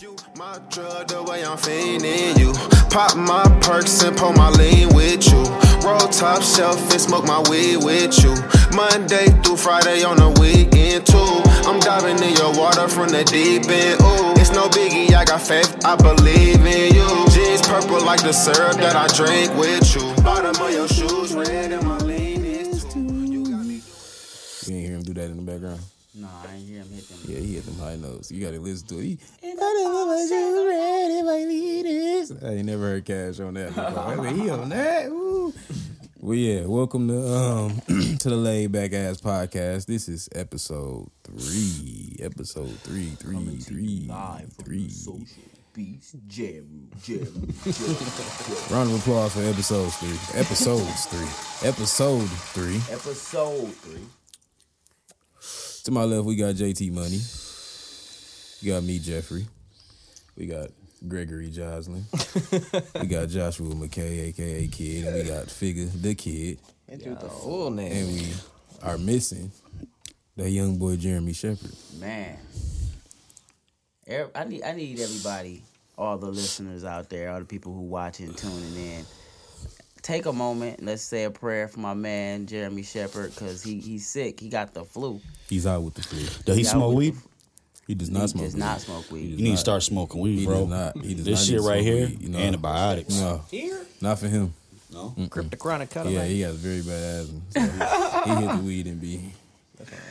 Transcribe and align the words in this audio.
You 0.00 0.16
my 0.34 0.58
drug, 0.70 1.08
the 1.08 1.22
way 1.22 1.44
I'm 1.44 1.58
fiending 1.58 2.38
you. 2.40 2.56
Pop 2.88 3.18
my 3.18 3.44
perks 3.60 4.02
and 4.02 4.16
pull 4.16 4.32
my 4.32 4.48
lean 4.48 4.88
with 4.96 5.28
you. 5.28 5.44
Roll 5.84 6.08
top 6.08 6.40
shelf 6.40 6.80
and 6.90 6.98
smoke 6.98 7.26
my 7.26 7.44
weed 7.52 7.84
with 7.84 8.16
you. 8.24 8.32
Monday 8.72 9.28
through 9.44 9.58
Friday 9.60 10.02
on 10.02 10.16
the 10.16 10.32
weekend 10.40 11.04
too. 11.04 11.44
I'm 11.68 11.80
diving 11.80 12.16
in 12.16 12.32
your 12.32 12.56
water 12.56 12.88
from 12.88 13.12
the 13.12 13.24
deep 13.28 13.68
end. 13.68 14.00
Ooh, 14.00 14.40
it's 14.40 14.56
no 14.56 14.72
biggie, 14.72 15.12
I 15.12 15.26
got 15.26 15.42
faith, 15.42 15.68
I 15.84 15.96
believe 15.96 16.64
in 16.64 16.94
you. 16.96 17.08
Jeans 17.28 17.60
purple 17.60 18.00
like 18.00 18.22
the 18.22 18.32
syrup 18.32 18.80
that 18.80 18.96
I 18.96 19.04
drink 19.12 19.52
with 19.60 19.84
you. 19.94 20.00
Bottom 20.24 20.56
of 20.56 20.72
your 20.72 20.88
shoes 20.88 21.34
red 21.34 21.72
and 21.72 21.84
my 21.84 21.98
lean 21.98 22.42
is 22.46 22.84
too. 22.84 23.04
You 23.04 23.44
got 23.44 23.66
me. 23.66 23.84
You 24.64 24.76
ain't 24.76 24.86
hear 24.86 24.96
him 24.96 25.02
do 25.02 25.12
that 25.12 25.28
in 25.28 25.36
the 25.36 25.52
background. 25.52 25.80
No, 26.14 26.26
I 26.26 26.54
ain't 26.56 26.66
hear 26.66 26.80
him 26.80 26.88
hit 26.88 27.06
them. 27.06 27.18
Yeah, 27.28 27.38
he 27.38 27.39
hit 27.39 27.39
them 27.39 27.39
high 27.80 27.96
notes. 27.96 28.30
You 28.30 28.44
gotta 28.44 28.60
listen 28.60 28.86
to 28.88 28.98
it. 28.98 29.04
He, 29.04 29.18
I 32.42 32.54
ain't 32.54 32.66
never 32.66 32.82
heard 32.82 33.04
Cash 33.04 33.40
on 33.40 33.54
that 33.54 33.68
before. 33.74 33.98
I 33.98 34.14
mean, 34.16 34.38
he 34.38 34.50
on 34.50 34.68
that. 34.68 35.10
Woo. 35.10 35.52
Well, 36.18 36.36
yeah. 36.36 36.66
Welcome 36.66 37.08
to 37.08 37.34
um 37.34 37.80
to 38.18 38.28
the 38.28 38.36
Laid 38.36 38.72
Back 38.72 38.92
Ass 38.92 39.20
Podcast. 39.20 39.86
This 39.86 40.08
is 40.08 40.28
episode 40.34 41.10
three. 41.24 42.16
Episode 42.20 42.70
three, 42.80 43.10
three, 43.18 43.56
three, 43.60 44.04
Live 44.06 44.52
three. 44.62 44.90
social 44.90 45.42
beats, 45.72 46.12
Jeru, 46.26 46.66
Jeru, 47.02 47.24
Round 48.70 48.90
of 48.90 48.98
applause 49.00 49.32
for 49.32 49.42
episodes 49.42 49.96
three. 49.96 50.38
Episodes 50.38 51.06
three. 51.06 51.68
Episode 51.68 52.28
three. 52.28 52.76
Episode 52.92 53.72
three. 53.74 54.02
To 55.84 55.90
my 55.90 56.04
left, 56.04 56.26
we 56.26 56.36
got 56.36 56.54
JT 56.56 56.92
Money. 56.92 57.20
You 58.60 58.72
got 58.72 58.82
me, 58.82 58.98
Jeffrey. 58.98 59.46
We 60.36 60.46
got 60.46 60.68
Gregory 61.08 61.50
Joslin. 61.50 62.04
we 63.00 63.06
got 63.06 63.28
Joshua 63.28 63.68
McKay, 63.74 64.28
aka 64.28 64.66
Kid, 64.68 65.06
and 65.06 65.16
we 65.16 65.22
got 65.24 65.50
Figure 65.50 65.86
the 65.86 66.14
Kid. 66.14 66.58
Enter 66.88 67.14
the 67.14 67.28
full 67.28 67.70
name. 67.70 67.92
And 67.92 68.08
we 68.12 68.32
are 68.82 68.98
missing 68.98 69.50
that 70.36 70.50
young 70.50 70.76
boy 70.78 70.96
Jeremy 70.96 71.32
Shepard. 71.32 71.72
Man, 71.98 72.36
I 74.34 74.44
need 74.44 74.62
I 74.62 74.72
need 74.72 75.00
everybody, 75.00 75.62
all 75.96 76.18
the 76.18 76.26
listeners 76.30 76.84
out 76.84 77.08
there, 77.08 77.30
all 77.30 77.38
the 77.38 77.44
people 77.46 77.72
who 77.72 77.82
watching, 77.82 78.34
tuning 78.34 78.76
in. 78.76 79.04
Take 80.02 80.26
a 80.26 80.32
moment. 80.32 80.82
Let's 80.82 81.02
say 81.02 81.24
a 81.24 81.30
prayer 81.30 81.68
for 81.68 81.80
my 81.80 81.94
man 81.94 82.46
Jeremy 82.46 82.82
Shepard 82.82 83.30
because 83.34 83.62
he 83.62 83.78
he's 83.80 84.06
sick. 84.06 84.40
He 84.40 84.48
got 84.48 84.74
the 84.74 84.84
flu. 84.84 85.20
He's 85.48 85.66
out 85.66 85.82
with 85.82 85.94
the 85.94 86.02
flu. 86.02 86.26
Does 86.44 86.56
he 86.56 86.64
Out 86.66 86.70
smoke 86.72 86.96
weed? 86.96 87.14
the- 87.14 87.29
He 87.90 87.94
does 87.96 88.06
He 88.06 88.14
not 88.14 88.30
smoke 88.30 88.44
does 88.44 88.54
weed. 88.54 88.60
not 88.60 88.80
smoke 88.80 89.04
He 89.08 89.14
weed. 89.14 89.20
You 89.30 89.36
need 89.38 89.48
not. 89.48 89.54
to 89.56 89.56
start 89.60 89.82
smoking 89.82 90.20
weed, 90.20 90.38
He 90.38 90.46
bro. 90.46 90.60
does 90.60 90.68
not. 90.68 90.96
He 91.04 91.14
does 91.14 91.24
this 91.24 91.40
not 91.40 91.54
shit 91.56 91.60
right 91.68 91.82
here, 91.82 92.06
weed, 92.06 92.22
you 92.22 92.28
know. 92.28 92.38
antibiotics. 92.38 93.18
No, 93.18 93.42
here, 93.50 93.80
not 94.00 94.20
for 94.20 94.28
him. 94.28 94.54
No? 94.92 95.12
Cryptochronic 95.18 95.90
cut 95.90 96.06
Yeah, 96.06 96.24
he 96.24 96.40
has 96.42 96.54
very 96.54 96.82
bad 96.82 97.26
asthma. 97.26 97.40
So 97.50 97.60
he, 97.60 98.30
he 98.30 98.46
hit 98.46 98.56
the 98.58 98.62
weed 98.64 98.86
and 98.86 99.00
be 99.00 99.32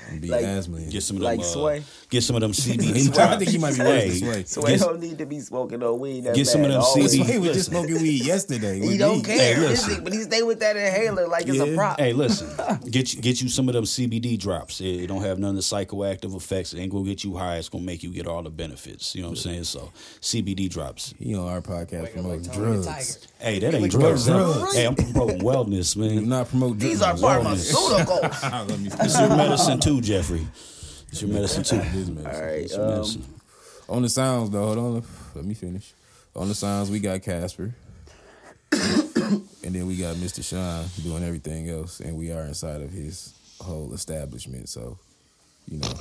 and 0.10 0.22
be 0.22 0.30
Like- 0.30 0.44
asthma. 0.46 0.82
Get 0.82 1.04
some 1.04 1.18
of 1.18 1.22
them. 1.22 1.32
Like 1.32 1.40
uh, 1.40 1.44
Sway? 1.44 1.84
Get 2.10 2.24
some 2.24 2.36
of 2.36 2.42
them 2.42 2.52
CBD. 2.52 3.18
I 3.20 3.38
think 3.38 3.52
he 3.52 3.58
might 3.58 3.76
be 3.76 3.82
worse 3.82 4.04
Hey, 4.04 4.10
than 4.10 4.20
Sway. 4.20 4.44
So 4.46 4.66
I 4.66 4.72
Get- 4.72 4.80
don't 4.80 5.00
need 5.00 5.18
to 5.20 5.26
be 5.26 5.40
smoking 5.40 5.80
no 5.80 5.96
weed. 5.96 6.24
That 6.26 6.36
Get 6.36 6.48
some 6.48 6.62
of 6.64 6.70
them 6.70 6.82
Always- 6.82 7.14
CBD. 7.16 7.26
Sway 7.26 7.38
was 7.40 7.54
just 7.58 7.70
smoking 7.70 8.02
weed 8.02 8.26
yesterday. 8.26 8.80
He 8.80 8.98
don't 8.98 9.18
me. 9.18 9.24
care, 9.24 9.56
Hey, 9.56 9.66
is 9.66 9.86
he? 9.86 10.00
but 10.02 10.14
he 10.14 10.22
stay 10.24 10.42
with 10.44 10.60
that 10.62 10.76
inhaler 10.76 11.28
like 11.28 11.48
it's 11.48 11.60
a 11.60 11.76
prop. 11.76 12.00
Hey, 12.00 12.14
listen. 12.14 12.50
Get 12.90 13.14
you, 13.14 13.22
get 13.22 13.42
you 13.42 13.50
some 13.50 13.68
of 13.70 13.74
them 13.76 13.84
CBD 13.84 14.38
drops. 14.40 14.82
It, 14.82 14.86
it 15.04 15.08
don't 15.08 15.22
have 15.22 15.38
none 15.40 15.52
of 15.52 15.56
the 15.58 15.62
psychoactive 15.62 16.36
effects. 16.36 16.74
It 16.74 16.80
ain't 16.80 16.92
gonna 16.92 17.06
get 17.06 17.24
you 17.24 17.36
high. 17.36 17.58
It's 17.58 17.70
gonna 17.70 17.84
make 17.84 18.02
you 18.04 18.10
get 18.12 18.26
all 18.28 18.42
the 18.42 18.50
benefits. 18.50 19.16
You 19.16 19.22
know 19.22 19.30
what 19.30 19.38
I'm 19.38 19.44
saying? 19.44 19.64
So 19.66 19.92
CBD 20.22 20.70
drops. 20.70 21.14
He 21.20 21.36
on 21.36 21.48
our 21.48 21.62
podcast 21.62 22.14
promoting 22.14 22.52
drugs. 22.52 23.28
Hey, 23.40 23.60
that 23.60 23.74
ain't 23.74 23.92
drugs. 23.92 24.26
drugs. 24.26 24.76
Hey, 24.76 24.86
I'm 24.86 24.96
promoting 24.96 25.40
wellness, 25.42 25.94
Do 25.94 26.02
man. 26.02 26.28
not 26.30 26.50
promote 26.50 26.78
drugs. 26.78 26.84
These 26.84 27.02
are 27.02 27.14
pharmaceuticals. 27.14 28.52
Let 28.70 28.80
me 28.80 28.90
It's 28.92 29.20
your 29.20 29.30
medicine 29.68 29.80
too, 29.96 30.02
Jeffrey. 30.02 30.48
It's 31.12 31.22
your 31.22 31.32
medicine 31.32 31.64
too. 31.64 31.78
This 31.78 32.08
medicine. 32.08 32.26
All 32.26 32.32
right. 32.42 32.52
It's 32.64 32.74
your 32.76 32.86
Um, 32.86 32.92
medicine. 32.92 33.26
On 33.90 34.02
the 34.04 34.10
sounds 34.10 34.50
though, 34.52 34.66
hold 34.66 34.78
on. 34.78 35.04
Let 35.36 35.46
me 35.46 35.54
finish. 35.54 35.94
On 36.36 36.48
the 36.48 36.56
sounds, 36.56 36.92
we 36.92 37.00
got 37.00 37.22
Casper. 37.24 37.74
and 38.72 39.74
then 39.76 39.88
we 39.88 39.96
got 39.98 40.16
Mr. 40.18 40.44
Sean 40.48 40.86
doing 41.04 41.24
everything 41.24 41.70
else. 41.70 42.00
And 42.00 42.18
we 42.18 42.32
are 42.32 42.44
inside 42.44 42.82
of 42.82 42.92
his 42.92 43.34
whole 43.60 43.92
establishment. 43.94 44.70
So, 44.70 44.98
you 45.68 45.80
know, 45.80 45.94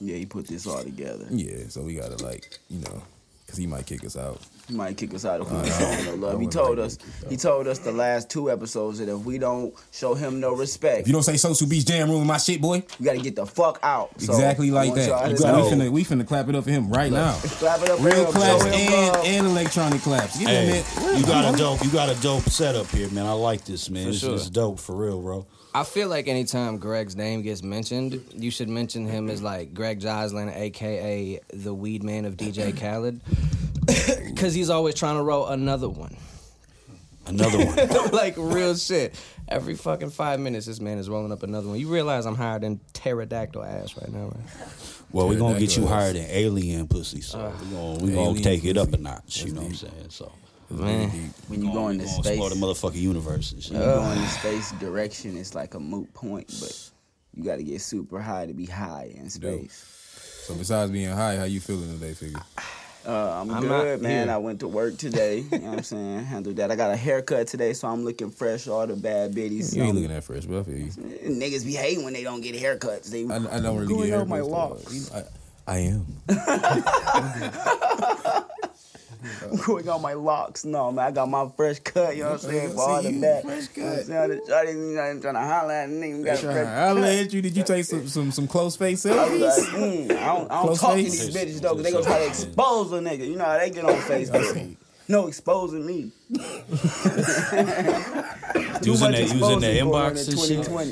yeah, 0.00 0.16
he 0.16 0.26
put 0.26 0.46
this 0.48 0.66
all 0.66 0.82
together. 0.82 1.26
yeah. 1.30 1.68
So 1.68 1.82
we 1.82 1.94
gotta 1.94 2.22
like, 2.24 2.58
you 2.68 2.80
know, 2.80 3.02
because 3.46 3.58
he 3.58 3.66
might 3.66 3.86
kick 3.86 4.04
us 4.04 4.16
out. 4.16 4.40
He 4.68 4.74
might 4.74 4.98
kick 4.98 5.14
us 5.14 5.24
out 5.24 5.40
if 5.40 5.50
we 5.50 5.56
Uh, 5.56 5.62
don't 5.62 5.70
show 5.78 5.86
him 5.86 6.04
no 6.20 6.28
I 6.28 6.30
love. 6.32 6.40
He 6.40 6.46
told 6.46 6.76
like 6.78 6.86
us. 6.86 6.96
to 6.98 7.06
He 7.30 7.36
told 7.38 7.66
us 7.66 7.78
the 7.78 7.90
last 7.92 8.28
two 8.28 8.50
episodes 8.50 8.98
that 8.98 9.08
if 9.08 9.18
we 9.24 9.38
don't 9.38 9.72
show 9.92 10.14
him 10.14 10.40
no 10.40 10.52
respect, 10.54 11.00
If 11.00 11.06
you 11.08 11.14
don't 11.14 11.22
say 11.22 11.38
Social 11.38 11.66
Beach 11.66 11.86
Jam 11.86 12.10
Room, 12.10 12.26
my 12.26 12.36
shit, 12.36 12.60
boy. 12.60 12.82
we 13.00 13.06
got 13.06 13.12
to 13.14 13.22
get 13.22 13.34
the 13.34 13.46
fuck 13.46 13.78
out. 13.82 14.10
So, 14.20 14.32
exactly 14.34 14.70
like 14.70 14.92
that. 14.94 15.04
to 15.04 15.08
got- 15.42 15.56
we, 15.56 15.70
finna, 15.70 15.90
we 15.90 16.04
finna 16.04 16.26
clap 16.26 16.48
it 16.50 16.54
up 16.54 16.64
for 16.64 16.70
him 16.70 16.90
right 16.90 17.10
now. 17.10 17.32
Clap 17.42 17.80
it 17.82 17.88
up 17.90 18.00
Real 18.00 18.26
him, 18.26 18.32
claps 18.32 18.64
him 18.64 18.72
and, 18.74 18.92
love. 19.16 19.24
and 19.26 19.46
electronic 19.46 20.02
claps. 20.02 20.38
Give 20.38 20.48
Hey, 20.48 20.82
me 21.00 21.12
a 21.14 21.18
you 21.18 21.24
got 21.24 21.54
a 21.54 21.56
dope. 21.56 21.82
You 21.82 21.90
got 21.90 22.10
a 22.14 22.20
dope 22.20 22.42
setup 22.50 22.86
here, 22.88 23.08
man. 23.10 23.24
I 23.26 23.32
like 23.32 23.64
this, 23.64 23.88
man. 23.88 24.04
For 24.04 24.10
This 24.10 24.20
sure. 24.20 24.34
is 24.34 24.50
dope 24.50 24.78
for 24.80 24.94
real, 24.94 25.22
bro. 25.22 25.46
I 25.78 25.84
feel 25.84 26.08
like 26.08 26.26
anytime 26.26 26.78
Greg's 26.78 27.14
name 27.14 27.42
gets 27.42 27.62
mentioned, 27.62 28.20
you 28.34 28.50
should 28.50 28.68
mention 28.68 29.06
him 29.06 29.30
as 29.30 29.40
like 29.44 29.72
Greg 29.72 30.00
Joslin, 30.00 30.48
aka 30.48 31.38
the 31.52 31.72
weed 31.72 32.02
man 32.02 32.24
of 32.24 32.36
DJ 32.36 32.76
Khaled. 32.76 33.20
Cause 34.36 34.54
he's 34.54 34.70
always 34.70 34.96
trying 34.96 35.14
to 35.18 35.22
roll 35.22 35.46
another 35.46 35.88
one. 35.88 36.16
Another 37.26 37.64
one. 37.64 38.10
like 38.12 38.34
real 38.36 38.74
shit. 38.74 39.14
Every 39.46 39.76
fucking 39.76 40.10
five 40.10 40.40
minutes 40.40 40.66
this 40.66 40.80
man 40.80 40.98
is 40.98 41.08
rolling 41.08 41.30
up 41.30 41.44
another 41.44 41.68
one. 41.68 41.78
You 41.78 41.86
realize 41.86 42.26
I'm 42.26 42.34
higher 42.34 42.58
than 42.58 42.80
pterodactyl 42.92 43.62
ass 43.62 43.96
right 43.96 44.12
now, 44.12 44.24
right? 44.24 44.68
Well, 45.12 45.28
we're 45.28 45.38
gonna 45.38 45.60
get 45.60 45.76
you 45.76 45.84
Pterodactyl 45.84 45.88
higher 45.88 46.12
than 46.12 46.26
alien 46.28 46.88
pussy, 46.88 47.20
so 47.20 47.38
ah. 47.38 47.64
we're 47.70 47.70
gonna, 47.70 48.04
we 48.04 48.12
gonna 48.14 48.30
Alien 48.30 48.42
take 48.42 48.64
it 48.64 48.76
up 48.76 48.88
a 48.88 48.90
pussy. 48.90 49.02
notch. 49.04 49.44
You 49.44 49.52
know 49.52 49.60
what 49.60 49.68
I'm 49.68 49.74
saying? 49.76 50.06
So 50.08 50.32
Man. 50.70 51.08
when 51.48 51.62
you 51.62 51.72
go 51.72 51.86
we 51.86 51.94
into 51.94 52.06
space, 52.06 52.26
explore 52.26 52.50
the 52.50 52.56
motherfucking 52.56 53.00
universe 53.00 53.52
and 53.52 53.62
shit. 53.62 53.72
when 53.72 53.82
you 53.82 53.86
go 53.86 54.10
into 54.10 54.28
space 54.28 54.72
direction, 54.72 55.36
it's 55.36 55.54
like 55.54 55.74
a 55.74 55.80
moot 55.80 56.12
point. 56.12 56.46
But 56.60 56.90
you 57.34 57.44
got 57.44 57.56
to 57.56 57.62
get 57.62 57.80
super 57.80 58.20
high 58.20 58.46
to 58.46 58.52
be 58.52 58.66
high 58.66 59.12
in 59.14 59.30
space. 59.30 59.94
So 60.46 60.54
besides 60.54 60.90
being 60.90 61.10
high, 61.10 61.36
how 61.36 61.44
you 61.44 61.60
feeling 61.60 61.92
today, 61.98 62.14
figure? 62.14 62.40
Uh, 63.06 63.40
I'm, 63.40 63.50
I'm 63.50 63.62
good, 63.62 64.00
not 64.00 64.02
man. 64.02 64.26
here. 64.26 64.34
I 64.34 64.38
went 64.38 64.60
to 64.60 64.68
work 64.68 64.98
today. 64.98 65.38
You 65.38 65.58
know 65.58 65.70
what 65.70 65.78
I'm 65.78 65.82
saying? 65.82 66.18
Handled 66.24 66.56
that. 66.56 66.70
I 66.70 66.76
got 66.76 66.90
a 66.90 66.96
haircut 66.96 67.46
today, 67.46 67.72
so 67.72 67.88
I'm 67.88 68.04
looking 68.04 68.30
fresh. 68.30 68.68
All 68.68 68.86
the 68.86 68.96
bad 68.96 69.34
biddies. 69.34 69.74
You 69.74 69.84
ain't 69.84 69.94
looking 69.94 70.10
that 70.10 70.24
fresh, 70.24 70.44
but 70.44 70.60
I 70.60 70.62
feel 70.64 70.76
you. 70.76 70.86
Niggas 70.86 71.64
be 71.64 71.72
hating 71.72 72.04
when 72.04 72.12
they 72.12 72.22
don't 72.22 72.42
get 72.42 72.54
haircuts. 72.54 73.10
They 73.10 73.26
I, 73.26 73.36
I 73.56 73.60
don't 73.60 73.76
really 73.76 73.94
going 73.94 74.10
get 74.10 74.20
out 74.20 74.28
my 74.28 74.40
haircuts, 74.40 75.10
though. 75.14 75.14
locks. 75.14 75.14
I, 75.14 75.24
I 75.66 75.78
am. 75.78 76.06
growing 79.56 79.88
out 79.88 80.00
my 80.00 80.12
locks. 80.14 80.64
No, 80.64 80.92
man, 80.92 81.06
I 81.06 81.10
got 81.10 81.28
my 81.28 81.48
fresh 81.56 81.78
cut. 81.80 82.16
You 82.16 82.22
know 82.24 82.30
what 82.32 82.44
I'm 82.44 82.50
saying? 82.50 82.70
For 82.74 82.80
all 82.80 83.02
See 83.02 83.08
the 83.08 83.14
you, 83.14 83.20
bad. 83.20 83.42
fresh 83.44 83.68
You 83.76 83.82
know 83.82 83.88
what 83.88 83.98
I'm 83.98 83.98
cut. 83.98 84.06
saying? 84.06 84.40
Shawty, 84.48 84.72
you 84.90 84.94
know, 84.96 85.00
I'm 85.02 85.20
trying 85.20 85.34
to 85.34 85.40
holler 85.40 85.72
at 85.72 85.88
a 85.88 85.92
nigga. 85.92 86.24
Got 86.24 86.38
a 86.38 86.40
Trying. 86.42 86.54
fresh 86.54 86.66
I 86.66 86.86
cut. 86.88 86.96
let 86.96 87.32
you. 87.32 87.42
Did 87.42 87.56
you 87.56 87.62
take 87.64 87.84
some 87.84 88.08
some, 88.08 88.30
some 88.32 88.46
close 88.48 88.76
face 88.76 89.04
I 89.06 89.10
like, 89.14 89.30
selfies? 89.30 89.58
mm, 89.70 90.10
I 90.10 90.26
don't, 90.26 90.50
I 90.50 90.54
don't 90.54 90.66
Close 90.66 90.80
talk 90.80 90.92
face? 90.94 91.18
to 91.18 91.26
these 91.32 91.36
bitches 91.36 91.60
though, 91.60 91.74
because 91.74 91.84
they 91.84 91.92
gonna 91.92 92.04
try 92.04 92.18
to 92.20 92.26
expose 92.26 92.92
a 92.92 92.98
nigga. 93.00 93.26
You 93.28 93.36
know 93.36 93.44
how 93.44 93.58
they 93.58 93.70
get 93.70 93.84
on 93.84 93.92
Facebook. 93.94 94.76
No 95.08 95.26
exposing 95.26 95.86
me. 95.86 96.12
You 98.82 98.92
was 98.92 99.02
in 99.02 99.10
much 99.10 99.16
that, 99.16 99.34
you 99.34 99.40
was 99.40 99.50
in 99.50 99.60
that 99.60 99.72
exposing 99.72 99.80
going 99.80 99.88
inbox 99.88 100.10
in 100.10 100.16
and 100.16 100.26
shit. 100.26 100.64
2020. 100.64 100.90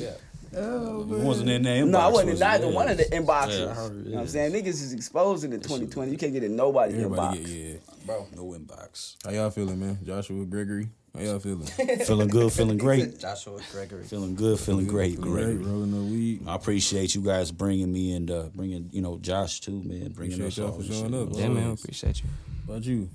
You 0.53 1.25
wasn't 1.27 1.51
in 1.51 1.63
that 1.63 1.77
inbox. 1.77 1.89
No, 1.89 1.99
I 1.99 2.07
wasn't 2.09 2.31
in 2.33 2.39
neither 2.39 2.69
one 2.69 2.89
of 2.89 2.97
the 2.97 3.07
Yeah. 3.11 3.19
inboxes. 3.21 3.59
Yeah, 3.61 3.71
I 3.71 3.75
heard, 3.75 3.93
You 3.93 3.99
know 3.99 4.05
what 4.05 4.11
yeah. 4.13 4.21
I'm 4.21 4.27
saying? 4.29 4.53
Niggas 4.53 4.67
is 4.69 4.93
exposing 4.95 5.53
in 5.53 5.61
2020. 5.61 6.11
You 6.13 6.19
can't 6.19 6.33
get 6.33 6.45
in 6.45 6.57
nobody's 6.57 6.97
Everybody, 6.97 7.39
inbox. 7.41 7.47
get, 7.47 7.51
yeah. 7.55 7.75
Bro, 8.07 8.29
no 8.37 8.45
inbox. 8.57 9.17
How 9.25 9.31
y'all 9.33 9.51
feeling, 9.51 9.81
man? 9.81 9.99
Joshua, 10.05 10.45
Gregory, 10.45 10.89
how 11.15 11.21
y'all 11.23 11.39
feeling? 11.41 11.67
Feeling 12.07 12.29
good, 12.29 12.53
feeling 12.53 12.79
great. 12.79 13.19
Joshua 13.19 13.59
Gregory. 13.73 14.05
Feeling 14.05 14.35
good, 14.37 14.61
feeling 14.61 14.87
great. 14.87 15.17
Feeling 15.17 15.33
great, 15.33 15.57
Great. 15.57 15.67
rolling 15.67 15.91
the 15.91 16.13
weed. 16.13 16.47
I 16.47 16.55
appreciate 16.55 17.15
you 17.15 17.21
guys 17.23 17.51
bringing 17.51 17.93
me 17.93 18.15
and 18.15 18.31
uh, 18.31 18.45
bringing 18.55 18.91
you 18.93 19.03
know 19.03 19.19
Josh 19.19 19.61
too, 19.61 19.83
man. 19.83 20.13
Bringing 20.13 20.41
Appreciate 20.41 20.47
us 20.47 20.57
y'all 20.59 20.67
all 20.73 20.81
for 20.81 20.85
showing 20.85 21.13
shit. 21.13 21.15
up, 21.15 21.29
Yeah, 21.33 21.47
bro. 21.47 21.55
man, 21.55 21.71
appreciate 21.73 22.23
you. 22.23 22.29
How 22.67 22.73
about 22.75 22.85
you, 22.85 23.09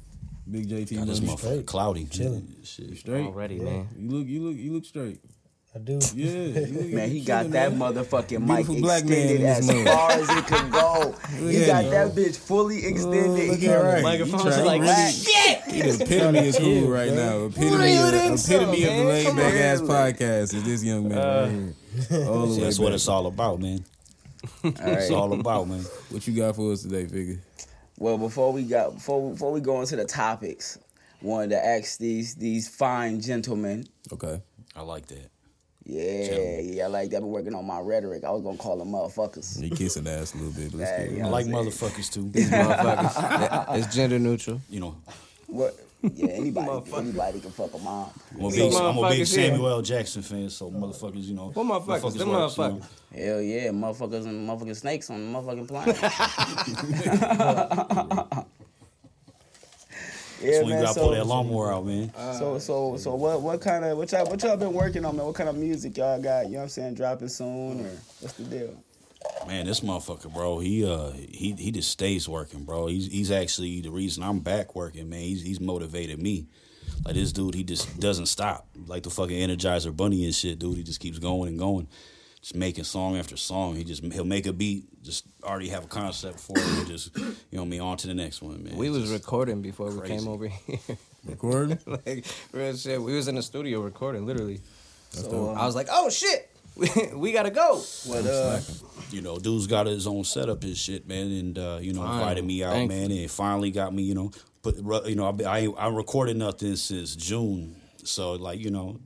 Big 0.50 0.68
JT? 0.68 0.96
God, 0.98 1.08
this 1.08 1.22
money? 1.22 1.38
motherfucker 1.38 1.66
cloudy. 1.66 2.06
Chilling. 2.06 2.56
Shit. 2.64 2.98
straight. 2.98 3.26
Already, 3.26 3.60
man. 3.60 3.88
You 3.98 4.10
look, 4.10 4.28
you 4.28 4.42
look, 4.44 4.58
you 4.58 4.74
look 4.74 4.86
straight. 4.86 5.20
I 5.74 5.80
do. 5.80 6.00
Yeah, 6.14 6.66
Man, 6.96 7.10
he 7.10 7.22
got 7.22 7.50
that 7.52 7.74
man. 7.74 7.94
motherfucking 7.94 8.46
mic 8.46 8.68
black 8.82 9.04
extended 9.04 9.42
as 9.42 9.68
mug. 9.68 9.86
far 9.86 10.12
as 10.12 10.30
it 10.30 10.46
could 10.46 10.70
go. 10.70 11.16
he 11.48 11.66
got 11.66 11.86
him, 11.86 11.92
that 11.92 12.12
bitch 12.14 12.36
fully 12.36 12.84
oh, 12.86 12.90
extended. 12.90 13.50
look 13.50 13.60
He 13.60 13.70
at 13.70 13.80
on 13.80 13.86
right. 13.86 13.96
the 13.98 14.02
Microphone's 14.04 14.58
like, 14.66 14.82
really- 14.82 15.12
shit! 15.12 15.62
He 15.64 15.82
the 15.82 16.04
epitome 16.04 16.50
of 16.50 16.56
school 16.56 16.90
right 16.90 17.14
now. 17.14 17.46
Epitome, 17.46 17.98
of, 17.98 18.12
think 18.12 18.38
so, 18.38 18.64
of 18.64 18.72
the 18.72 18.86
man? 18.86 19.08
laid 19.08 19.36
back 19.38 19.54
on. 19.54 19.60
ass 19.60 19.82
podcast 19.82 20.54
is 20.54 20.64
this 20.66 20.84
young 20.84 21.08
man 21.08 21.18
right 21.18 22.10
here. 22.10 22.26
All 22.28 22.48
the 22.48 22.56
way 22.56 22.64
that's 22.66 22.80
what 22.80 22.92
it's 22.92 23.08
all 23.08 23.28
about, 23.28 23.62
man. 23.62 23.86
All 24.64 24.72
It's 24.76 25.12
all 25.12 25.32
about, 25.34 25.70
man. 25.70 25.86
What 26.10 26.28
you 26.28 26.34
got 26.36 26.56
for 26.58 26.74
us 26.74 26.82
today, 26.82 27.06
figure? 27.06 27.40
Well, 27.98 28.18
before 28.18 28.52
we 28.52 28.64
got 28.64 28.96
before 28.96 29.32
before 29.32 29.54
we 29.54 29.62
go 29.62 29.80
into 29.80 29.96
the 29.96 30.06
topics, 30.06 30.80
wanted 31.22 31.52
to 31.52 31.66
ask 31.66 31.98
these 31.98 32.36
these 32.36 32.68
fine 32.68 33.22
gentlemen. 33.22 33.88
Okay. 34.12 34.42
I 34.76 34.82
like 34.82 35.06
that. 35.08 35.30
Yeah, 35.84 36.60
yeah, 36.62 36.84
I 36.86 36.88
like 36.88 37.10
that. 37.10 37.18
I've 37.18 37.24
been 37.24 37.32
working 37.32 37.56
on 37.56 37.66
my 37.66 37.80
rhetoric. 37.80 38.24
I 38.24 38.30
was 38.32 38.44
gonna 38.44 38.58
call 38.58 38.78
them 38.78 38.90
motherfuckers. 38.90 39.60
You 39.62 39.72
kissing 39.72 40.08
ass 40.08 40.34
a 40.36 40.38
little 40.38 40.54
bit, 40.54 40.72
but 40.72 40.82
it's 40.82 40.90
Hey, 40.92 41.08
cool. 41.10 41.18
yeah. 41.18 41.26
I 41.26 41.30
like 41.30 41.46
motherfuckers 41.48 42.10
too. 42.12 42.26
Motherfuckers. 42.30 43.78
it's 43.78 43.94
gender 43.96 44.20
neutral. 44.20 44.62
You 44.70 44.80
know, 44.82 44.96
What? 45.48 45.76
Yeah, 46.16 46.30
anybody, 46.32 46.92
anybody 46.96 47.40
can 47.42 47.52
fuck 47.52 47.72
a 47.76 47.78
mom. 47.78 48.10
I'm 48.36 48.46
a 48.46 48.50
big, 48.50 48.74
I'm 48.74 48.98
a 48.98 49.10
big. 49.10 49.28
Samuel 49.28 49.68
L. 49.68 49.82
Jackson 49.84 50.24
fan, 50.24 50.50
so 50.50 50.72
motherfuckers, 50.72 51.26
you 51.26 51.36
know. 51.36 51.52
What 51.54 51.64
motherfuckers? 51.86 52.18
Them 52.18 52.30
works, 52.30 52.58
you 52.58 52.64
know. 52.64 52.82
Hell 53.16 53.42
yeah, 53.42 53.68
motherfuckers 53.70 54.26
and 54.26 54.48
motherfucking 54.50 54.76
snakes 54.78 55.10
on 55.12 55.32
the 55.34 55.40
motherfucking 55.40 55.68
plane. 55.68 55.86
yeah, 60.42 60.52
That's 60.52 60.64
when 60.64 60.78
you 60.78 60.84
gotta 60.86 61.00
pull 61.00 61.12
that 61.12 61.26
lawnmower 61.26 61.74
out, 61.74 61.86
man. 61.86 62.12
So 62.38 62.60
so 62.60 62.98
so 62.98 63.16
what 63.16 63.42
what 63.42 63.62
kind 63.62 63.86
of 63.86 63.98
what 63.98 64.12
y'all 64.12 64.26
what 64.26 64.42
y'all 64.42 64.58
been 64.58 64.74
working 64.74 65.06
on 65.06 65.16
man? 65.16 65.26
What 65.26 65.36
kind 65.36 65.50
of 65.50 65.56
music 65.56 65.98
y'all 65.98 66.22
got? 66.22 66.46
You 66.46 66.54
know 66.54 66.58
what 66.58 66.64
I'm 66.64 66.70
saying? 66.70 66.96
Dropping 66.96 67.28
soon 67.28 67.86
or 67.86 67.92
what's 68.20 68.34
the 68.34 68.44
deal? 68.44 68.84
Man, 69.48 69.66
this 69.66 69.82
motherfucker, 69.82 70.34
bro, 70.34 70.60
he 70.60 70.86
uh 70.86 71.12
he 71.12 71.54
he 71.54 71.72
just 71.72 71.92
stays 71.92 72.28
working, 72.28 72.64
bro. 72.64 72.88
He's 72.88 73.08
he's 73.08 73.32
actually 73.32 73.82
the 73.82 73.92
reason 73.92 74.24
I'm 74.24 74.40
back 74.40 74.76
working, 74.76 75.10
man. 75.10 75.22
He's 75.22 75.42
he's 75.42 75.60
motivated 75.60 76.20
me. 76.22 76.48
Like 77.06 77.16
this 77.16 77.32
dude, 77.32 77.56
he 77.56 77.64
just 77.64 78.00
doesn't 78.00 78.28
stop. 78.28 78.68
Like 78.88 79.04
the 79.04 79.10
fucking 79.10 79.38
Energizer 79.38 79.96
Bunny 79.96 80.26
and 80.26 80.36
shit, 80.36 80.60
dude. 80.60 80.78
He 80.78 80.84
just 80.84 81.00
keeps 81.00 81.20
going 81.20 81.50
and 81.50 81.60
going, 81.60 81.88
just 82.42 82.56
making 82.56 82.84
song 82.84 83.18
after 83.18 83.38
song. 83.38 83.76
He 83.76 83.84
just 83.84 84.04
he'll 84.04 84.26
make 84.26 84.46
a 84.48 84.54
beat, 84.54 85.04
just 85.04 85.26
already 85.44 85.70
have 85.70 85.86
a 85.86 85.88
concept 85.88 86.40
for 86.40 86.58
it, 86.58 86.64
and 86.64 86.88
just 86.88 87.16
you 87.18 87.24
know 87.24 87.62
what 87.62 87.62
I 87.62 87.66
mean 87.66 87.82
on 87.82 87.98
to 87.98 88.08
the 88.08 88.14
next 88.14 88.42
one, 88.42 88.64
man. 88.64 88.78
We 88.78 88.90
was 88.90 89.12
recording 89.12 89.62
before 89.62 89.92
we 89.92 90.08
came 90.08 90.28
over 90.28 90.48
here. 90.48 90.80
Recording? 91.24 91.78
like 91.86 92.26
real 92.52 92.76
shit. 92.76 93.00
We 93.00 93.14
was 93.14 93.28
in 93.28 93.36
the 93.36 93.44
studio 93.44 93.82
recording, 93.82 94.26
literally. 94.26 94.60
So 95.12 95.54
I 95.56 95.68
was 95.68 95.76
like, 95.76 95.88
oh 95.92 96.10
shit, 96.10 96.50
we, 96.76 96.90
we 97.14 97.32
gotta 97.32 97.52
go. 97.52 97.78
what 98.06 98.26
uh 98.26 98.60
you 99.12 99.22
know, 99.22 99.38
dude's 99.38 99.68
got 99.68 99.86
his 99.86 100.08
own 100.08 100.24
setup 100.24 100.64
and 100.64 100.76
shit, 100.76 101.08
man, 101.08 101.28
and 101.32 101.60
uh, 101.60 101.78
you 101.80 101.94
know, 101.94 102.02
Finally. 102.02 102.22
invited 102.22 102.46
me 102.46 102.64
out, 102.64 102.74
Thankfully. 102.74 103.08
man, 103.08 103.12
and 103.12 103.30
finally 103.30 103.70
got 103.70 103.94
me, 103.94 104.02
you 104.04 104.16
know, 104.16 104.32
put, 104.64 104.78
you 105.06 105.16
know, 105.16 105.28
I, 105.46 105.60
I 105.60 105.68
I 105.78 105.88
recorded 105.90 106.38
nothing 106.38 106.76
since 106.76 107.16
June, 107.16 107.76
so 108.04 108.34
like, 108.34 108.60
you 108.60 108.72
know, 108.72 109.00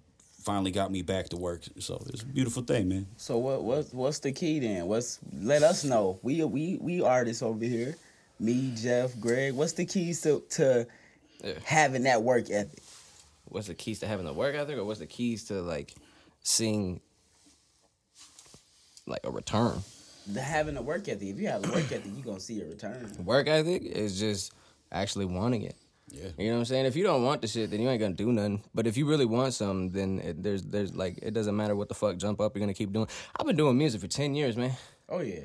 finally 0.46 0.72
got 0.72 0.92
me 0.92 1.02
back 1.02 1.30
to 1.30 1.38
work, 1.38 1.64
so 1.80 2.02
it's 2.08 2.22
a 2.22 2.26
beautiful 2.26 2.62
thing, 2.64 2.88
man. 2.88 3.08
so 3.18 3.38
what 3.40 3.64
what 3.64 3.94
what's 3.94 4.20
the 4.20 4.32
key 4.32 4.60
then? 4.60 4.86
What's 4.86 5.20
let 5.42 5.64
us 5.64 5.84
know. 5.84 6.20
We 6.22 6.44
we 6.44 6.78
we 6.80 7.02
artists 7.02 7.42
over 7.44 7.66
here. 7.66 7.96
Me, 8.40 8.74
Jeff, 8.76 9.20
Greg. 9.20 9.54
What's 9.54 9.74
the 9.74 9.86
keys 9.86 10.22
to 10.22 10.42
to 10.52 10.86
Yeah. 11.44 11.54
having 11.64 12.04
that 12.04 12.22
work 12.24 12.50
ethic? 12.50 12.82
What's 13.46 13.68
the 13.68 13.74
keys 13.74 14.00
to 14.00 14.08
having 14.08 14.26
the 14.26 14.34
work 14.34 14.56
ethic, 14.56 14.78
or 14.78 14.86
what's 14.86 15.00
the 15.00 15.08
keys 15.08 15.46
to 15.46 15.62
like 15.62 15.94
seeing 16.44 17.02
like 19.08 19.22
a 19.24 19.32
return? 19.32 19.82
The 20.32 20.42
having 20.42 20.78
a 20.78 20.82
work 20.82 21.08
ethic. 21.08 21.28
If 21.30 21.40
you 21.40 21.48
have 21.48 21.64
a 21.68 21.72
work 21.72 21.92
ethic, 21.92 22.06
you 22.14 22.22
are 22.22 22.26
gonna 22.26 22.40
see 22.40 22.62
a 22.62 22.66
return. 22.66 23.10
Work 23.24 23.48
ethic 23.48 23.84
is 23.84 24.20
just 24.20 24.54
actually 24.92 25.26
wanting 25.26 25.64
it. 25.64 25.76
Yeah. 26.16 26.30
You 26.38 26.48
know 26.48 26.54
what 26.54 26.60
I'm 26.60 26.66
saying? 26.66 26.86
If 26.86 26.96
you 26.96 27.04
don't 27.04 27.24
want 27.24 27.42
the 27.42 27.48
shit, 27.48 27.70
then 27.72 27.82
you 27.82 27.90
ain't 27.90 28.00
gonna 28.00 28.14
do 28.14 28.32
nothing. 28.32 28.64
But 28.74 28.88
if 28.88 28.98
you 28.98 29.06
really 29.06 29.26
want 29.26 29.54
something, 29.54 29.90
then 29.92 30.20
it, 30.20 30.44
there's 30.44 30.64
there's 30.64 30.96
like 30.96 31.20
it 31.22 31.34
doesn't 31.34 31.56
matter 31.56 31.76
what 31.76 31.90
the 31.90 31.96
fuck 31.96 32.18
jump 32.18 32.40
up. 32.42 32.56
You're 32.56 32.62
gonna 32.62 32.74
keep 32.74 32.92
doing. 32.92 33.08
I've 33.38 33.46
been 33.46 33.56
doing 33.56 33.78
music 33.78 34.02
for 34.02 34.08
ten 34.08 34.36
years, 34.36 34.56
man. 34.56 34.74
Oh 35.10 35.20
yeah. 35.22 35.42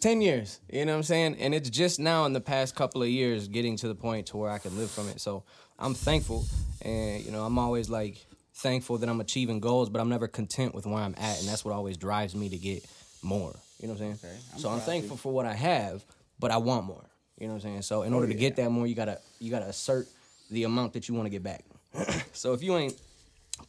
10 0.00 0.20
years 0.20 0.60
you 0.70 0.84
know 0.84 0.92
what 0.92 0.98
i'm 0.98 1.02
saying 1.02 1.34
and 1.40 1.54
it's 1.54 1.70
just 1.70 1.98
now 1.98 2.26
in 2.26 2.34
the 2.34 2.40
past 2.40 2.74
couple 2.74 3.02
of 3.02 3.08
years 3.08 3.48
getting 3.48 3.74
to 3.74 3.88
the 3.88 3.94
point 3.94 4.26
to 4.26 4.36
where 4.36 4.50
i 4.50 4.58
can 4.58 4.76
live 4.76 4.90
from 4.90 5.08
it 5.08 5.18
so 5.18 5.44
i'm 5.78 5.94
thankful 5.94 6.44
and 6.82 7.24
you 7.24 7.30
know 7.30 7.42
i'm 7.42 7.58
always 7.58 7.88
like 7.88 8.26
thankful 8.56 8.98
that 8.98 9.08
i'm 9.08 9.22
achieving 9.22 9.60
goals 9.60 9.88
but 9.88 10.02
i'm 10.02 10.10
never 10.10 10.28
content 10.28 10.74
with 10.74 10.84
where 10.84 11.02
i'm 11.02 11.14
at 11.16 11.38
and 11.38 11.48
that's 11.48 11.64
what 11.64 11.72
always 11.72 11.96
drives 11.96 12.34
me 12.34 12.50
to 12.50 12.58
get 12.58 12.84
more 13.22 13.54
you 13.80 13.88
know 13.88 13.94
what 13.94 14.02
i'm 14.02 14.18
saying 14.18 14.18
Okay, 14.22 14.36
I'm 14.52 14.58
so 14.58 14.68
i'm 14.68 14.80
thankful 14.80 15.16
for 15.16 15.32
what 15.32 15.46
i 15.46 15.54
have 15.54 16.04
but 16.38 16.50
i 16.50 16.58
want 16.58 16.84
more 16.84 17.08
you 17.38 17.46
know 17.46 17.54
what 17.54 17.64
i'm 17.64 17.70
saying 17.70 17.80
so 17.82 18.02
in 18.02 18.12
order 18.12 18.26
to 18.28 18.34
get 18.34 18.56
that 18.56 18.68
more 18.68 18.86
you 18.86 18.94
gotta 18.94 19.18
you 19.40 19.50
gotta 19.50 19.68
assert 19.68 20.06
the 20.50 20.64
amount 20.64 20.92
that 20.92 21.08
you 21.08 21.14
want 21.14 21.26
to 21.26 21.30
get 21.30 21.42
back 21.42 21.64
so 22.32 22.52
if 22.52 22.62
you 22.62 22.76
ain't 22.76 22.94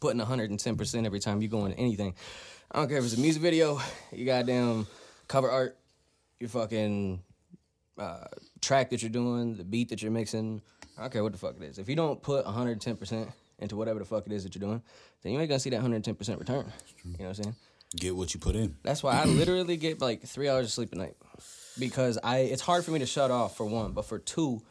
putting 0.00 0.20
110% 0.20 1.06
every 1.06 1.20
time 1.20 1.40
you 1.40 1.48
go 1.48 1.64
into 1.64 1.78
anything 1.78 2.14
i 2.70 2.78
don't 2.78 2.88
care 2.88 2.98
if 2.98 3.04
it's 3.04 3.16
a 3.16 3.20
music 3.20 3.42
video 3.42 3.80
you 4.12 4.24
goddamn 4.24 4.86
cover 5.28 5.50
art 5.50 5.78
your 6.40 6.48
fucking 6.48 7.22
uh, 7.98 8.24
track 8.60 8.90
that 8.90 9.02
you're 9.02 9.10
doing, 9.10 9.56
the 9.56 9.64
beat 9.64 9.88
that 9.90 10.02
you're 10.02 10.10
mixing. 10.10 10.60
I 10.98 11.02
don't 11.02 11.12
care 11.12 11.22
what 11.22 11.32
the 11.32 11.38
fuck 11.38 11.56
it 11.56 11.62
is. 11.62 11.78
If 11.78 11.88
you 11.88 11.96
don't 11.96 12.22
put 12.22 12.44
110% 12.44 13.32
into 13.58 13.76
whatever 13.76 13.98
the 13.98 14.04
fuck 14.04 14.26
it 14.26 14.32
is 14.32 14.44
that 14.44 14.54
you're 14.54 14.66
doing, 14.68 14.82
then 15.22 15.32
you 15.32 15.40
ain't 15.40 15.48
gonna 15.48 15.60
see 15.60 15.70
that 15.70 15.82
110% 15.82 16.38
return. 16.38 16.72
You 17.04 17.12
know 17.12 17.16
what 17.18 17.26
I'm 17.26 17.34
saying? 17.34 17.56
Get 17.96 18.16
what 18.16 18.34
you 18.34 18.40
put 18.40 18.56
in. 18.56 18.76
That's 18.82 19.02
why 19.02 19.20
I 19.20 19.24
literally 19.26 19.76
get 19.76 20.00
like 20.00 20.22
three 20.22 20.48
hours 20.48 20.66
of 20.66 20.72
sleep 20.72 20.92
a 20.92 20.96
night 20.96 21.16
because 21.78 22.18
I 22.22 22.38
it's 22.38 22.62
hard 22.62 22.84
for 22.84 22.90
me 22.90 22.98
to 22.98 23.06
shut 23.06 23.30
off 23.30 23.56
for 23.56 23.64
one, 23.64 23.92
but 23.92 24.04
for 24.04 24.18
two, 24.18 24.62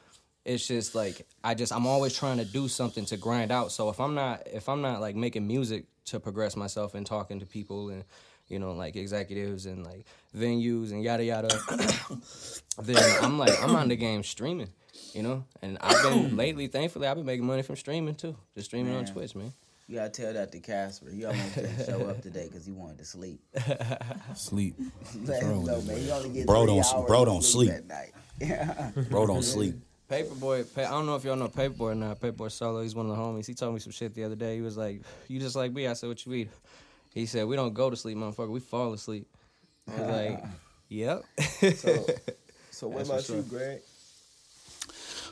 it's 0.45 0.67
just 0.67 0.95
like 0.95 1.25
I 1.43 1.53
just 1.55 1.73
I'm 1.73 1.85
always 1.87 2.15
trying 2.15 2.37
to 2.37 2.45
do 2.45 2.67
something 2.67 3.05
to 3.05 3.17
grind 3.17 3.51
out. 3.51 3.71
So 3.71 3.89
if 3.89 3.99
I'm 3.99 4.13
not 4.15 4.43
if 4.45 4.69
I'm 4.69 4.81
not 4.81 5.01
like 5.01 5.15
making 5.15 5.47
music 5.47 5.85
to 6.05 6.19
progress 6.19 6.55
myself 6.55 6.93
and 6.93 7.05
talking 7.05 7.39
to 7.39 7.45
people 7.45 7.89
and 7.89 8.03
you 8.47 8.59
know 8.59 8.73
like 8.73 8.95
executives 8.95 9.65
and 9.65 9.83
like 9.85 10.05
venues 10.37 10.91
and 10.91 11.03
yada 11.03 11.23
yada, 11.23 11.47
then 12.81 13.23
I'm 13.23 13.37
like 13.39 13.61
I'm 13.63 13.75
on 13.75 13.87
the 13.89 13.95
game 13.95 14.23
streaming. 14.23 14.69
You 15.13 15.23
know, 15.23 15.45
and 15.61 15.77
I've 15.79 16.03
been 16.03 16.35
lately, 16.43 16.67
thankfully, 16.67 17.07
I've 17.07 17.15
been 17.15 17.25
making 17.25 17.45
money 17.45 17.61
from 17.61 17.77
streaming 17.77 18.15
too, 18.15 18.35
just 18.53 18.67
streaming 18.67 18.93
on 18.95 19.05
Twitch, 19.05 19.33
man. 19.33 19.53
You 19.87 19.95
gotta 19.95 20.09
tell 20.09 20.33
that 20.33 20.51
to 20.51 20.59
Casper. 20.59 21.09
He 21.09 21.23
almost 21.25 21.55
didn't 21.55 21.85
show 21.85 22.01
up 22.09 22.21
today 22.21 22.47
because 22.49 22.65
he 22.65 22.71
wanted 22.73 22.97
to 22.99 23.05
sleep. 23.05 23.39
Sleep. 24.35 24.75
Let 25.23 25.43
wrong 25.43 25.51
him 25.51 25.57
with 25.63 25.67
know, 25.71 25.75
this 25.79 25.87
man. 25.87 25.97
He 26.01 26.11
only 26.11 26.29
get 26.29 26.47
Bro 26.47 26.65
don't- 26.65 26.77
hours 26.79 26.93
bro 27.07 27.23
don't 27.25 27.43
sleep. 27.43 27.71
at. 27.71 28.09
Yeah. 28.41 28.91
Bro, 29.09 29.27
don't 29.27 29.43
sleep. 29.43 29.75
Paperboy, 30.09 30.73
pa- 30.75 30.81
I 30.81 30.91
don't 30.91 31.05
know 31.05 31.15
if 31.15 31.23
y'all 31.23 31.35
know 31.35 31.47
Paperboy 31.47 31.79
or 31.79 31.95
not. 31.95 32.19
Paperboy 32.19 32.51
Solo, 32.51 32.81
he's 32.81 32.93
one 32.93 33.09
of 33.09 33.15
the 33.15 33.21
homies. 33.21 33.47
He 33.47 33.53
told 33.53 33.73
me 33.73 33.79
some 33.79 33.91
shit 33.91 34.13
the 34.13 34.23
other 34.23 34.35
day. 34.35 34.55
He 34.55 34.61
was 34.61 34.77
like, 34.77 35.01
"You 35.27 35.39
just 35.39 35.55
like 35.55 35.73
me." 35.73 35.87
I 35.87 35.93
said, 35.93 36.07
"What 36.07 36.23
you 36.25 36.33
eat?" 36.33 36.49
He 37.13 37.25
said, 37.25 37.47
"We 37.47 37.55
don't 37.55 37.73
go 37.73 37.89
to 37.89 37.95
sleep, 37.95 38.17
motherfucker. 38.17 38.49
We 38.49 38.59
fall 38.59 38.93
asleep." 38.93 39.27
I 39.87 39.99
was 39.99 40.09
like, 40.09 40.43
"Yep." 40.89 41.23
So, 41.75 42.05
so 42.69 42.87
what 42.89 43.07
That's 43.07 43.29
about 43.29 43.29
you, 43.29 43.39
up. 43.41 43.49
Greg? 43.49 43.81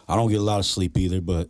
I 0.08 0.16
don't 0.16 0.30
get 0.30 0.40
a 0.40 0.44
lot 0.44 0.60
of 0.60 0.66
sleep 0.66 0.98
either, 0.98 1.22
but 1.22 1.50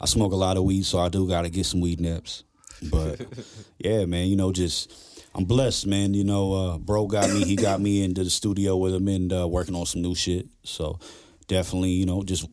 I 0.00 0.06
smoke 0.06 0.32
a 0.32 0.36
lot 0.36 0.56
of 0.56 0.64
weed, 0.64 0.84
so 0.84 0.98
I 0.98 1.08
do 1.08 1.28
got 1.28 1.42
to 1.42 1.50
get 1.50 1.66
some 1.66 1.80
weed 1.80 2.00
naps. 2.00 2.44
But 2.90 3.20
yeah, 3.78 4.04
man, 4.06 4.26
you 4.26 4.36
know, 4.36 4.52
just 4.52 4.92
I'm 5.34 5.44
blessed, 5.44 5.86
man. 5.86 6.14
You 6.14 6.24
know, 6.24 6.52
uh, 6.52 6.78
bro 6.78 7.06
got 7.06 7.30
me. 7.30 7.44
He 7.44 7.56
got 7.56 7.80
me 7.80 8.02
into 8.02 8.24
the 8.24 8.30
studio 8.30 8.76
with 8.76 8.94
him 8.94 9.06
and 9.08 9.32
uh, 9.32 9.46
working 9.46 9.74
on 9.74 9.86
some 9.86 10.02
new 10.02 10.14
shit. 10.14 10.46
So 10.64 10.98
definitely, 11.46 11.90
you 11.90 12.06
know, 12.06 12.22
just 12.22 12.46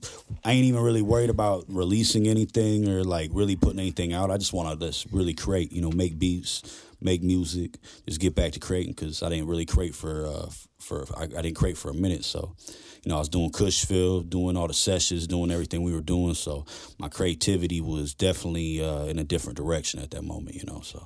I 0.43 0.51
ain't 0.53 0.65
even 0.65 0.81
really 0.81 1.01
worried 1.01 1.29
about 1.29 1.65
releasing 1.67 2.27
anything 2.27 2.87
or 2.87 3.03
like 3.03 3.29
really 3.33 3.55
putting 3.55 3.79
anything 3.79 4.13
out. 4.13 4.31
I 4.31 4.37
just 4.37 4.53
want 4.53 4.79
to 4.79 4.87
just 4.87 5.07
really 5.11 5.33
create, 5.33 5.71
you 5.71 5.81
know, 5.81 5.91
make 5.91 6.19
beats, 6.19 6.83
make 7.01 7.21
music, 7.21 7.77
just 8.07 8.19
get 8.19 8.35
back 8.35 8.53
to 8.53 8.59
creating 8.59 8.93
because 8.93 9.23
I 9.23 9.29
didn't 9.29 9.47
really 9.47 9.65
create 9.65 9.95
for 9.95 10.25
uh, 10.25 10.49
for 10.79 11.05
I, 11.17 11.23
I 11.23 11.41
didn't 11.41 11.55
create 11.55 11.77
for 11.77 11.89
a 11.89 11.95
minute. 11.95 12.25
So 12.25 12.55
you 13.03 13.09
know, 13.09 13.17
I 13.17 13.19
was 13.19 13.29
doing 13.29 13.51
Cushville, 13.51 14.29
doing 14.29 14.55
all 14.55 14.67
the 14.67 14.73
sessions, 14.73 15.27
doing 15.27 15.51
everything 15.51 15.83
we 15.83 15.93
were 15.93 16.01
doing. 16.01 16.35
So 16.35 16.65
my 16.97 17.09
creativity 17.09 17.81
was 17.81 18.13
definitely 18.13 18.81
uh, 18.81 19.05
in 19.05 19.19
a 19.19 19.25
different 19.25 19.57
direction 19.57 19.99
at 19.99 20.11
that 20.11 20.23
moment, 20.23 20.55
you 20.55 20.63
know. 20.65 20.79
So, 20.81 21.05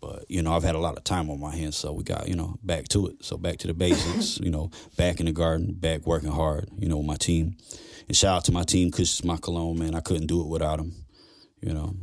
but 0.00 0.24
you 0.28 0.42
know, 0.42 0.52
I've 0.52 0.62
had 0.62 0.74
a 0.74 0.80
lot 0.80 0.96
of 0.96 1.04
time 1.04 1.30
on 1.30 1.40
my 1.40 1.54
hands, 1.54 1.76
so 1.76 1.92
we 1.92 2.04
got 2.04 2.28
you 2.28 2.34
know 2.34 2.56
back 2.62 2.88
to 2.88 3.08
it. 3.08 3.24
So 3.24 3.36
back 3.36 3.58
to 3.58 3.66
the 3.66 3.74
basics, 3.74 4.38
you 4.42 4.50
know, 4.50 4.70
back 4.96 5.20
in 5.20 5.26
the 5.26 5.32
garden, 5.32 5.74
back 5.74 6.06
working 6.06 6.30
hard, 6.30 6.68
you 6.78 6.88
know, 6.88 6.96
with 6.96 7.06
my 7.06 7.16
team. 7.16 7.56
And 8.08 8.16
shout 8.16 8.38
out 8.38 8.44
to 8.46 8.52
my 8.52 8.64
team, 8.64 8.90
Kush 8.90 9.12
is 9.12 9.24
my 9.24 9.36
cologne, 9.36 9.78
man. 9.78 9.94
I 9.94 10.00
couldn't 10.00 10.26
do 10.26 10.40
it 10.40 10.48
without 10.48 10.80
him, 10.80 10.92
you 11.60 11.72
know. 11.72 11.94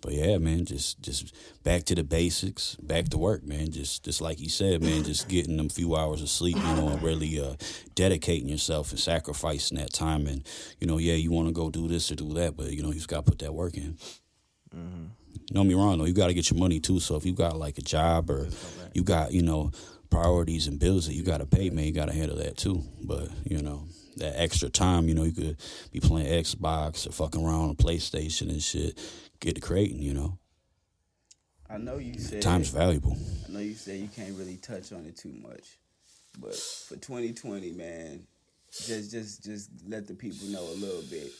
But 0.00 0.12
yeah, 0.12 0.38
man, 0.38 0.64
just 0.64 1.02
just 1.02 1.34
back 1.64 1.82
to 1.84 1.94
the 1.94 2.04
basics, 2.04 2.76
back 2.76 3.08
to 3.08 3.18
work, 3.18 3.44
man. 3.44 3.72
Just 3.72 4.04
just 4.04 4.20
like 4.20 4.38
you 4.38 4.48
said, 4.48 4.80
man, 4.80 5.02
just 5.02 5.28
getting 5.28 5.56
them 5.56 5.68
few 5.68 5.96
hours 5.96 6.22
of 6.22 6.28
sleep, 6.28 6.56
you 6.56 6.62
know, 6.76 6.88
and 6.88 7.02
really 7.02 7.40
uh, 7.40 7.54
dedicating 7.96 8.48
yourself 8.48 8.90
and 8.92 9.00
sacrificing 9.00 9.76
that 9.78 9.92
time. 9.92 10.28
And 10.28 10.46
you 10.78 10.86
know, 10.86 10.98
yeah, 10.98 11.14
you 11.14 11.32
want 11.32 11.48
to 11.48 11.52
go 11.52 11.68
do 11.68 11.88
this 11.88 12.12
or 12.12 12.14
do 12.14 12.32
that, 12.34 12.56
but 12.56 12.70
you 12.70 12.82
know, 12.82 12.88
you 12.88 12.94
just 12.94 13.08
got 13.08 13.26
to 13.26 13.30
put 13.30 13.40
that 13.40 13.52
work 13.52 13.76
in. 13.76 13.98
Don't 15.52 15.66
get 15.66 15.76
me 15.76 15.82
wrong 15.82 15.98
though, 15.98 16.04
you 16.04 16.12
got 16.12 16.28
to 16.28 16.34
get 16.34 16.50
your 16.50 16.60
money 16.60 16.80
too. 16.80 17.00
So 17.00 17.16
if 17.16 17.24
you 17.24 17.32
got 17.32 17.56
like 17.56 17.78
a 17.78 17.82
job 17.82 18.30
or 18.30 18.48
you 18.94 19.02
got 19.02 19.32
you 19.32 19.42
know 19.42 19.70
priorities 20.10 20.66
and 20.66 20.78
bills 20.78 21.06
that 21.06 21.14
you 21.14 21.22
got 21.22 21.38
to 21.38 21.46
pay, 21.46 21.70
man, 21.70 21.84
you 21.84 21.92
got 21.92 22.08
to 22.08 22.14
handle 22.14 22.36
that 22.38 22.56
too. 22.56 22.82
But 23.02 23.28
you 23.44 23.62
know. 23.62 23.84
That 24.16 24.34
extra 24.36 24.68
time, 24.68 25.06
you 25.06 25.14
know, 25.14 25.22
you 25.22 25.30
could 25.30 25.58
be 25.92 26.00
playing 26.00 26.26
Xbox 26.26 27.06
or 27.06 27.12
fucking 27.12 27.40
around 27.40 27.68
on 27.68 27.76
PlayStation 27.76 28.48
and 28.48 28.60
shit. 28.60 28.98
Get 29.38 29.54
to 29.54 29.60
creating, 29.60 30.02
you 30.02 30.12
know. 30.12 30.38
I 31.70 31.78
know 31.78 31.98
you 31.98 32.18
said 32.18 32.42
Time's 32.42 32.70
valuable. 32.70 33.16
I 33.48 33.52
know 33.52 33.60
you 33.60 33.74
said 33.74 34.00
you 34.00 34.08
can't 34.08 34.36
really 34.36 34.56
touch 34.56 34.92
on 34.92 35.04
it 35.06 35.16
too 35.16 35.32
much, 35.40 35.78
But 36.36 36.56
for 36.56 36.96
2020, 36.96 37.72
man, 37.72 38.26
just 38.72 39.12
just 39.12 39.44
just 39.44 39.70
let 39.86 40.08
the 40.08 40.14
people 40.14 40.48
know 40.48 40.64
a 40.64 40.76
little 40.80 41.02
bit. 41.02 41.30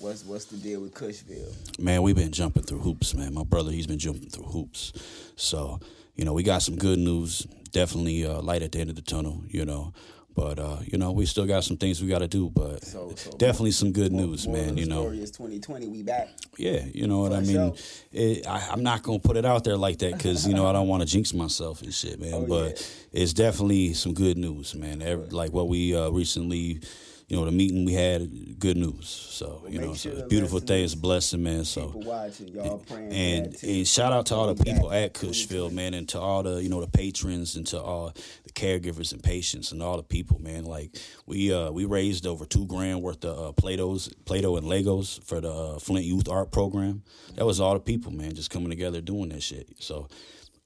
What's 0.00 0.24
what's 0.24 0.46
the 0.46 0.56
deal 0.56 0.80
with 0.80 0.92
Cushville? 0.94 1.78
Man, 1.78 2.02
we've 2.02 2.16
been 2.16 2.32
jumping 2.32 2.64
through 2.64 2.80
hoops, 2.80 3.14
man. 3.14 3.32
My 3.32 3.44
brother, 3.44 3.70
he's 3.70 3.86
been 3.86 3.98
jumping 3.98 4.28
through 4.28 4.44
hoops. 4.46 4.92
So, 5.36 5.78
you 6.16 6.24
know, 6.24 6.32
we 6.32 6.42
got 6.42 6.62
some 6.62 6.76
good 6.76 6.98
news. 6.98 7.46
Definitely 7.72 8.26
uh, 8.26 8.40
light 8.40 8.62
at 8.62 8.72
the 8.72 8.80
end 8.80 8.90
of 8.90 8.96
the 8.96 9.02
tunnel, 9.02 9.42
you 9.48 9.64
know. 9.64 9.92
But, 10.34 10.58
uh, 10.58 10.78
you 10.84 10.98
know, 10.98 11.12
we 11.12 11.26
still 11.26 11.46
got 11.46 11.62
some 11.62 11.76
things 11.76 12.02
we 12.02 12.08
got 12.08 12.18
to 12.18 12.26
do. 12.26 12.50
But 12.50 12.84
So- 12.84 13.12
so- 13.14 13.30
definitely 13.38 13.70
some 13.70 13.92
good 13.92 14.10
More- 14.10 14.22
news, 14.26 14.48
moral 14.48 14.64
man, 14.64 14.76
you 14.76 14.86
know. 14.86 15.02
Story 15.02 15.22
is 15.22 15.30
2020. 15.30 15.86
We 15.86 16.02
back. 16.02 16.28
Yeah, 16.58 16.84
you 16.92 17.06
know 17.06 17.20
what 17.20 17.32
I 17.32 17.40
mean. 17.40 17.72
It, 18.12 18.44
I, 18.48 18.68
I'm 18.72 18.82
not 18.82 19.04
gonna 19.04 19.20
put 19.20 19.36
it 19.36 19.44
out 19.44 19.62
there 19.62 19.76
like 19.76 19.98
that 19.98 20.12
because 20.16 20.46
you 20.46 20.54
know 20.54 20.66
I 20.66 20.72
don't 20.72 20.88
want 20.88 21.02
to 21.02 21.06
jinx 21.08 21.32
myself 21.32 21.82
and 21.82 21.94
shit, 21.94 22.20
man. 22.20 22.34
Oh, 22.34 22.46
but 22.46 22.84
it's 23.12 23.32
definitely 23.32 23.94
some 23.94 24.12
good 24.12 24.36
news, 24.36 24.74
man. 24.74 25.02
Every, 25.02 25.26
like 25.28 25.52
what 25.52 25.68
we 25.68 25.94
uh, 25.96 26.10
recently, 26.10 26.80
you 27.28 27.36
know, 27.36 27.44
the 27.44 27.52
meeting 27.52 27.84
we 27.84 27.94
had, 27.94 28.58
good 28.58 28.76
news. 28.76 29.08
So 29.08 29.64
you 29.68 29.78
know, 29.78 29.94
sure 29.94 30.12
so 30.12 30.18
it's 30.18 30.22
a 30.22 30.26
beautiful 30.26 30.58
thing. 30.60 30.84
It's 30.84 30.94
a 30.94 30.98
blessing, 30.98 31.42
man. 31.42 31.64
So 31.64 31.92
watching, 31.94 32.48
y'all 32.48 32.78
praying. 32.78 33.12
and 33.12 33.56
and 33.62 33.88
shout 33.88 34.12
out 34.12 34.26
to 34.26 34.34
all 34.34 34.52
the 34.52 34.62
people 34.62 34.92
at 34.92 35.14
Cushville, 35.14 35.72
man, 35.72 35.94
and 35.94 36.08
to 36.10 36.20
all 36.20 36.42
the 36.42 36.62
you 36.62 36.68
know 36.68 36.80
the 36.80 36.88
patrons 36.88 37.56
and 37.56 37.66
to 37.68 37.80
all 37.80 38.12
the 38.44 38.52
caregivers 38.52 39.12
and 39.12 39.22
patients 39.22 39.72
and 39.72 39.82
all 39.82 39.96
the 39.96 40.02
people, 40.02 40.40
man. 40.40 40.64
Like 40.64 40.96
we 41.26 41.52
uh 41.52 41.70
we 41.70 41.84
raised 41.86 42.26
over 42.26 42.44
two 42.44 42.66
grand 42.66 43.02
worth 43.02 43.24
of 43.24 43.48
uh, 43.48 43.52
Play-Dohs, 43.52 44.12
Play-Doh 44.24 44.56
and 44.56 44.66
Legos 44.66 45.22
for 45.24 45.40
the 45.40 45.52
uh, 45.52 45.78
Flint 45.78 46.04
Youth 46.04 46.28
Art 46.28 46.52
Program. 46.52 47.02
That 47.36 47.46
was 47.46 47.60
all 47.60 47.74
the 47.74 47.80
people, 47.80 48.12
man, 48.12 48.34
just 48.34 48.50
coming 48.50 48.70
together 48.70 49.00
doing 49.00 49.30
that 49.30 49.42
shit. 49.42 49.68
So. 49.80 50.08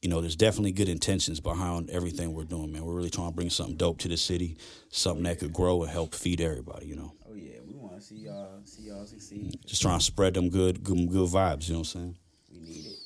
You 0.02 0.08
know, 0.08 0.20
there's 0.20 0.36
definitely 0.36 0.70
good 0.72 0.88
intentions 0.88 1.40
behind 1.40 1.90
everything 1.90 2.32
we're 2.32 2.44
doing, 2.44 2.70
man. 2.72 2.84
We're 2.84 2.94
really 2.94 3.10
trying 3.10 3.30
to 3.30 3.34
bring 3.34 3.50
something 3.50 3.76
dope 3.76 3.98
to 3.98 4.08
the 4.08 4.16
city, 4.16 4.56
something 4.90 5.24
that 5.24 5.40
could 5.40 5.52
grow 5.52 5.82
and 5.82 5.90
help 5.90 6.14
feed 6.14 6.40
everybody. 6.40 6.86
You 6.86 6.96
know, 6.96 7.12
Oh 7.28 7.34
yeah, 7.34 7.58
we 7.66 7.74
want 7.74 7.96
to 7.96 8.00
see 8.00 8.14
y'all 8.16 8.60
see 8.64 8.82
y'all 8.82 9.04
succeed. 9.06 9.58
just 9.66 9.82
trying 9.82 9.98
to 9.98 10.04
spread 10.04 10.34
them 10.34 10.50
good, 10.50 10.84
good, 10.84 11.10
good 11.10 11.28
vibes. 11.28 11.66
You 11.68 11.74
know 11.74 11.80
what 11.80 11.94
I'm 11.94 12.00
saying? 12.00 12.16
We 12.52 12.60
need 12.60 12.86
it. 12.86 12.98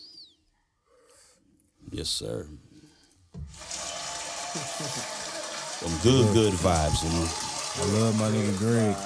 Yes, 1.92 2.08
sir. 2.11 2.46
Some 5.82 5.99
good, 6.02 6.32
good 6.34 6.52
vibes, 6.54 7.02
you 7.02 7.11
know. 7.11 7.28
I 7.75 8.00
love 8.00 8.18
my 8.18 8.28
nigga 8.28 8.58
Greg. 8.58 8.96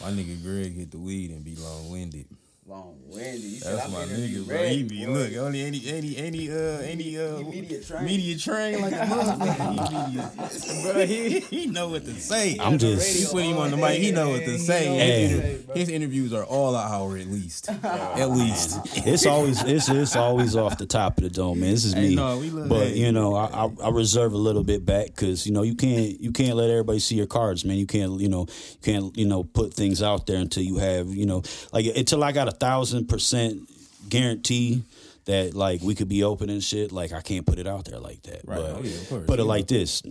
My 0.00 0.10
nigga 0.10 0.42
Greg 0.42 0.76
hit 0.76 0.90
the 0.90 0.98
weed 0.98 1.30
and 1.30 1.42
be 1.42 1.56
long 1.56 1.90
winded. 1.90 2.26
Long 2.70 2.94
winded. 3.08 3.42
You 3.42 3.58
said 3.58 3.78
That's 3.78 3.90
my 3.92 4.04
nigga, 4.04 4.46
bro. 4.46 4.64
He 4.68 4.84
be 4.84 5.04
boy. 5.04 5.10
look 5.10 5.36
only 5.38 5.62
any 5.62 5.82
any 5.88 6.16
any 6.16 6.50
uh 6.52 6.78
any 6.82 7.18
uh 7.18 7.38
media 7.40 7.80
trained. 7.82 8.06
media 8.06 8.38
train 8.38 8.80
like 8.80 8.92
a 8.92 8.96
motherfucker. 8.96 10.70
He 10.70 10.82
bro. 10.92 11.06
He 11.06 11.40
he 11.40 11.66
know 11.66 11.88
what 11.88 12.04
to 12.04 12.14
say. 12.14 12.56
I'm 12.60 12.74
You 12.74 12.78
just, 12.78 13.32
put 13.32 13.42
him 13.42 13.58
on 13.58 13.72
the 13.72 13.76
mic. 13.76 14.00
He 14.00 14.12
know 14.12 14.28
what 14.30 14.44
to 14.44 14.56
say. 14.60 14.84
Hey. 14.86 15.26
His, 15.26 15.64
his 15.74 15.88
interviews 15.88 16.32
are 16.32 16.44
all 16.44 16.76
out 16.76 16.92
hour 16.92 17.16
at 17.16 17.26
least. 17.26 17.68
At 17.70 18.30
least. 18.30 18.78
it's 19.04 19.26
always 19.26 19.64
it's 19.64 19.88
it's 19.88 20.14
always 20.14 20.54
off 20.54 20.78
the 20.78 20.86
top 20.86 21.18
of 21.18 21.24
the 21.24 21.30
dome, 21.30 21.58
man. 21.58 21.70
This 21.72 21.84
is 21.84 21.94
Hey, 21.94 22.10
me, 22.10 22.14
no, 22.14 22.40
but 22.68 22.78
that. 22.84 22.96
you 22.96 23.10
know, 23.10 23.34
I, 23.34 23.64
I 23.66 23.70
I 23.86 23.90
reserve 23.90 24.32
a 24.32 24.38
little 24.38 24.62
bit 24.62 24.86
back 24.86 25.06
because 25.06 25.44
you 25.44 25.52
know 25.52 25.62
you 25.62 25.74
can't 25.74 26.20
you 26.20 26.30
can't 26.30 26.56
let 26.56 26.70
everybody 26.70 27.00
see 27.00 27.16
your 27.16 27.26
cards, 27.26 27.64
man. 27.64 27.78
You 27.78 27.86
can't 27.86 28.20
you 28.20 28.28
know 28.28 28.46
you 28.48 28.78
can't 28.82 29.16
you 29.16 29.26
know 29.26 29.42
put 29.42 29.74
things 29.74 30.02
out 30.04 30.28
there 30.28 30.38
until 30.38 30.62
you 30.62 30.76
have 30.78 31.08
you 31.08 31.26
know 31.26 31.42
like 31.72 31.86
until 31.96 32.22
I 32.22 32.30
got 32.30 32.46
a 32.46 32.59
thousand 32.60 33.08
percent 33.08 33.68
guarantee 34.08 34.82
that 35.24 35.54
like 35.54 35.80
we 35.82 35.94
could 35.94 36.08
be 36.08 36.22
open 36.22 36.48
and 36.50 36.62
shit. 36.62 36.92
Like 36.92 37.12
I 37.12 37.20
can't 37.20 37.44
put 37.46 37.58
it 37.58 37.66
out 37.66 37.84
there 37.86 37.98
like 37.98 38.22
that. 38.22 38.42
Right. 38.44 38.56
But 38.60 38.76
Oh, 38.76 38.80
yeah, 38.82 38.94
of 38.94 39.08
course. 39.08 39.26
put 39.26 39.38
it 39.40 39.42
Yeah. 39.42 39.48
like 39.48 39.66
this: 39.66 40.02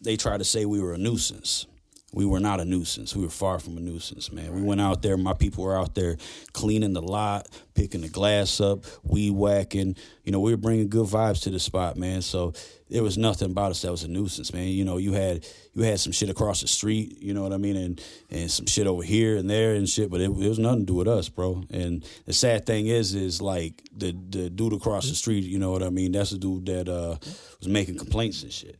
they 0.00 0.16
try 0.16 0.36
to 0.36 0.44
say 0.44 0.64
we 0.64 0.80
were 0.80 0.94
a 0.94 0.98
nuisance. 0.98 1.66
We 2.14 2.24
were 2.24 2.40
not 2.40 2.58
a 2.58 2.64
nuisance. 2.64 3.14
We 3.14 3.22
were 3.22 3.30
far 3.30 3.58
from 3.58 3.76
a 3.76 3.80
nuisance, 3.80 4.32
man. 4.32 4.54
We 4.54 4.62
went 4.62 4.80
out 4.80 5.02
there. 5.02 5.18
My 5.18 5.34
people 5.34 5.64
were 5.64 5.76
out 5.76 5.94
there 5.94 6.16
cleaning 6.54 6.94
the 6.94 7.02
lot, 7.02 7.48
picking 7.74 8.00
the 8.00 8.08
glass 8.08 8.62
up, 8.62 8.86
weed 9.02 9.32
whacking. 9.32 9.94
You 10.24 10.32
know, 10.32 10.40
we 10.40 10.50
were 10.50 10.56
bringing 10.56 10.88
good 10.88 11.06
vibes 11.06 11.42
to 11.42 11.50
the 11.50 11.60
spot, 11.60 11.98
man. 11.98 12.22
So 12.22 12.54
there 12.88 13.02
was 13.02 13.18
nothing 13.18 13.50
about 13.50 13.72
us 13.72 13.82
that 13.82 13.90
was 13.90 14.04
a 14.04 14.08
nuisance, 14.08 14.54
man. 14.54 14.68
You 14.68 14.86
know, 14.86 14.96
you 14.96 15.12
had 15.12 15.46
you 15.74 15.82
had 15.82 16.00
some 16.00 16.12
shit 16.12 16.30
across 16.30 16.62
the 16.62 16.68
street. 16.68 17.18
You 17.20 17.34
know 17.34 17.42
what 17.42 17.52
I 17.52 17.58
mean, 17.58 17.76
and 17.76 18.02
and 18.30 18.50
some 18.50 18.64
shit 18.64 18.86
over 18.86 19.02
here 19.02 19.36
and 19.36 19.48
there 19.48 19.74
and 19.74 19.86
shit. 19.86 20.10
But 20.10 20.22
it, 20.22 20.30
it 20.30 20.48
was 20.48 20.58
nothing 20.58 20.80
to 20.80 20.86
do 20.86 20.94
with 20.94 21.08
us, 21.08 21.28
bro. 21.28 21.62
And 21.70 22.02
the 22.24 22.32
sad 22.32 22.64
thing 22.64 22.86
is, 22.86 23.14
is 23.14 23.42
like 23.42 23.82
the 23.94 24.16
the 24.30 24.48
dude 24.48 24.72
across 24.72 25.10
the 25.10 25.14
street. 25.14 25.44
You 25.44 25.58
know 25.58 25.72
what 25.72 25.82
I 25.82 25.90
mean? 25.90 26.12
That's 26.12 26.30
the 26.30 26.38
dude 26.38 26.64
that 26.66 26.88
uh, 26.88 27.18
was 27.58 27.68
making 27.68 27.98
complaints 27.98 28.42
and 28.42 28.52
shit 28.52 28.78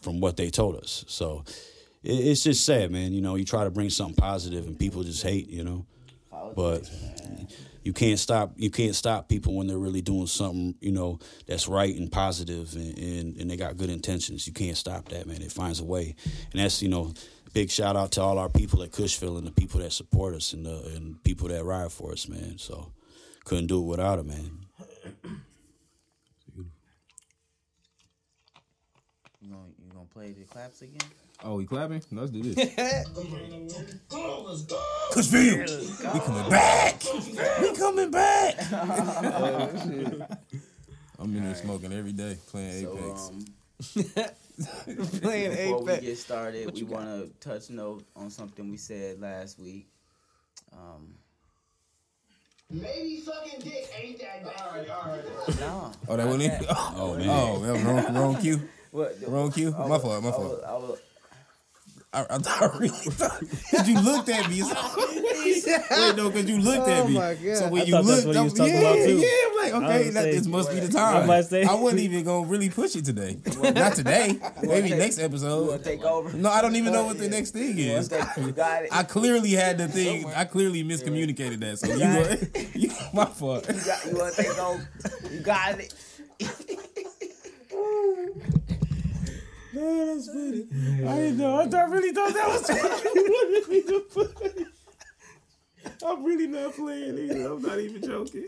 from 0.00 0.20
what 0.20 0.38
they 0.38 0.48
told 0.48 0.76
us. 0.76 1.04
So 1.08 1.44
it's 2.02 2.42
just 2.42 2.64
sad, 2.64 2.90
man. 2.90 3.12
You 3.12 3.20
know, 3.20 3.36
you 3.36 3.44
try 3.44 3.64
to 3.64 3.70
bring 3.70 3.90
something 3.90 4.16
positive 4.16 4.66
and 4.66 4.78
people 4.78 5.02
just 5.02 5.22
hate, 5.22 5.48
you 5.48 5.64
know. 5.64 5.86
But 6.54 6.90
you 7.82 7.92
can't 7.92 8.18
stop 8.18 8.52
you 8.56 8.70
can't 8.70 8.94
stop 8.94 9.28
people 9.28 9.54
when 9.54 9.66
they're 9.66 9.78
really 9.78 10.02
doing 10.02 10.26
something, 10.26 10.74
you 10.80 10.92
know, 10.92 11.18
that's 11.46 11.68
right 11.68 11.94
and 11.96 12.10
positive 12.10 12.74
and, 12.74 12.98
and, 12.98 13.36
and 13.36 13.50
they 13.50 13.56
got 13.56 13.76
good 13.76 13.90
intentions. 13.90 14.46
You 14.46 14.52
can't 14.52 14.76
stop 14.76 15.08
that, 15.08 15.26
man. 15.26 15.42
It 15.42 15.52
finds 15.52 15.80
a 15.80 15.84
way. 15.84 16.14
And 16.52 16.60
that's, 16.60 16.82
you 16.82 16.88
know, 16.88 17.14
big 17.52 17.70
shout 17.70 17.96
out 17.96 18.12
to 18.12 18.22
all 18.22 18.38
our 18.38 18.48
people 18.48 18.82
at 18.82 18.90
Cushville 18.90 19.38
and 19.38 19.46
the 19.46 19.52
people 19.52 19.80
that 19.80 19.92
support 19.92 20.34
us 20.34 20.52
and 20.52 20.66
the 20.66 20.92
and 20.94 21.22
people 21.24 21.48
that 21.48 21.64
ride 21.64 21.92
for 21.92 22.12
us, 22.12 22.28
man. 22.28 22.58
So 22.58 22.92
couldn't 23.44 23.66
do 23.66 23.82
it 23.82 23.86
without 23.86 24.18
it, 24.18 24.26
man. 24.26 24.58
You 29.40 29.50
gonna 29.50 29.62
you 29.84 29.92
gonna 29.92 30.06
play 30.06 30.32
the 30.32 30.44
claps 30.44 30.82
again? 30.82 31.00
Oh, 31.44 31.56
we 31.56 31.64
clapping? 31.64 32.00
Let's 32.12 32.30
do 32.30 32.40
this. 32.42 32.54
Cushville, 35.12 36.14
we 36.14 36.20
coming 36.20 36.50
back. 36.50 37.02
We 37.60 37.74
coming 37.76 38.10
back. 38.10 38.54
I'm 41.18 41.36
in 41.36 41.42
here 41.42 41.54
smoking 41.54 41.92
every 41.92 42.12
day, 42.12 42.36
playing 42.48 42.84
So 42.84 42.98
Apex. 42.98 43.30
um, 43.30 43.44
Playing 45.20 45.50
before 45.50 45.82
we 45.82 45.98
get 45.98 46.18
started, 46.18 46.72
we 46.74 46.82
want 46.84 47.06
to 47.06 47.30
touch 47.40 47.70
note 47.70 48.04
on 48.14 48.30
something 48.30 48.70
we 48.70 48.76
said 48.76 49.20
last 49.20 49.58
week. 49.58 49.88
Um, 50.72 51.14
Maybe 52.70 53.20
sucking 53.20 53.60
dick 53.60 53.90
ain't 54.00 54.18
that 54.20 54.44
bad. 54.44 54.60
All 54.66 54.72
right, 54.78 54.88
all 54.90 55.08
right. 55.10 55.24
no. 55.60 55.92
oh, 56.08 56.16
that 56.16 56.26
wasn't 56.26 56.44
it? 56.44 56.62
Oh 56.70 57.16
man. 57.18 57.28
Oh, 57.28 57.58
that 57.60 57.72
was 57.72 57.82
wrong, 57.84 58.14
wrong 58.14 58.36
cue. 58.40 58.60
What? 58.92 59.16
Wrong 59.26 59.50
cue. 59.52 59.74
I 59.76 59.86
My 59.88 59.98
fault. 59.98 60.22
My 60.22 60.28
I 60.30 60.32
fault. 60.32 60.98
Was- 62.20 62.26
I 62.30 62.36
was- 62.36 62.46
I, 62.46 62.66
I, 62.66 62.78
really 62.78 62.88
thought 62.90 63.40
because 63.40 63.88
you 63.88 64.00
looked 64.00 64.28
at 64.28 64.48
me. 64.50 64.62
Wait, 64.62 66.16
no, 66.16 66.30
because 66.30 66.48
you 66.50 66.58
looked 66.58 66.88
at 66.88 67.00
oh 67.04 67.08
me. 67.08 67.14
my 67.14 67.34
God. 67.34 67.56
So 67.56 67.68
when 67.68 67.82
I 67.82 67.84
you 67.84 67.92
thought 67.92 68.04
that's 68.04 68.24
looked, 68.24 68.26
what 68.26 68.34
you 68.36 68.42
was 68.42 68.52
was- 68.52 68.58
talking 68.58 68.74
yeah, 68.74 68.80
about, 68.80 68.94
too. 68.96 69.16
yeah. 69.18 69.28
I'm 69.46 69.56
like, 69.56 69.72
okay, 69.90 70.10
that, 70.10 70.22
saying- 70.22 70.34
this 70.36 70.46
must 70.46 70.70
be 70.70 70.80
the 70.80 70.88
time. 70.92 71.26
might 71.26 71.44
say- 71.46 71.64
I 71.64 71.74
wasn't 71.74 72.00
even 72.02 72.24
gonna 72.24 72.46
really 72.46 72.68
push 72.70 72.96
it 72.96 73.04
today. 73.04 73.38
Not 73.74 73.94
today. 73.94 74.38
Maybe 74.62 74.90
take- 74.90 74.98
next 74.98 75.18
episode. 75.18 75.82
take 75.84 76.02
over? 76.04 76.36
No, 76.36 76.50
I 76.50 76.60
don't 76.62 76.76
even 76.76 76.92
know 76.92 77.04
what 77.06 77.18
the 77.18 77.28
next 77.28 77.52
thing 77.52 77.78
is. 77.78 78.10
You 78.36 78.52
got 78.52 78.82
it. 78.84 78.88
I 78.92 79.02
clearly 79.04 79.50
had 79.52 79.78
the 79.78 79.88
thing. 79.88 80.26
I 80.34 80.44
clearly 80.44 80.84
miscommunicated 80.84 81.60
that. 81.60 81.78
So 81.78 81.86
you, 81.88 81.98
go, 81.98 82.68
you 82.74 82.90
my 83.14 83.24
fault. 83.26 83.66
You, 83.68 83.80
got, 83.84 84.04
you 84.06 84.16
want 84.16 84.34
to 84.34 84.42
take 84.42 84.58
over? 84.58 84.88
You 85.30 85.40
got 85.40 85.78
it. 85.80 85.94
No, 89.74 90.14
that's 90.14 90.26
funny. 90.28 90.66
I 91.06 91.16
didn't 91.16 91.38
know. 91.38 91.56
I, 91.56 91.66
thought- 91.68 91.90
really 91.90 92.12
thought 92.12 92.34
that 92.34 92.48
was 92.48 92.68
you 92.68 93.22
wanted 93.24 93.68
me 93.68 93.82
to 93.82 94.00
put. 94.12 94.66
I'm 96.06 96.24
really 96.24 96.46
not 96.46 96.74
playing 96.74 97.18
either. 97.18 97.52
I'm 97.52 97.62
not 97.62 97.78
even 97.80 98.02
joking. 98.02 98.46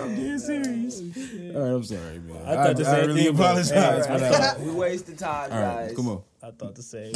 I'm 0.00 0.14
dead 0.16 0.40
serious. 0.40 1.00
All 1.00 1.60
right, 1.62 1.72
I'm 1.72 1.84
sorry, 1.84 2.18
man. 2.20 2.36
I 2.46 2.54
thought 2.66 2.76
the 2.76 2.86
I, 2.88 2.90
same 3.00 3.06
really 3.08 3.24
thing, 3.24 3.34
bro. 3.36 3.44
apologize 3.46 4.06
Hey, 4.06 4.12
for 4.14 4.18
that. 4.20 4.60
We 4.60 4.70
wasted 4.70 5.18
time, 5.18 5.52
All 5.52 5.60
right, 5.60 5.86
guys. 5.88 5.96
come 5.96 6.08
on. 6.08 6.22
I 6.42 6.50
thought 6.52 6.74
the 6.76 6.82
same. 6.82 7.12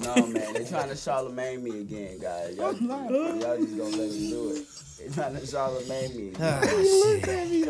No, 0.00 0.14
man, 0.26 0.52
They're 0.52 0.64
trying 0.66 0.88
to 0.88 0.94
Charlamagne 0.96 1.62
me 1.62 1.80
again, 1.80 2.18
guys. 2.18 2.56
Y'all, 2.56 2.72
y'all 2.74 3.08
just 3.56 3.76
gonna 3.76 3.96
let 3.96 3.96
them 4.10 4.30
do 4.30 4.50
it. 4.56 4.66
They 5.04 5.14
trying 5.14 5.34
to 5.34 5.40
Charlamagne 5.40 6.14
me. 6.14 6.28
Again. 6.30 7.68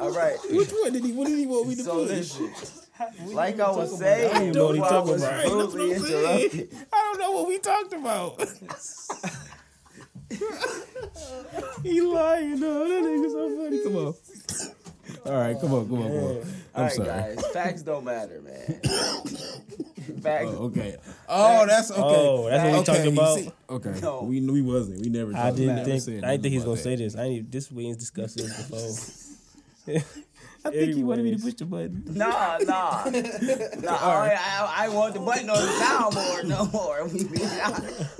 All 0.00 0.12
right. 0.12 0.36
Which 0.50 0.70
one 0.70 0.92
did 0.92 1.04
he? 1.04 1.12
What 1.12 1.26
did 1.26 1.38
he 1.38 1.46
want 1.46 1.68
me 1.68 1.74
to 1.76 1.82
So 1.82 1.96
listen, 1.98 2.52
like 3.26 3.60
I 3.60 3.70
was 3.70 4.00
I 4.02 4.20
don't 4.22 4.32
saying, 4.34 4.52
know 4.52 4.66
what 4.66 4.74
he 4.76 4.80
talking 4.80 5.14
about. 5.16 5.34
I 5.44 5.44
don't 5.44 7.18
know 7.18 7.32
what 7.32 7.48
we 7.48 7.58
talked 7.58 7.92
about. 7.92 8.40
he 11.82 12.00
lying, 12.00 12.60
though. 12.60 12.88
That 12.88 13.02
nigga 13.02 13.30
so 13.30 13.56
funny. 13.56 13.82
Come 13.82 13.96
on. 13.96 14.14
All 15.26 15.38
right, 15.40 15.60
come 15.60 15.74
on, 15.74 15.88
come 15.88 16.02
on, 16.02 16.08
come 16.08 16.24
on. 16.24 16.30
I'm 16.30 16.44
All 16.74 16.82
right, 16.84 16.92
sorry. 16.92 17.08
guys, 17.08 17.46
facts 17.48 17.82
don't 17.82 18.04
matter, 18.04 18.40
man. 18.40 18.80
Facts. 20.22 20.46
Oh, 20.48 20.64
okay. 20.66 20.96
Oh, 21.28 21.66
that's 21.66 21.90
okay. 21.90 22.00
Oh, 22.02 22.48
that's 22.48 22.64
what 22.64 22.72
we 22.72 22.78
okay, 22.78 22.84
talking 22.84 23.12
about? 23.12 23.54
okay. 23.70 24.00
No. 24.00 24.22
We 24.22 24.40
we 24.40 24.62
wasn't. 24.62 25.00
We 25.02 25.08
never. 25.08 25.34
I 25.36 25.50
didn't 25.50 25.76
never 25.76 25.84
think. 25.84 26.02
said 26.02 26.24
I 26.24 26.32
didn't 26.32 26.42
think 26.42 26.52
he's 26.52 26.64
nothing 26.64 26.64
gonna 26.64 26.72
about 26.72 26.84
say 26.84 26.96
this. 26.96 27.16
I 27.16 27.22
ain't. 27.24 27.52
This 27.52 27.70
we 27.70 27.86
ain't 27.86 27.98
discussed 27.98 28.36
this 28.36 28.56
before. 28.56 29.96
I 30.64 30.70
think 30.70 30.94
he 30.94 31.02
wanted 31.02 31.24
me 31.24 31.34
to 31.34 31.42
push 31.42 31.54
the 31.54 31.64
button. 31.64 32.04
Nah, 32.06 32.58
nah, 32.58 33.04
nah. 33.80 33.96
I, 33.96 34.38
I, 34.38 34.84
I 34.84 34.88
want 34.90 35.14
the 35.14 35.20
button 35.20 35.48
on 35.48 35.56
the 35.56 35.72
soundboard 35.72 36.44
no 36.44 36.66
more. 36.66 37.06
We 37.06 37.24
be 37.24 37.42
honest. 37.64 38.10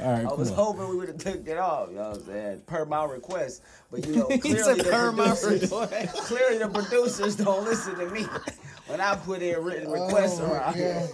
All 0.00 0.12
right, 0.12 0.26
I 0.26 0.32
was 0.32 0.50
on. 0.50 0.56
hoping 0.56 0.88
we 0.88 0.96
would 0.96 1.08
have 1.08 1.18
took 1.18 1.46
it 1.46 1.58
off. 1.58 1.88
You 1.90 1.96
know 1.96 2.10
what 2.10 2.18
I'm 2.18 2.24
saying? 2.26 2.62
Per 2.66 2.84
my 2.84 3.04
request, 3.04 3.62
but 3.90 4.06
you 4.06 4.16
know 4.16 4.26
clearly 4.38 4.74
the 4.74 4.84
per 4.84 5.12
producers, 5.12 5.62
request. 5.62 6.16
clearly 6.24 6.58
the 6.58 6.68
producers 6.68 7.36
don't 7.36 7.64
listen 7.64 7.96
to 7.98 8.06
me 8.10 8.22
when 8.86 9.00
I 9.00 9.14
put 9.16 9.42
in 9.42 9.62
written 9.62 9.86
oh 9.88 9.92
requests 10.06 10.40
around 10.40 10.74
here. 10.74 11.08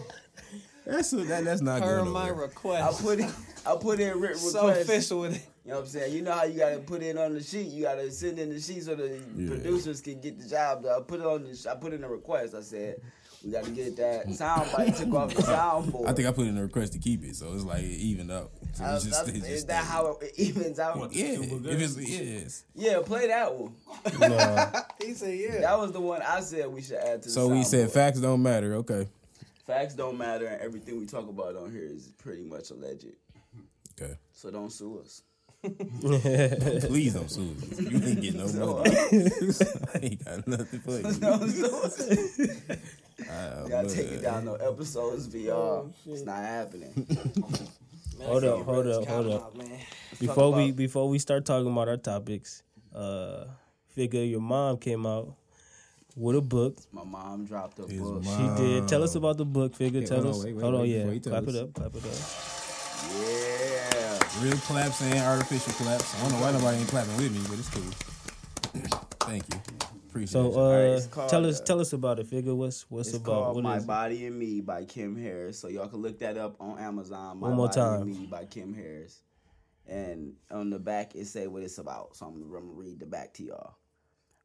That's 0.86 1.12
a, 1.12 1.16
that, 1.16 1.44
that's 1.44 1.60
not 1.60 1.80
good. 1.80 1.86
Per 1.86 1.98
going 1.98 2.12
my 2.12 2.28
nowhere. 2.28 2.50
I 2.64 2.92
put 2.92 3.20
in, 3.20 3.30
I 3.66 3.76
put 3.76 4.00
in 4.00 4.08
written 4.18 4.22
requests. 4.44 4.52
so 4.52 4.68
official 4.68 5.20
with 5.20 5.36
it. 5.36 5.46
You 5.64 5.72
know 5.72 5.80
what 5.80 5.84
I'm 5.84 5.90
saying? 5.90 6.14
You 6.14 6.22
know 6.22 6.32
how 6.32 6.44
you 6.44 6.58
gotta 6.58 6.78
put 6.78 7.02
it 7.02 7.18
on 7.18 7.34
the 7.34 7.42
sheet. 7.42 7.66
You 7.66 7.82
gotta 7.84 8.10
send 8.10 8.38
in 8.38 8.48
the 8.48 8.58
sheet 8.58 8.84
so 8.84 8.94
the 8.94 9.20
Yeah. 9.36 9.48
producers 9.50 10.00
can 10.00 10.18
get 10.18 10.38
the 10.40 10.48
job. 10.48 10.86
I 10.86 11.00
put 11.00 11.20
it 11.20 11.26
on 11.26 11.44
the. 11.44 11.70
I 11.70 11.74
put 11.74 11.92
in 11.92 12.02
a 12.02 12.08
request. 12.08 12.54
I 12.54 12.62
said 12.62 13.02
we 13.44 13.52
gotta 13.52 13.70
get 13.70 13.96
that 13.96 14.30
sound 14.32 14.68
bite 14.76 14.96
took 14.96 15.14
off 15.14 15.34
the 15.34 15.42
soundboard. 15.42 16.08
I 16.08 16.12
think 16.12 16.26
I 16.28 16.32
put 16.32 16.46
in 16.48 16.58
a 16.58 16.62
request 16.62 16.92
to 16.94 16.98
keep 16.98 17.24
it, 17.24 17.36
so 17.36 17.52
it's 17.54 17.64
like 17.64 17.82
it 17.82 17.86
evened 18.00 18.32
out. 18.32 18.50
So 18.74 18.84
I- 18.84 18.94
just, 18.94 19.10
that's- 19.10 19.28
is 19.34 19.46
just 19.46 19.66
that 19.68 19.84
how 19.84 20.18
it 20.20 20.32
evens 20.36 20.78
out? 20.78 20.96
Yeah, 21.12 21.26
if 21.40 21.80
it's 21.80 21.96
yes. 21.98 22.64
Yeah, 22.74 23.00
play 23.04 23.28
that 23.28 23.54
one. 23.54 23.74
No. 24.18 24.72
He 25.06 25.14
said, 25.14 25.38
yeah. 25.38 25.60
That 25.60 25.78
was 25.78 25.92
the 25.92 26.00
one 26.00 26.20
I 26.22 26.40
said 26.40 26.66
we 26.68 26.82
should 26.82 26.96
add 26.98 27.22
to 27.22 27.28
the 27.28 27.32
So 27.32 27.48
we 27.48 27.62
said 27.64 27.88
soundboard. 27.88 27.92
facts 27.92 28.20
don't 28.20 28.42
matter. 28.42 28.74
Okay, 28.76 29.06
facts 29.66 29.94
don't 29.94 30.18
matter, 30.18 30.46
and 30.46 30.60
everything 30.60 30.98
we 30.98 31.06
talk 31.06 31.28
about 31.28 31.56
on 31.56 31.70
here 31.72 31.84
is 31.84 32.08
pretty 32.18 32.42
much 32.42 32.70
alleged. 32.70 33.06
okay. 34.00 34.14
So 34.32 34.50
don't 34.50 34.70
sue 34.72 35.00
us. 35.04 35.22
Please 35.62 37.14
don't 37.14 37.30
sue 37.30 37.54
us. 37.56 37.80
You 37.80 38.00
ain't 38.04 38.20
get 38.22 38.34
no 38.34 38.46
So, 38.48 38.76
money. 38.76 38.96
I 39.94 39.98
ain't 40.02 40.24
got 40.24 40.46
nothing 40.46 40.80
for 40.80 40.90
you. 40.98 41.12
Don't 41.14 41.50
sue 41.50 41.76
us. 41.82 42.78
Ah, 43.28 43.66
Y'all 43.66 43.82
but- 43.82 43.90
taking 43.90 44.20
down 44.22 44.44
no 44.44 44.54
episodes 44.54 45.26
VR. 45.28 45.90
It's 46.06 46.22
not 46.22 46.36
happening. 46.38 46.92
Hold 48.20 48.42
up, 48.42 48.64
hold 48.64 48.86
up, 48.88 49.06
hold 49.06 49.30
up. 49.32 49.54
Before 50.18 50.52
we 50.52 50.72
before 50.72 51.08
we 51.08 51.20
start 51.20 51.44
talking 51.44 51.70
about 51.70 51.86
our 51.88 51.96
topics, 51.96 52.64
uh, 52.92 53.44
figure 53.94 54.24
your 54.24 54.40
mom 54.40 54.76
came 54.78 55.06
out 55.06 55.34
with 56.16 56.34
a 56.34 56.40
book. 56.40 56.78
My 56.90 57.04
mom 57.04 57.44
dropped 57.46 57.78
a 57.78 57.82
His 57.86 58.00
book. 58.00 58.24
mom. 58.24 58.56
She 58.58 58.62
did. 58.62 58.88
Tell 58.88 59.04
us 59.04 59.14
about 59.14 59.36
the 59.36 59.44
book. 59.44 59.76
Figure. 59.76 60.00
Yeah, 60.00 60.06
tell 60.08 60.16
hold 60.24 60.34
on, 60.34 60.40
us. 60.40 60.44
wait, 60.46 60.56
wait, 60.56 60.62
hold 60.62 60.74
on. 60.74 60.80
wait, 60.80 60.88
Yeah. 60.90 61.04
before 61.04 61.30
Clap 61.30 61.46
us. 61.46 61.54
it 61.54 61.62
up. 61.62 61.74
Clap 61.74 61.94
it 61.94 62.04
up. 62.04 62.18
Yeah. 63.22 64.42
Real 64.42 64.56
claps 64.66 65.00
and 65.02 65.18
artificial 65.20 65.72
claps. 65.74 66.14
I 66.16 66.20
don't 66.22 66.32
know 66.32 66.40
why 66.40 66.50
nobody 66.50 66.78
ain't 66.78 66.88
clapping 66.88 67.16
with 67.18 67.30
me, 67.32 67.40
but 67.48 67.58
it's 67.60 67.70
cool. 67.70 68.98
Thank 69.20 69.44
you. 69.54 69.60
So, 70.26 70.52
uh, 70.52 71.00
called, 71.10 71.30
tell 71.30 71.46
us. 71.46 71.60
uh, 71.60 71.64
Tell 71.64 71.80
us 71.80 71.92
about 71.92 72.18
it. 72.18 72.26
Figure. 72.26 72.54
What's 72.54 72.90
what's 72.90 73.08
It's 73.08 73.18
about? 73.18 73.24
called 73.26 73.54
What 73.56 73.64
My? 73.64 73.78
Body 73.80 74.26
and 74.26 74.38
Me 74.38 74.60
by 74.60 74.84
Kim 74.84 75.16
Harris. 75.16 75.58
So 75.58 75.68
y'all 75.68 75.88
can 75.88 76.00
look 76.02 76.18
that 76.20 76.36
up 76.36 76.56
on 76.60 76.78
Amazon. 76.78 77.38
My 77.40 77.48
One 77.48 77.56
more 77.56 77.66
Body 77.68 77.76
time. 77.80 78.02
and 78.02 78.06
Me 78.20 78.26
by 78.26 78.44
Kim 78.44 78.74
Harris. 78.74 79.22
And 79.86 80.34
on 80.50 80.70
the 80.70 80.78
back 80.78 81.14
it 81.14 81.26
say 81.26 81.46
what 81.46 81.62
it's 81.62 81.78
about. 81.78 82.14
So 82.16 82.26
I'm, 82.26 82.34
I'm 82.42 82.50
gonna 82.50 82.64
read 82.72 83.00
the 83.00 83.06
back 83.06 83.32
to 83.34 83.42
y'all. 83.44 83.74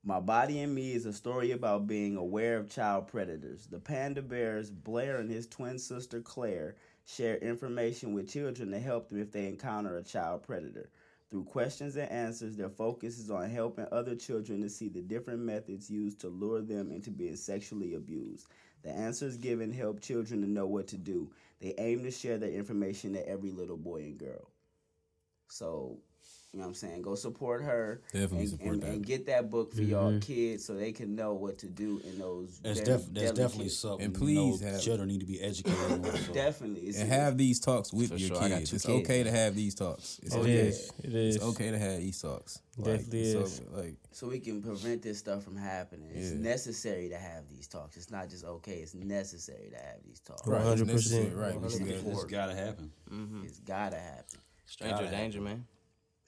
My 0.06 0.20
Body 0.20 0.60
and 0.62 0.74
Me 0.75 0.94
is 0.94 1.06
a 1.06 1.13
story 1.13 1.51
about 1.51 1.88
being 1.88 2.18
aware 2.18 2.58
of 2.58 2.70
child 2.70 3.08
predators. 3.08 3.68
The 3.68 3.80
panda 3.80 4.22
bears 4.22 4.70
Blair 4.70 5.18
and 5.18 5.30
his 5.32 5.48
twin 5.48 5.80
sister 5.80 6.20
Claire 6.22 6.75
share 7.06 7.38
information 7.38 8.13
with 8.13 8.30
children 8.30 8.72
to 8.72 8.80
help 8.80 9.10
them 9.10 9.22
if 9.22 9.32
they 9.32 9.48
encounter 9.48 9.98
a 9.98 10.03
child 10.03 10.44
predator. 10.44 10.89
Through 11.33 11.45
questions 11.45 11.95
and 11.95 12.11
answers, 12.11 12.55
their 12.55 12.69
focus 12.69 13.17
is 13.17 13.31
on 13.31 13.49
helping 13.49 13.87
other 13.91 14.15
children 14.15 14.61
to 14.61 14.69
see 14.69 14.87
the 14.87 15.01
different 15.01 15.39
methods 15.39 15.89
used 15.89 16.19
to 16.19 16.27
lure 16.27 16.61
them 16.61 16.91
into 16.91 17.09
being 17.09 17.37
sexually 17.37 17.95
abused. 17.95 18.45
The 18.83 18.91
answers 18.91 19.35
given 19.37 19.71
help 19.71 19.99
children 19.99 20.41
to 20.41 20.47
know 20.47 20.67
what 20.67 20.85
to 20.89 20.97
do. 20.99 21.31
They 21.59 21.73
aim 21.79 22.03
to 22.03 22.11
share 22.11 22.37
their 22.37 22.51
information 22.51 23.13
to 23.13 23.27
every 23.27 23.49
little 23.49 23.77
boy 23.77 24.01
and 24.01 24.15
girl. 24.19 24.51
So, 25.47 25.98
you 26.53 26.59
know 26.59 26.66
what 26.66 26.70
I'm 26.70 26.74
saying? 26.75 27.01
Go 27.01 27.16
support 27.16 27.63
her. 27.63 28.01
Definitely 28.13 28.39
and, 28.42 28.50
support 28.50 28.74
and, 28.75 28.83
that. 28.83 28.89
and 28.92 29.05
get 29.05 29.25
that 29.25 29.50
book 29.50 29.74
for 29.74 29.81
y'all 29.81 30.11
mm-hmm. 30.11 30.20
kids 30.20 30.63
so 30.63 30.75
they 30.75 30.92
can 30.92 31.16
know 31.16 31.33
what 31.33 31.57
to 31.59 31.66
do 31.68 32.00
in 32.05 32.20
those. 32.20 32.59
That's, 32.61 32.79
very 32.81 32.98
def- 33.00 33.07
that's 33.07 33.13
delicate- 33.13 33.35
definitely 33.35 33.70
something. 33.70 34.05
And 34.05 34.13
you 34.16 34.20
please 34.22 34.61
know, 34.61 34.68
have- 34.72 34.81
children 34.81 35.07
need 35.07 35.22
to 35.22 35.25
be 35.25 35.42
educated 35.42 35.79
on. 35.92 36.03
So. 36.16 36.33
Definitely. 36.33 36.81
It's, 36.81 37.00
and 37.00 37.11
have 37.11 37.39
these 37.39 37.59
talks 37.59 37.92
with 37.92 38.09
For 38.09 38.18
your 38.18 38.35
sure, 38.35 38.48
kids. 38.48 38.72
It's 38.72 38.85
kids, 38.85 39.01
okay 39.03 39.24
to 39.24 39.31
have 39.31 39.55
these 39.55 39.74
talks. 39.74 40.20
It's 40.22 40.35
It 40.35 40.39
okay. 40.39 40.51
is. 40.53 40.92
It 41.03 41.16
is. 41.16 41.35
It's 41.37 41.44
okay 41.46 41.72
to 41.72 41.79
have 41.79 41.98
these 42.00 42.22
talks. 42.22 42.59
Definitely 42.77 43.22
is. 43.22 43.61
o- 43.61 43.77
like 43.79 43.96
so 44.11 44.27
we 44.27 44.39
can 44.39 44.61
prevent 44.61 45.01
this 45.01 45.18
stuff 45.18 45.44
from 45.44 45.57
happening. 45.57 46.11
It's 46.13 46.33
Yeah. 46.33 46.37
necessary 46.37 47.09
to 47.09 47.18
have 47.18 47.50
these 47.50 47.68
talks. 47.68 47.98
It's 47.98 48.11
not 48.11 48.29
just 48.29 48.46
okay. 48.46 48.74
It's 48.77 48.94
necessary 48.94 49.70
to 49.72 49.77
have 49.77 50.03
these 50.05 50.20
talks. 50.20 50.48
Right. 50.48 50.61
100%. 50.61 50.85
necessary, 50.85 51.29
Right. 51.33 51.59
We 51.59 51.70
should 51.70 51.79
Looking 51.81 51.87
get- 51.87 51.96
It's 51.96 52.03
forward. 52.03 52.29
gotta 52.29 52.53
happen. 52.55 52.92
Mm-hmm. 53.11 53.46
It's 53.46 53.59
gotta 53.59 53.98
happen. 53.98 54.39
Stranger 54.68 54.98
Gotta 55.03 55.09
danger, 55.11 55.42
man. 55.42 55.66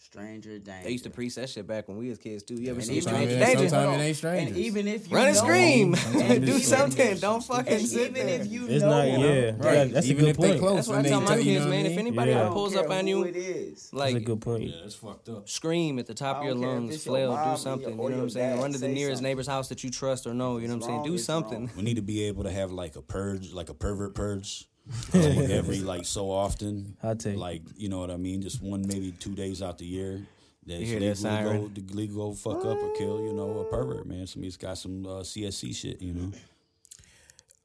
Stranger 0.05 0.59
danger. 0.59 0.83
They 0.83 0.91
used 0.91 1.03
to 1.05 1.09
preach 1.09 1.33
that 1.35 1.49
shit 1.49 1.65
back 1.65 1.87
when 1.87 1.97
we 1.97 2.09
was 2.09 2.17
kids 2.19 2.43
too. 2.43 2.53
You 2.55 2.69
ever 2.69 2.79
And 2.79 2.85
seen 2.87 2.97
even 2.97 3.09
Stranger 3.09 3.35
it 3.35 3.41
ain't- 3.41 3.57
Danger? 3.57 3.69
sometimes 3.69 4.01
it 4.01 4.05
ain't 4.05 4.17
strangers. 4.17 4.55
And 4.55 4.65
even 4.65 4.87
if 4.87 5.09
you 5.09 5.15
Run 5.17 5.27
and 5.27 5.35
know- 5.35 5.41
scream. 5.43 5.95
Sometimes 5.95 6.45
Do 6.45 6.59
something. 6.59 7.17
Don't 7.17 7.43
fucking 7.43 7.73
And 7.73 7.87
sit 7.87 8.11
even 8.11 8.13
there. 8.27 8.41
if 8.41 8.47
you 8.51 8.67
It's 8.67 8.83
know, 8.83 8.89
not. 8.89 9.01
them, 9.05 9.21
Yeah. 9.21 9.25
Right. 9.25 9.59
That- 9.59 9.91
that's 9.93 10.05
a 10.05 10.09
Even 10.11 10.25
good 10.25 10.29
if 10.29 10.37
they 10.37 10.47
point. 10.49 10.59
close 10.59 10.75
That's 10.75 10.87
what 10.89 10.97
I 10.99 11.09
tell 11.09 11.21
my 11.21 11.27
tell 11.27 11.37
you, 11.39 11.43
kids, 11.43 11.65
know 11.65 11.71
man. 11.71 11.85
If 11.87 11.97
anybody 11.97 12.31
Yeah. 12.31 12.41
Ever 12.45 12.53
pulls 12.53 12.75
up 12.75 12.89
on 12.89 13.07
you, 13.07 13.23
it 13.23 13.35
is. 13.35 13.69
That's 13.89 13.93
a 13.93 13.95
like 13.95 14.23
good 14.23 14.41
point. 14.41 14.63
Yeah, 14.63 14.75
that's 14.83 14.95
fucked 14.95 15.29
up. 15.29 15.49
scream 15.49 15.97
at 15.99 16.05
the 16.05 16.13
top 16.13 16.37
of 16.37 16.43
your 16.45 16.53
don't 16.53 16.61
care 16.63 16.71
if 16.75 16.79
lungs, 16.81 17.03
flail, 17.03 17.31
do 17.51 17.57
something. 17.61 17.89
You 17.89 17.95
know 17.97 18.03
what 18.03 18.13
I'm 18.13 18.29
saying? 18.29 18.59
Run 18.61 18.71
to 18.73 18.77
the 18.77 18.87
nearest 18.87 19.21
neighbor's 19.23 19.47
house 19.47 19.69
that 19.69 19.83
you 19.83 19.89
trust 19.89 20.27
or 20.27 20.33
know. 20.35 20.57
You 20.59 20.67
know 20.67 20.75
what 20.75 20.83
I'm 20.85 20.89
saying? 20.89 21.03
Do 21.03 21.17
something. 21.17 21.71
We 21.75 21.81
need 21.81 21.95
to 21.95 22.01
be 22.03 22.23
able 22.25 22.43
to 22.43 22.51
have 22.51 22.71
like 22.71 22.95
a 22.95 23.01
purge, 23.01 23.51
like 23.51 23.69
a 23.69 23.73
pervert 23.73 24.13
purge, 24.13 24.67
like 25.13 25.49
every 25.49 25.79
like 25.79 26.05
so 26.05 26.29
often. 26.31 26.95
I'll 27.01 27.15
take. 27.15 27.37
Like 27.37 27.61
you 27.77 27.89
know 27.89 27.99
what 27.99 28.11
I 28.11 28.17
mean? 28.17 28.41
Just 28.41 28.61
one, 28.61 28.85
maybe 28.87 29.11
two 29.11 29.33
days 29.35 29.61
out 29.61 29.77
the 29.77 29.85
year. 29.85 30.21
That's 30.65 30.81
You 30.81 30.85
hear 30.87 30.99
that 30.99 31.05
legal 31.05 31.15
siren? 31.15 31.73
to 31.73 31.81
go, 31.81 31.93
legal 31.93 32.29
go 32.31 32.35
fuck 32.35 32.65
up 32.65 32.81
or 32.81 32.91
kill, 32.93 33.21
you 33.21 33.33
know, 33.33 33.59
a 33.59 33.65
pervert, 33.65 34.07
man. 34.07 34.25
Somebody's 34.25 34.57
got 34.57 34.77
some 34.79 35.05
uh, 35.05 35.19
CSC 35.21 35.75
shit, 35.75 36.01
you 36.01 36.13
know. 36.13 36.31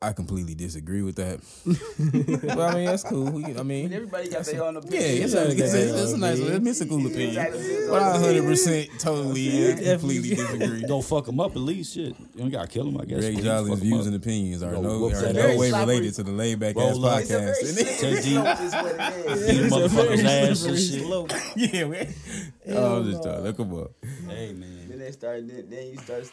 I 0.03 0.15
completely 0.15 0.55
disagree 0.55 1.03
with 1.03 1.17
that. 1.17 1.41
well, 2.57 2.69
I 2.71 2.75
mean, 2.75 2.87
that's 2.87 3.03
cool. 3.05 3.31
We, 3.31 3.45
I 3.45 3.63
mean, 3.63 3.93
Everybody 3.93 4.31
got 4.31 4.47
their 4.47 4.65
own 4.65 4.73
yeah, 4.73 4.81
opinion. 4.81 5.23
it's, 5.25 5.35
Yeah, 5.35 5.41
a, 5.41 5.45
it's, 5.49 5.59
yeah, 5.75 5.81
a, 5.81 6.03
it's 6.03 6.13
a 6.13 6.17
nice, 6.17 6.39
it's 6.39 6.81
a 6.81 6.87
cool 6.87 7.07
opinion. 7.07 7.29
Exactly. 7.29 7.77
But 7.91 8.03
I 8.03 8.13
100 8.13 8.43
percent 8.45 8.89
totally 8.99 9.49
uh, 9.51 9.77
Yeah. 9.77 9.93
completely 9.99 10.31
disagree. 10.37 10.83
Don't 10.87 11.05
fuck 11.05 11.27
them 11.27 11.39
up 11.39 11.51
at 11.53 11.59
least, 11.59 11.93
shit. 11.97 12.19
You 12.19 12.27
don't 12.39 12.49
gotta 12.51 12.69
kill 12.69 12.87
them, 12.87 12.99
I 12.99 13.05
guess. 13.05 13.21
Greg 13.21 13.43
Jolly's 13.43 13.79
views 13.79 14.07
and 14.07 14.17
opinions 14.17 14.63
are 14.63 14.73
Yo, 14.73 14.81
no, 14.81 14.89
are 15.09 15.11
no 15.11 15.33
very 15.35 15.59
way 15.59 15.69
slippery- 15.69 15.87
related 15.95 16.15
to 16.15 16.23
the 16.23 16.33
laid 16.33 16.59
back 16.61 16.77
ass 16.79 16.83
Roll 16.83 17.05
up. 17.05 17.21
It's 17.21 17.31
a 17.31 17.39
very 17.39 17.53
podcast. 17.53 17.55
slippery 17.57 18.15
Take 18.15 18.25
deep. 18.25 18.33
slope 18.33 18.61
is 18.61 18.73
what 18.73 18.87
it 18.87 19.27
is. 19.27 19.61
Beat 19.61 19.71
motherfuckers' 19.71 20.25
ass 20.25 20.65
and 20.65 20.79
shit. 20.79 21.75
yeah, 21.75 21.85
we, 21.85 22.75
oh, 22.75 22.97
I'm 23.01 23.11
just 23.11 23.23
trying. 23.23 23.43
Look 23.43 23.61
'em 23.61 23.79
up. 23.79 23.91
Hey 24.29 24.55
man. 24.55 24.89
Then 24.89 24.99
they 24.99 25.13
start. 25.13 25.47
Then, 25.47 25.67
then 25.69 25.87
you 25.89 25.99
start. 25.99 26.25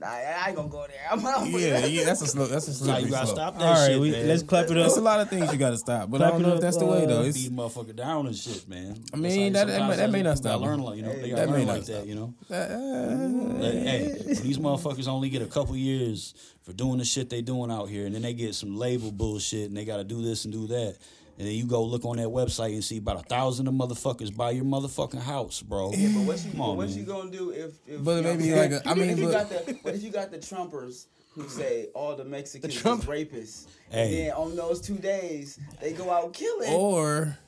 Nah, 0.00 0.06
I 0.08 0.44
ain't 0.48 0.56
gonna 0.56 0.68
go 0.68 0.86
there. 0.86 0.96
I'm 1.10 1.24
out. 1.26 1.46
Yeah, 1.46 1.84
yeah, 1.84 2.04
that's 2.04 2.22
a 2.22 2.26
slow. 2.26 2.46
That's 2.46 2.66
a 2.68 2.70
Nah, 2.86 2.94
slippery 2.94 3.02
you 3.04 3.10
gotta 3.10 3.26
slope. 3.26 3.36
stop 3.36 3.58
that 3.58 3.64
All 3.64 3.74
right, 3.74 3.86
shit, 3.90 4.00
we, 4.00 4.10
man. 4.12 4.28
let's 4.28 4.42
clap 4.42 4.64
it 4.64 4.70
up. 4.70 4.76
There's 4.76 4.96
a 4.96 5.02
lot 5.02 5.20
of 5.20 5.28
things 5.28 5.52
you 5.52 5.58
got 5.58 5.70
to 5.70 5.76
stop, 5.78 6.10
but 6.10 6.22
I 6.22 6.30
don't 6.30 6.40
it 6.40 6.42
know 6.44 6.48
if 6.52 6.54
up, 6.56 6.60
that's 6.62 6.78
the 6.78 6.86
way 6.86 7.04
though. 7.04 7.20
uh, 7.20 7.24
It's, 7.24 7.36
beat 7.36 7.48
a 7.50 7.54
motherfucker 7.54 7.94
down 7.94 8.26
and 8.26 8.34
shit, 8.34 8.66
man. 8.66 8.96
I 9.12 9.16
mean, 9.18 9.52
that- 9.52 9.66
that 9.66 9.88
may- 9.88 9.96
that 9.96 10.10
may 10.10 10.22
not 10.22 10.36
people 10.36 10.36
stop 10.36 10.60
gotta 10.60 10.70
them. 10.70 10.80
learn, 10.80 10.80
like, 10.86 10.96
you 10.96 11.02
know, 11.02 11.12
they 11.12 11.20
Hey, 11.20 11.28
gotta 11.30 11.40
that 11.42 11.48
may 11.50 11.58
learn 11.58 11.66
not 11.66 11.72
like 11.74 11.82
stop 11.84 11.96
that, 11.96 12.06
you 12.06 12.14
know. 12.14 12.34
uh, 12.50 13.62
Like, 13.62 13.72
hey, 13.74 14.14
these 14.42 14.58
motherfuckers 14.58 15.06
only 15.06 15.28
get 15.28 15.42
a 15.42 15.46
couple 15.46 15.76
years 15.76 16.34
for 16.62 16.72
doing 16.72 16.96
the 16.98 17.04
shit 17.04 17.28
they 17.28 17.42
doing 17.42 17.70
out 17.70 17.90
here, 17.90 18.06
and 18.06 18.14
then 18.14 18.22
they 18.22 18.32
get 18.32 18.54
some 18.54 18.76
label 18.78 19.10
bullshit, 19.12 19.68
and 19.68 19.76
they 19.76 19.84
got 19.84 19.98
to 19.98 20.04
do 20.04 20.22
this 20.22 20.44
and 20.44 20.52
do 20.54 20.66
that, 20.68 20.96
and 21.40 21.48
then 21.48 21.54
you 21.54 21.64
go 21.64 21.82
look 21.82 22.04
on 22.04 22.18
that 22.18 22.28
website 22.28 22.74
and 22.74 22.84
see 22.84 22.98
about 22.98 23.16
a 23.16 23.22
thousand 23.26 23.66
of 23.66 23.72
motherfuckers 23.72 24.36
buy 24.36 24.50
your 24.50 24.66
motherfucking 24.66 25.22
house, 25.22 25.62
bro. 25.62 25.90
Yeah, 25.94 26.10
but 26.14 26.20
what 26.26 26.44
you, 26.44 26.50
Come 26.50 26.60
on, 26.60 26.76
what 26.76 26.88
man. 26.90 26.98
you 26.98 27.04
gonna 27.04 27.30
do 27.30 27.48
if? 27.50 27.72
if 27.88 28.04
But 28.04 28.16
you 28.16 28.22
know 28.22 28.34
maybe 28.34 28.52
what 28.52 28.58
I'm 28.66 28.70
like 28.72 28.84
a- 28.84 28.88
I 28.90 28.94
mean, 28.94 29.08
if 29.10 29.18
you 29.18 29.24
but- 29.24 29.32
got 29.32 29.48
the, 29.66 29.72
what 29.80 29.94
if 29.94 30.02
you 30.02 30.10
got 30.10 30.30
the 30.30 30.38
Trumpers 30.38 31.06
who 31.34 31.48
say 31.48 31.86
all 31.94 32.14
the 32.14 32.24
Mexicans 32.26 32.74
Trump- 32.74 33.04
is 33.04 33.08
rapists, 33.08 33.66
Hey. 33.90 34.02
and 34.04 34.14
then 34.14 34.32
on 34.32 34.54
those 34.54 34.82
two 34.82 34.96
days 34.96 35.58
they 35.80 35.92
go 35.94 36.10
out 36.10 36.34
killing. 36.34 36.74
or 36.74 37.38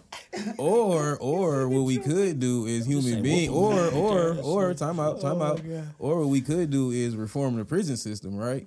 or 0.59 1.18
or 1.20 1.68
what 1.68 1.81
we 1.83 1.98
could 1.98 2.38
do 2.40 2.66
is 2.66 2.87
human 2.87 3.22
being 3.22 3.50
or 3.50 3.88
or 3.90 4.21
there. 4.78 4.88
or 4.88 4.92
time 4.92 5.00
out 5.00 5.20
time 5.20 5.42
out 5.42 5.61
or 5.98 6.18
what 6.20 6.28
we 6.28 6.40
could 6.40 6.70
do 6.70 6.90
is 6.90 7.16
reform 7.16 7.56
the 7.56 7.64
prison 7.64 7.96
system 7.96 8.37
right 8.37 8.66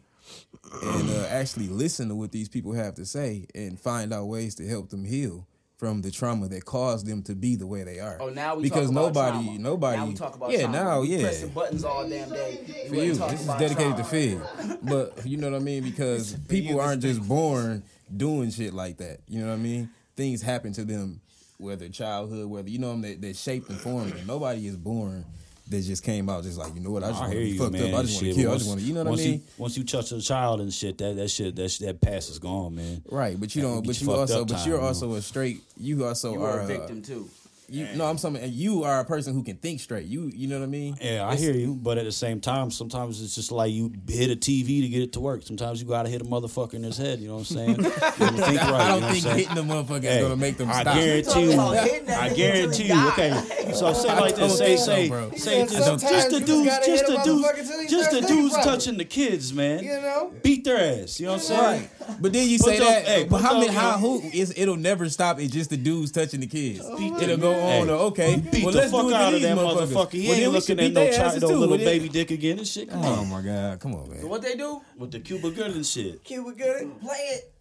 and 0.83 1.09
uh, 1.09 1.27
actually 1.29 1.67
listen 1.67 2.09
to 2.09 2.15
what 2.15 2.31
these 2.31 2.49
people 2.49 2.73
have 2.73 2.95
to 2.95 3.05
say 3.05 3.45
and 3.53 3.79
find 3.79 4.13
out 4.13 4.25
ways 4.25 4.55
to 4.55 4.67
help 4.67 4.89
them 4.89 5.05
heal 5.05 5.45
from 5.77 6.01
the 6.01 6.09
trauma 6.09 6.47
that 6.47 6.63
caused 6.63 7.05
them 7.05 7.21
to 7.21 7.35
be 7.35 7.55
the 7.57 7.67
way 7.67 7.83
they 7.83 7.99
are 7.99 8.17
Oh, 8.21 8.29
now 8.29 8.55
we 8.55 8.63
because 8.63 8.89
talk 8.89 9.11
about 9.11 9.33
nobody 9.33 9.43
trauma. 9.45 9.59
nobody 9.59 9.97
Now 9.97 10.05
we 10.07 10.13
talk 10.13 10.35
about 10.35 10.51
yeah 10.51 10.61
trauma. 10.61 10.77
now 10.77 11.01
yeah 11.01 11.21
pressing 11.21 11.49
buttons 11.49 11.83
all 11.83 12.07
damn 12.09 12.29
day. 12.29 12.59
We 12.83 12.89
for 12.89 12.95
you. 12.95 13.13
This 13.15 13.39
is 13.41 13.45
about 13.45 13.59
dedicated 13.59 13.97
to 13.97 14.03
trauma. 14.03 14.09
Fig. 14.09 14.79
But 14.83 15.25
you 15.25 15.37
know 15.37 15.51
what 15.51 15.57
I 15.57 15.63
mean? 15.63 15.83
Because 15.83 16.33
people 16.47 16.79
aren't 16.79 17.01
just 17.01 17.21
born 17.27 17.83
doing 18.15 18.51
shit 18.51 18.73
like 18.73 18.97
that. 18.97 19.19
You 19.27 19.41
know 19.41 19.47
what 19.47 19.55
I 19.55 19.57
mean? 19.57 19.89
Things 20.15 20.41
happen 20.41 20.71
to 20.73 20.85
them, 20.85 21.19
whether 21.57 21.89
childhood, 21.89 22.49
whether 22.49 22.69
you 22.69 22.79
know 22.79 22.91
them, 22.91 23.01
that, 23.01 23.21
that 23.21 23.35
shaped 23.35 23.69
and 23.69 23.77
formed 23.77 24.13
them. 24.13 24.25
Nobody 24.25 24.67
is 24.67 24.77
born 24.77 25.25
that 25.67 25.82
just 25.82 26.04
came 26.04 26.30
out 26.30 26.43
just 26.43 26.58
like 26.58 26.73
you 26.75 26.80
know 26.82 26.91
what 26.91 27.04
I 27.04 27.10
just 27.10 27.21
want 27.21 27.34
to 27.34 27.39
be 27.39 27.49
you, 27.49 27.60
fucked 27.60 27.71
man. 27.73 27.93
up. 27.93 27.99
I 27.99 28.01
just 28.04 28.21
want 28.21 28.36
to 28.36 28.41
kill. 28.41 28.51
I 28.51 28.56
just 28.58 28.67
want 28.67 28.80
to 28.82 28.86
you 28.86 28.93
know 28.93 29.04
what 29.04 29.13
I 29.19 29.23
mean. 29.23 29.34
You, 29.34 29.41
once 29.58 29.78
you 29.78 29.84
touch 29.84 30.12
a 30.12 30.21
child 30.21 30.62
and 30.62 30.71
shit, 30.73 30.97
that 30.99 31.15
that 31.15 31.30
shit 31.30 31.56
that 31.56 31.78
that 31.82 32.01
pass 32.01 32.30
is 32.30 32.39
gone, 32.39 32.75
man. 32.75 33.01
Right, 33.10 33.39
but 33.39 33.56
you 33.56 33.62
That 33.62 33.67
don't. 33.67 33.86
But 33.88 33.99
you 34.01 34.08
you 34.08 34.13
also. 34.13 34.41
up 34.41 34.47
But 34.47 34.65
you're 34.65 34.75
you 34.75 34.82
know? 34.82 34.88
also 34.88 35.13
a 35.13 35.21
straight. 35.21 35.62
You 35.78 36.06
also 36.06 36.34
You 36.34 36.43
are 36.43 36.51
are 36.51 36.62
a 36.62 36.65
victim 36.67 37.01
too. 37.01 37.28
You 37.67 37.88
no, 37.95 38.06
I'm 38.06 38.17
saying 38.17 38.38
you 38.54 38.84
are 38.84 38.99
a 38.99 39.06
person 39.06 39.34
who 39.34 39.43
can 39.43 39.58
think 39.58 39.80
straight. 39.80 40.06
You 40.06 40.32
you 40.34 40.47
know 40.47 40.60
what 40.60 40.65
I 40.65 40.69
mean? 40.69 40.97
Yeah, 41.01 41.28
I 41.28 41.36
hear 41.36 41.54
you, 41.54 41.73
but 41.73 41.97
at 41.97 42.06
the 42.06 42.12
same 42.12 42.39
time, 42.39 42.69
sometimes 42.71 43.21
it's 43.21 43.36
just 43.36 43.51
like 43.51 43.71
you 43.71 43.91
hit 44.08 44.30
a 44.30 44.36
TV 44.36 44.82
to 44.82 44.88
get 44.88 45.01
it 45.01 45.13
to 45.13 45.19
work. 45.19 45.43
Sometimes 45.43 45.82
you 45.82 45.88
gotta 45.88 46.10
hit 46.10 46.21
a 46.21 46.25
motherfucker 46.25 46.75
in 46.75 46.84
his 46.84 46.97
head. 46.97 47.19
You 47.19 47.30
know 47.30 47.36
what 47.36 47.49
I'm 47.51 47.58
saying? 47.58 47.75
Think 47.75 47.91
right. 47.91 48.62
I 48.62 48.88
don't 48.88 48.95
you 48.95 49.01
know 49.01 49.10
think 49.12 49.23
saying? 49.23 49.38
hitting 49.38 49.56
the 49.56 49.62
motherfucker 49.73 50.04
is 50.04 50.21
gonna 50.21 50.36
make 50.36 50.58
them 50.58 50.69
I 50.69 50.82
stop. 50.82 50.95
guarantee 50.95 51.43
you. 51.43 51.54
about 51.54 51.75
hitting 51.88 52.06
that 52.08 52.21
I 52.21 52.34
guarantee 52.34 52.88
you. 52.88 53.08
Okay, 53.10 53.71
so 53.73 53.93
say 53.93 54.10
I 54.10 54.19
like 54.19 54.36
don't 54.36 54.49
this. 54.49 54.58
Say 54.58 54.65
think 54.65 54.80
so, 54.80 54.86
say 54.86 55.10
bro. 55.10 55.32
say 55.32 55.60
Yeah, 55.60 55.65
just 55.65 56.10
just 56.10 56.30
the 56.30 56.39
dudes, 56.39 56.86
just 56.86 57.06
the 57.08 57.21
dudes, 57.23 57.45
motherfucker 57.45 57.67
till 57.67 57.80
he 57.80 57.88
just 57.88 58.12
the 58.12 58.21
dudes 58.21 58.54
thinking 58.54 58.71
touching 58.71 58.97
the 58.97 59.06
kids, 59.06 59.54
man. 59.54 59.84
You 59.84 60.01
know? 60.01 60.34
Beat 60.43 60.63
their 60.63 61.01
ass. 61.01 61.19
You 61.19 61.28
know 61.28 61.34
what 61.34 61.41
I'm 61.41 61.45
saying? 61.45 61.89
Right. 61.99 62.21
But 62.21 62.34
then 62.34 62.47
you 62.47 62.58
say 62.58 62.80
that. 62.80 63.06
hey, 63.06 63.23
but 63.23 63.41
how 63.41 63.60
many? 63.60 63.73
How 63.73 63.97
who 63.97 64.21
is? 64.21 64.54
It'll 64.56 64.75
never 64.75 65.10
stop. 65.10 65.39
It's 65.39 65.54
just 65.54 65.69
the 65.69 65.78
dudes 65.78 66.12
touching 66.12 66.39
the 66.39 66.47
kids. 66.47 66.82
Oh 66.84 67.21
it'll 67.21 67.38
go 67.38 67.54
Hey, 67.55 67.81
on. 67.81 67.87
to, 67.87 67.93
okay. 67.93 68.35
Beat 68.37 68.63
well, 68.63 68.71
the 68.73 68.77
let's 68.79 68.91
fuck 68.91 69.01
do 69.01 69.09
it 69.09 69.13
out 69.15 69.27
of 69.27 69.33
these 69.33 69.41
that 69.43 69.57
motherfuckers. 69.57 69.87
motherfucker. 69.87 70.11
He 70.13 70.27
Well, 70.27 70.37
ain't 70.37 70.51
looking 70.51 70.79
at 70.79 70.85
beat 70.85 70.93
no 70.93 71.11
child, 71.11 71.41
no 71.41 71.47
little 71.47 71.59
Well, 71.69 71.77
then- 71.77 71.85
baby 71.87 72.09
dick 72.09 72.31
again 72.31 72.57
and 72.59 72.67
shit. 72.67 72.89
Oh, 72.89 72.93
Come 72.93 73.05
Oh 73.05 73.13
on, 73.13 73.29
my 73.29 73.41
god! 73.41 73.79
Come 73.79 73.95
on, 73.95 74.09
man. 74.09 74.21
So 74.21 74.27
what 74.27 74.41
they 74.41 74.55
do? 74.55 74.81
with 74.97 75.11
the 75.11 75.19
Cuba 75.19 75.51
Gooding 75.51 75.83
shit. 75.83 76.23
Cuba 76.23 76.51
Gooding, 76.53 76.91
play 76.91 77.17
it. 77.17 77.51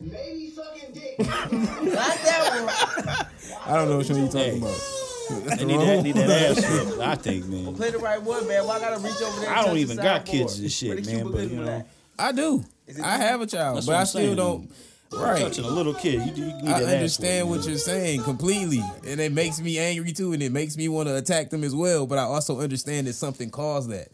Maybe 0.00 0.50
sucking 0.50 0.94
dick. 0.94 1.18
Not 1.18 1.48
that 1.50 2.62
one. 2.64 3.26
I 3.66 3.76
don't 3.76 3.88
know 3.90 3.98
which 3.98 4.08
one 4.08 4.20
you 4.22 4.26
talking 4.28 4.40
Hey. 4.40 4.58
about. 4.58 5.56
They 5.58 5.64
need 5.64 5.80
that, 5.80 6.02
need 6.02 6.14
that 6.16 6.56
ass 6.58 6.86
whipped, 6.86 7.00
I 7.00 7.14
think, 7.14 7.46
man. 7.46 7.66
one. 7.66 7.74
Play 7.76 7.90
the 7.90 7.98
right 7.98 8.20
one, 8.20 8.48
man. 8.48 8.66
Why 8.66 8.76
I 8.76 8.80
gotta 8.80 8.98
reach 8.98 9.20
over 9.22 9.40
there? 9.40 9.48
and 9.50 9.58
I 9.58 9.62
don't 9.62 9.66
touch 9.68 9.76
even 9.76 9.96
the 9.96 10.02
got 10.02 10.24
kids 10.26 10.58
and 10.58 10.72
shit, 10.72 11.06
man, 11.06 11.30
but, 11.30 11.50
you 11.50 11.56
know. 11.60 11.84
I 12.18 12.32
do. 12.32 12.64
I 13.02 13.16
have 13.18 13.40
a 13.40 13.46
child, 13.46 13.76
That's 13.76 13.86
but 13.86 13.94
I 13.96 14.04
still 14.04 14.20
saying. 14.22 14.36
don't. 14.36 14.70
Right. 15.12 15.40
Touching 15.42 15.64
a 15.64 15.68
little 15.68 15.92
kid, 15.94 16.36
you, 16.36 16.44
you 16.44 16.52
need 16.62 16.68
I 16.68 16.80
that 16.80 16.94
understand 16.94 17.48
whipped, 17.48 17.58
what 17.62 17.66
man. 17.66 17.68
you're 17.70 17.78
saying 17.78 18.22
completely, 18.22 18.82
and 19.06 19.20
it 19.20 19.32
makes 19.32 19.60
me 19.60 19.78
angry 19.78 20.12
too, 20.12 20.32
and 20.32 20.42
it 20.42 20.52
makes 20.52 20.76
me 20.76 20.88
want 20.88 21.08
to 21.08 21.16
attack 21.16 21.50
them 21.50 21.64
as 21.64 21.74
well. 21.74 22.06
But 22.06 22.18
I 22.18 22.22
also 22.22 22.60
understand 22.60 23.08
that 23.08 23.14
something 23.14 23.50
caused 23.50 23.90
that. 23.90 24.08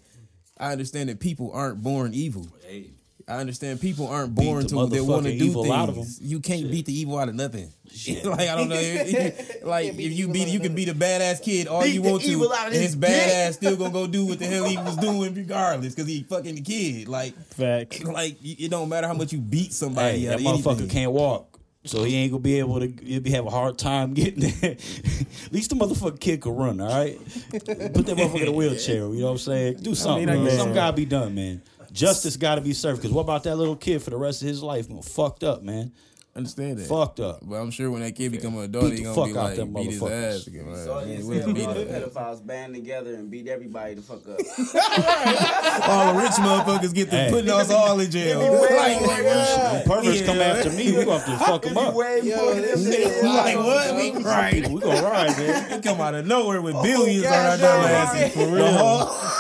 I 0.59 0.73
understand 0.73 1.11
that 1.11 1.21
people 1.21 1.51
aren't 1.53 1.83
born 1.83 2.15
evil. 2.15 2.49
Hey, 2.67 2.87
I 3.29 3.39
understand 3.39 3.81
people 3.81 4.07
aren't 4.07 4.37
born 4.37 4.63
the 4.63 4.69
to 4.69 4.87
they 4.87 5.01
want 5.01 5.25
to 5.27 5.37
do 5.37 5.47
evil 5.47 5.73
out 5.73 5.89
of 5.89 5.97
things. 5.97 6.19
them. 6.21 6.29
You 6.29 6.39
can't 6.39 6.61
Shit. 6.61 6.71
beat 6.71 6.87
the 6.87 6.97
evil 6.97 7.19
out 7.19 7.29
of 7.29 7.35
nothing. 7.35 7.73
Shit. 7.93 8.25
like 8.25 8.49
I 8.49 8.55
don't 8.57 8.69
know, 8.69 8.77
like 9.69 9.87
if 9.95 9.99
you 9.99 10.29
beat 10.29 10.47
you 10.47 10.61
can 10.61 10.75
beat 10.77 10.89
a 10.89 10.95
badass 10.95 11.43
kid 11.43 11.67
all 11.67 11.83
Beat 11.83 11.95
you 11.95 12.03
the 12.03 12.11
want 12.11 12.23
to, 12.23 12.29
evil 12.29 12.53
out 12.53 12.69
of 12.69 12.73
and 12.75 12.83
his 12.83 12.95
his 12.95 12.97
badass 12.97 13.55
still 13.55 13.77
gonna 13.77 13.91
go 13.93 14.07
do 14.07 14.27
what 14.27 14.39
the 14.39 14.47
hell 14.47 14.65
he 14.69 14.77
was 14.77 14.97
doing 14.97 15.35
regardless 15.35 15.95
because 15.95 16.09
he 16.09 16.23
fucking 16.23 16.55
the 16.55 16.61
kid. 16.61 17.09
Like 17.09 17.35
Facts. 17.49 18.05
like 18.05 18.37
it 18.43 18.71
don't 18.71 18.89
matter 18.89 19.09
how 19.09 19.15
much 19.15 19.33
you 19.33 19.39
beat 19.41 19.73
somebody. 19.73 20.21
hey, 20.21 20.29
out 20.29 20.39
that 20.39 20.47
of 20.47 20.55
motherfucker 20.61 20.69
anything. 20.79 20.89
can't 20.89 21.13
walk. 21.13 21.53
So 21.85 22.03
he 22.03 22.17
ain't 22.17 22.33
gonna 22.33 22.43
be 22.43 22.59
able 22.59 22.81
to. 22.81 22.89
He'll 23.05 23.21
be 23.21 23.31
have 23.31 23.47
a 23.47 23.51
hard 23.51 23.79
time 23.79 24.13
getting 24.15 24.41
there. 24.61 24.73
At 24.73 25.53
least 25.53 25.71
the 25.71 25.77
motherfucker 25.77 26.19
kid 26.19 26.41
can 26.43 26.55
run. 26.57 26.81
All 26.81 26.89
right, 26.89 27.17
put 27.51 27.61
that 28.07 28.17
motherfucker 28.17 28.43
in 28.43 28.49
a 28.49 28.53
wheelchair. 28.53 28.97
You 29.07 29.21
know 29.21 29.27
what 29.27 29.31
I'm 29.33 29.39
saying? 29.39 29.77
Do 29.83 29.95
something. 29.95 30.29
I 30.29 30.35
man. 30.35 30.45
guess- 30.45 30.57
Something 30.57 30.75
gotta 30.75 30.97
be 30.97 31.05
done, 31.05 31.35
man. 31.37 31.63
Justice 31.97 32.37
gotta 32.37 32.61
be 32.61 32.73
served. 32.73 33.03
Cause 33.03 33.11
what 33.11 33.23
about 33.23 33.45
that 33.45 33.57
little 33.57 33.77
kid 33.77 34.03
for 34.03 34.11
the 34.11 34.17
rest 34.17 34.43
of 34.43 34.49
his 34.49 34.63
life? 34.63 34.89
Man, 34.89 35.03
fucked 35.03 35.43
up, 35.43 35.63
man. 35.63 35.93
Understand 36.37 36.77
that. 36.77 36.87
Fucked 36.87 37.21
up. 37.21 37.39
But 37.43 37.55
I'm 37.57 37.71
sure 37.71 37.91
when 37.91 38.03
that 38.03 38.15
kid 38.15 38.31
become 38.31 38.59
an 38.59 38.65
adult, 38.65 38.91
Beat 38.91 38.99
he 38.99 39.05
gonna 39.05 39.25
be 39.25 39.31
out 39.31 39.45
like 39.45 39.57
them 39.57 39.73
beat 39.73 39.91
his 39.93 40.03
ass 40.03 40.47
again. 40.47 40.67
Like, 40.71 40.85
So 40.85 41.01
man, 41.01 41.09
you 41.09 41.27
we 41.27 41.41
said 41.41 41.55
beat 41.55 41.67
all 41.67 41.73
the 41.73 41.85
pedophiles 41.87 42.47
band 42.47 42.75
together 42.75 43.15
and 43.15 43.31
beat 43.31 43.49
everybody 43.49 43.95
the 43.95 44.03
fuck 44.03 44.19
up. 44.29 44.37
All 45.89 46.13
the 46.13 46.21
rich 46.21 46.33
motherfuckers 46.33 46.93
get 46.95 47.09
to 47.09 47.17
Hey. 47.17 47.31
putting 47.31 47.51
us 47.51 47.71
all 47.71 47.99
in 48.01 48.11
jail. 48.11 48.41
Like, 48.41 49.01
When 49.01 49.83
perverts 49.85 50.23
come 50.27 50.39
after 50.41 50.71
me, 50.73 50.93
we 50.93 51.05
gonna 51.07 51.19
have 51.19 51.25
to 51.25 51.39
fuck 51.43 51.63
them 51.63 51.79
up. 51.79 51.95
Way 51.95 52.21
more 52.23 52.55
than 52.55 52.85
them 52.85 53.25
like 53.25 53.57
what? 53.57 53.95
We 53.97 54.13
right. 54.23 54.69
We 54.69 54.81
gonna 54.81 55.03
ride, 55.03 55.39
man. 55.39 55.77
We 55.77 55.81
come 55.83 56.01
out 56.03 56.15
of 56.15 56.27
nowhere 56.27 56.61
with 56.61 56.75
oh, 56.75 56.83
billions 56.83 57.25
on 57.25 57.33
our 57.33 57.57
goddamn 57.57 57.83
dumb 57.83 57.91
asses. 57.91 58.35
For 58.35 58.47
real. 58.49 59.33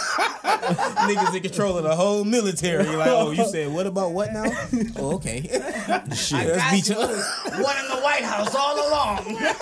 Niggas 1.07 1.35
in 1.37 1.43
control 1.43 1.79
of 1.79 1.85
the 1.85 1.95
whole 1.95 2.25
military. 2.25 2.85
Like, 2.85 3.09
oh, 3.09 3.31
you 3.31 3.45
said 3.49 3.73
what 3.73 3.87
about 3.87 4.13
what 4.13 4.33
now? 4.33 4.45
Oh, 4.99 5.15
okay. 5.17 5.41
Shit. 6.15 6.47
Let's 6.47 6.71
beat 6.71 6.89
you. 6.89 6.97
One 6.97 7.77
in 7.77 7.89
the 7.89 8.01
White 8.03 8.23
House 8.25 8.55
all 8.55 8.77
along. 8.89 9.19
Hey, 9.37 9.53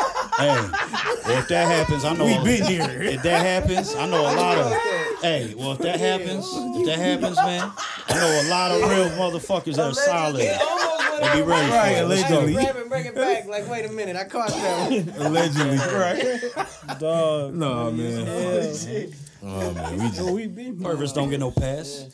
well, 1.27 1.39
if 1.39 1.49
that 1.49 1.67
happens, 1.67 2.05
I 2.05 2.15
know. 2.15 2.25
We 2.25 2.35
a- 2.35 2.43
been 2.45 2.65
here. 2.65 3.03
If 3.03 3.23
that 3.23 3.45
happens, 3.45 3.95
I 3.95 4.07
know 4.07 4.21
a 4.23 4.35
lot 4.35 4.59
of. 4.59 4.73
Hey, 5.23 5.55
well, 5.57 5.73
if 5.73 5.79
that 5.79 5.99
happens, 5.99 6.47
if 6.53 6.87
that 6.87 6.99
happens, 6.99 7.37
man, 7.37 7.71
I 8.09 8.15
know 8.15 8.43
a 8.43 8.49
lot 8.51 8.71
of 8.73 8.91
real 8.91 9.09
motherfuckers 9.19 9.77
that 9.77 9.87
are 9.91 9.95
solid. 9.95 10.41
It 11.17 11.23
almost 11.23 11.23
went 11.23 11.35
They 11.35 11.41
be 11.41 11.47
ready 11.47 11.63
my 11.63 11.69
for 11.71 11.77
Right, 11.77 11.97
it. 11.97 12.05
Let's 12.09 12.29
go. 12.29 12.39
allegedly. 12.41 12.53
Grab 12.55 12.77
and 12.77 12.89
bring 12.91 13.05
it 13.07 13.15
back. 13.15 13.47
Like, 13.47 13.69
wait 13.71 13.85
a 13.85 13.93
minute, 13.93 14.17
I 14.17 14.25
caught 14.25 14.49
that 14.49 14.91
one. 14.91 15.09
Allegedly. 15.27 15.77
Right. 15.79 16.99
Dog. 17.01 17.55
No, 17.55 17.91
man. 17.91 19.13
Oh, 19.43 19.73
man. 19.73 19.99
We 19.99 20.09
just, 20.11 20.31
We 20.31 20.47
beat 20.47 20.83
Perverts 20.83 21.13
don't 21.13 21.31
get 21.31 21.41
no 21.41 21.51
pass. 21.51 22.07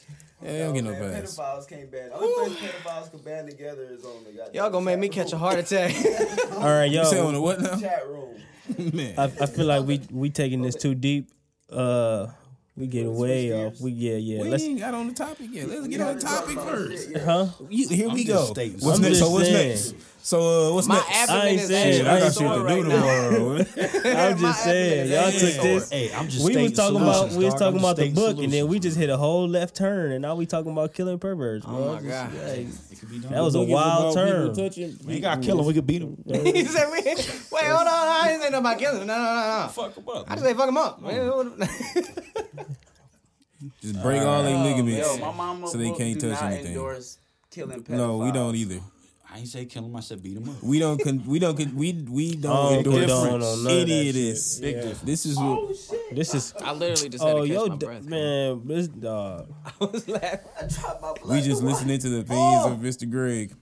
yeah, 0.43 0.53
they 0.53 0.59
don't 0.59 0.75
get 0.75 0.85
no 0.85 0.91
Man, 0.93 1.13
pass. 1.23 1.37
Pedophiles 1.37 1.69
can't 1.69 1.91
band. 1.91 2.13
Only 2.13 2.49
place 2.57 2.71
pedophiles 2.71 3.11
can 3.11 3.21
band 3.21 3.49
together 3.51 3.85
is 3.91 4.05
on 4.05 4.25
the 4.25 4.33
goddamn 4.33 4.55
Y'all 4.55 4.71
gonna 4.71 4.85
make 4.85 4.99
me 4.99 5.09
catch 5.09 5.33
a 5.33 5.39
heart 5.39 5.59
attack. 5.59 5.95
All 6.55 6.65
right, 6.65 6.85
You 6.91 7.05
say 7.05 7.21
on 7.21 7.35
the 7.35 7.41
what 7.41 7.61
now? 7.61 7.77
chat 7.77 8.07
room. 8.09 8.35
Man. 8.95 9.15
I, 9.19 9.25
I 9.25 9.47
feel 9.47 9.67
like 9.67 9.85
we 9.87 10.01
we 10.11 10.31
taking 10.31 10.63
this 10.63 10.75
too 10.77 10.95
deep. 10.95 11.31
Uh, 11.71 12.29
we 12.77 12.87
getting 12.87 13.15
way 13.15 13.53
off. 13.53 13.81
We 13.81 13.93
yeah 13.93 14.17
yeah. 14.17 14.43
We 14.43 14.49
Let's 14.51 14.63
ain't 14.63 14.79
got 14.79 14.95
on 14.95 15.09
the 15.09 15.15
topic 15.15 15.49
yet. 15.51 15.69
Let's 15.69 15.87
get 15.89 16.01
on 16.01 16.17
the 16.17 16.23
topic 16.23 16.59
first. 16.59 17.17
huh. 17.17 17.47
You, 17.69 17.89
here 17.89 18.09
we 18.09 18.23
I'm 18.23 18.27
go. 18.27 18.55
What's 18.81 18.99
next? 19.01 19.19
So 19.19 19.31
what's 19.31 19.51
next? 19.51 19.95
So 20.23 20.71
uh, 20.71 20.75
what's 20.75 20.87
My 20.87 20.97
next? 20.97 21.09
I 21.11 21.23
abdomen 21.23 21.47
ain't 21.49 21.61
is 21.63 21.69
saying- 21.69 21.93
Shit, 21.99 22.07
I 22.07 22.21
got 22.21 22.33
shit 22.33 22.43
to 22.43 22.61
right 22.61 22.83
do 22.83 22.89
now. 22.89 22.97
tomorrow. 23.01 23.57
I'm 23.59 24.39
just 24.39 24.65
saying, 24.65 25.11
y'all 25.11 25.31
took 25.33 25.63
this. 25.63 25.91
Hey, 25.91 26.13
I'm 26.15 26.29
just 26.29 26.45
We 26.45 26.57
was 26.57 26.73
talking 26.73 26.97
about 27.01 27.31
we 27.33 27.45
was 27.47 27.55
talking 27.55 27.79
about 27.79 27.97
the 27.97 28.11
book, 28.11 28.39
and 28.39 28.53
then 28.53 28.69
we 28.69 28.79
just 28.79 28.97
hit 28.99 29.09
a 29.09 29.17
whole 29.17 29.49
left 29.49 29.75
turn, 29.77 30.13
and 30.13 30.21
now 30.23 30.35
we 30.35 30.45
talking 30.47 30.73
about 30.73 30.93
killing 30.93 31.19
perverts. 31.19 31.65
Bro. 31.65 31.75
Oh 31.75 31.95
my 31.95 32.03
god. 32.03 32.35
It 32.35 32.69
could 33.01 33.11
be. 33.11 33.19
That 33.21 33.41
was 33.43 33.55
a 33.55 33.63
wild 33.63 34.15
turn. 34.15 34.55
people 34.55 34.89
We 35.07 35.21
gotta 35.21 35.41
kill 35.41 35.59
him. 35.59 35.67
We 35.67 35.75
could 35.75 35.87
beat 35.87 36.03
him. 36.03 36.17
he 36.27 36.65
said, 36.65 36.91
"Wait, 36.93 37.05
wait, 37.07 37.65
hold 37.65 37.87
on, 37.87 37.89
I 37.89 38.29
ain't 38.33 38.43
saying 38.43 38.53
nothing 38.53 38.55
about 38.67 38.79
killing. 38.79 39.07
No, 39.07 39.17
no, 39.17 39.23
no, 39.25 39.63
no. 39.63 39.69
Fuck 39.69 39.97
him 39.97 40.09
up. 40.09 40.31
I 40.31 40.35
just 40.35 40.45
say 40.47 40.55
fuck 40.55 40.69
him 40.69 40.77
up. 40.77 41.01
Man, 41.01 41.69
Just 43.83 44.03
break 44.03 44.23
all 44.23 44.43
their 44.43 44.57
ligaments. 44.59 44.99
Yo, 45.19 45.67
So 45.67 45.79
they 45.79 45.93
can't 45.93 46.19
do 46.21 46.31
touch 46.31 46.41
not 46.43 46.53
anything. 46.53 46.67
endorse 46.73 47.19
killing 47.51 47.83
pedophiles. 47.83 47.97
No, 47.97 48.19
we 48.19 48.33
don't 48.33 48.55
either. 48.55 48.81
I 49.33 49.39
ain't 49.39 49.49
say 49.49 49.65
kill 49.65 49.85
him. 49.85 49.95
I 49.95 50.01
said 50.01 50.23
beat 50.23 50.37
him 50.37 50.49
up. 50.49 50.63
We 50.63 50.79
don't. 50.81 51.01
Con- 51.03 51.23
we 51.27 51.39
don't. 51.39 51.57
Con- 51.57 51.75
we 51.77 51.93
we 52.09 52.35
don't 52.35 52.51
Oh, 52.53 52.75
endorse 52.79 52.99
condone 52.99 53.43
on 53.43 53.65
none 53.65 53.73
of 53.73 53.79
any 53.83 54.09
of 54.09 54.15
this. 54.15 54.59
Big 54.59 54.75
difference. 54.77 55.01
This 55.03 55.27
is 55.27 55.37
oh, 55.39 55.67
what 55.67 55.77
This 56.17 56.35
is 56.35 56.53
I 56.61 56.73
literally 56.73 57.09
just 57.11 57.23
had 57.23 57.37
oh 57.37 57.43
to 57.43 57.47
catch 57.49 57.55
yo 57.57 57.67
my 57.69 57.77
d- 57.77 57.87
breath. 57.87 58.05
man, 58.05 58.67
this 58.67 58.89
dog. 58.89 59.49
Uh, 59.65 59.71
I 59.81 59.85
was 59.85 60.09
laughing. 60.09 60.39
I 60.61 60.67
dropped 60.67 61.25
my 61.27 61.35
we 61.35 61.41
just 61.43 61.63
listening 61.63 61.99
to 62.01 62.09
the 62.09 62.21
opinions 62.21 62.67
of 62.67 62.73
oh. 62.73 62.77
Mr. 62.77 63.09
Greg. 63.09 63.55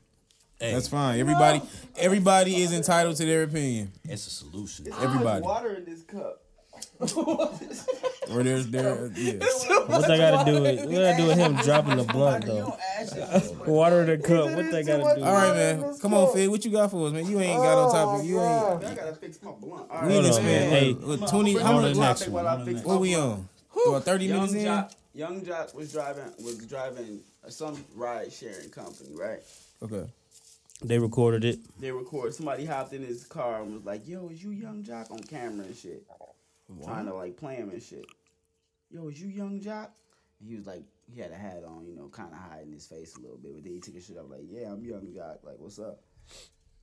Hey, 0.58 0.72
That's 0.72 0.88
fine. 0.88 1.20
Everybody, 1.20 1.62
everybody 1.96 2.62
is 2.62 2.72
entitled 2.72 3.16
to 3.16 3.24
their 3.26 3.44
opinion. 3.44 3.92
it's 4.04 4.26
a 4.26 4.30
solution. 4.30 4.86
Everybody, 5.00 5.42
water 5.42 5.74
in 5.74 5.84
this 5.84 6.02
cup. 6.02 6.42
or 7.16 8.42
there's 8.42 8.66
there. 8.68 9.10
Yeah. 9.14 9.32
What 9.86 10.06
that 10.06 10.18
got 10.18 10.44
to 10.44 10.52
do 10.52 10.62
with 10.62 10.80
what 10.84 10.90
that 10.90 11.02
got 11.02 11.16
to 11.16 11.22
do 11.22 11.28
with 11.28 11.38
him 11.38 11.54
dropping 11.64 11.96
the 11.96 12.04
blunt 12.04 12.44
though? 12.46 12.58
don't 12.58 12.80
ask 12.98 13.14
shit. 13.14 13.66
Water 13.66 14.02
in 14.02 14.06
the 14.06 14.18
cup. 14.26 14.46
What 14.56 14.70
that 14.70 14.86
got 14.86 14.96
to 15.14 15.20
do? 15.20 15.24
All 15.24 15.32
right, 15.32 15.54
man. 15.54 15.98
Come 16.00 16.14
on, 16.14 16.32
Fid. 16.34 16.48
What 16.50 16.64
you 16.64 16.70
got 16.70 16.90
for 16.90 17.06
us, 17.06 17.12
man? 17.12 17.26
You 17.26 17.40
ain't 17.40 17.58
got 17.62 17.78
on 17.78 17.92
topic. 17.92 18.26
You 18.26 18.40
ain't. 18.40 18.84
I 18.84 18.94
gotta 18.94 19.14
fix 19.14 19.42
my 19.42 19.52
blunt. 19.52 19.90
All 19.90 20.02
We 20.06 20.14
right. 20.14 20.22
didn't 20.22 20.32
spend 20.34 20.70
man. 20.70 21.08
what, 21.08 21.20
what, 21.20 21.30
twenty. 21.30 21.54
How 21.58 21.76
On 21.76 21.82
much? 21.82 21.94
the 21.94 22.00
next 22.00 22.22
one. 22.28 22.32
While 22.32 22.48
I 22.48 22.52
On 22.54 22.64
the 22.64 22.72
fix 22.72 22.84
What 22.84 23.00
we 23.00 23.14
on? 23.16 23.48
About 23.86 24.04
thirty 24.04 24.28
minutes 24.28 24.54
Young 24.54 24.84
in. 24.84 24.88
Yung 25.14 25.40
Joc 25.42 25.74
was 25.74 25.92
driving 25.92 26.24
was 26.44 26.58
driving 26.66 27.20
some 27.48 27.82
ride 27.94 28.32
sharing 28.32 28.68
company, 28.70 29.10
right? 29.14 29.40
Okay. 29.82 30.04
They 30.84 30.98
recorded 31.00 31.44
it. 31.44 31.58
They 31.80 31.90
record 31.90 32.34
somebody 32.34 32.64
hopped 32.64 32.92
in 32.92 33.02
his 33.02 33.24
car 33.24 33.62
and 33.62 33.72
was 33.74 33.84
like, 33.84 34.06
"Yo, 34.06 34.28
is 34.28 34.42
you 34.44 34.50
Yung 34.50 34.84
Joc 34.84 35.10
on 35.10 35.18
camera 35.20 35.66
and 35.66 35.76
shit?" 35.76 36.04
Trying 36.84 37.06
to 37.06 37.14
like 37.14 37.36
play 37.36 37.56
him 37.56 37.70
and 37.70 37.82
shit. 37.82 38.06
Yo, 38.90 39.08
is 39.08 39.20
you 39.20 39.28
Yung 39.28 39.60
Joc? 39.60 39.88
And 40.40 40.48
he 40.48 40.56
was 40.56 40.66
like, 40.66 40.82
he 41.12 41.20
had 41.20 41.30
a 41.30 41.34
hat 41.36 41.62
on, 41.66 41.86
you 41.86 41.96
know, 41.96 42.08
kind 42.08 42.32
of 42.32 42.38
hiding 42.38 42.72
his 42.72 42.86
face 42.86 43.16
a 43.16 43.20
little 43.20 43.38
bit. 43.38 43.54
But 43.54 43.64
then 43.64 43.72
he 43.72 43.80
took 43.80 43.94
his 43.94 44.06
shit 44.06 44.18
off, 44.18 44.26
like, 44.30 44.44
"Yeah, 44.46 44.72
I'm 44.72 44.84
Yung 44.84 45.06
Joc. 45.14 45.42
Like, 45.42 45.58
what's 45.58 45.78
up?" 45.78 46.02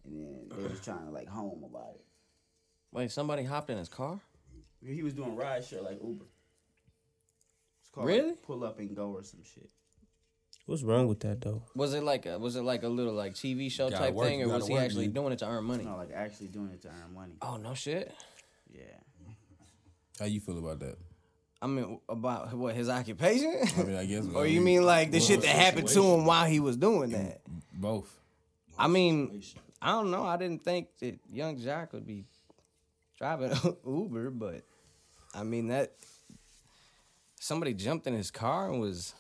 And 0.04 0.16
then 0.16 0.50
they 0.58 0.68
was 0.68 0.80
trying 0.84 1.06
to 1.06 1.12
like 1.12 1.28
home 1.28 1.64
about 1.64 1.96
it. 1.96 2.06
Wait, 2.92 3.12
somebody 3.12 3.44
hopped 3.44 3.70
in 3.70 3.78
his 3.78 3.90
car? 3.90 4.20
He 4.84 5.04
was 5.04 5.14
doing 5.14 5.36
ride 5.36 5.64
share 5.66 5.82
like 5.82 6.00
Uber. 6.04 6.26
It's 7.82 7.90
called 7.92 8.08
Really? 8.08 8.30
like, 8.30 8.42
pull 8.44 8.64
up 8.64 8.80
and 8.80 8.96
go 8.96 9.14
or 9.14 9.24
some 9.24 9.42
shit. 9.44 9.70
What's 10.66 10.82
wrong 10.84 11.08
with 11.08 11.20
that 11.22 11.42
though? 11.42 11.62
Was 11.76 11.94
it 11.94 12.04
like 12.04 12.26
a 12.26 12.40
was 12.40 12.56
it 12.56 12.62
like 12.62 12.84
a 12.84 12.88
little 12.88 13.14
like 13.14 13.34
TV 13.34 13.72
show 13.72 13.90
Gotta 13.90 14.06
type 14.06 14.14
work, 14.16 14.28
thing, 14.28 14.42
or 14.44 14.48
was 14.50 14.68
he 14.68 14.74
work, 14.74 14.84
actually 14.84 15.06
man. 15.08 15.14
doing 15.14 15.34
it 15.34 15.40
to 15.40 15.48
earn 15.48 15.64
money? 15.64 15.84
No, 15.84 15.96
like 15.98 16.12
actually 16.14 16.48
doing 16.48 16.72
it 16.72 16.82
to 16.84 16.88
earn 16.90 17.14
money. 17.14 17.34
Oh 17.42 17.58
no 17.58 17.74
shit. 17.76 18.14
Yeah. 18.72 18.82
How 20.20 20.26
you 20.26 20.40
feel 20.40 20.58
about 20.58 20.80
that? 20.80 20.98
I 21.62 21.68
mean, 21.68 22.00
about 22.08 22.54
what 22.54 22.76
his 22.76 22.90
occupation? 22.90 23.54
I 23.78 23.84
mean, 23.84 23.96
I 23.96 24.06
guess. 24.06 24.26
or 24.36 24.46
you 24.46 24.62
mean 24.62 24.84
like 24.84 25.12
the 25.12 25.20
shit 25.20 25.42
that 25.42 25.48
happened 25.48 25.88
to 25.90 26.04
him 26.04 26.26
while 26.26 26.46
he 26.46 26.60
was 26.60 26.78
doing 26.78 27.12
that? 27.12 27.42
both? 27.74 28.20
I 28.78 28.88
mean, 28.88 29.42
I 29.82 29.92
don't 29.92 30.12
know. 30.12 30.24
I 30.24 30.38
didn't 30.38 30.64
think 30.64 30.90
that 31.00 31.20
young 31.32 31.58
Jack 31.58 31.94
would 31.94 32.06
be 32.06 32.26
driving 33.18 33.52
Uber, 33.88 34.30
but 34.32 34.62
I 35.34 35.44
mean 35.44 35.68
that 35.70 35.94
somebody 37.40 37.74
jumped 37.74 38.08
in 38.08 38.14
his 38.14 38.32
car 38.32 38.70
and 38.72 38.80
was. 38.80 39.14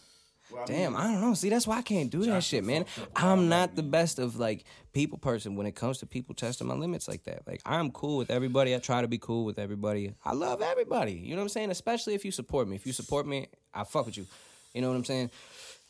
Damn, 0.65 0.95
I 0.95 1.03
don't 1.03 1.21
know. 1.21 1.33
See, 1.33 1.49
that's 1.49 1.67
why 1.67 1.77
I 1.77 1.81
can't 1.81 2.09
do 2.09 2.23
that 2.25 2.43
shit, 2.43 2.63
man. 2.63 2.85
I'm 3.15 3.49
not 3.49 3.75
the 3.75 3.83
best 3.83 4.19
of 4.19 4.37
like 4.37 4.65
people 4.93 5.17
person 5.17 5.55
when 5.55 5.65
it 5.65 5.75
comes 5.75 5.99
to 5.99 6.05
people 6.05 6.35
testing 6.35 6.67
my 6.67 6.75
limits 6.75 7.07
like 7.07 7.23
that. 7.25 7.47
Like 7.47 7.61
I'm 7.65 7.91
cool 7.91 8.17
with 8.17 8.31
everybody. 8.31 8.73
I 8.75 8.79
try 8.79 9.01
to 9.01 9.07
be 9.07 9.17
cool 9.17 9.45
with 9.45 9.59
everybody. 9.59 10.15
I 10.23 10.33
love 10.33 10.61
everybody. 10.61 11.13
You 11.13 11.31
know 11.31 11.37
what 11.37 11.43
I'm 11.43 11.49
saying? 11.49 11.71
Especially 11.71 12.13
if 12.13 12.25
you 12.25 12.31
support 12.31 12.67
me. 12.67 12.75
If 12.75 12.85
you 12.85 12.93
support 12.93 13.27
me, 13.27 13.47
I 13.73 13.83
fuck 13.83 14.05
with 14.05 14.17
you. 14.17 14.25
You 14.73 14.81
know 14.81 14.89
what 14.89 14.97
I'm 14.97 15.05
saying? 15.05 15.31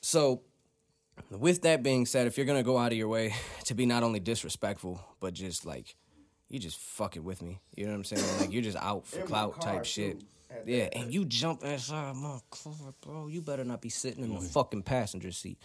So 0.01 0.41
with 1.29 1.61
that 1.63 1.83
being 1.83 2.05
said, 2.05 2.27
if 2.27 2.37
you're 2.37 2.45
gonna 2.45 2.63
go 2.63 2.77
out 2.77 2.91
of 2.91 2.97
your 2.97 3.07
way 3.07 3.33
to 3.65 3.73
be 3.73 3.85
not 3.85 4.03
only 4.03 4.19
disrespectful, 4.19 5.01
but 5.19 5.33
just 5.33 5.65
like 5.65 5.95
you 6.49 6.59
just 6.59 6.77
fucking 6.77 7.23
with 7.23 7.41
me. 7.41 7.59
You 7.75 7.85
know 7.85 7.91
what 7.91 7.97
I'm 7.97 8.03
saying? 8.03 8.39
Like 8.39 8.51
you're 8.51 8.61
just 8.61 8.77
out 8.77 9.07
for 9.07 9.21
clout 9.23 9.61
type 9.61 9.85
shit. 9.85 10.21
Yeah, 10.65 10.89
and 10.93 11.13
you 11.13 11.25
jump 11.25 11.63
inside 11.63 12.15
my 12.15 12.39
car, 12.49 12.93
bro. 13.01 13.27
You 13.27 13.41
better 13.41 13.63
not 13.63 13.81
be 13.81 13.89
sitting 13.89 14.23
in 14.23 14.33
the 14.33 14.39
mm-hmm. 14.39 14.47
fucking 14.47 14.83
passenger 14.83 15.31
seat. 15.31 15.59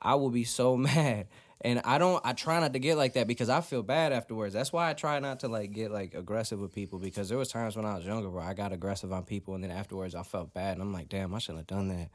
I 0.00 0.16
will 0.16 0.30
be 0.30 0.44
so 0.44 0.76
mad. 0.76 1.28
And 1.64 1.80
I 1.84 1.98
don't 1.98 2.20
I 2.24 2.32
try 2.32 2.58
not 2.58 2.72
to 2.72 2.80
get 2.80 2.96
like 2.96 3.12
that 3.12 3.28
because 3.28 3.48
I 3.48 3.60
feel 3.60 3.84
bad 3.84 4.12
afterwards. 4.12 4.52
That's 4.52 4.72
why 4.72 4.90
I 4.90 4.94
try 4.94 5.20
not 5.20 5.40
to 5.40 5.48
like 5.48 5.70
get 5.70 5.92
like 5.92 6.12
aggressive 6.14 6.60
with 6.60 6.72
people 6.72 6.98
because 6.98 7.28
there 7.28 7.38
was 7.38 7.48
times 7.48 7.76
when 7.76 7.84
I 7.84 7.94
was 7.94 8.04
younger 8.04 8.28
where 8.28 8.42
I 8.42 8.52
got 8.52 8.72
aggressive 8.72 9.12
on 9.12 9.22
people 9.22 9.54
and 9.54 9.62
then 9.62 9.70
afterwards 9.70 10.16
I 10.16 10.24
felt 10.24 10.52
bad 10.52 10.72
and 10.72 10.82
I'm 10.82 10.92
like, 10.92 11.08
damn, 11.08 11.32
I 11.32 11.38
shouldn't 11.38 11.70
have 11.70 11.78
done 11.78 11.88
that. 11.88 12.10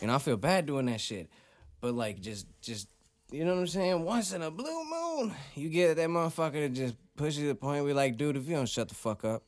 And 0.00 0.10
I 0.10 0.16
feel 0.16 0.38
bad 0.38 0.64
doing 0.64 0.86
that 0.86 1.00
shit. 1.00 1.28
But 1.82 1.92
like 1.92 2.20
just 2.20 2.46
just 2.62 2.88
you 3.30 3.44
know 3.44 3.52
what 3.52 3.60
I'm 3.60 3.66
saying? 3.66 4.02
Once 4.02 4.32
in 4.32 4.40
a 4.40 4.50
blue 4.50 4.84
moon, 4.90 5.34
you 5.54 5.68
get 5.68 5.96
that 5.96 6.08
motherfucker 6.08 6.52
to 6.52 6.68
just 6.70 6.94
push 7.16 7.36
you 7.36 7.42
to 7.42 7.48
the 7.48 7.54
point 7.54 7.84
where 7.84 7.92
like, 7.92 8.16
dude, 8.16 8.36
if 8.36 8.48
you 8.48 8.56
don't 8.56 8.68
shut 8.68 8.88
the 8.88 8.94
fuck 8.94 9.24
up. 9.24 9.42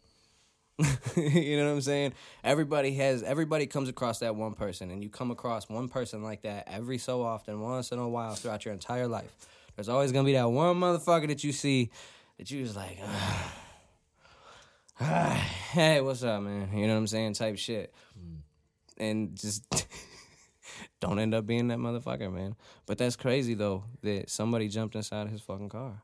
you 1.17 1.57
know 1.59 1.67
what 1.67 1.73
I'm 1.73 1.81
saying? 1.81 2.15
Everybody 2.43 2.95
has 2.95 3.23
everybody 3.23 3.67
comes 3.67 3.89
across 3.89 4.21
that 4.21 4.35
one 4.35 4.55
person 4.55 4.91
and 4.91 5.03
you 5.03 5.11
come 5.11 5.31
across 5.31 5.69
one 5.69 5.89
person 5.89 6.23
like 6.23 6.43
that 6.43 6.67
every 6.67 6.99
so 6.99 7.23
often, 7.23 7.61
once 7.61 7.93
in 7.93 7.99
a 7.99 8.09
while 8.09 8.35
throughout 8.35 8.65
your 8.65 8.73
entire 8.73 9.07
life. 9.07 9.37
There's 9.77 9.89
always 9.89 10.13
gonna 10.13 10.25
be 10.25 10.33
that 10.33 10.51
one 10.51 10.77
motherfucker 10.77 11.29
that 11.29 11.45
you 11.45 11.53
see 11.53 11.91
that 12.39 12.51
you 12.51 12.65
just 12.65 12.77
like 12.77 12.99
"Ah, 13.05 13.55
ah, 15.01 15.35
hey, 15.73 16.01
what's 16.01 16.23
up, 16.23 16.43
man? 16.43 16.71
You 16.77 16.87
know 16.87 16.95
what 16.95 17.01
I'm 17.01 17.07
saying? 17.07 17.35
Type 17.35 17.59
shit. 17.59 17.95
And 18.97 19.37
just 19.37 19.65
don't 21.01 21.19
end 21.19 21.35
up 21.35 21.47
being 21.47 21.69
that 21.69 21.79
motherfucker, 21.79 22.33
man. 22.33 22.57
But 22.87 22.99
that's 22.99 23.17
crazy 23.17 23.55
though 23.55 23.85
that 24.03 24.31
somebody 24.31 24.69
jumped 24.69 24.97
inside 24.97 25.29
his 25.29 25.43
fucking 25.43 25.69
car. 25.69 26.03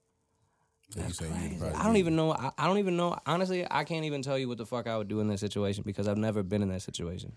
I 1.77 1.85
don't 1.85 1.97
even 1.97 2.17
know. 2.17 2.33
I, 2.33 2.51
I 2.57 2.67
don't 2.67 2.79
even 2.79 2.97
know. 2.97 3.17
Honestly, 3.27 3.67
I 3.71 3.85
can't 3.85 4.05
even 4.05 4.23
tell 4.23 4.39
you 4.39 4.49
what 4.49 4.59
the 4.59 4.67
fuck 4.67 4.87
I 4.87 4.97
would 4.97 5.09
do 5.09 5.21
in 5.21 5.29
that 5.29 5.39
situation 5.39 5.83
because 5.85 6.09
I've 6.09 6.17
never 6.17 6.43
been 6.43 6.63
in 6.63 6.69
that 6.71 6.83
situation. 6.83 7.33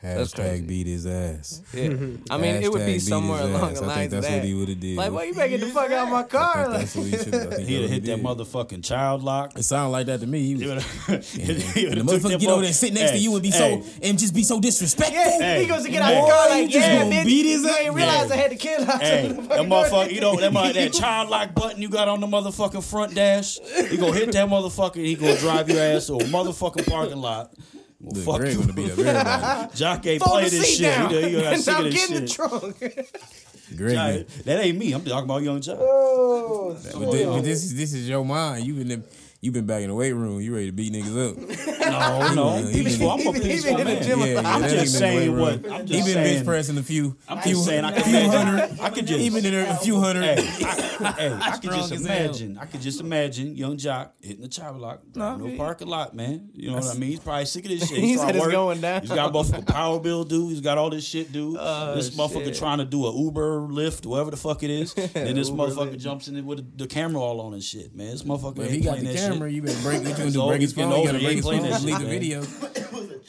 That's 0.00 0.32
crazy. 0.32 0.62
Hashtag 0.62 0.68
beat 0.68 0.86
his 0.86 1.06
ass. 1.08 1.60
Yeah, 1.74 1.88
I 2.30 2.38
mean, 2.38 2.62
it 2.62 2.70
would 2.70 2.86
be 2.86 3.00
somewhere 3.00 3.42
along 3.42 3.72
ass. 3.72 3.80
the 3.80 3.84
I 3.84 3.88
lines 3.88 3.98
think 3.98 4.10
that's 4.12 4.26
of 4.26 4.32
what 4.32 4.42
that. 4.42 4.44
he 4.46 4.54
would 4.54 4.68
have 4.68 4.78
did. 4.80 4.96
Like, 4.96 5.10
why 5.12 5.24
you 5.24 5.34
making 5.34 5.58
the 5.60 5.66
fuck 5.66 5.90
out 5.90 6.06
of 6.06 6.12
my 6.12 6.22
car? 6.22 6.54
Think 6.54 6.68
Like, 6.68 6.78
that's 6.82 6.94
what 6.96 7.06
he 7.06 7.10
should. 7.16 7.34
I 7.34 7.46
think 7.56 7.68
He'd 7.68 7.80
have 7.82 7.90
hit 7.90 8.04
that 8.04 8.16
did. 8.16 8.24
motherfucking 8.24 8.84
child 8.84 9.24
lock. 9.24 9.58
It 9.58 9.64
sounded 9.64 9.90
like 9.90 10.06
that 10.06 10.20
to 10.20 10.26
me. 10.28 10.54
He 10.54 10.54
was, 10.54 10.62
He 10.64 10.72
and 11.14 11.58
the 11.58 12.04
motherfucker 12.04 12.28
that 12.28 12.38
get 12.40 12.48
over 12.48 12.56
mo- 12.58 12.62
there, 12.62 12.72
sit 12.72 12.92
next 12.94 13.10
to 13.10 13.18
you, 13.18 13.32
and 13.34 13.42
be 13.42 13.50
hey, 13.50 13.82
so 13.82 13.90
and 14.00 14.16
just 14.20 14.34
be 14.34 14.44
so 14.44 14.60
disrespectful. 14.60 15.16
yeah, 15.16 15.38
Hey, 15.40 15.62
he 15.62 15.66
goes 15.68 15.82
to 15.82 15.90
get 15.90 16.00
hey, 16.04 16.16
out 16.16 16.26
the 16.26 16.30
car 16.32 16.44
boy, 16.46 16.50
like, 16.54 16.62
you 16.62 16.68
just 16.68 16.86
yeah, 16.86 16.98
gonna 17.02 17.14
bitch. 17.16 17.24
beat 17.24 17.46
his 17.46 17.62
you 17.62 17.68
ass? 17.68 17.78
ain't 17.80 17.94
realize 17.94 18.28
Yeah. 18.28 18.34
I 18.34 18.36
had 18.38 18.50
the 18.52 18.56
kid 18.56 18.80
out. 18.88 19.02
Hey, 19.02 19.28
that 19.32 19.40
motherfucker, 19.66 20.12
you 20.12 20.20
know, 20.20 20.36
that, 20.36 20.52
mo- 20.52 20.72
that 20.72 20.92
child 20.92 21.28
lock 21.28 21.54
button 21.56 21.82
you 21.82 21.88
got 21.88 22.06
on 22.06 22.20
the 22.20 22.28
motherfucking 22.28 22.84
front 22.88 23.16
dash, 23.16 23.58
he 23.90 23.96
gonna 23.96 24.12
hit 24.14 24.30
that 24.30 24.48
motherfucker, 24.48 24.94
he 25.04 25.16
gonna 25.16 25.36
drive 25.38 25.68
your 25.68 25.80
ass 25.82 26.06
to 26.06 26.14
a 26.14 26.18
motherfucking 26.20 26.88
parking 26.88 27.18
lot. 27.18 27.52
Well, 28.00 28.14
Look, 28.14 28.24
fuck 28.24 28.36
Greg 28.40 28.52
you. 28.54 28.60
gonna 28.60 28.72
beat 28.72 28.90
up 28.92 28.98
everybody. 28.98 29.72
Joc 29.74 30.06
ain't 30.06 30.22
Fold 30.22 30.32
play 30.32 30.44
the 30.44 30.50
this 30.50 30.66
seat 30.68 30.84
shit. 30.84 30.96
down. 30.96 31.10
He, 31.10 31.22
he 31.22 31.32
got 31.32 31.52
and 31.54 31.62
sick 31.62 31.78
of 31.78 31.84
this 31.84 31.94
get 31.94 32.10
in 32.10 32.14
the 32.22 32.28
shit. 32.28 32.36
trunk. 32.36 33.76
Greg, 33.76 33.94
Jock, 34.28 34.44
that 34.44 34.60
ain't 34.64 34.78
me. 34.78 34.92
I'm 34.92 35.04
talking 35.04 35.24
about 35.24 35.42
Yung 35.42 35.60
Joc. 35.60 35.76
Oh, 35.80 36.74
but 36.74 37.10
this, 37.10 37.26
but 37.26 37.40
this 37.42 37.64
is 37.64 37.74
this 37.76 37.92
is 37.94 38.08
your 38.08 38.24
mind. 38.24 38.64
You 38.66 38.74
been 38.74 39.02
you 39.40 39.52
been 39.52 39.66
back 39.66 39.82
in 39.82 39.88
the 39.88 39.94
weight 39.94 40.12
room. 40.12 40.40
You 40.40 40.52
ready 40.54 40.66
to 40.66 40.72
beat 40.72 40.92
niggas 40.92 41.30
up? 41.30 41.74
No, 41.88 42.34
no, 42.34 42.48
I'm 42.50 42.66
He 42.66 42.72
been- 42.74 42.84
peaceful. 42.84 43.10
I'm 43.10 43.18
a 43.20 43.22
he 43.22 43.32
been 43.32 43.42
peaceful 43.42 43.70
in 43.70 43.78
the 43.78 43.84
man. 43.94 44.02
gym. 44.02 44.18
Yeah, 44.20 44.26
yeah, 44.26 44.38
I'm 44.44 44.60
that 44.60 44.70
just 44.70 44.74
nigga 44.74 44.76
been 44.76 44.80
in 44.82 44.86
saying 44.88 45.18
the 45.18 45.32
weight 45.32 45.40
what- 45.40 45.64
room. 45.64 45.72
I'm 45.72 45.86
he 45.86 45.92
just 45.94 46.04
been 46.06 46.14
saying- 46.14 46.34
bench 46.36 46.46
pressing 46.46 46.76
a 46.78 46.82
few. 46.82 47.16
I'm 47.26 47.38
few, 47.38 47.52
just 47.54 47.64
saying 47.64 47.84
I 47.86 47.92
can 47.92 48.02
few 48.02 48.16
imagine- 48.18 48.46
hundred. 48.58 48.80
I 48.80 48.90
could 48.90 49.06
just 49.06 49.20
He 49.20 49.30
been 49.30 49.46
in 49.46 49.52
there 49.52 49.70
a 49.72 49.76
few 49.76 49.98
hundred. 49.98 50.22
Hey, 50.24 50.36
I, 50.36 51.12
hey, 51.12 51.32
I 51.32 51.50
could 51.52 51.62
Strong 51.62 51.78
just 51.78 51.92
as 51.92 52.04
hell. 52.06 52.16
imagine. 52.26 52.58
I 52.58 52.66
could 52.66 52.80
just 52.82 53.00
imagine 53.00 53.56
Yung 53.56 53.78
Joc 53.78 54.10
hitting 54.20 54.42
the 54.42 54.48
child 54.48 54.80
lock, 54.82 55.00
driving 55.14 55.50
no 55.52 55.56
parking 55.56 55.88
lot, 55.88 56.14
man. 56.14 56.50
You 56.52 56.72
know 56.72 56.76
what 56.76 56.94
I 56.94 56.98
mean? 56.98 57.08
He's 57.08 57.20
probably 57.20 57.46
sick 57.46 57.64
of 57.64 57.70
this 57.70 57.80
shit. 57.88 57.98
He 58.00 58.08
He's 58.08 58.20
said 58.20 58.32
trying 58.32 58.36
it's 58.44 58.48
going 58.52 58.80
down. 58.82 59.00
He's 59.00 59.10
got 59.10 59.32
both 59.32 59.56
a 59.56 59.62
power 59.72 59.98
bill 59.98 60.24
due. 60.24 60.50
He's 60.50 60.60
got 60.60 60.76
all 60.76 60.90
this 60.90 61.06
shit 61.06 61.32
due. 61.32 61.56
Oh, 61.58 61.94
this 61.94 62.10
motherfucker 62.10 62.56
trying 62.56 62.78
to 62.78 62.84
do 62.84 63.06
a 63.06 63.16
Uber, 63.18 63.60
Lyft, 63.68 64.04
whatever 64.04 64.30
the 64.30 64.36
fuck 64.36 64.62
it 64.62 64.68
is. 64.70 64.92
then 64.92 65.34
this 65.36 65.48
motherfucker 65.48 65.98
jumps 65.98 66.28
in 66.28 66.36
it 66.36 66.44
with 66.44 66.58
the, 66.76 66.84
the 66.84 66.86
camera 66.86 67.22
all 67.22 67.40
on 67.40 67.54
and 67.54 67.62
shit, 67.64 67.94
man. 67.96 68.10
This 68.10 68.24
motherfucker 68.24 68.56
But 68.56 68.64
ain't 68.66 68.72
he 68.72 68.80
got 68.82 68.90
playing 68.98 69.04
the 69.06 69.12
that 69.14 69.27
camera, 69.32 69.48
shit. 69.48 69.56
you 69.56 69.62
better 69.62 69.82
break. 69.82 69.98
What 70.00 70.08
you 70.08 70.14
gonna 70.16 70.30
do? 70.30 70.46
Break 70.46 70.60
his 70.60 70.70
he's 70.70 70.76
getting 70.76 70.90
phone. 70.90 71.00
You 71.00 71.06
gotta 71.06 71.18
break 71.24 71.36
his 71.36 71.44
phone. 71.44 71.62
that 71.62 71.80
Delete 71.80 71.94
shit, 71.94 71.98
the 71.98 72.04
man. 72.04 72.08
video. 72.08 72.42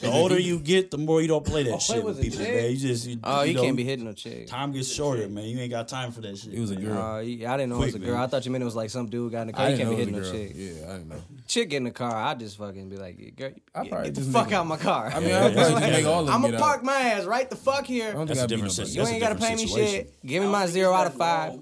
The 0.00 0.10
older 0.10 0.38
you 0.40 0.58
get, 0.58 0.90
the 0.90 0.96
more 0.96 1.20
you 1.20 1.28
don't 1.28 1.44
play 1.44 1.62
that 1.64 1.82
shit 1.82 2.02
with 2.02 2.22
people, 2.22 2.38
chick? 2.38 2.54
man. 2.54 2.70
You 2.70 2.76
just 2.78 3.06
you, 3.06 3.18
Oh, 3.22 3.42
you 3.42 3.50
you 3.50 3.54
know, 3.56 3.62
can't 3.64 3.76
be 3.76 3.84
hitting 3.84 4.06
no 4.06 4.14
chick. 4.14 4.46
Time 4.46 4.72
gets 4.72 4.90
shorter, 4.90 5.28
man. 5.28 5.44
You 5.44 5.58
ain't 5.60 5.70
got 5.70 5.88
time 5.88 6.10
for 6.10 6.22
that 6.22 6.38
shit. 6.38 6.54
It 6.54 6.60
was 6.60 6.70
a 6.70 6.76
girl. 6.76 6.96
Uh, 6.96 7.16
I 7.18 7.22
didn't 7.26 7.68
know 7.68 7.82
it 7.82 7.86
was 7.86 7.94
a 7.96 7.98
girl. 7.98 8.14
man. 8.14 8.22
I 8.22 8.26
thought 8.26 8.46
you 8.46 8.50
meant 8.50 8.62
it 8.62 8.64
was 8.64 8.74
like 8.74 8.88
some 8.88 9.10
dude 9.10 9.30
got 9.32 9.42
in 9.42 9.46
the 9.48 9.52
car. 9.52 9.66
I 9.66 9.68
You 9.70 9.76
can't 9.76 9.90
be 9.90 9.96
hitting 9.96 10.14
was 10.14 10.32
no 10.32 10.38
a 10.38 10.38
chick. 10.48 10.52
Yeah, 10.56 10.70
I 10.88 10.92
didn't 10.94 11.08
know. 11.10 11.16
Chick 11.46 11.68
get 11.68 11.76
in 11.76 11.84
the 11.84 11.90
car, 11.90 12.14
I 12.16 12.34
just 12.34 12.56
fucking 12.56 12.88
be 12.88 12.96
like, 12.96 13.36
girl, 13.36 13.50
I 13.74 13.88
probably 13.88 14.10
get 14.10 14.14
the 14.14 14.30
fuck 14.32 14.46
make- 14.46 14.54
out 14.54 14.66
my 14.66 14.76
car. 14.78 15.10
I 15.14 15.20
mean, 15.20 15.28
Yeah, 15.28 15.36
I 15.36 15.52
probably 15.52 15.60
yeah. 15.60 15.68
just 15.80 15.90
make 15.92 16.06
all 16.06 16.20
of 16.20 16.26
them 16.26 16.34
I'm 16.34 16.42
gonna 16.42 16.58
park 16.58 16.82
my 16.82 16.94
ass 16.98 17.26
right 17.26 17.50
the 17.50 17.56
fuck 17.56 17.84
here. 17.84 18.08
I 18.08 18.12
don't 18.12 18.26
think 18.26 18.28
That's 18.28 18.40
I 18.40 18.44
a 18.44 18.48
beat 18.48 18.54
different 18.68 18.78
nobody. 18.78 18.94
You 18.96 19.06
ain't 19.06 19.20
gotta 19.20 19.34
pay 19.34 19.54
me 19.54 19.66
shit. 19.66 20.14
Give 20.24 20.42
me 20.42 20.48
my 20.48 20.66
zero 20.66 20.94
out 20.94 21.08
of 21.08 21.14
five. 21.14 21.58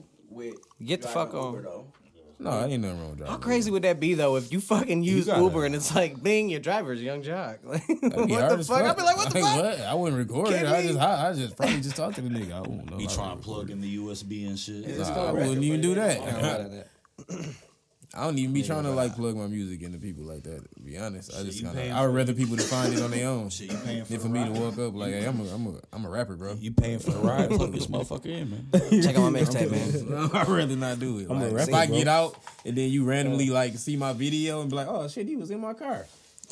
Get 0.84 1.02
the 1.02 1.08
fuck 1.08 1.34
on. 1.34 1.77
No, 2.40 2.50
I 2.50 2.66
ain't 2.66 2.82
nothing 2.82 3.00
wrong 3.00 3.10
with 3.10 3.18
How 3.20 3.24
driving. 3.26 3.40
crazy 3.42 3.70
would 3.72 3.82
that 3.82 3.98
be 3.98 4.14
though 4.14 4.36
if 4.36 4.52
you 4.52 4.60
fucking 4.60 5.02
use 5.02 5.26
gotta- 5.26 5.42
Uber 5.42 5.64
and 5.64 5.74
it's 5.74 5.94
like, 5.94 6.22
bing, 6.22 6.48
your 6.48 6.60
driver's 6.60 7.02
Yung 7.02 7.22
Joc. 7.22 7.58
Like, 7.64 7.84
That'd 8.00 8.00
be 8.00 8.32
what 8.32 8.40
hard 8.40 8.52
the 8.52 8.58
as 8.58 8.68
fuck? 8.68 8.82
I'd 8.82 8.96
be 8.96 9.02
like, 9.02 9.16
what 9.16 9.32
the 9.32 9.40
fuck? 9.40 9.56
What? 9.56 9.80
I 9.80 9.94
wouldn't 9.94 10.18
record 10.18 10.48
it. 10.48 10.52
Kidding 10.52 10.66
I 10.72 10.80
me? 10.82 10.86
just, 10.88 10.98
I, 11.00 11.28
I 11.28 11.32
just 11.32 11.56
probably 11.56 11.80
just 11.80 11.96
talk 11.96 12.14
to 12.14 12.20
the 12.20 12.28
nigga. 12.28 12.52
I 12.52 12.60
won't 12.60 12.90
know. 12.90 12.96
He 12.98 13.06
how 13.06 13.14
trying 13.14 13.30
to 13.36 13.42
to 13.42 13.42
plug 13.42 13.70
in 13.70 13.80
the 13.80 13.98
USB 13.98 14.46
and 14.46 14.58
shit. 14.58 14.98
Nah, 14.98 15.28
I 15.28 15.32
wouldn't 15.32 15.62
even 15.64 15.80
do 15.80 15.94
that. 15.96 16.86
I 18.14 18.24
don't 18.24 18.38
even 18.38 18.54
be 18.54 18.62
trying 18.62 18.84
to 18.84 18.90
like 18.90 19.14
plug 19.14 19.36
my 19.36 19.46
music 19.46 19.82
into 19.82 19.98
people 19.98 20.24
like 20.24 20.42
that. 20.44 20.62
To 20.76 20.80
be 20.80 20.96
honest, 20.96 21.34
I 21.38 21.42
just 21.42 21.62
kind 21.62 21.78
of 21.78 21.90
I 21.92 22.06
would 22.06 22.14
rather 22.14 22.32
people 22.32 22.56
to 22.56 22.62
find 22.62 22.92
it 22.94 23.02
on 23.02 23.10
their 23.10 23.28
own 23.28 23.50
Shit, 23.50 23.70
you 23.70 23.76
paying 23.84 24.04
for 24.04 24.12
than 24.12 24.20
for 24.20 24.28
me 24.28 24.44
to 24.44 24.50
walk 24.50 24.78
up 24.78 24.94
like, 24.94 25.12
hey, 25.12 25.26
I'm 25.26 25.38
a 25.40 25.44
I'm 25.54 25.66
a 25.66 25.74
I'm 25.92 26.04
a 26.06 26.08
rapper, 26.08 26.34
bro. 26.36 26.54
You 26.54 26.72
paying 26.72 27.00
for 27.00 27.10
the 27.10 27.18
ride? 27.18 27.50
Plug 27.50 27.70
this 27.70 27.86
motherfucker 27.86 28.26
in, 28.26 28.50
man. 28.50 29.02
Check 29.02 29.14
out 29.16 29.30
my 29.30 29.38
mixtape, 29.40 29.70
man. 29.70 30.30
I'd 30.34 30.48
rather 30.48 30.74
not 30.76 30.98
do 30.98 31.18
it. 31.18 31.26
I'm 31.28 31.42
a 31.42 31.50
rapper, 31.50 31.70
if 31.70 31.74
I 31.74 31.86
bro. 31.86 31.96
get 31.96 32.08
out 32.08 32.34
and 32.64 32.76
then 32.76 32.88
you 32.90 33.04
randomly 33.04 33.50
like 33.50 33.74
see 33.74 33.96
my 33.96 34.14
video 34.14 34.62
and 34.62 34.70
be 34.70 34.76
like, 34.76 34.88
oh 34.88 35.06
shit, 35.08 35.26
he 35.26 35.36
was 35.36 35.50
in 35.50 35.60
my 35.60 35.74
car. 35.74 36.06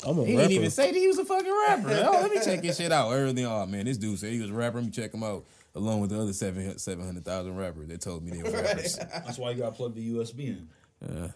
I'm 0.05 0.19
a 0.19 0.25
He 0.25 0.33
rapper. 0.35 0.47
didn't 0.49 0.51
even 0.51 0.69
say 0.69 0.91
that 0.91 0.97
he 0.97 1.07
was 1.07 1.17
a 1.17 1.25
fucking 1.25 1.51
rapper. 1.67 1.89
oh, 2.07 2.19
let 2.21 2.29
me 2.31 2.39
check 2.45 2.63
his 2.63 2.77
shit 2.77 2.91
out. 2.91 3.11
Everything. 3.11 3.47
Oh 3.47 3.65
man, 3.65 3.85
this 3.85 3.97
dude 3.97 4.19
said 4.19 4.31
he 4.31 4.39
was 4.39 4.51
a 4.51 4.53
rapper. 4.53 4.77
Let 4.77 4.85
me 4.85 4.91
check 4.91 5.11
him 5.11 5.23
out. 5.23 5.43
Along 5.73 6.01
with 6.01 6.11
the 6.11 6.21
other 6.21 6.33
seven 6.33 6.77
seven 6.77 7.03
hundred 7.03 7.25
thousand 7.25 7.55
rappers 7.57 7.87
that 7.87 7.99
told 8.01 8.23
me 8.23 8.31
they 8.31 8.43
were 8.43 8.61
rappers. 8.61 8.95
That's 8.97 9.39
why 9.39 9.49
you 9.51 9.57
gotta 9.57 9.75
plug 9.75 9.95
the 9.95 10.07
USB 10.13 10.39
in. 10.47 10.67
Yeah. 11.01 11.27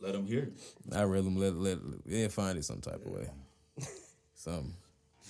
Let 0.00 0.12
them 0.12 0.26
hear 0.26 0.44
it. 0.44 0.52
I 0.96 1.02
rather 1.04 1.22
them 1.24 1.36
let 1.36 1.54
let 1.56 1.78
yeah 2.06 2.28
find 2.28 2.58
it 2.58 2.64
some 2.64 2.80
type 2.80 3.04
of 3.04 3.12
way. 3.12 3.28
Something. 4.34 4.74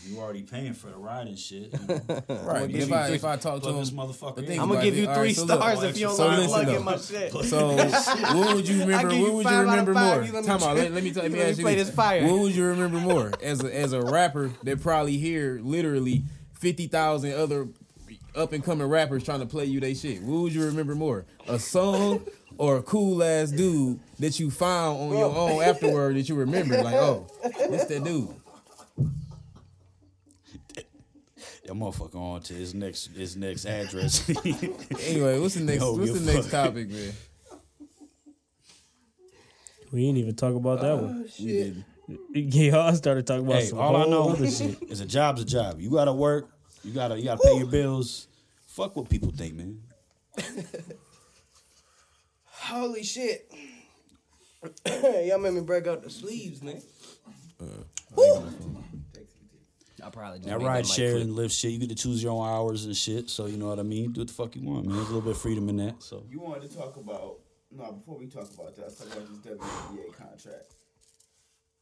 You 0.07 0.19
already 0.19 0.43
paying 0.45 0.73
for 0.73 0.87
the 0.87 0.97
ride 0.97 1.27
and 1.27 1.39
shit. 1.39 1.75
Right. 2.29 2.71
If 2.75 2.91
I 2.93 3.07
three- 3.09 3.17
if 3.17 3.25
I 3.25 3.37
talk 3.37 3.57
to 3.57 3.61
plug 3.61 3.75
him, 3.75 3.81
this 3.81 3.91
motherfucker 3.91 4.37
the 4.37 4.43
in. 4.43 4.47
thing 4.49 4.61
I'm 4.61 4.69
gonna 4.69 4.83
give 4.83 4.97
you 4.97 5.05
three 5.07 5.13
right, 5.15 5.37
so 5.37 5.45
look, 5.45 5.59
stars 5.61 5.83
if 5.83 5.99
you 5.99 6.07
don't 6.07 6.17
so 6.17 6.27
let 6.29 6.39
me 6.39 6.47
listen 6.47 6.53
plug 6.65 6.69
in 6.69 6.75
though. 6.75 6.83
my 6.83 6.97
shit. 6.97 7.33
So 7.33 7.77
what 8.37 8.55
would 8.57 8.69
you 8.69 8.81
remember? 8.81 9.15
you 9.15 9.23
What 9.25 9.33
would 9.35 9.39
you 9.39 9.51
five 9.51 9.53
out 9.53 9.79
of 9.79 9.89
remember 9.89 9.95
more? 9.95 10.23
you 10.23 10.33
let 10.33 10.45
Time 10.45 10.63
out. 10.63 10.77
Let, 10.77 10.93
let 10.93 11.05
me 11.05 11.11
tell 11.13 11.23
let 11.25 11.33
me 11.33 11.39
let 11.39 11.45
me 11.45 11.51
ask 11.51 11.59
you 11.59 11.65
play 11.65 11.75
this. 11.75 11.89
this 11.89 11.95
fire. 11.97 12.25
What 12.27 12.39
would 12.41 12.55
you 12.55 12.65
remember 12.65 12.99
more 12.99 13.33
as 13.43 13.63
a 13.63 13.75
as 13.77 13.93
a 13.93 14.01
rapper 14.01 14.51
that 14.63 14.81
probably 14.81 15.19
hear 15.19 15.59
literally 15.63 16.23
fifty 16.55 16.87
thousand 16.87 17.35
other 17.35 17.69
up 18.35 18.53
and 18.53 18.65
coming 18.65 18.87
rappers 18.87 19.25
trying 19.25 19.41
to 19.41 19.47
play 19.47 19.67
you 19.67 19.81
they 19.81 19.95
shit? 19.95 20.23
What 20.23 20.43
would 20.43 20.55
you 20.55 20.65
remember 20.65 20.95
more? 20.95 21.27
A 21.47 21.59
song 21.59 22.25
or 22.61 22.77
a 22.77 22.83
cool 22.83 23.23
ass 23.23 23.51
dude 23.51 23.99
that 24.19 24.39
you 24.39 24.51
found 24.51 25.01
on 25.01 25.17
your 25.17 25.35
oh. 25.35 25.49
own 25.49 25.63
afterward 25.63 26.15
that 26.15 26.29
you 26.29 26.35
remember? 26.35 26.83
Like, 26.83 26.95
oh, 26.95 27.27
this 27.43 27.85
that 27.87 28.05
dude. 28.05 28.29
That 31.65 31.73
motherfucker 31.73 32.17
on 32.17 32.43
to 32.43 32.53
his 32.53 32.75
next 32.75 33.17
his 33.17 33.35
next 33.35 33.65
address. 33.65 34.29
Anyway, 35.07 35.39
what's 35.39 35.55
the 35.55 35.63
next 35.63 35.81
Yo, 35.81 35.93
what's 35.95 36.09
you 36.09 36.19
the 36.19 36.33
next 36.35 36.51
topic, 36.51 36.91
man? 36.91 37.13
We 39.91 40.05
didn't 40.05 40.19
even 40.19 40.37
talk 40.37 40.55
about 40.55 40.83
that 40.83 40.99
one. 40.99 41.25
Oh, 41.27 41.31
we 41.41 41.47
didn't. 41.47 41.85
Y'all 42.55 42.95
started 42.95 43.27
talking 43.27 43.47
about 43.47 43.61
Hey, 43.61 43.67
some 43.67 43.79
all 43.79 43.97
I 43.97 44.05
know 44.05 44.37
shit. 44.37 44.83
is 44.83 45.01
a 45.01 45.07
job's 45.07 45.41
a 45.41 45.45
job. 45.47 45.81
You 45.81 45.91
gotta 45.91 46.13
work. 46.13 46.51
You 46.85 46.93
gotta 46.93 47.19
you 47.19 47.25
gotta 47.25 47.41
pay 47.43 47.57
your 47.57 47.69
bills. 47.69 48.29
Fuck 48.67 48.97
what 48.97 49.09
people 49.09 49.31
think, 49.31 49.55
man. 49.55 49.79
Holy 52.61 53.03
shit. 53.03 53.51
Y'all 55.27 55.39
made 55.39 55.55
me 55.55 55.61
break 55.63 55.87
out 55.87 56.03
the 56.03 56.11
sleeves, 56.11 56.63
man. 56.63 56.81
Uh, 57.61 57.65
I 60.03 60.09
probably 60.11 60.39
just 60.39 60.49
That 60.49 60.61
ride 60.61 60.85
mic 60.85 60.87
share 60.87 61.13
click. 61.13 61.25
and 61.25 61.33
Lyft 61.37 61.59
shit. 61.59 61.73
You 61.73 61.79
get 61.79 61.91
to 61.91 61.95
choose 61.95 62.23
your 62.23 62.33
own 62.33 62.47
hours 62.49 62.85
and 62.87 62.97
shit. 62.97 63.29
So 63.29 63.47
you 63.47 63.57
know 63.59 63.69
what 63.69 63.79
I 63.79 63.83
mean. 63.83 64.13
Do 64.13 64.21
what 64.23 64.29
the 64.29 64.35
fuck 64.35 64.57
you 64.57 64.63
want, 64.63 64.87
man. 64.87 64.97
There's 64.97 65.09
a 65.09 65.13
little 65.13 65.21
bit 65.23 65.37
of 65.37 65.43
freedom 65.43 65.69
in 65.69 65.77
that. 65.79 66.03
So 66.03 66.25
You 66.31 66.41
wanted 66.41 66.71
to 66.71 66.77
talk 66.77 66.97
about 66.97 67.39
no 67.71 67.93
before 67.93 68.19
we 68.19 68.27
talk 68.27 68.53
about 68.55 68.75
that. 68.77 68.83
Let's 68.83 68.97
talk 68.97 69.09
about 69.13 69.29
this 69.29 69.53
WNBA 69.53 70.13
contract. 70.17 70.75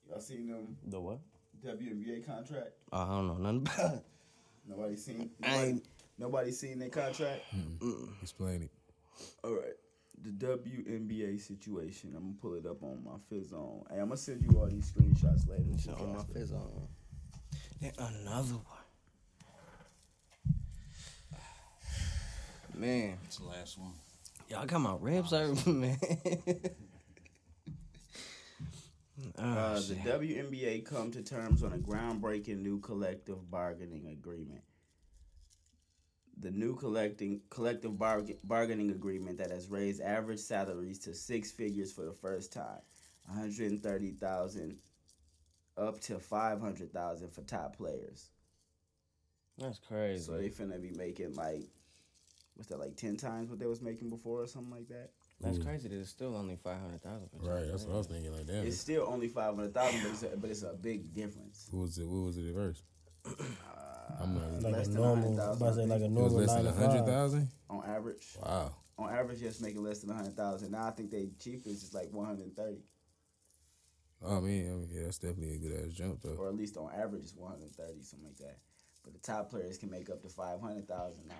Y'all 0.08 0.20
seen 0.20 0.48
them 0.48 0.76
The 0.86 1.00
what? 1.00 1.18
WNBA 1.64 2.24
contract? 2.26 2.70
Oh, 2.92 3.02
I 3.02 3.06
don't 3.06 3.26
know 3.28 3.34
nothing 3.52 3.68
about 3.76 3.94
it. 3.94 4.04
Nobody 4.68 4.96
seen. 4.96 5.30
I 5.42 5.46
Nobody, 5.50 5.68
ain't- 5.70 5.84
nobody 6.18 6.50
seen 6.52 6.78
their 6.78 6.88
contract. 6.90 7.42
Explain 8.22 8.62
it. 8.62 8.70
All 9.44 9.52
right. 9.54 9.74
The 10.24 10.46
WNBA 10.46 11.40
situation. 11.40 12.12
I'm 12.16 12.22
gonna 12.22 12.34
pull 12.40 12.54
it 12.54 12.66
up 12.66 12.82
on 12.82 13.02
my 13.04 13.12
fizz 13.28 13.52
on. 13.52 13.84
Hey, 13.90 13.98
I'm 14.00 14.06
gonna 14.08 14.16
send 14.16 14.42
you 14.42 14.58
all 14.58 14.66
these 14.66 14.90
screenshots 14.90 15.48
later. 15.48 15.64
Shit 15.80 15.94
on 16.00 16.16
my 16.16 16.24
fizz 16.24 16.52
on. 16.52 16.88
And 17.80 17.92
another 17.98 18.54
one. 18.54 18.64
Man, 22.74 23.18
it's 23.24 23.38
the 23.38 23.44
last 23.46 23.78
one. 23.78 23.92
y'all 24.48 24.66
got 24.66 24.80
my 24.80 24.96
ribs 25.00 25.30
hurt, 25.32 25.66
man. 25.66 25.98
oh, 26.06 26.54
Uh, 29.38 29.74
the 29.74 29.80
shit. 29.82 30.02
WNBA 30.04 30.84
come 30.84 31.10
to 31.10 31.22
terms 31.22 31.62
on 31.64 31.72
a 31.72 31.78
groundbreaking 31.78 32.62
new 32.62 32.78
collective 32.80 33.50
bargaining 33.50 34.06
agreement. 34.08 34.62
The 36.40 36.50
new 36.50 36.76
collecting 36.76 37.40
collective 37.50 37.92
barg- 37.92 38.38
bargaining 38.44 38.90
agreement 38.90 39.38
that 39.38 39.50
has 39.50 39.68
raised 39.68 40.00
average 40.00 40.38
salaries 40.38 40.98
to 41.00 41.14
six 41.14 41.50
figures 41.50 41.92
for 41.92 42.04
the 42.04 42.12
first 42.12 42.52
time, 42.52 42.80
one 43.26 43.38
hundred 43.38 43.82
thirty 43.82 44.12
thousand 44.12 44.78
up 45.76 46.00
to 46.02 46.18
five 46.18 46.60
hundred 46.60 46.92
thousand 46.92 47.30
for 47.30 47.42
top 47.42 47.76
players. 47.76 48.30
That's 49.58 49.78
crazy. 49.78 50.24
So 50.24 50.32
they 50.32 50.48
finna 50.48 50.80
be 50.80 50.92
making 50.92 51.34
like, 51.34 51.68
what's 52.54 52.68
that 52.68 52.78
like 52.78 52.96
ten 52.96 53.16
times 53.16 53.50
what 53.50 53.58
they 53.58 53.66
was 53.66 53.82
making 53.82 54.08
before 54.08 54.42
or 54.42 54.46
something 54.46 54.72
like 54.72 54.88
that. 54.88 55.10
That's 55.40 55.58
hmm. 55.58 55.64
crazy 55.64 55.88
that 55.88 55.98
it's 55.98 56.10
still 56.10 56.36
only 56.36 56.56
500,000. 56.56 57.28
Right, 57.40 57.60
top 57.60 57.70
that's 57.70 57.84
what 57.84 57.94
I 57.94 57.98
was 57.98 58.06
thinking. 58.08 58.32
Like 58.32 58.46
that. 58.46 58.66
It's 58.66 58.78
still 58.78 59.06
only 59.08 59.28
five 59.28 59.54
hundred 59.54 59.74
thousand, 59.74 60.02
but 60.02 60.10
it's 60.10 60.22
a, 60.22 60.36
but 60.36 60.50
it's 60.50 60.62
a 60.62 60.74
big 60.74 61.14
difference. 61.14 61.68
What 61.70 61.82
was 61.82 61.98
it? 61.98 62.06
What 62.08 62.26
was 62.26 62.38
it 62.38 62.48
at 62.48 62.54
first? 62.54 62.82
Uh, 63.26 63.87
I'm 64.20 64.34
not. 64.34 64.62
Like 64.62 64.72
Less 64.72 64.86
a 64.88 64.90
than 64.90 65.02
normal, 65.02 65.32
100,000, 65.32 65.56
about 65.56 65.68
to 65.68 65.74
say 65.74 65.86
like 65.86 66.00
a 66.00 66.04
It 66.04 66.10
was 66.10 66.32
normal 66.32 66.38
less 66.38 66.54
than 66.54 66.64
to 66.64 66.70
a 66.70 66.72
hundred 66.72 66.98
five. 66.98 67.06
thousand. 67.06 67.48
on 67.70 67.82
average. 67.86 68.26
Wow. 68.42 68.72
On 68.98 69.10
average, 69.12 69.38
just 69.40 69.62
making 69.62 69.82
less 69.84 70.00
than 70.00 70.14
hundred 70.14 70.36
thousand. 70.36 70.72
Now 70.72 70.86
I 70.86 70.90
think 70.90 71.10
they 71.10 71.28
cheapest 71.38 71.84
is 71.84 71.94
like 71.94 72.08
one 72.12 72.26
hundred 72.26 72.54
thirty. 72.56 72.82
Oh 74.20 74.40
man, 74.40 74.66
I 74.66 74.74
mean, 74.74 74.88
yeah, 74.90 75.02
that's 75.04 75.18
definitely 75.18 75.54
a 75.54 75.58
good 75.58 75.72
ass 75.86 75.94
jump 75.94 76.20
though. 76.22 76.34
or 76.34 76.48
at 76.48 76.56
least 76.56 76.76
on 76.76 76.90
average 76.92 77.22
it's 77.22 77.34
one 77.36 77.52
hundred 77.52 77.66
and 77.66 77.74
thirty, 77.76 78.02
something 78.02 78.26
like 78.28 78.38
that. 78.38 78.58
But 79.04 79.12
the 79.12 79.20
top 79.20 79.48
players 79.50 79.78
can 79.78 79.90
make 79.90 80.10
up 80.10 80.22
to 80.22 80.28
five 80.28 80.60
hundred 80.60 80.88
thousand 80.88 81.28
now. 81.28 81.34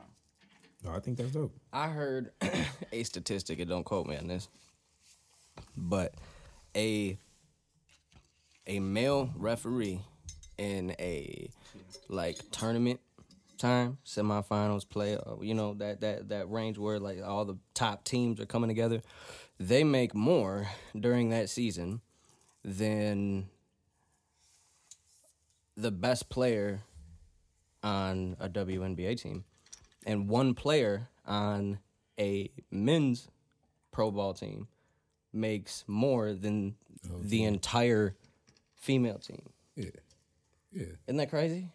No, 0.84 0.92
I 0.92 1.00
think 1.00 1.18
that's 1.18 1.32
dope. 1.32 1.52
I 1.72 1.88
heard 1.88 2.30
a 2.92 3.02
statistic, 3.02 3.58
and 3.58 3.68
don't 3.68 3.82
quote 3.82 4.06
me 4.06 4.16
on 4.16 4.28
this, 4.28 4.46
but 5.76 6.14
a 6.76 7.18
a 8.68 8.78
male 8.78 9.30
referee 9.34 10.00
in 10.58 10.94
a 10.98 11.50
like 12.08 12.38
tournament 12.50 13.00
time, 13.56 13.98
semifinals, 14.04 14.88
play, 14.88 15.16
uh, 15.16 15.40
you 15.40 15.54
know 15.54 15.74
that 15.74 16.00
that 16.00 16.28
that 16.28 16.50
range 16.50 16.78
where 16.78 16.98
like 16.98 17.22
all 17.22 17.44
the 17.44 17.56
top 17.74 18.04
teams 18.04 18.40
are 18.40 18.46
coming 18.46 18.68
together, 18.68 19.02
they 19.58 19.84
make 19.84 20.14
more 20.14 20.68
during 20.98 21.30
that 21.30 21.48
season 21.48 22.00
than 22.64 23.48
the 25.76 25.90
best 25.90 26.28
player 26.28 26.80
on 27.82 28.36
a 28.40 28.48
WNBA 28.48 29.20
team 29.20 29.44
and 30.08 30.28
one 30.28 30.54
player 30.54 31.08
on 31.26 31.78
a 32.18 32.50
men's 32.70 33.28
pro 33.92 34.10
ball 34.10 34.34
team 34.34 34.68
makes 35.32 35.84
more 35.86 36.32
than 36.32 36.74
the 37.20 37.44
entire 37.44 38.16
female 38.74 39.18
team. 39.18 39.42
Yeah, 39.76 39.90
yeah. 40.78 40.86
Isn't 41.06 41.16
that 41.18 41.30
crazy? 41.30 41.68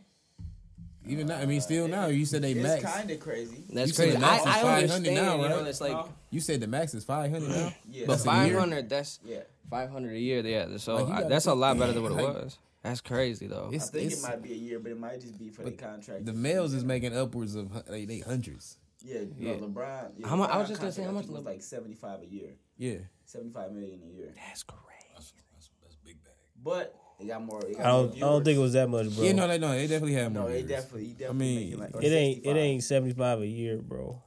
Even 1.05 1.27
now, 1.27 1.37
I 1.37 1.45
mean, 1.45 1.59
still 1.59 1.89
now, 1.89 2.05
you 2.07 2.25
said 2.25 2.41
they 2.43 2.53
It's 2.53 2.63
max. 2.63 2.81
kind 2.83 3.11
of 3.11 3.19
crazy. 3.19 3.57
That's 3.69 3.89
You 3.89 3.93
said 3.93 4.03
crazy. 4.03 4.15
the 4.15 4.19
max 4.21 4.45
I, 4.45 4.49
is 4.49 4.55
I 4.55 4.61
500 4.61 4.91
understand. 4.95 5.15
now, 5.15 5.43
You 5.43 5.49
know, 5.49 5.65
it's 5.65 5.81
like, 5.81 6.05
You 6.31 6.39
said 6.39 6.61
the 6.61 6.67
max 6.67 6.93
is 6.93 7.03
five 7.03 7.29
hundred 7.29 7.49
now. 7.49 7.73
Yeah. 7.91 8.05
But 8.07 8.19
a 8.21 8.23
five 8.23 8.53
hundred. 8.53 8.89
That's 8.89 9.19
Yeah, 9.25 9.39
five 9.69 9.89
hundred 9.89 10.13
a 10.15 10.19
year. 10.19 10.45
Yeah, 10.45 10.77
so 10.77 10.95
Like, 10.95 11.05
I, 11.05 11.09
gotta 11.17 11.27
that's 11.29 11.45
a 11.47 11.53
lot 11.53 11.77
better 11.77 11.91
than 11.91 12.03
what 12.03 12.13
it 12.13 12.15
was. 12.15 12.57
That's 12.83 13.01
crazy 13.01 13.47
though. 13.47 13.69
I 13.71 13.75
It's, 13.75 13.89
think 13.89 14.11
it's, 14.13 14.23
it 14.23 14.27
might 14.29 14.41
be 14.41 14.53
a 14.53 14.55
year, 14.55 14.79
but 14.79 14.91
it 14.93 14.99
might 14.99 15.19
just 15.19 15.37
be 15.37 15.49
for 15.49 15.63
the 15.63 15.71
contract. 15.71 16.25
the 16.25 16.33
males 16.33 16.73
is 16.73 16.85
making 16.85 17.15
upwards 17.17 17.55
of 17.55 17.69
hun- 17.71 17.83
they, 17.89 18.05
they 18.05 18.19
hundreds. 18.19 18.77
yeah, 19.03 19.19
Yeah. 19.37 19.55
No, 19.55 19.67
LeBron. 19.67 20.11
Yeah, 20.19 20.27
How 20.27 20.37
mu- 20.37 20.43
I 20.43 20.57
was 20.57 20.69
just 20.69 20.79
gonna 20.79 20.93
say, 20.93 21.03
how 21.03 21.11
much 21.11 21.27
was 21.27 21.43
like 21.43 21.61
seventy 21.61 21.95
five 21.95 22.21
a 22.21 22.25
year, 22.27 22.51
Yeah, 22.77 22.99
seventy 23.25 23.51
five 23.51 23.73
million 23.73 23.99
a 24.03 24.07
year. 24.17 24.33
That's 24.37 24.63
crazy. 24.63 24.79
That's, 25.15 25.33
that's, 25.53 25.69
that's 25.81 25.95
big 25.97 26.23
bag. 26.23 26.33
But 26.63 26.95
it 27.19 27.27
got 27.27 27.43
more. 27.43 27.61
It 27.65 27.77
got 27.77 27.85
I 27.85 27.89
don't, 27.89 28.07
more 28.19 28.29
I 28.29 28.31
don't 28.33 28.43
think 28.45 28.57
it 28.57 28.61
was 28.61 28.73
that 28.73 28.89
much, 28.89 29.15
bro. 29.15 29.23
yeah. 29.25 29.31
No, 29.33 29.47
they 29.47 29.57
no, 29.57 29.71
they 29.71 29.87
definitely 29.87 30.13
have 30.13 30.31
No, 30.31 30.41
more. 30.41 30.49
they 30.49 30.61
viewers. 30.61 30.71
definitely. 30.83 31.05
He 31.05 31.13
definitely 31.13 31.45
mean, 31.45 31.79
like, 31.79 31.95
or 31.95 32.01
it 32.01 32.07
ain't 32.11 32.45
it 32.45 32.55
ain't 32.57 32.83
seventy 32.83 33.13
five 33.13 33.39
a 33.41 33.47
year, 33.47 33.77
bro. 33.77 34.21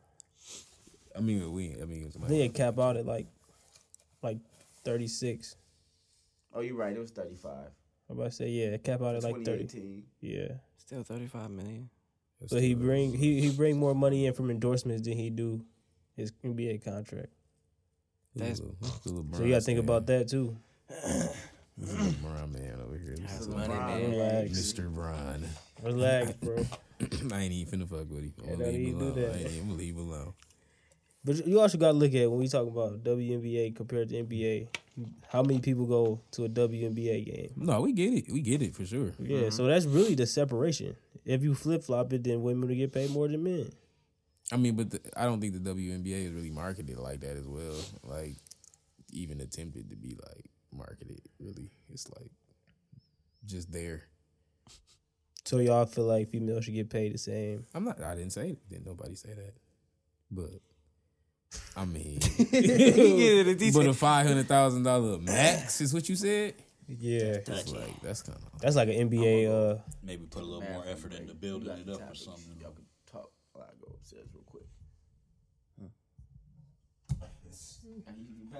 I 1.16 1.20
mean, 1.20 1.50
we. 1.52 1.74
I 1.80 1.84
mean, 1.86 2.10
I 2.22 2.26
think 2.28 2.40
it 2.44 2.54
cap 2.54 2.78
out 2.78 2.96
at 2.96 3.06
like 3.06 3.26
like 4.22 4.38
thirty 4.84 5.08
six. 5.08 5.56
Oh, 6.54 6.60
you're 6.60 6.76
right. 6.76 6.94
It 6.94 6.98
was 7.00 7.10
thirty 7.10 7.36
five. 7.36 7.70
I'm 8.08 8.16
about 8.18 8.30
to 8.30 8.36
say 8.36 8.48
yeah, 8.48 8.66
it 8.66 8.84
cap 8.84 9.02
out 9.02 9.14
at 9.16 9.22
like 9.22 9.44
thirty. 9.44 10.04
Yeah, 10.20 10.48
Still 10.78 11.02
thirty 11.02 11.26
five 11.26 11.50
million. 11.50 11.90
but 12.50 12.60
he 12.62 12.74
bring 12.74 13.12
he 13.14 13.40
he 13.40 13.50
bring 13.50 13.76
more 13.78 13.94
money 13.94 14.26
in 14.26 14.32
from 14.34 14.50
endorsements 14.50 15.06
than 15.08 15.16
he 15.16 15.30
do 15.30 15.64
his 16.16 16.32
NBA 16.44 16.84
contract. 16.84 17.32
That's- 18.34 18.58
So 19.04 19.42
you 19.42 19.50
got 19.50 19.56
to 19.56 19.60
think 19.62 19.78
about 19.78 20.06
that 20.06 20.28
too. 20.28 20.56
Mm-hmm. 21.80 22.26
LeBron 22.26 22.52
man 22.52 22.80
over 22.86 22.96
here. 22.96 23.16
This 23.16 23.40
is 23.40 23.48
money, 23.48 23.68
man. 23.68 24.10
Relax, 24.10 24.50
Mr. 24.50 24.92
Bron. 24.92 25.44
relax, 25.82 26.32
bro. 26.42 26.64
I 27.32 27.40
ain't 27.40 27.52
even 27.52 27.80
finna 27.80 27.88
fuck 27.88 28.08
with 28.10 28.22
him. 28.22 28.32
I'm 28.42 28.58
gonna 28.58 28.64
leave 28.66 28.74
him 28.74 28.86
even 28.86 28.98
do 28.98 29.04
alone. 29.04 29.14
that. 29.16 29.34
I 29.34 29.38
ain't 29.38 29.50
even 29.50 29.76
leave 29.76 29.96
him 29.96 30.08
alone. 30.08 30.34
But 31.26 31.44
you 31.46 31.60
also 31.60 31.76
got 31.76 31.88
to 31.88 31.98
look 31.98 32.14
at 32.14 32.30
when 32.30 32.38
we 32.38 32.46
talk 32.46 32.68
about 32.68 33.02
WNBA 33.02 33.74
compared 33.74 34.08
to 34.10 34.22
NBA. 34.22 34.68
How 35.28 35.42
many 35.42 35.58
people 35.58 35.84
go 35.84 36.20
to 36.30 36.44
a 36.44 36.48
WNBA 36.48 37.26
game? 37.26 37.50
No, 37.56 37.80
we 37.80 37.92
get 37.92 38.14
it. 38.14 38.32
We 38.32 38.40
get 38.40 38.62
it 38.62 38.76
for 38.76 38.86
sure. 38.86 39.12
Yeah, 39.18 39.50
so 39.50 39.64
mm-hmm. 39.64 39.72
that's 39.72 39.86
really 39.86 40.14
the 40.14 40.26
separation. 40.26 40.96
If 41.24 41.42
you 41.42 41.54
flip 41.54 41.82
flop 41.82 42.12
it, 42.12 42.22
then 42.22 42.42
women 42.42 42.68
will 42.68 42.76
get 42.76 42.92
paid 42.92 43.10
more 43.10 43.26
than 43.26 43.42
men. 43.42 43.68
I 44.52 44.56
mean, 44.56 44.76
but 44.76 44.90
the, 44.90 45.00
I 45.16 45.24
don't 45.24 45.40
think 45.40 45.52
the 45.52 45.74
WNBA 45.74 46.26
is 46.26 46.32
really 46.32 46.52
marketed 46.52 46.96
like 46.96 47.20
that 47.20 47.36
as 47.36 47.46
well. 47.46 47.74
Like, 48.04 48.36
even 49.12 49.40
attempted 49.40 49.90
to 49.90 49.96
be 49.96 50.10
like 50.10 50.46
marketed. 50.76 51.20
Really, 51.38 51.70
it's 51.92 52.08
like 52.10 52.30
just 53.44 53.72
there. 53.72 54.04
So 55.44 55.58
y'all 55.58 55.86
feel 55.86 56.04
like 56.04 56.28
females 56.28 56.64
should 56.64 56.74
get 56.74 56.90
paid 56.90 57.14
the 57.14 57.18
same. 57.18 57.66
I'm 57.74 57.84
not. 57.84 58.02
I 58.02 58.14
didn't 58.16 58.32
say 58.32 58.50
it. 58.50 58.68
Didn't 58.68 58.86
nobody 58.86 59.14
say 59.14 59.34
that? 59.34 59.54
But 60.30 60.60
I 61.76 61.84
mean, 61.84 62.18
but 63.72 63.86
a 63.86 63.94
five 63.94 64.26
hundred 64.26 64.48
thousand 64.48 64.82
dollar 64.82 65.18
max 65.18 65.80
is 65.80 65.94
what 65.94 66.08
you 66.08 66.16
said. 66.16 66.54
Yeah, 66.88 67.38
that's 67.44 67.72
like 67.72 68.00
that's 68.00 68.22
kind 68.22 68.38
of. 68.38 68.60
that's 68.60 68.76
like 68.76 68.88
an 68.88 69.10
NBA. 69.10 69.48
Uh, 69.48 69.78
Maybe 70.02 70.24
put 70.26 70.42
a 70.42 70.46
little 70.46 70.68
more 70.68 70.84
effort 70.88 71.14
into 71.14 71.34
building 71.34 71.76
it 71.78 71.88
up 71.88 72.10
or 72.10 72.14
something. 72.14 72.56
Y'all 72.60 72.72
can 72.72 72.84
talk 73.10 73.30
while 73.52 73.64
I 73.64 73.72
go 73.80 73.92
upstairs 73.94 74.26
real 74.32 74.44
quick. 74.46 74.66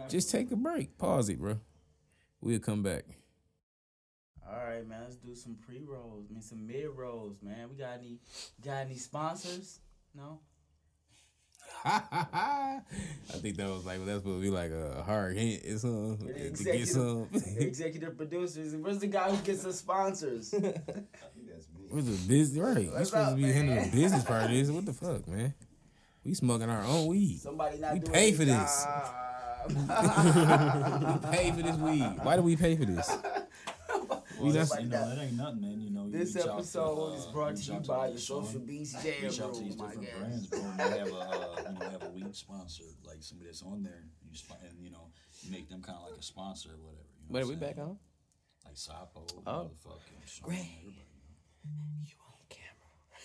Just 0.09 0.31
take 0.31 0.51
a 0.53 0.57
break. 0.57 0.97
Pause 0.99 1.31
it, 1.31 1.41
bro. 1.41 1.59
We'll 2.47 2.61
come 2.61 2.83
back. 2.83 3.05
All 4.49 4.65
right, 4.65 4.87
man. 4.87 5.01
Let's 5.03 5.17
do 5.17 5.35
some 5.35 5.57
pre 5.57 5.83
rolls. 5.83 6.27
I 6.31 6.33
mean, 6.33 6.43
some 6.43 6.67
mid 6.67 6.89
rolls, 6.95 7.43
man. 7.43 7.69
We 7.69 7.77
got 7.77 7.95
any? 7.99 8.21
Got 8.65 8.87
any 8.87 8.95
sponsors? 8.97 9.81
No. 10.15 10.39
I 11.85 12.81
think 13.33 13.57
that 13.57 13.69
was 13.69 13.85
like 13.85 13.99
that's 14.07 14.19
supposed 14.19 14.39
to 14.39 14.43
be 14.43 14.51
like 14.51 14.71
a 14.71 15.03
hard 15.03 15.37
hint 15.37 15.65
or 15.65 15.79
something 15.79 16.55
to 16.55 16.65
get 16.65 16.89
some. 16.89 17.29
executive 17.59 18.17
producers. 18.17 18.77
Where's 18.77 19.01
the 19.01 19.09
guy 19.09 19.31
who 19.31 19.45
gets 19.45 19.65
the 19.65 19.73
sponsors? 19.73 20.55
Where's 21.89 22.07
the 22.07 22.29
business? 22.29 22.59
Right, 22.59 22.93
What's 22.93 23.11
supposed 23.11 23.31
up, 23.31 23.37
to 23.37 23.43
be 23.43 23.53
handling 23.53 23.91
the 23.91 23.97
business 23.97 24.25
part 24.25 24.45
of 24.45 24.51
this. 24.51 24.71
What 24.71 24.87
the 24.87 24.93
fuck, 24.93 25.27
man? 25.27 25.55
We 26.25 26.35
smoking 26.35 26.71
our 26.71 26.85
own 26.85 27.07
weed. 27.07 27.41
Somebody 27.41 27.79
not 27.79 27.95
We 27.95 27.99
doing 28.01 28.13
pay 28.13 28.33
for 28.33 28.45
this. 28.45 28.87
Job. 29.69 31.23
We 31.23 31.31
pay 31.37 31.51
for 31.53 31.63
this 31.63 31.77
weed. 31.77 32.13
Why 32.23 32.37
do 32.37 32.43
we 32.43 32.57
pay 32.57 32.77
for 32.77 32.85
this? 32.85 33.11
Well, 34.39 34.53
that's, 34.53 34.71
like 34.71 34.83
you 34.83 34.89
know, 34.91 35.09
that. 35.09 35.17
that 35.17 35.23
ain't 35.25 35.33
nothing, 35.39 35.61
man. 35.63 35.81
You 35.81 35.89
know, 35.91 36.05
you 36.05 36.13
This 36.13 36.35
reach 36.35 36.45
out 36.45 36.49
to, 36.49 36.55
episode 36.57 37.15
is 37.15 37.25
uh, 37.27 37.33
brought 37.33 37.57
to 37.57 37.63
you 37.63 37.73
out 37.75 37.87
by 37.87 38.11
the 38.11 38.19
Social 38.19 38.61
Beats 38.61 38.95
reach 39.03 39.05
Jam 39.37 39.47
out 39.49 39.55
to 39.55 39.61
these 39.63 39.77
different 39.77 40.01
guess. 40.03 40.19
brands, 40.19 40.47
bro. 40.49 40.61
And 40.61 40.79
they 40.79 40.99
have 40.99 41.09
a, 41.09 41.15
uh, 41.17 41.57
you 41.73 41.79
know, 41.79 41.89
have 41.91 42.03
a 42.03 42.11
weed 42.11 42.35
sponsor, 42.37 42.85
like 43.07 43.17
somebody 43.23 43.49
that's 43.49 43.63
on 43.63 43.83
there. 43.83 44.05
You 44.29 44.37
sp- 44.37 44.61
and 44.63 44.79
you 44.79 44.91
know, 44.91 45.09
make 45.51 45.71
them 45.71 45.81
kind 45.81 45.97
of 45.97 46.11
like 46.11 46.19
a 46.21 46.23
sponsor 46.23 46.69
or 46.69 46.77
whatever. 46.85 47.09
You 47.27 47.33
know 47.33 47.35
Wait, 47.35 47.41
what 47.45 47.49
we 47.49 47.55
I'm 47.55 47.61
back 47.61 47.79
on? 47.79 47.97
Like 48.67 48.75
Sapo, 48.75 49.25
Oh. 49.47 49.71
motherfucking 49.87 50.27
Sean, 50.27 50.53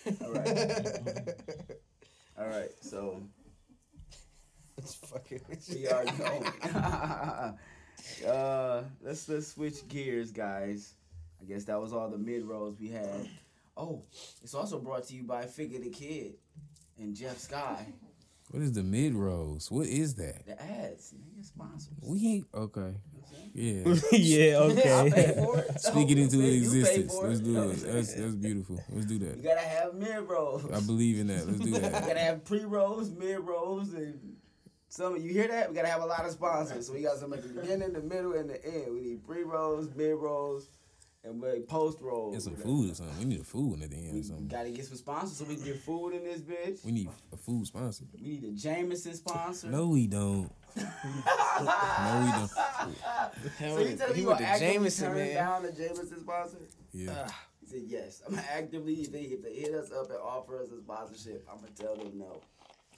everybody. 0.08 0.24
All 0.24 0.32
right. 0.32 1.34
All 2.38 2.46
right. 2.48 2.70
So 2.80 3.22
It's 4.82 4.94
fucking. 4.94 5.40
we 5.72 5.86
are 5.86 6.04
going. 6.04 6.44
uh, 8.26 8.82
let's 9.00 9.28
let's 9.28 9.48
switch 9.48 9.86
gears, 9.88 10.32
guys. 10.32 10.94
I 11.40 11.44
guess 11.44 11.64
that 11.64 11.80
was 11.80 11.92
all 11.92 12.08
the 12.08 12.18
mid 12.18 12.42
rolls 12.44 12.76
we 12.78 12.88
had. 12.88 13.28
Oh, 13.76 14.02
it's 14.42 14.54
also 14.54 14.78
brought 14.78 15.04
to 15.04 15.14
you 15.14 15.22
by 15.22 15.46
Figure 15.46 15.78
the 15.78 15.90
Kid 15.90 16.34
and 16.98 17.14
Jeff 17.14 17.38
Sky. 17.38 17.86
What 18.50 18.62
is 18.62 18.72
the 18.72 18.82
mid 18.82 19.14
rolls? 19.14 19.70
What 19.70 19.86
is 19.86 20.14
that? 20.16 20.44
The 20.46 20.60
ads, 20.60 21.14
nigga, 21.14 21.44
sponsors. 21.44 21.94
We 22.02 22.26
ain't 22.26 22.46
okay. 22.54 22.96
Yeah. 23.54 23.94
yeah, 24.12 24.56
okay. 24.58 25.34
for 25.36 25.58
it. 25.58 25.80
Speak 25.80 26.10
it 26.10 26.18
into 26.18 26.38
You 26.38 26.58
existence. 26.58 27.14
for 27.14 27.28
Let's 27.28 27.40
do 27.40 27.70
it. 27.70 27.80
That's 27.80 28.14
that's 28.14 28.34
beautiful. 28.34 28.82
Let's 28.90 29.06
do 29.06 29.18
that. 29.20 29.36
You 29.36 29.42
gotta 29.42 29.60
have 29.60 29.94
mid 29.94 30.28
rolls. 30.28 30.70
I 30.70 30.80
believe 30.80 31.18
in 31.18 31.28
that. 31.28 31.46
Let's 31.46 31.60
do 31.60 31.70
that. 31.72 31.84
you 31.84 32.08
gotta 32.08 32.20
have 32.20 32.44
pre 32.44 32.64
rolls, 32.64 33.10
mid 33.10 33.40
rolls, 33.40 33.92
and 33.94 34.36
some. 34.92 35.16
You 35.16 35.32
hear 35.32 35.48
that? 35.48 35.68
We 35.70 35.74
gotta 35.74 35.88
have 35.88 36.02
a 36.02 36.06
lot 36.06 36.24
of 36.24 36.32
sponsors. 36.32 36.86
So 36.86 36.92
we 36.92 37.00
got 37.02 37.16
some 37.16 37.32
at 37.32 37.42
the 37.42 37.48
beginning, 37.60 37.92
the 37.92 38.00
middle, 38.02 38.34
and 38.34 38.48
the 38.50 38.64
end. 38.64 38.92
We 38.94 39.00
need 39.00 39.26
pre 39.26 39.42
rolls, 39.42 39.88
mid 39.96 40.14
rolls, 40.16 40.68
and 41.24 41.40
we 41.40 41.60
post 41.60 41.98
rolls. 42.00 42.34
Get 42.34 42.42
some 42.42 42.56
food 42.56 42.92
or 42.92 42.94
something. 42.94 43.18
We 43.18 43.24
need 43.24 43.40
a 43.40 43.44
food 43.44 43.70
one 43.70 43.82
at 43.82 43.90
the 43.90 43.96
end 43.96 44.12
We 44.14 44.20
or 44.20 44.24
something. 44.24 44.48
gotta 44.48 44.70
get 44.70 44.84
some 44.84 44.98
sponsors 44.98 45.36
so 45.38 45.44
we 45.44 45.56
can 45.56 45.64
get 45.64 45.80
food 45.80 46.10
in 46.14 46.24
this 46.24 46.40
bitch. 46.40 46.84
We 46.84 46.92
need 46.92 47.08
a 47.32 47.36
food 47.36 47.66
sponsor. 47.66 48.04
We 48.14 48.20
need 48.20 48.44
a 48.44 48.50
Jameson 48.52 49.14
sponsor. 49.14 49.68
No, 49.68 49.88
we 49.88 50.06
don't. 50.06 50.50
no, 50.76 50.82
we 52.24 52.32
don't. 52.32 52.50
So 53.58 53.78
you 53.80 53.96
tell 53.96 54.08
me 54.08 54.14
he 54.14 54.20
you 54.22 54.26
went 54.26 54.38
gonna 54.38 54.38
to 54.38 54.44
actively 54.46 54.72
Jameson, 54.74 55.06
turn 55.08 55.16
man. 55.16 55.34
down 55.34 55.62
the 55.62 55.72
Jameson 55.72 56.20
sponsor? 56.20 56.58
Yeah. 56.92 57.28
He 57.60 57.66
said 57.66 57.82
yes. 57.86 58.22
I'm 58.26 58.38
actively 58.38 58.94
if 58.94 59.12
they 59.12 59.20
if 59.22 59.42
they 59.42 59.54
hit 59.54 59.74
us 59.74 59.90
up 59.92 60.10
and 60.10 60.18
offer 60.18 60.58
us 60.58 60.70
a 60.70 60.78
sponsorship, 60.80 61.46
I'm 61.50 61.56
gonna 61.60 61.70
tell 61.78 61.96
them 61.96 62.18
no. 62.18 62.40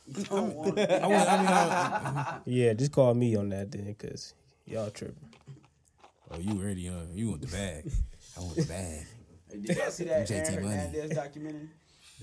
We 0.06 0.22
don't 0.24 0.54
want 0.54 0.78
it. 0.78 0.90
I, 0.90 1.06
want, 1.06 1.28
I 1.28 1.36
mean, 1.38 1.46
I, 1.46 2.38
Yeah, 2.44 2.72
just 2.74 2.92
call 2.92 3.14
me 3.14 3.36
on 3.36 3.48
that 3.50 3.70
then, 3.72 3.94
cause 3.94 4.34
y'all 4.66 4.90
tripping. 4.90 5.30
oh, 6.30 6.38
you 6.38 6.60
already 6.60 6.88
on. 6.88 7.08
You 7.14 7.30
want 7.30 7.40
the 7.42 7.46
bag. 7.48 7.90
I 8.36 8.40
want 8.40 8.56
the 8.56 8.64
bag. 8.64 9.06
Did 9.62 9.76
y'all 9.76 9.90
see 9.90 10.04
that 10.04 10.26
JT 10.28 10.32
Aaron 10.52 10.64
Money. 10.64 10.76
Hernandez 10.76 11.10
documentary? 11.16 11.68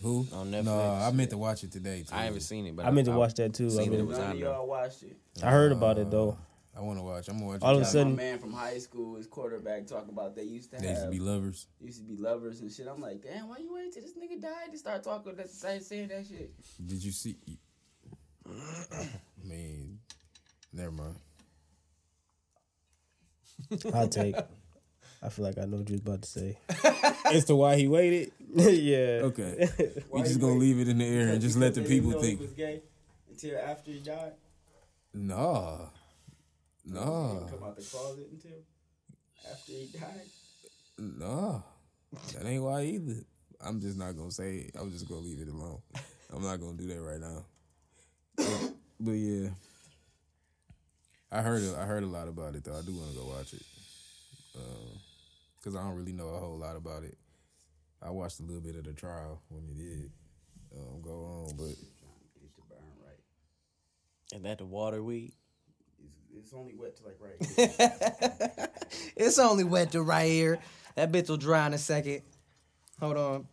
Who? 0.01 0.27
On 0.33 0.51
Netflix. 0.51 0.63
No, 0.65 0.79
I 0.79 1.11
meant 1.11 1.29
to 1.31 1.37
watch 1.37 1.63
it 1.63 1.71
today. 1.71 2.03
Too. 2.03 2.13
I 2.15 2.23
haven't 2.25 2.41
seen 2.41 2.65
it, 2.65 2.75
but 2.75 2.85
I 2.85 2.91
meant 2.91 3.05
to 3.07 3.13
watch 3.13 3.35
that 3.35 3.53
too. 3.53 3.67
I, 3.67 3.69
seen 3.69 3.93
it. 3.93 3.99
It 3.99 4.05
was 4.05 4.17
None 4.17 4.27
on 4.27 4.33
of 4.33 4.39
y'all 4.39 4.67
watched 4.67 5.03
it. 5.03 5.17
I 5.43 5.49
heard 5.51 5.71
about 5.71 5.97
it 5.97 6.09
though. 6.11 6.31
Uh, 6.31 6.79
I 6.79 6.81
want 6.81 6.99
to 6.99 7.03
watch. 7.03 7.27
I'm 7.27 7.35
gonna 7.37 7.47
watch. 7.47 7.61
All 7.61 7.75
of 7.75 7.81
a 7.81 7.85
sudden- 7.85 8.15
my 8.15 8.23
man 8.23 8.39
from 8.39 8.53
high 8.53 8.77
school, 8.77 9.15
his 9.17 9.27
quarterback, 9.27 9.85
talking 9.87 10.09
about 10.13 10.35
they 10.35 10.43
used 10.43 10.69
to 10.71 10.77
have 10.77 10.83
They 10.83 10.89
used 10.91 11.03
to 11.03 11.09
be 11.09 11.19
lovers. 11.19 11.67
used 11.81 11.99
to 11.99 12.03
be 12.05 12.15
lovers 12.15 12.61
and 12.61 12.71
shit. 12.71 12.87
I'm 12.87 13.01
like, 13.01 13.21
damn, 13.21 13.49
why 13.49 13.57
you 13.57 13.73
wait 13.73 13.93
till 13.93 14.01
this 14.01 14.13
nigga 14.13 14.41
died 14.41 14.71
to 14.71 14.77
start 14.77 15.03
talking 15.03 15.35
that 15.35 15.49
saying 15.49 16.07
that 16.07 16.25
shit? 16.27 16.51
Did 16.85 17.03
you 17.03 17.11
see? 17.11 17.35
I 18.47 19.07
mean, 19.43 19.99
never 20.73 20.91
mind. 20.91 21.15
I'll 23.93 24.07
take. 24.07 24.35
I 25.23 25.29
feel 25.29 25.45
like 25.45 25.57
I 25.59 25.65
know 25.65 25.77
what 25.77 25.89
you 25.89 25.93
was 25.93 26.01
about 26.01 26.21
to 26.23 26.29
say. 26.29 26.57
As 27.31 27.45
to 27.45 27.55
why 27.55 27.75
he 27.75 27.87
waited. 27.87 28.31
yeah. 28.55 29.21
Okay, 29.23 29.69
we 29.77 29.85
Why 30.09 30.19
just 30.23 30.35
you 30.35 30.39
gonna 30.41 30.53
wait? 30.53 30.61
leave 30.61 30.79
it 30.79 30.87
in 30.89 30.97
the 30.97 31.05
air 31.05 31.29
and 31.29 31.41
just 31.41 31.57
let 31.57 31.75
the 31.75 31.81
Because 31.81 31.89
they 31.89 31.95
didn't 31.95 32.09
people 32.09 32.21
think. 32.21 32.39
was 32.41 32.51
gay 32.53 32.81
until 33.29 33.59
after 33.59 33.91
he 33.91 33.99
died. 33.99 34.33
Nah, 35.13 35.77
He 36.83 36.91
no, 36.91 37.45
didn't 37.45 37.59
come 37.59 37.67
out 37.67 37.75
the 37.75 37.83
closet 37.83 38.27
until 38.31 38.51
after 39.49 39.71
he 39.71 39.89
died. 39.93 40.29
nah. 40.97 41.61
That 42.33 42.45
ain't 42.45 42.63
why 42.63 42.83
either. 42.83 43.23
I'm 43.63 43.79
just 43.79 43.97
not 43.97 44.17
gonna 44.17 44.31
say 44.31 44.57
it. 44.57 44.71
I'm 44.77 44.91
just 44.91 45.07
gonna 45.07 45.21
leave 45.21 45.39
it 45.39 45.47
alone. 45.47 45.79
I'm 46.33 46.41
not 46.41 46.59
gonna 46.59 46.75
do 46.77 46.87
that 46.87 47.01
right 47.01 47.19
now. 47.19 47.45
But, 48.35 48.73
but 48.99 49.11
yeah, 49.11 49.49
I 51.31 51.41
heard 51.41 51.63
I 51.77 51.85
heard 51.85 52.03
a 52.03 52.07
lot 52.07 52.27
about 52.27 52.55
it 52.55 52.63
though. 52.63 52.77
I 52.77 52.81
do 52.81 52.93
want 52.93 53.11
to 53.11 53.17
go 53.17 53.25
watch 53.25 53.53
it 53.53 53.63
because 55.61 55.75
I 55.75 55.83
don't 55.83 55.95
really 55.95 56.13
know 56.13 56.29
a 56.29 56.39
whole 56.39 56.57
lot 56.57 56.75
about 56.75 57.03
it. 57.03 57.17
I 58.01 58.09
watched 58.09 58.39
a 58.39 58.43
little 58.43 58.61
bit 58.61 58.75
of 58.75 58.83
the 58.83 58.93
trial 58.93 59.41
when 59.49 59.63
it 59.63 59.77
did 59.77 60.11
um, 60.75 61.01
go 61.01 61.11
on, 61.11 61.55
but 61.55 61.67
It's 61.67 62.55
the 62.55 62.61
burn 62.67 62.79
right. 63.05 63.19
And 64.33 64.45
that 64.45 64.57
the 64.57 64.65
water 64.65 65.03
weed. 65.03 65.33
It's, 66.03 66.45
it's 66.45 66.53
only 66.53 66.73
wet 66.73 66.97
to 66.97 67.03
like 67.03 67.17
right. 67.19 67.37
here. 68.57 68.69
It's 69.15 69.37
only 69.37 69.63
wet 69.63 69.91
to 69.91 70.01
right 70.01 70.29
here. 70.29 70.59
That 70.95 71.11
bitch 71.11 71.29
will 71.29 71.37
dry 71.37 71.67
in 71.67 71.73
a 71.73 71.77
second. 71.77 72.23
Hold 72.99 73.17
on. 73.17 73.47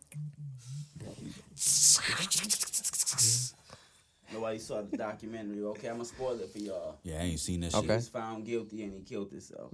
Nobody 4.39 4.59
saw 4.61 4.83
the 4.83 4.97
documentary. 4.97 5.63
Okay, 5.65 5.89
I'm 5.89 5.95
gonna 5.95 6.05
spoil 6.05 6.39
it 6.41 6.49
for 6.51 6.59
y'all. 6.59 6.99
Yeah, 7.03 7.17
I 7.17 7.23
ain't 7.23 7.41
seen 7.41 7.61
that 7.63 7.73
He 7.75 7.81
shit. 7.81 7.89
was 7.89 8.09
found 8.09 8.47
guilty 8.47 8.85
and 8.85 8.93
he 8.93 9.01
killed 9.01 9.31
himself. 9.33 9.73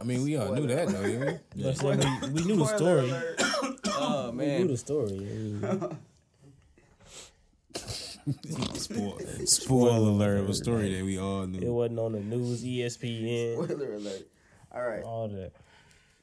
I 0.00 0.04
mean 0.04 0.22
we 0.22 0.36
all 0.36 0.54
knew 0.54 0.68
that 0.68 0.86
though. 0.88 1.02
didn't 1.02 1.40
we? 1.56 1.62
That's 1.64 1.82
what 1.82 1.98
we, 1.98 2.28
we 2.30 2.44
knew 2.44 2.56
the 2.56 2.66
story. 2.66 3.10
alert. 3.10 3.42
Oh 3.98 4.30
We 4.30 4.46
knew 4.46 4.68
the 4.68 4.76
story. 4.76 5.12
I 5.14 5.14
mean, 5.16 5.98
Spoil, 8.74 9.18
spoiler 9.46 10.08
alert! 10.10 10.38
It 10.38 10.46
was 10.46 10.60
a 10.60 10.64
story 10.64 10.94
that 10.94 11.04
we 11.04 11.18
all 11.18 11.46
knew. 11.46 11.60
It 11.60 11.70
wasn't 11.70 11.98
on 12.00 12.12
the 12.12 12.20
news, 12.20 12.62
ESPN, 12.64 13.54
Spoiler 13.64 13.94
alert. 13.94 14.26
All 14.72 14.82
right. 14.82 15.02
all 15.04 15.28
that. 15.28 15.52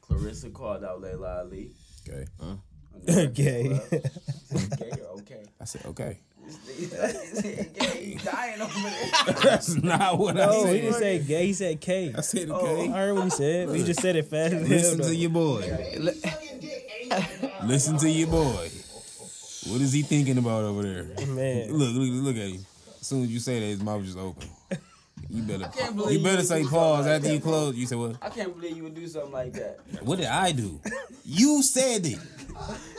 Claressa 0.02 0.52
called 0.52 0.84
out 0.84 1.00
Laila 1.00 1.40
Ali. 1.44 1.70
Okay, 2.08 2.26
on 2.40 2.60
the 3.04 3.26
Gay. 3.28 3.68
Breakfast 3.68 4.78
Gay 4.78 4.90
or 5.02 5.18
okay? 5.20 5.44
I 5.60 5.64
said 5.64 5.84
okay. 5.86 6.18
This 6.46 7.40
gay. 7.72 8.04
He 8.04 8.14
dying 8.16 8.60
over 8.60 8.72
there. 8.80 9.34
That's 9.42 9.82
not 9.82 10.18
what 10.18 10.36
I 10.40 10.46
No, 10.46 10.64
he 10.66 10.72
said. 10.72 10.80
didn't 10.82 10.94
say 10.94 11.18
gay. 11.20 11.46
He 11.46 11.52
said 11.52 11.80
K. 11.80 12.14
I 12.16 12.20
said 12.20 12.50
I 12.50 12.86
heard 12.88 13.14
what 13.14 13.24
he 13.24 13.30
said. 13.30 13.68
We 13.70 13.84
just 13.84 14.00
said 14.00 14.16
it 14.16 14.26
fast. 14.26 14.54
Listen 14.54 15.00
to 15.00 15.14
your 15.14 15.30
boy. 15.30 15.62
Listen 17.64 17.96
to 17.98 18.10
your 18.10 18.28
boy. 18.28 18.68
What 19.66 19.80
is 19.80 19.92
he 19.92 20.02
thinking 20.02 20.36
about 20.38 20.64
over 20.64 20.82
there? 20.82 21.04
Man. 21.26 21.72
Look, 21.72 21.94
look, 21.94 22.08
look 22.10 22.36
at 22.36 22.48
him. 22.50 22.66
As 23.00 23.06
soon 23.06 23.22
as 23.24 23.30
you 23.30 23.38
say 23.40 23.60
that, 23.60 23.66
his 23.66 23.80
mouth 23.82 24.02
just 24.04 24.18
open. 24.18 24.48
You 25.34 25.42
better, 25.42 25.68
can't 25.76 25.96
you 26.12 26.20
better 26.20 26.44
say 26.44 26.62
pause 26.62 26.70
something 26.70 26.78
like 26.78 27.06
after 27.16 27.26
that, 27.26 27.34
you 27.34 27.40
bro. 27.40 27.50
close. 27.50 27.74
You 27.74 27.86
said 27.86 27.98
what? 27.98 28.16
I 28.22 28.28
can't 28.28 28.54
believe 28.54 28.76
you 28.76 28.84
would 28.84 28.94
do 28.94 29.08
something 29.08 29.32
like 29.32 29.52
that. 29.54 29.80
What 30.02 30.18
did 30.18 30.28
I 30.28 30.52
do? 30.52 30.80
You 31.24 31.60
said 31.64 32.06
it. 32.06 32.18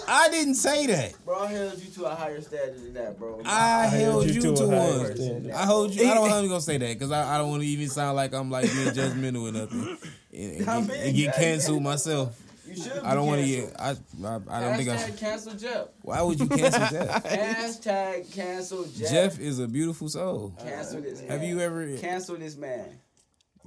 I 0.06 0.28
didn't 0.28 0.56
say 0.56 0.86
that. 0.88 1.14
Bro, 1.24 1.40
I 1.40 1.48
held 1.48 1.82
you 1.82 1.90
to 1.92 2.04
a 2.04 2.14
higher 2.14 2.42
standard 2.42 2.84
than 2.84 2.94
that, 2.96 3.18
bro. 3.18 3.42
I, 3.46 3.86
held 3.88 4.30
you, 4.30 4.42
to, 4.42 4.52
a 4.52 4.68
higher 4.68 4.98
one. 4.98 5.16
standard. 5.16 5.52
I 5.54 5.66
hold 5.66 5.96
you. 5.96 6.10
I 6.10 6.14
don't. 6.14 6.30
I'm 6.34 6.48
gonna 6.50 6.60
say 6.60 6.78
that 6.78 6.94
because 7.00 7.12
I, 7.14 7.36
I 7.36 7.38
don't 7.38 7.52
want 7.52 7.62
to 7.62 7.68
even 7.70 7.88
sound 7.88 8.18
like 8.18 8.34
I'm 8.34 8.52
like 8.52 8.66
being 8.66 8.90
judgmental 8.90 9.48
or 9.48 9.52
nothing, 9.54 9.98
and, 10.34 10.60
and 10.60 10.70
I'm 10.70 10.88
get, 10.88 10.98
and 10.98 11.16
get 11.16 11.36
canceled 11.36 11.84
myself. 11.84 12.38
You 12.76 12.84
should. 12.84 13.04
I 13.04 13.14
don't 13.16 13.28
want 13.28 13.42
to 13.42 13.48
cancel. 13.48 13.70
get. 13.72 13.82
I, 13.82 13.90
I 14.28 14.58
I 14.58 14.62
don't 14.62 14.78
think 14.78 14.90
I. 14.90 14.96
Hashtag 14.98 15.06
Should. 15.08 15.18
cancel 15.18 15.54
Jeff. 15.54 15.88
Why 16.02 16.22
would 16.22 16.40
you 16.40 16.48
cancel 16.48 16.80
Jeff? 16.92 17.24
Hashtag 17.24 18.34
cancel 18.34 18.84
Jeff. 18.86 19.10
Jeff 19.12 19.40
is 19.40 19.60
a 19.60 19.68
beautiful 19.68 20.10
soul. 20.10 20.54
Cancel 20.60 21.02
this 21.02 21.22
man. 21.22 21.30
Have 21.32 21.44
you 21.44 21.60
ever? 21.62 21.98
Cancel 21.98 22.36
this 22.38 22.56
man. 22.58 23.00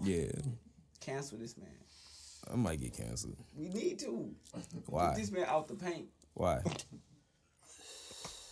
Yeah, 0.03 0.27
Cancel 1.01 1.39
this 1.39 1.57
man. 1.57 1.69
I 2.53 2.57
might 2.57 2.81
get 2.81 2.97
canceled. 2.97 3.37
We 3.57 3.69
need 3.69 3.99
to. 4.01 4.31
Get 4.55 4.65
Why? 4.87 5.15
this 5.17 5.31
man 5.31 5.45
out 5.49 5.69
the 5.69 5.75
paint. 5.75 6.07
Why? 6.35 6.61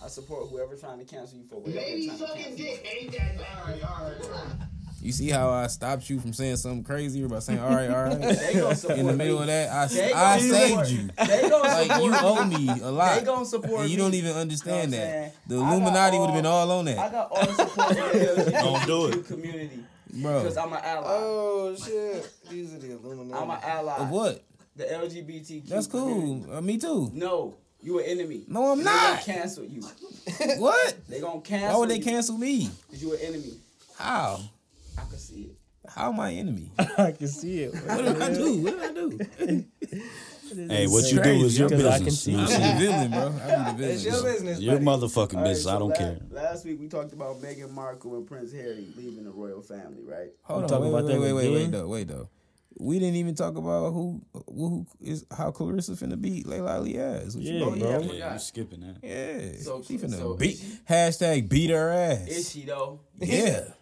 I 0.05 0.09
support 0.09 0.49
whoever 0.51 0.77
trying 0.77 0.99
to 0.99 1.05
cancel 1.05 1.39
you 1.39 1.45
for 1.49 1.57
whatever 1.61 1.81
Baby 1.81 2.09
they're 2.09 2.19
trying 2.19 2.29
to 2.29 2.43
sucking 2.43 2.57
cancel. 2.57 2.65
you 2.67 2.71
dick 2.77 2.97
ain't 3.01 3.13
that 3.13 3.39
bad. 3.39 4.69
All 4.99 5.03
right, 5.03 5.03
all 5.03 5.03
right. 5.03 5.03
You 5.03 5.13
see 5.13 5.31
how 5.31 5.51
I 5.51 5.67
stopped 5.69 6.09
you 6.11 6.19
from 6.21 6.33
saying 6.33 6.57
something 6.57 6.83
crazy 6.85 7.25
by 7.27 7.39
saying 7.41 7.59
all 7.61 7.69
right, 7.71 7.91
all 7.91 8.05
right. 8.05 8.19
They 8.39 8.55
gonna 8.55 8.95
In 8.95 9.07
the 9.07 9.13
middle 9.13 9.37
me. 9.37 9.41
of 9.43 9.47
that, 9.49 9.71
I, 9.71 9.87
They 9.87 10.13
I 10.13 10.39
saved 10.39 10.69
support- 10.71 10.89
you. 10.91 11.09
They 11.27 11.49
gonna 11.51 11.69
Like 11.69 11.87
support 11.93 12.13
you 12.13 12.19
owe 12.23 12.45
me 12.47 12.69
a 12.83 12.91
lot. 12.91 13.19
They 13.19 13.25
gonna 13.25 13.45
support 13.47 13.81
and 13.83 13.91
you 13.91 13.97
me. 13.97 14.03
don't 14.03 14.15
even 14.15 14.37
understand 14.37 14.91
Know 14.93 14.97
that. 14.99 15.35
The 15.47 15.57
I 15.59 15.71
Illuminati 15.75 16.19
would 16.19 16.27
have 16.31 16.35
been 16.37 16.47
all 16.47 16.71
on 16.71 16.85
that. 16.87 16.99
I 16.99 17.09
got 17.11 17.31
all 17.31 17.47
the 17.47 17.53
support 17.55 17.91
of 17.91 18.45
the 18.47 18.51
Don't 18.63 18.87
do 18.87 19.07
it. 19.19 19.27
community 19.27 19.85
bro. 20.15 20.41
because 20.43 20.57
I'm 20.57 20.73
an 20.73 20.81
ally. 20.83 21.07
Oh 21.07 21.77
shit! 21.77 22.31
These 22.51 22.75
are 22.75 22.79
the 22.79 22.93
Illuminati. 22.93 23.43
I'm 23.43 23.51
an 23.51 23.59
ally. 23.63 23.97
Of 23.99 24.11
what? 24.11 24.43
The 24.77 24.85
LGBTQ. 24.85 25.69
That's 25.69 25.87
cool. 25.87 26.47
Uh, 26.53 26.61
me 26.61 26.79
too. 26.79 27.11
No, 27.15 27.55
you 27.83 27.99
an 27.99 28.05
enemy. 28.07 28.45
No, 28.49 28.73
I'm 28.73 28.79
They 28.79 28.85
not. 28.85 29.25
gonna 29.27 29.39
cancel 29.39 29.65
you. 29.65 29.83
What? 30.59 30.97
They 31.09 31.21
gonna 31.21 31.41
cancel. 31.41 31.69
Why 31.73 31.79
would 31.79 31.91
they 31.91 31.97
you 31.99 32.05
cancel 32.05 32.37
me? 32.39 32.71
Cause 32.91 33.03
you 33.03 33.13
an 33.15 33.21
enemy. 33.23 33.53
How? 33.99 34.41
I 34.99 35.03
can 35.09 35.19
see 35.19 35.43
it. 35.43 35.57
How 35.89 36.13
am 36.13 36.19
I 36.21 36.33
enemy? 36.33 36.73
I 36.99 37.13
can 37.13 37.29
see 37.29 37.61
it. 37.65 37.75
What 37.75 38.05
did 38.05 38.21
I 38.23 38.35
do? 38.35 38.63
What 38.63 38.81
did 38.81 38.91
I 38.91 38.93
do? 38.95 39.65
Hey, 40.49 40.87
what 40.87 41.11
you 41.11 41.21
do 41.21 41.31
is 41.45 41.59
your 41.59 41.69
Because 41.69 41.87
I 41.87 41.97
can 41.97 42.05
business. 42.05 42.23
see 42.23 42.31
you 42.31 42.37
know 42.37 42.45
I 42.45 42.47
what 42.47 42.55
I'm 42.55 42.61
be 42.61 42.63
saying? 42.63 42.79
the 42.79 43.09
villain, 43.09 43.11
bro. 43.11 43.57
I 43.67 43.73
be 43.73 43.83
the 43.83 43.93
It's 43.93 44.05
your 44.05 44.23
business. 44.23 44.61
Your 44.61 44.75
buddy. 44.79 44.85
motherfucking 44.87 45.35
All 45.35 45.41
right, 45.43 45.49
business. 45.49 45.63
so 45.65 45.75
I 45.75 45.79
don't 45.81 45.89
la- 45.89 45.97
care. 45.97 46.19
Last 46.31 46.65
week 46.65 46.79
we 46.81 46.87
talked 46.89 47.13
about 47.13 47.43
Meghan 47.43 47.71
Markle 47.73 48.15
and 48.15 48.27
Prince 48.29 48.53
Harry 48.53 48.87
leaving 48.97 49.25
the 49.25 49.33
royal 49.33 49.61
family, 49.61 50.05
right? 50.05 50.29
Hold 50.45 50.59
We 50.61 50.63
on, 50.63 50.69
talking 50.69 50.85
wait, 50.85 50.89
about 50.91 51.05
wait, 51.07 51.13
them 51.13 51.21
wait, 51.23 51.33
wait, 51.33 51.51
wait, 51.51 51.57
again? 51.57 51.71
though, 51.73 51.89
wait 51.89 52.07
though. 52.09 52.29
We 52.79 52.99
didn't 53.01 53.17
even 53.17 53.35
talk 53.35 53.57
about 53.57 53.93
who 53.93 54.23
who 54.47 54.87
is 55.01 55.27
how 55.37 55.51
Claressa 55.51 55.91
finna 56.01 56.19
beat 56.21 56.47
Laila 56.47 56.77
Ali 56.77 56.97
ass. 56.97 57.35
What 57.35 57.43
you 57.43 57.53
Yeah, 57.55 57.65
doing? 57.65 57.81
bro. 57.81 57.91
I 57.91 57.95
oh, 57.95 58.01
Yeah, 58.03 58.09
forgot. 58.09 58.33
you 58.35 58.39
skipping 58.39 58.81
that. 58.81 58.97
Yeah, 59.03 59.63
So- 59.63 59.83
she 59.83 59.99
finna 59.99 60.17
so 60.17 60.35
beat 60.37 60.59
she- 60.59 60.79
hashtag 60.89 61.49
beat 61.49 61.71
her 61.71 61.91
ass. 61.91 62.29
Is 62.29 62.51
she 62.53 62.65
though? 62.67 63.01
Yeah. 63.19 63.65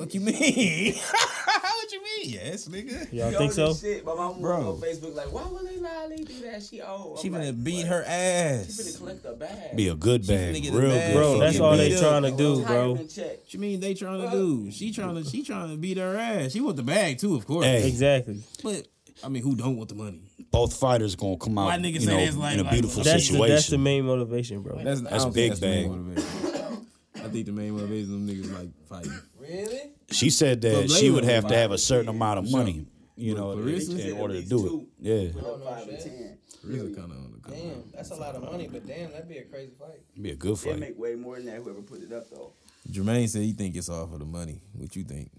Fuck 0.00 0.14
you 0.14 0.20
mean? 0.20 0.94
what 1.44 1.92
you 1.92 2.02
mean? 2.02 2.30
Yes, 2.30 2.68
nigga. 2.68 3.12
Y'all 3.12 3.30
She 3.32 3.36
think 3.38 3.52
so? 3.52 3.70
as 3.70 3.80
Shit. 3.80 4.04
My 4.04 4.14
mom 4.14 4.40
Bro. 4.40 4.72
on 4.72 4.80
Facebook 4.80 5.14
like, 5.14 5.32
why 5.32 5.44
would 5.46 5.66
they 5.66 5.88
Ali 5.88 6.24
do 6.24 6.40
that? 6.42 6.56
Oh, 6.56 6.60
she 6.60 6.82
old. 6.82 7.18
She 7.20 7.28
I'm 7.28 7.34
finna 7.34 7.46
like, 7.46 7.64
beat 7.64 7.76
what? 7.78 7.86
her 7.88 8.04
She 8.04 8.10
ass. 8.10 8.66
finna 8.80 8.98
collect 8.98 9.24
a 9.26 9.32
bag. 9.32 9.76
Be 9.76 9.88
a 9.88 9.94
good 9.94 10.26
bag, 10.26 10.54
finna 10.54 10.62
get 10.62 10.74
a 10.74 10.78
real 10.78 10.90
bag. 10.90 11.12
good. 11.12 11.18
Bro, 11.18 11.38
that's 11.38 11.60
all 11.60 11.76
they 11.76 11.88
beat 11.90 11.98
trying 11.98 12.22
to 12.22 12.30
do, 12.30 12.64
bro. 12.64 12.92
Retirement. 12.94 13.16
What 13.16 13.54
you 13.54 13.60
mean 13.60 13.80
they 13.80 13.94
trying 13.94 14.20
to 14.22 14.30
do? 14.30 14.70
She 14.70 14.92
trying 14.92 15.14
to 15.22 15.24
she 15.28 15.42
trying 15.42 15.70
to 15.70 15.76
beat 15.76 15.96
her 15.98 16.16
ass. 16.16 16.52
She 16.52 16.60
want 16.60 16.76
the 16.76 16.82
bag 16.82 17.18
too, 17.18 17.34
of 17.36 17.46
course. 17.46 17.64
Hey. 17.66 17.86
Exactly. 17.88 18.42
But 18.62 18.86
I 19.24 19.28
mean, 19.28 19.42
who 19.42 19.54
don't 19.56 19.76
want 19.76 19.88
the 19.90 19.94
money? 19.96 20.22
Both 20.50 20.74
fighters 20.76 21.14
gonna 21.16 21.36
come 21.36 21.56
Why 21.56 21.74
out, 21.74 21.80
niggas 21.80 21.92
you 21.94 22.00
say 22.00 22.06
know, 22.06 22.24
that's 22.24 22.36
like- 22.36 22.54
in 22.58 22.66
a 22.66 22.70
beautiful 22.70 23.02
That's 23.02 23.22
the, 23.28 23.32
situation. 23.32 23.54
that's 23.54 23.68
the 23.68 23.78
main 23.78 24.04
motivation, 24.06 24.62
bro. 24.62 24.76
That's, 24.82 25.00
That's 25.02 25.24
big 25.26 25.50
that's 25.50 25.60
the 25.60 25.66
bag. 25.66 25.90
main 25.90 26.06
motivation. 26.14 26.86
I 27.16 27.28
think 27.28 27.46
the 27.46 27.52
main 27.52 27.72
motivation 27.72 28.14
of 28.14 28.26
them 28.26 28.28
niggas 28.28 28.52
like 28.58 28.70
fighting. 28.88 29.12
Really? 29.50 29.80
She 30.10 30.30
said 30.30 30.60
that 30.62 30.88
But 30.88 30.90
she 30.90 31.10
would 31.10 31.24
have 31.24 31.46
to 31.48 31.54
have 31.54 31.70
a 31.72 31.78
certain 31.78 32.08
amount 32.08 32.38
of 32.40 32.48
Sure. 32.48 32.58
money, 32.58 32.86
you 33.16 33.34
But 33.34 33.40
know, 33.40 33.56
Claressa? 33.56 33.90
in, 33.92 34.00
in 34.00 34.16
order 34.18 34.34
to 34.40 34.48
do 34.48 34.56
least 34.58 34.74
it. 34.74 34.88
Yeah, 35.00 35.32
Put 35.32 35.44
up 35.50 35.58
no 35.60 35.64
five 35.64 35.88
and 35.88 35.98
shit. 35.98 36.04
ten. 36.04 36.38
Really 36.62 36.94
kind 36.94 37.10
of 37.10 37.18
on 37.18 37.32
the 37.32 37.38
come. 37.40 37.54
Damn, 37.54 37.84
that's 37.92 38.10
a 38.10 38.16
lot 38.16 38.34
of 38.34 38.42
money, 38.42 38.68
but 38.70 38.86
damn, 38.86 39.10
that'd 39.12 39.28
be 39.28 39.38
a 39.38 39.44
crazy 39.44 39.72
fight. 39.78 40.00
it'd 40.12 40.22
be 40.22 40.30
a 40.30 40.36
good 40.36 40.56
They 40.58 40.70
fight. 40.72 40.78
make 40.80 40.98
way 40.98 41.14
more 41.14 41.36
than 41.36 41.46
that. 41.46 41.56
Whoever 41.62 41.80
put 41.82 42.02
it 42.02 42.12
up 42.12 42.28
though. 42.30 42.52
Jermaine 42.90 43.28
said 43.28 43.42
he 43.42 43.52
think 43.52 43.76
it's 43.76 43.88
all 43.88 44.06
for 44.06 44.18
the 44.18 44.24
money. 44.24 44.60
What 44.74 44.94
you 44.94 45.04
think? 45.04 45.30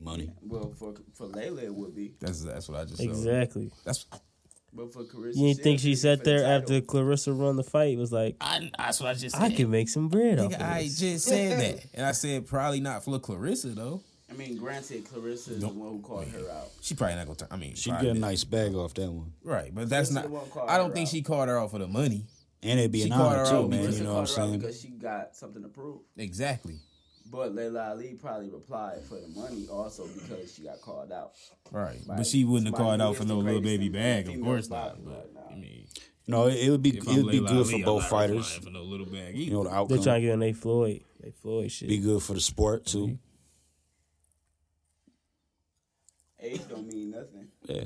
Money. 0.00 0.30
Well, 0.42 0.72
for 0.78 0.94
for 1.12 1.26
Laila 1.26 1.62
it 1.62 1.74
would 1.74 1.94
be, 1.94 2.14
That's 2.20 2.42
that's 2.44 2.68
what 2.68 2.78
I 2.80 2.84
just 2.84 2.98
said. 2.98 3.06
Exactly. 3.08 3.70
That's 3.84 4.06
but 4.72 4.92
for 4.92 5.04
Carissa, 5.04 5.36
You 5.36 5.48
didn't 5.48 5.62
think 5.62 5.80
she 5.80 5.94
sat 5.94 6.18
for 6.18 6.24
the 6.24 6.30
there 6.30 6.44
after 6.46 6.80
Claressa 6.80 7.38
run 7.38 7.56
the 7.56 7.64
fight 7.64 7.96
was 7.98 8.12
like, 8.12 8.36
I, 8.40 8.70
that's 8.76 9.00
what 9.00 9.08
I 9.10 9.14
just 9.14 9.40
I 9.40 9.50
can 9.50 9.70
make 9.70 9.88
some 9.88 10.08
bread 10.08 10.38
off 10.38 10.52
Nigga, 10.52 10.56
of 10.56 10.62
I 10.62 10.82
this. 10.84 10.98
just 10.98 11.24
said 11.26 11.60
that, 11.60 11.84
and 11.94 12.06
I 12.06 12.12
said 12.12 12.46
probably 12.46 12.80
not 12.80 13.04
for 13.04 13.18
Claressa 13.18 13.74
though. 13.74 14.02
I 14.30 14.34
mean, 14.34 14.58
granted, 14.58 15.04
Claressa 15.06 15.52
is 15.52 15.60
the 15.60 15.68
one 15.68 15.88
who 15.88 16.00
called 16.00 16.28
her 16.28 16.50
out. 16.50 16.68
She 16.82 16.94
probably 16.94 17.16
not 17.16 17.24
gonna. 17.26 17.36
Turn, 17.36 17.48
I 17.50 17.56
mean, 17.56 17.74
She'd 17.74 17.92
get 17.92 18.04
a 18.04 18.14
nice 18.14 18.44
bag 18.44 18.74
off 18.74 18.92
that 18.94 19.10
one. 19.10 19.32
right, 19.42 19.74
but 19.74 19.88
that's 19.88 20.10
Claressa 20.10 20.14
not. 20.14 20.22
the 20.24 20.28
one 20.30 20.50
called 20.50 20.68
I 20.68 20.76
don't 20.76 20.92
think 20.92 21.06
out. 21.08 21.12
she 21.12 21.22
called 21.22 21.48
her 21.48 21.58
out 21.58 21.70
for 21.70 21.78
the 21.78 21.88
money. 21.88 22.26
And 22.60 22.78
it'd 22.80 22.90
be 22.90 22.98
She 23.04 23.04
an 23.10 23.16
called 23.16 23.32
honor 23.34 23.38
her 23.38 23.44
too, 23.50 23.56
out 23.56 23.70
man. 23.70 23.92
You 23.92 24.02
know 24.02 24.14
what 24.14 24.20
I'm 24.20 24.26
called 24.26 24.36
her 24.36 24.42
out 24.42 24.48
saying? 24.48 24.58
because 24.58 24.80
she 24.80 24.88
got 24.88 25.36
something 25.36 25.62
to 25.62 25.68
prove. 25.68 26.00
Exactly. 26.16 26.74
But 27.30 27.54
Laila 27.54 27.90
Ali 27.90 28.14
probably 28.14 28.48
replied 28.48 29.02
for 29.04 29.16
the 29.20 29.28
money 29.28 29.66
also 29.70 30.06
because 30.06 30.54
she 30.54 30.62
got 30.62 30.80
called 30.80 31.12
out. 31.12 31.32
Right, 31.70 31.98
By 32.06 32.16
but 32.16 32.26
she 32.26 32.44
wouldn't 32.44 32.68
have 32.68 32.76
called 32.76 33.00
out 33.00 33.16
for 33.16 33.24
no 33.24 33.38
little 33.38 33.60
baby 33.60 33.88
bag. 33.88 34.28
Of 34.28 34.40
course 34.42 34.70
not. 34.70 35.04
But. 35.04 35.30
I 35.50 35.54
mean, 35.54 35.86
No, 36.26 36.46
it 36.46 36.54
it 36.54 36.70
would 36.70 36.82
be 36.82 36.96
it 36.96 37.04
would 37.06 37.30
be 37.30 37.40
good 37.40 37.50
Ali, 37.50 37.64
for 37.64 37.76
I'm 37.76 37.82
both 37.82 38.04
fighters. 38.08 38.50
For 38.52 38.70
no 38.70 38.82
little 38.82 39.06
bag. 39.06 39.36
You 39.36 39.50
know 39.52 39.64
the 39.64 39.70
outcome. 39.70 39.88
They're 39.96 40.04
trying 40.04 40.20
to 40.22 40.26
get 40.26 40.32
on 40.34 40.40
they 40.40 40.52
Floyd. 40.52 41.02
They 41.20 41.30
Floyd 41.30 41.70
shit. 41.70 41.88
Be 41.88 41.98
good 41.98 42.22
for 42.22 42.34
the 42.34 42.40
sport 42.40 42.86
too. 42.86 43.18
Age 46.40 46.60
don't 46.68 46.86
mean 46.86 47.10
nothing. 47.10 47.48
Yeah. 47.64 47.84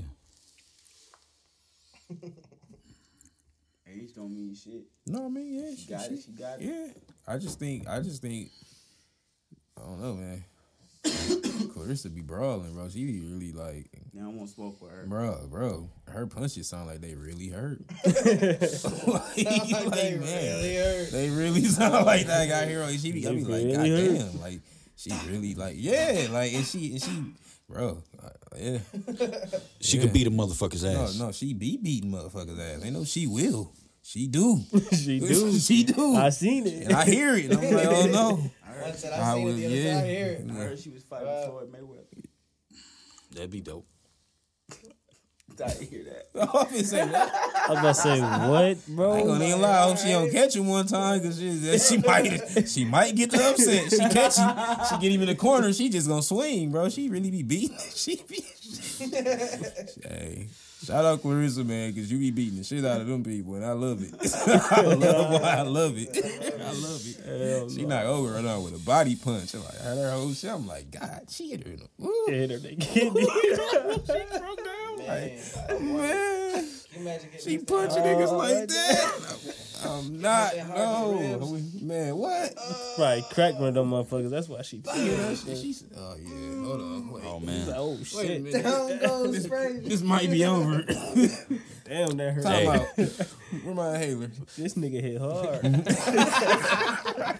Age 3.86 4.14
don't 4.14 4.32
mean 4.34 4.54
shit. 4.54 4.84
No, 5.06 5.26
I 5.26 5.28
mean, 5.28 5.54
yeah, 5.54 5.74
She 5.76 5.86
got 5.86 6.10
it. 6.10 6.22
She 6.24 6.32
got 6.32 6.60
it. 6.60 6.66
Yeah, 6.66 6.88
I 7.26 7.38
just 7.38 7.58
think, 7.58 7.88
I 7.88 8.00
just 8.00 8.20
think, 8.22 8.50
I 8.50 8.71
don't 9.92 10.02
know, 10.02 10.14
man. 10.14 10.44
Claressa 11.04 12.14
be 12.14 12.20
brawling, 12.20 12.72
bro. 12.74 12.88
She 12.88 13.04
be 13.04 13.20
really 13.20 13.52
like, 13.52 13.90
Now 14.12 14.26
I 14.26 14.28
won't 14.32 14.48
smoke 14.50 14.80
with 14.80 14.90
her. 14.92 15.04
bro, 15.06 15.46
bro. 15.50 15.90
Her 16.08 16.26
punches 16.26 16.68
sound 16.68 16.86
like 16.86 17.00
they 17.00 17.14
really 17.14 17.48
hurt. 17.48 17.80
like, 18.04 19.06
like, 19.06 20.20
man, 20.20 21.10
they 21.10 21.30
really 21.34 21.64
sound 21.64 22.06
like 22.06 22.26
that 22.26 22.48
guy 22.48 22.66
here. 22.66 22.86
She 22.98 23.12
be, 23.12 23.26
I 23.26 23.30
They 23.30 23.36
be 23.36 23.44
like, 23.44 23.64
really 23.64 23.74
hurt. 23.90 24.18
goddamn, 24.18 24.40
like 24.40 24.60
she 24.96 25.10
really 25.28 25.54
like, 25.54 25.74
yeah, 25.78 26.28
like, 26.30 26.52
and 26.52 26.64
she, 26.64 26.92
and 26.92 27.02
she, 27.02 27.24
bro, 27.68 28.02
uh, 28.22 28.28
yeah. 28.56 28.78
She 29.80 29.96
Yeah. 29.96 30.02
could 30.04 30.12
beat 30.12 30.26
a 30.26 30.30
motherfucker's 30.30 30.84
No, 30.84 31.02
ass. 31.02 31.18
no, 31.18 31.32
she 31.32 31.54
be 31.54 31.76
beating 31.78 32.12
motherfuckers 32.12 32.58
ass. 32.60 32.80
They 32.82 32.90
know 32.90 33.04
she 33.04 33.26
will. 33.26 33.72
She 34.04 34.26
do. 34.26 34.60
she 34.92 35.20
do. 35.20 35.58
she 35.58 35.84
do. 35.84 36.16
I 36.16 36.30
seen 36.30 36.66
it. 36.66 36.86
and 36.86 36.92
I 36.92 37.04
hear 37.04 37.34
it. 37.36 37.44
And 37.52 37.54
I'm 37.60 37.72
like, 37.72 37.86
oh 37.88 38.06
no. 38.06 38.50
One 38.82 38.94
said 38.96 39.12
I 39.12 39.30
I 39.30 39.34
seen 39.34 39.42
it 39.42 39.44
would- 39.44 39.56
the 39.56 39.66
other 39.66 39.74
yeah. 39.76 40.00
side 40.00 40.08
here. 40.08 40.46
I 40.48 40.52
heard 40.52 40.78
she 40.80 40.90
was 40.90 41.02
fighting 41.04 41.28
Uh, 41.28 41.46
Floyd 41.46 41.72
Mayweather. 41.72 42.24
That'd 43.32 43.50
be 43.50 43.60
dope. 43.60 43.86
I 45.60 45.68
didn't 45.68 45.90
hear 45.90 46.04
that. 46.04 46.28
I 46.54 46.64
been 46.64 46.84
saying 46.84 47.12
that. 47.12 47.30
I 47.68 47.70
was 47.70 47.78
about 47.78 47.94
to 47.94 47.94
say 47.94 48.20
what, 48.20 48.86
bro? 48.88 49.12
I 49.12 49.18
ain't 49.18 49.26
gonna 49.26 49.44
even 49.44 49.60
lie. 49.60 49.78
I 49.78 49.82
hope 49.82 49.98
she 49.98 50.08
don't 50.08 50.30
catch 50.30 50.56
him 50.56 50.66
one 50.66 50.86
time 50.86 51.20
because 51.20 51.38
she, 51.38 51.78
she 51.78 51.98
might 51.98 52.68
she 52.68 52.84
might 52.84 53.14
get 53.14 53.30
the 53.30 53.50
upset. 53.50 53.90
She 53.90 53.98
catch 53.98 54.36
him. 54.36 54.86
She 54.88 54.98
get 55.02 55.12
him 55.12 55.20
in 55.22 55.28
the 55.28 55.34
corner. 55.34 55.72
She 55.72 55.88
just 55.90 56.08
gonna 56.08 56.22
swing, 56.22 56.70
bro. 56.70 56.88
She 56.88 57.08
really 57.08 57.30
be 57.30 57.42
beating. 57.42 57.76
She 57.94 58.22
be. 58.28 58.44
hey, 60.02 60.46
shout 60.84 61.04
out 61.04 61.20
Claressa, 61.20 61.66
man, 61.66 61.92
because 61.92 62.10
you 62.10 62.18
be 62.18 62.30
beating 62.30 62.58
the 62.58 62.64
shit 62.64 62.84
out 62.84 63.00
of 63.00 63.06
them 63.06 63.22
people, 63.24 63.54
and 63.56 63.64
I 63.64 63.72
love 63.72 64.02
it. 64.02 64.14
I 64.72 64.80
love 64.82 65.42
why 65.42 65.50
I 65.50 65.62
love 65.62 65.94
it. 65.98 66.08
I 66.16 66.72
love 66.72 67.02
it. 67.04 67.50
Hell 67.50 67.68
She 67.68 67.84
not 67.84 68.06
over 68.06 68.32
right 68.34 68.44
now 68.44 68.60
with 68.60 68.74
a 68.74 68.84
body 68.84 69.16
punch. 69.16 69.54
I'm 69.54 69.64
like, 69.64 69.80
I 69.80 69.84
had 69.84 69.98
her 69.98 70.10
whole 70.12 70.32
shit. 70.32 70.50
I'm 70.50 70.66
like, 70.66 70.90
God, 70.90 71.22
she 71.28 71.50
hit 71.50 71.66
her 71.66 71.72
in 71.72 71.80
the. 71.80 71.88
Woo. 71.98 72.12
Hit 72.28 72.50
her, 72.50 72.58
they 72.58 72.76
kidney. 72.76 73.26
she 73.26 73.56
broke 73.56 74.06
down. 74.06 74.91
Like, 75.06 75.80
man. 75.80 76.68
Imagine 76.94 77.28
She 77.42 77.58
punching 77.58 78.02
down. 78.02 78.06
niggas 78.06 78.28
oh, 78.28 78.36
like 78.36 78.68
that. 78.68 79.62
I'm 79.84 80.20
not. 80.20 80.52
That 80.52 80.66
hard 80.66 81.16
in 81.16 81.32
the 81.32 81.38
No, 81.38 81.60
man. 81.80 82.16
What? 82.16 82.54
Right, 82.98 83.24
crack 83.30 83.54
one 83.54 83.68
of 83.68 83.74
them 83.74 83.90
motherfuckers. 83.90 84.30
That's 84.30 84.48
why 84.48 84.62
she. 84.62 84.82
Yeah, 84.84 84.92
that 84.94 85.38
shit. 85.38 85.58
She's. 85.58 85.84
Oh 85.96 86.16
yeah. 86.18 86.64
Hold 86.64 86.80
on. 86.80 87.10
Wait. 87.10 87.24
Oh 87.26 87.40
man. 87.40 87.66
like, 87.66 87.76
oh 87.78 87.92
Wait 87.92 88.00
a 88.00 88.04
shit! 88.04 88.42
minute. 88.42 88.62
Down 88.62 88.98
goes 88.98 89.48
This, 89.48 89.88
this 89.88 90.02
might 90.02 90.30
be 90.30 90.44
over. 90.44 90.84
Damn, 91.84 92.16
that 92.16 92.32
hurt. 92.34 92.44
Time 92.44 92.52
Hey. 92.52 92.66
out. 92.68 92.86
Where 93.64 93.74
my? 93.74 93.98
This 94.56 94.74
nigga 94.74 95.00
hit 95.02 95.20
hard. 95.20 95.62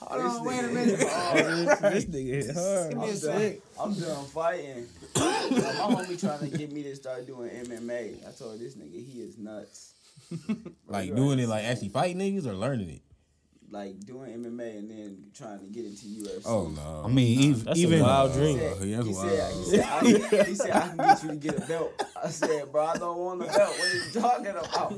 Hold 0.00 0.20
on, 0.20 0.44
wait 0.44 0.64
a 0.64 0.68
minute. 0.68 0.98
this, 0.98 1.78
this 1.80 2.04
nigga 2.06 2.46
hit 2.46 2.54
hard. 2.54 2.94
I'm 2.94 3.18
done, 3.18 3.56
I'm 3.80 3.94
done 4.00 4.24
fighting. 4.26 4.86
my 5.16 5.22
homie 5.22 6.20
trying 6.20 6.50
to 6.50 6.56
get 6.56 6.72
me 6.72 6.82
to 6.84 6.94
start 6.96 7.26
doing 7.26 7.50
MMA. 7.50 8.26
I 8.26 8.30
told 8.32 8.58
this 8.60 8.74
nigga 8.76 9.04
he 9.04 9.20
is 9.22 9.36
nuts. 9.38 9.92
Like 10.88 11.14
doing 11.14 11.38
it, 11.38 11.48
like 11.48 11.64
actually 11.64 11.88
fighting 11.90 12.18
niggas 12.18 12.46
or 12.46 12.54
learning 12.54 12.90
it. 12.90 13.02
Like 13.68 13.98
doing 14.06 14.30
MMA 14.42 14.78
and 14.78 14.90
then 14.90 15.24
trying 15.34 15.58
to 15.58 15.66
get 15.66 15.84
into 15.84 16.06
UFC. 16.06 16.42
Oh 16.46 16.68
no. 16.68 17.02
I 17.04 17.08
mean, 17.08 17.40
even, 17.40 17.64
That's 17.64 17.78
even 17.78 18.00
a 18.00 18.02
wild 18.04 18.32
dream. 18.32 18.58
said, 18.58 18.72
Oh, 18.78 18.84
he, 18.84 18.94
wild. 18.94 19.16
said, 19.16 19.52
he, 19.52 19.64
said, 19.64 19.80
I, 19.84 20.44
he 20.44 20.54
said, 20.54 20.70
I 20.70 20.80
can 20.88 20.96
get 20.96 21.22
you 21.24 21.28
to 21.30 21.36
get 21.36 21.58
a 21.58 21.66
belt. 21.66 22.02
I 22.24 22.28
said, 22.30 22.70
bro, 22.72 22.86
I 22.86 22.96
don't 22.96 23.18
want 23.18 23.42
a 23.42 23.46
belt. 23.46 23.56
What 23.58 23.80
are 23.80 23.94
you 23.96 24.12
talking 24.12 24.46
about? 24.50 24.92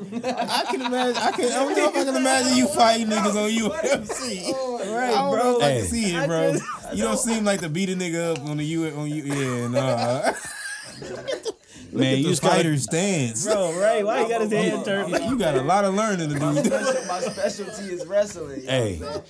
I 0.51 0.65
can 0.71 0.83
imagine. 0.83 1.17
I 1.17 1.31
can. 1.33 1.45
I 1.47 1.55
don't 1.55 1.77
know 1.77 1.89
if 1.89 1.97
I 1.97 2.05
can 2.05 2.17
imagine 2.17 2.57
you 2.59 2.69
fighting 2.69 3.07
niggas 3.07 3.37
on 3.37 3.51
UFC. 3.51 4.55
Right, 4.89 5.11
I 5.11 5.17
don't 5.17 5.37
know 5.37 5.43
bro. 5.43 5.57
if 5.59 5.63
I 5.65 5.79
can 5.79 5.85
see 5.87 6.15
it, 6.15 6.27
bro. 6.27 6.53
You 6.95 7.03
don't 7.05 7.19
seem 7.19 7.45
like 7.45 7.61
to 7.61 7.69
beat 7.69 7.89
a 7.91 7.95
nigga 7.95 8.37
up 8.37 8.45
on 8.45 8.59
the 8.59 8.65
U. 8.65 8.87
On 8.97 9.09
you, 9.09 9.23
yeah, 9.25 9.69
nah. 9.69 10.33
man, 11.93 12.17
you 12.19 12.23
the 12.25 12.29
just 12.31 12.43
gotta, 12.43 12.79
stance. 12.79 13.45
Bro, 13.47 13.79
right? 13.81 14.05
Why 14.05 14.23
you 14.23 14.29
got 14.29 14.41
his 14.43 14.53
head 14.53 14.85
turned? 14.85 15.11
You 15.31 15.39
got 15.39 15.55
a 15.57 15.63
lot 15.63 15.85
of 15.85 15.95
learning 15.95 16.29
to 16.31 16.39
My, 16.39 16.55
do. 16.55 16.65
special, 16.65 17.07
my 17.07 17.21
specialty 17.21 17.93
is 17.95 18.07
wrestling. 18.07 18.61
You 18.63 18.67
Hey. 18.67 18.97
what 18.97 19.09
I'm 19.09 19.13
saying? 19.15 19.25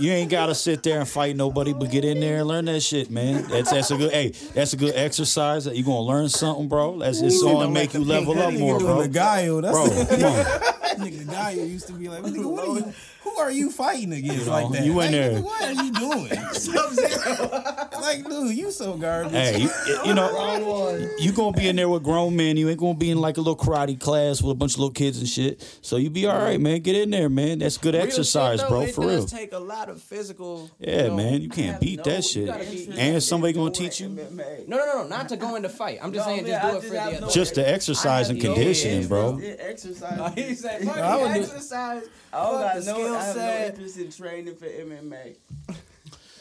you 0.00 0.10
ain't 0.12 0.30
gotta 0.30 0.54
sit 0.54 0.82
there 0.82 0.98
and 1.00 1.08
fight 1.08 1.36
nobody, 1.36 1.72
but 1.72 1.90
get 1.90 2.04
in 2.04 2.18
there 2.20 2.38
and 2.40 2.48
learn 2.48 2.64
that 2.64 2.80
shit, 2.80 3.10
man. 3.10 3.46
That's 3.48 3.70
that's 3.70 3.90
a 3.90 3.96
good. 3.96 4.10
Hey, 4.12 4.30
that's 4.54 4.72
a 4.72 4.76
good 4.76 4.94
exercise. 4.96 5.64
That 5.64 5.76
you 5.76 5.84
gonna 5.84 6.00
learn 6.00 6.28
something, 6.28 6.68
bro. 6.68 6.98
That's 6.98 7.20
it's 7.20 7.40
Ooh, 7.42 7.52
gonna 7.52 7.70
make 7.70 7.94
you 7.94 8.04
level 8.04 8.38
up 8.40 8.52
more, 8.54 8.78
doing 8.78 8.92
bro. 8.92 9.02
the 9.02 9.08
guile. 9.08 9.60
That's 9.60 9.76
Bro, 9.76 10.06
come 10.06 10.24
on. 10.24 10.44
nigga, 11.00 11.18
the 11.18 11.24
guy 11.32 11.54
who 11.54 11.60
used 11.62 11.86
to 11.86 11.92
be 11.92 12.08
like, 12.08 12.22
nigga, 12.24 12.44
what 12.44 12.68
are 12.68 12.78
you? 12.78 12.92
Who 13.34 13.38
are 13.40 13.50
you 13.50 13.70
fighting 13.70 14.12
against 14.12 14.46
know, 14.46 14.52
like 14.52 14.72
that? 14.72 14.84
you 14.84 14.92
in 14.92 14.96
like, 14.98 15.10
there. 15.10 15.32
nigga, 15.32 15.42
what 15.42 15.62
are 15.64 15.72
you 15.84 15.92
doing? 15.92 16.30
like, 18.00 18.24
dude, 18.28 18.56
you 18.56 18.70
so 18.70 18.94
garbage. 18.96 19.32
Hey, 19.32 19.60
you, 19.62 19.70
you 20.04 20.14
know, 20.14 20.32
Wrong 20.32 20.66
one. 20.66 21.10
you 21.18 21.32
gonna 21.32 21.56
be 21.56 21.68
in 21.68 21.76
there 21.76 21.88
with 21.88 22.02
grown 22.02 22.36
men. 22.36 22.56
You 22.56 22.68
ain't 22.68 22.78
gonna 22.80 22.94
be 22.98 23.10
in 23.10 23.18
like 23.18 23.36
a 23.36 23.40
little 23.40 23.56
karate 23.56 23.98
class 23.98 24.42
with 24.42 24.52
a 24.52 24.54
bunch 24.54 24.74
of 24.74 24.80
little 24.80 24.92
kids 24.92 25.18
and 25.18 25.28
shit. 25.28 25.62
So 25.82 25.96
you 25.96 26.10
be 26.10 26.26
all 26.26 26.38
right, 26.38 26.60
man. 26.60 26.80
Get 26.80 26.96
in 26.96 27.10
there, 27.10 27.28
man. 27.28 27.58
That's 27.60 27.76
good 27.78 27.94
exercise, 27.94 28.62
bro. 28.62 28.82
it 28.82 28.94
For 28.94 29.02
does 29.02 29.16
real. 29.32 29.40
take 29.40 29.52
a 29.52 29.58
lot 29.58 29.88
of 29.88 30.00
physical. 30.02 30.70
Yeah, 30.78 31.08
know, 31.08 31.16
man, 31.16 31.40
you 31.42 31.48
can't 31.48 31.80
beat 31.80 31.98
no- 31.98 32.02
that 32.04 32.24
shit. 32.24 32.46
be- 32.46 32.88
And 32.98 33.16
is 33.16 33.26
somebody 33.26 33.52
gonna 33.52 33.70
teach 33.70 34.00
you? 34.00 34.08
MMA. 34.08 34.66
No, 34.68 34.76
no, 34.76 34.86
no, 34.86 35.02
no, 35.02 35.08
not 35.08 35.28
to 35.30 35.36
go 35.36 35.54
into 35.56 35.68
fight. 35.68 35.98
I'm 36.02 36.12
just 36.12 36.26
No, 36.26 36.32
saying, 36.34 36.44
man, 36.48 36.52
just 36.52 36.62
do 36.62 36.68
I 36.68 36.76
it 36.76 36.82
for 36.82 36.90
the. 36.90 37.00
have 37.00 37.20
no- 37.22 37.30
Just 37.30 37.54
the 37.54 37.68
exercise 37.68 38.28
and 38.28 38.38
I 38.38 38.42
have 38.42 38.50
no 38.50 38.54
conditioning, 38.54 39.08
bro. 39.08 39.38
Exercise. 39.42 40.34
he 40.34 40.54
said, 40.54 40.82
"Fuck 40.84 40.96
I 40.96 41.16
would 41.16 41.34
do- 41.34 41.40
exercise." 41.40 42.02
I 42.32 42.44
don't 42.44 42.60
got 42.60 42.84
no, 42.84 43.19
skill 43.20 43.42
I 43.42 43.44
have 43.44 43.52
no 43.52 43.58
set. 43.58 43.68
interest 43.70 43.98
in 43.98 44.10
training 44.12 44.56
for 44.56 44.66
MMA. 44.66 45.36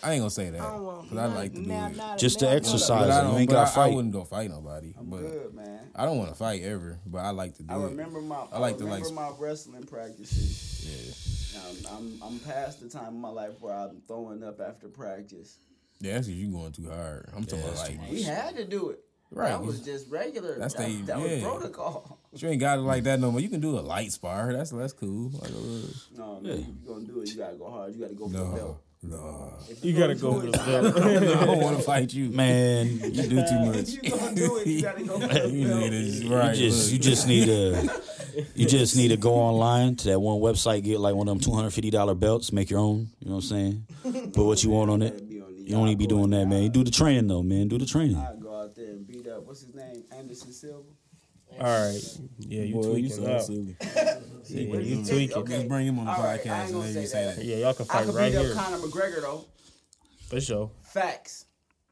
I 0.02 0.14
ain't 0.14 0.22
gonna 0.22 0.30
say 0.30 0.50
that, 0.50 0.62
I 0.62 0.78
but 1.12 1.18
I 1.18 1.26
like 1.26 1.54
to 1.54 1.62
do 1.62 1.68
nah, 1.68 2.14
it. 2.14 2.20
Just 2.20 2.40
to 2.40 2.50
exercise. 2.50 3.08
But 3.08 3.12
I, 3.12 3.22
don't, 3.24 3.38
ain't 3.38 3.50
but 3.50 3.56
gotta 3.56 3.68
I, 3.68 3.72
I 3.84 3.88
fight. 3.88 3.96
wouldn't 3.96 4.14
go 4.14 4.24
fight 4.24 4.50
nobody. 4.50 4.94
I'm 4.98 5.10
but 5.10 5.20
good, 5.20 5.54
man. 5.54 5.92
I 5.94 6.06
don't 6.06 6.18
want 6.18 6.30
to 6.30 6.36
fight 6.36 6.64
ever. 6.64 7.00
But 7.06 7.20
I 7.20 7.32
like 7.32 7.56
to 7.56 7.64
do 7.64 7.74
I 7.74 7.78
it. 7.78 7.84
remember 7.90 8.22
my. 8.22 8.36
I, 8.36 8.48
I 8.54 8.60
like 8.60 8.78
to, 8.78 8.86
remember 8.86 9.08
like- 9.08 9.14
my 9.14 9.32
wrestling 9.38 9.84
practices. 9.84 11.54
Now, 11.54 11.92
I'm, 11.92 11.98
I'm 11.98 12.24
I'm 12.24 12.40
past 12.40 12.80
the 12.80 12.88
time 12.88 13.16
in 13.16 13.20
my 13.20 13.30
life 13.30 13.60
where 13.60 13.74
I'm 13.74 14.02
throwing 14.08 14.42
up 14.44 14.62
after 14.62 14.88
practice. 14.88 15.58
Yeah, 16.00 16.14
that's 16.14 16.28
because 16.28 16.40
you 16.40 16.52
going 16.52 16.72
too 16.72 16.90
hard. 16.90 17.30
I'm 17.36 17.44
talking 17.44 17.66
about 17.66 17.78
like 17.80 18.00
We 18.10 18.22
had 18.22 18.56
to 18.56 18.64
do 18.66 18.92
it. 18.92 19.04
Right. 19.32 19.50
That 19.50 19.62
was 19.64 19.82
just 19.82 20.10
regular. 20.10 20.58
That's 20.58 20.74
that, 20.74 20.88
they- 20.88 21.02
that 21.04 21.20
was 21.20 21.32
yeah. 21.32 21.44
protocol. 21.44 22.18
you 22.34 22.48
ain't 22.50 22.60
got 22.60 22.80
it 22.80 22.82
like 22.82 23.04
that 23.04 23.20
no 23.20 23.30
more. 23.32 23.40
You 23.40 23.50
can 23.50 23.60
do 23.60 23.78
a 23.78 23.82
light 23.82 24.12
spar. 24.12 24.52
That's 24.54 24.72
that's 24.72 24.94
cool. 24.94 25.30
Like, 25.34 25.52
uh, 25.52 25.88
No, 26.18 26.40
man, 26.42 26.52
if 26.52 26.66
you're 26.86 26.96
gonna 26.96 27.06
do 27.06 27.22
it, 27.22 27.30
you 27.30 27.38
gotta 27.38 27.56
go 27.56 27.70
hard. 27.70 27.94
You 27.96 28.02
gotta 28.02 28.16
go 28.16 28.26
for 28.28 28.34
the 28.34 28.44
no, 28.44 28.56
belt. 28.56 28.82
no. 29.04 29.54
You 29.84 29.92
you're 29.94 30.00
gotta 30.00 30.16
go 30.16 30.32
gonna 30.40 30.52
for 30.58 30.58
the 30.58 30.88
it, 30.88 30.94
belt. 31.24 31.38
I 31.42 31.46
don't 31.46 31.62
want 31.62 31.78
to 31.78 31.84
fight 31.84 32.12
you, 32.14 32.30
Man, 32.32 32.88
You 32.88 33.12
do 33.12 33.30
too 33.48 33.60
much. 33.66 33.90
You 34.02 34.10
gonna 34.12 34.36
do 34.36 34.58
it, 34.58 34.68
you 34.68 34.82
gotta 34.82 35.04
go 35.04 35.20
for 35.20 35.28
the 35.34 35.50
you 35.50 35.68
belt. 35.68 35.80
niggas, 35.84 36.30
right? 36.32 36.56
you 36.58 36.70
just 36.70 36.92
you 36.92 37.00
just 37.00 37.28
need 37.28 37.46
to 37.46 38.02
you 38.56 38.66
just 38.68 38.96
need 38.98 39.10
to 39.10 39.18
go 39.18 39.34
online 39.36 39.96
to 39.98 40.08
that 40.10 40.20
one 40.20 40.40
website, 40.40 40.84
get 40.84 41.00
like 41.00 41.14
one 41.14 41.28
of 41.28 41.36
them 41.36 41.40
two 41.40 41.52
hundred 41.54 41.70
fifty 41.72 41.92
dollar 41.92 42.16
belts, 42.16 42.52
make 42.52 42.70
your 42.72 42.80
own. 42.80 43.10
You 43.20 43.30
know 43.30 43.36
what 43.36 43.44
I'm 43.44 43.48
saying? 43.48 43.86
Put 44.34 44.44
what 44.46 44.64
you 44.64 44.72
want 44.72 44.90
on 44.90 45.02
it. 45.04 45.30
Be 45.30 45.40
on 45.40 45.54
the 45.56 45.62
You 45.62 45.72
don't 45.76 45.86
need 45.86 45.94
to 45.94 45.98
be 45.98 46.08
doing 46.08 46.32
that, 46.32 46.48
man. 46.48 46.64
You 46.64 46.70
do 46.70 46.84
the 46.84 46.92
training 46.92 47.28
though, 47.28 47.44
man. 47.44 47.68
Do 47.68 47.78
the 47.78 47.86
training. 47.86 48.18
I 48.18 48.36
go 48.42 48.60
out 48.62 48.76
there 48.76 48.86
and 48.88 49.08
beat 49.08 49.28
up. 49.28 49.44
What's 49.46 49.62
his 49.62 49.74
name? 49.74 50.04
Anderson 50.20 50.52
Silva. 50.52 50.84
All 51.60 51.66
right. 51.66 52.20
Yeah, 52.40 52.62
you 52.64 52.74
Boy, 52.76 52.82
you 52.96 53.10
tweaking 53.10 53.12
so 53.12 53.32
out. 53.36 53.42
silly. 53.44 53.76
Yeah, 54.52 54.62
you 54.62 54.72
did 54.78 54.84
he 54.84 55.04
tweaking. 55.04 55.38
Okay. 55.38 55.56
Just 55.58 55.68
bring 55.68 55.86
him 55.86 56.00
on 56.00 56.06
the 56.06 56.12
All 56.12 56.24
right, 56.24 56.42
podcast 56.44 56.66
ain't 56.66 56.72
and 56.74 56.84
then 56.84 56.94
say 56.94 57.02
you 57.02 57.08
say 57.08 57.26
that. 57.26 57.36
that. 57.36 57.46
Yeah, 57.46 57.56
y'all 57.58 57.74
can 57.76 57.86
fight 57.86 57.96
I 57.96 57.98
fight 58.00 58.06
could 58.08 58.16
right 58.16 58.32
beat 58.32 58.38
up 58.40 58.46
here. 58.46 58.54
Conor 58.56 58.78
McGregor 58.78 59.22
though. 59.22 59.46
For 60.28 60.42
sure. 60.42 60.72
Facts. 60.82 61.46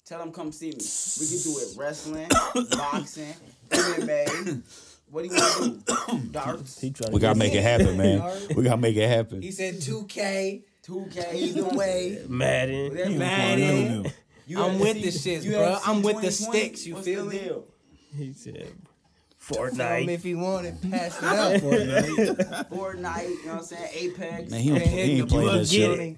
Tell 0.05 0.21
him 0.23 0.31
come 0.31 0.51
see 0.51 0.69
me. 0.69 0.77
We 1.19 1.27
can 1.27 1.43
do 1.43 1.59
it 1.59 1.77
wrestling, 1.77 2.27
boxing, 2.71 3.33
MMA. 3.69 4.63
What 5.11 5.21
do 5.23 5.27
you 5.27 5.35
want 5.35 5.85
to 5.85 6.11
do? 6.11 6.17
Darts, 6.31 6.81
He 6.81 6.89
trying 6.91 7.11
We 7.13 7.19
gotta 7.19 7.37
make 7.37 7.53
it 7.53 7.61
happen, 7.61 7.95
man. 7.97 8.23
We 8.55 8.63
gotta 8.63 8.77
make 8.81 8.95
it 8.95 9.07
happen. 9.07 9.41
He 9.43 9.51
said 9.51 9.75
2K. 9.75 10.63
2K. 10.83 11.33
Either 11.35 11.63
way, 11.77 12.23
Madden. 12.27 12.89
Whatever. 12.89 13.09
Madden. 13.11 14.11
You 14.47 14.63
I'm 14.63 14.79
with 14.79 14.95
the 14.95 15.09
shits, 15.09 15.47
bro. 15.47 15.77
I'm 15.85 16.01
with 16.01 16.21
the 16.21 16.31
sticks, 16.31 16.87
you 16.87 16.95
feel 16.95 17.25
the 17.25 17.31
me? 17.35 17.51
Deal? 18.15 18.25
He 18.27 18.33
said 18.33 18.73
Fortnite. 19.41 20.07
if 20.09 20.23
he 20.23 20.35
wanted, 20.35 20.81
pass 20.91 21.17
it 21.17 21.23
up. 21.23 21.61
Fortnite, 22.69 23.29
you 23.29 23.45
know 23.45 23.53
what 23.53 23.59
I'm 23.59 23.63
saying? 23.63 23.89
Apex, 23.93 24.51
Man, 24.51 24.59
he, 24.61 24.69
don't, 24.69 24.81
he 24.81 24.99
ain't 25.19 25.29
playing 25.29 25.57
that 25.57 25.67
shit. 25.67 25.99
it. 25.99 26.17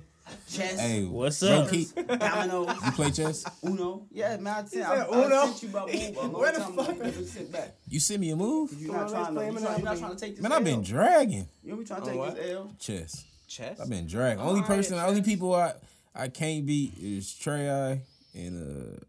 chess, 0.49 0.79
Hey, 0.79 1.03
What's 1.05 1.43
up? 1.43 1.69
keep- 1.69 1.93
dominoes, 1.95 2.69
you 2.85 2.91
play 2.93 3.11
chess? 3.11 3.45
Uno. 3.63 4.05
Yeah, 4.11 4.37
man, 4.37 4.65
I, 4.65 4.67
sent, 4.67 4.85
I, 4.87 4.97
said 4.97 5.07
I 5.09 5.25
Uno? 5.25 5.45
sent 5.45 5.63
you 5.63 5.69
about 5.69 5.87
move 5.93 6.17
a 6.17 6.21
long 6.21 6.33
Where 6.33 6.51
the 6.51 6.59
time 6.59 6.73
fuck 6.75 6.89
ago. 6.89 6.95
You 6.97 7.03
never 7.03 7.23
sit 7.23 7.51
back. 7.51 7.75
You 7.87 7.99
send 7.99 8.21
me 8.21 8.29
a 8.31 8.35
move? 8.35 8.73
You're 8.79 8.93
not 8.93 9.09
trying 9.09 9.35
to, 9.35 9.41
you're 9.43 9.51
trying, 9.59 9.63
you're 9.77 9.85
not 9.85 9.97
trying 9.97 10.15
to 10.15 10.17
take 10.19 10.35
this 10.35 10.41
Man, 10.43 10.51
I've 10.51 10.63
been 10.63 10.81
dragging 10.83 11.47
You 11.63 11.75
be 11.75 11.83
trying 11.85 12.01
to 12.01 12.05
On 12.07 12.11
take 12.11 12.19
what? 12.19 12.35
this 12.35 12.51
L. 12.51 12.75
chess. 12.79 13.25
Chess. 13.47 13.79
I've 13.79 13.89
been 13.89 14.07
dragging. 14.07 14.39
Only 14.41 14.61
Alright, 14.61 14.67
person, 14.77 14.97
only 14.99 15.21
people 15.21 15.53
I 15.55 15.73
I 16.15 16.27
can't 16.29 16.65
beat 16.65 16.93
is 16.99 17.33
Trey 17.35 17.69
I 17.69 18.01
and 18.33 18.95
uh 18.95 18.99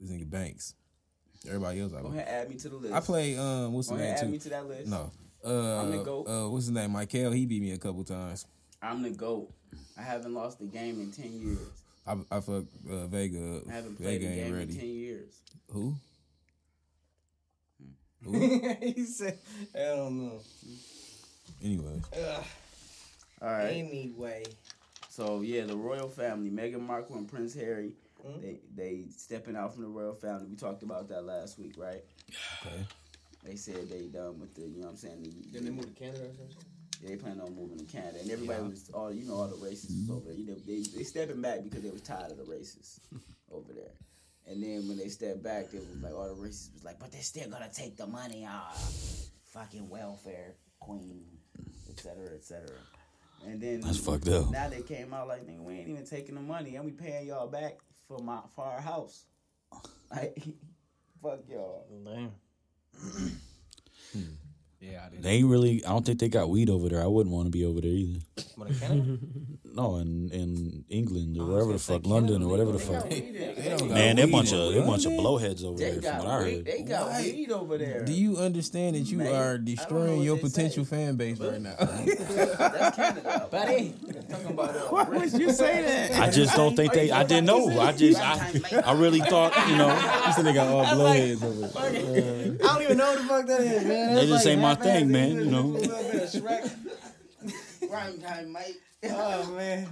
this 0.00 0.10
nigga 0.10 0.28
Banks. 0.30 0.74
Everybody 1.46 1.80
else 1.80 1.92
I 1.92 1.96
Go 2.02 2.08
go. 2.08 2.14
ahead, 2.14 2.28
add 2.28 2.48
me 2.50 2.56
to 2.56 2.68
the 2.68 2.76
list. 2.76 2.94
I 2.94 3.00
play 3.00 3.36
um 3.36 3.72
what's 3.72 3.88
Go 3.88 3.94
his 3.96 4.02
ahead, 4.04 4.16
name 4.16 4.24
add 4.24 4.30
me 4.32 4.38
to 4.38 4.48
that 4.50 4.68
list. 4.68 4.88
No. 4.90 5.10
Uh, 5.44 5.80
I'm 5.82 5.90
the 5.92 6.00
Uh, 6.00 6.04
GOAT. 6.04 6.24
uh, 6.28 6.48
what's 6.50 6.64
his 6.66 6.72
name? 6.74 6.90
Michael. 6.92 7.30
He 7.32 7.46
beat 7.46 7.62
me 7.62 7.70
a 7.72 7.78
couple 7.78 8.02
times. 8.04 8.46
I'm 8.82 9.02
the 9.02 9.10
GOAT. 9.10 9.52
I 9.96 10.02
haven't 10.02 10.34
lost 10.34 10.60
a 10.60 10.64
game 10.64 11.00
in 11.00 11.10
10 11.12 11.40
years. 11.40 11.58
I 12.06 12.12
I 12.36 12.40
fucked 12.40 12.66
uh, 12.90 13.06
Vega 13.06 13.56
up. 13.58 13.62
I 13.68 13.72
haven't 13.72 13.96
played 13.96 14.20
Vega 14.20 14.26
a 14.26 14.28
ain't 14.30 14.36
game 14.44 14.52
in 14.54 14.58
ready. 14.58 14.74
10 14.76 14.84
years. 14.88 15.34
Who? 15.70 15.94
he 18.24 19.04
said, 19.06 19.38
hell 19.74 20.10
no. 20.10 20.40
Anyway, 21.62 22.02
All 23.40 23.48
right. 23.48 23.68
Anyway. 23.70 24.42
So 25.08 25.40
yeah, 25.42 25.64
the 25.64 25.76
royal 25.76 26.08
family, 26.08 26.50
Meghan 26.50 26.80
Markle 26.80 27.16
and 27.16 27.28
Prince 27.28 27.54
Harry, 27.54 27.92
Mm-hmm. 28.28 28.40
they 28.42 28.60
they 28.74 29.04
stepping 29.16 29.56
out 29.56 29.74
from 29.74 29.82
the 29.84 29.88
royal 29.88 30.14
family. 30.14 30.46
We 30.48 30.56
talked 30.56 30.82
about 30.82 31.08
that 31.08 31.24
last 31.24 31.58
week, 31.58 31.74
right? 31.78 32.04
okay. 32.66 32.84
They 33.44 33.56
said 33.56 33.88
they 33.88 34.06
done 34.06 34.38
with 34.40 34.54
the, 34.54 34.62
you 34.62 34.80
know 34.80 34.86
what 34.86 34.90
I'm 34.90 34.96
saying? 34.96 35.22
The, 35.22 35.30
Then 35.52 35.64
they 35.64 35.70
moved 35.70 35.96
to 35.96 36.04
Canada 36.04 36.24
or 36.24 36.34
something? 36.34 36.56
they 37.06 37.16
plan 37.16 37.40
on 37.40 37.54
moving 37.54 37.78
to 37.78 37.84
Canada, 37.84 38.18
and 38.20 38.30
everybody 38.30 38.62
was 38.64 38.90
all 38.92 39.12
you 39.12 39.24
know 39.24 39.34
all 39.34 39.46
the 39.46 39.56
racists 39.56 39.90
was 39.90 40.10
over 40.10 40.26
there. 40.26 40.34
You 40.34 40.46
know 40.46 40.56
they 40.66 40.82
they 40.96 41.04
stepping 41.04 41.40
back 41.40 41.62
because 41.62 41.82
they 41.82 41.90
was 41.90 42.02
tired 42.02 42.32
of 42.32 42.38
the 42.38 42.44
racists 42.44 42.98
over 43.52 43.72
there. 43.72 43.92
And 44.46 44.62
then 44.62 44.88
when 44.88 44.96
they 44.96 45.08
stepped 45.08 45.42
back, 45.42 45.70
they 45.70 45.78
was 45.78 45.88
like 46.02 46.14
all 46.14 46.34
the 46.34 46.40
racists 46.42 46.72
was 46.74 46.84
like, 46.84 46.98
but 46.98 47.12
they're 47.12 47.20
still 47.20 47.48
gonna 47.48 47.70
take 47.72 47.96
the 47.96 48.06
money, 48.06 48.46
ah, 48.48 48.72
fucking 49.52 49.88
welfare 49.88 50.54
queen, 50.80 51.24
etc. 51.88 52.14
cetera, 52.14 52.34
et 52.34 52.44
cetera. 52.44 52.76
And 53.46 53.60
then 53.60 53.80
That's 53.80 53.98
fucked 53.98 54.28
up. 54.28 54.50
Now 54.50 54.68
they 54.68 54.82
came 54.82 55.12
out 55.14 55.28
like, 55.28 55.46
nigga, 55.46 55.62
we 55.62 55.74
ain't 55.74 55.88
even 55.88 56.04
taking 56.04 56.34
the 56.34 56.40
money, 56.40 56.76
and 56.76 56.84
we 56.84 56.92
paying 56.92 57.28
y'all 57.28 57.46
back 57.46 57.78
for 58.08 58.18
my 58.18 58.40
for 58.56 58.64
our 58.64 58.80
house. 58.80 59.26
Like, 60.10 60.42
fuck 61.22 61.40
y'all. 61.48 61.86
Damn. 62.04 62.32
Yeah, 64.80 65.04
I 65.06 65.10
did. 65.10 65.22
They 65.22 65.30
ain't 65.32 65.48
really. 65.48 65.84
I 65.84 65.90
don't 65.90 66.06
think 66.06 66.18
they 66.18 66.28
got 66.28 66.48
weed 66.48 66.70
over 66.70 66.88
there. 66.88 67.02
I 67.02 67.06
wouldn't 67.06 67.34
want 67.34 67.46
to 67.46 67.50
be 67.50 67.64
over 67.64 67.80
there 67.80 67.90
either. 67.90 68.20
What, 68.56 68.70
in 68.70 68.78
Canada? 68.78 69.18
No, 69.78 69.94
in 69.98 70.28
in 70.32 70.84
England 70.88 71.36
or 71.38 71.44
I 71.44 71.48
wherever 71.52 71.72
the 71.72 71.78
fuck, 71.78 72.04
London 72.04 72.42
or 72.42 72.48
whatever 72.48 72.72
the 72.72 72.80
fuck. 72.80 73.02
got. 73.04 73.10
They 73.10 73.54
don't 73.68 73.78
got 73.78 73.90
Man, 73.90 74.16
they 74.16 74.24
weed 74.24 74.32
bunch 74.32 74.52
of 74.52 74.72
they 74.74 74.80
bunch 74.80 75.06
of 75.06 75.12
blowheads 75.12 75.62
over 75.64 75.78
there, 75.78 76.02
from 76.02 76.18
what 76.18 76.26
I 76.26 76.42
heard. 76.42 76.64
They 76.64 76.82
got 76.82 77.06
What? 77.10 77.22
weed 77.22 77.52
over 77.52 77.78
there. 77.78 78.04
Do 78.04 78.12
you 78.12 78.38
understand 78.38 78.96
that 78.96 79.02
you 79.02 79.18
Man, 79.18 79.32
are 79.32 79.56
destroying 79.56 80.22
your 80.22 80.36
potential 80.36 80.84
say. 80.84 80.90
fan 80.96 81.14
base 81.14 81.38
right 81.38 81.60
now? 81.60 81.76
That's 81.78 82.96
Canada, 82.96 83.46
Buddy. 83.52 83.94
Talking 84.28 84.46
about 84.50 84.70
uh, 84.74 84.80
Why 84.90 85.04
would 85.04 85.32
you 85.34 85.52
say 85.52 85.82
that? 85.82 86.20
I 86.22 86.28
just 86.30 86.56
don't 86.56 86.74
think 86.74 86.92
they. 86.92 87.12
I 87.12 87.22
didn't 87.22 87.46
know. 87.46 87.78
I 87.80 87.92
just 87.92 88.20
I, 88.20 88.80
I 88.84 88.92
really 88.94 89.20
thought 89.20 89.54
you 89.68 89.76
know 89.76 89.94
You 90.26 90.32
said 90.32 90.44
they 90.44 90.54
got 90.54 90.66
all 90.66 90.84
blowheads 90.96 91.40
over 91.44 91.90
there. 91.92 92.56
I 92.68 92.72
don't 92.74 92.82
even 92.82 92.96
know 92.98 93.10
what 93.12 93.18
the 93.18 93.24
fuck 93.28 93.46
that 93.46 93.60
is, 93.60 93.84
man. 93.84 94.14
They 94.16 94.26
just 94.26 94.44
ain't 94.44 94.60
my 94.60 94.74
thing, 94.74 95.12
man, 95.12 95.30
you 95.36 95.44
know. 95.44 95.78
Grime 97.88 98.18
time, 98.20 98.52
mate. 98.52 98.76
Oh, 99.04 99.52
man. 99.56 99.88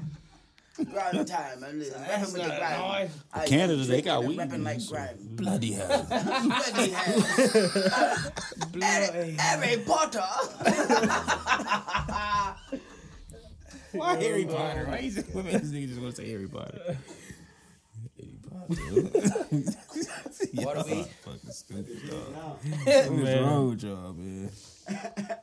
Grime 0.92 1.24
time. 1.24 1.64
I'm 1.64 1.80
rapping 1.80 2.20
with 2.20 2.32
the 2.34 2.54
grime. 2.59 3.09
I- 3.32 3.46
Canada, 3.46 3.82
they 3.84 4.02
got 4.02 4.24
weed 4.24 4.38
and 4.38 4.50
Rapping 4.50 4.64
like 4.64 4.74
this, 4.76 4.88
so- 4.88 4.94
grime. 4.94 5.16
Bloody 5.36 5.72
hell. 5.72 6.07
Bloody 6.11 6.90
hell. 6.90 8.32
Harry, 8.82 9.30
Harry 9.38 9.78
Potter. 9.86 10.20
Why 13.92 14.16
Harry 14.16 14.44
Potter? 14.44 14.84
Why 14.88 14.98
is 14.98 15.16
it? 15.16 15.26
What 15.34 15.46
makes 15.46 15.61
this 15.62 15.70
nigga 15.70 15.88
just 15.88 16.00
want 16.02 16.14
to 16.16 16.22
say 16.22 16.30
Harry 16.30 16.48
Potter? 16.48 16.98
Harry 18.18 18.36
Potter. 18.50 18.82
What 20.52 20.76
are 20.76 20.84
we? 20.84 21.04
Fucking 21.24 21.50
stupid, 21.52 22.11
dog. 22.11 22.34
Oh, 22.36 22.59
What's 22.84 23.09
wrong 23.40 23.70
with 23.70 23.82
y'all, 23.82 24.12
man? 24.12 24.50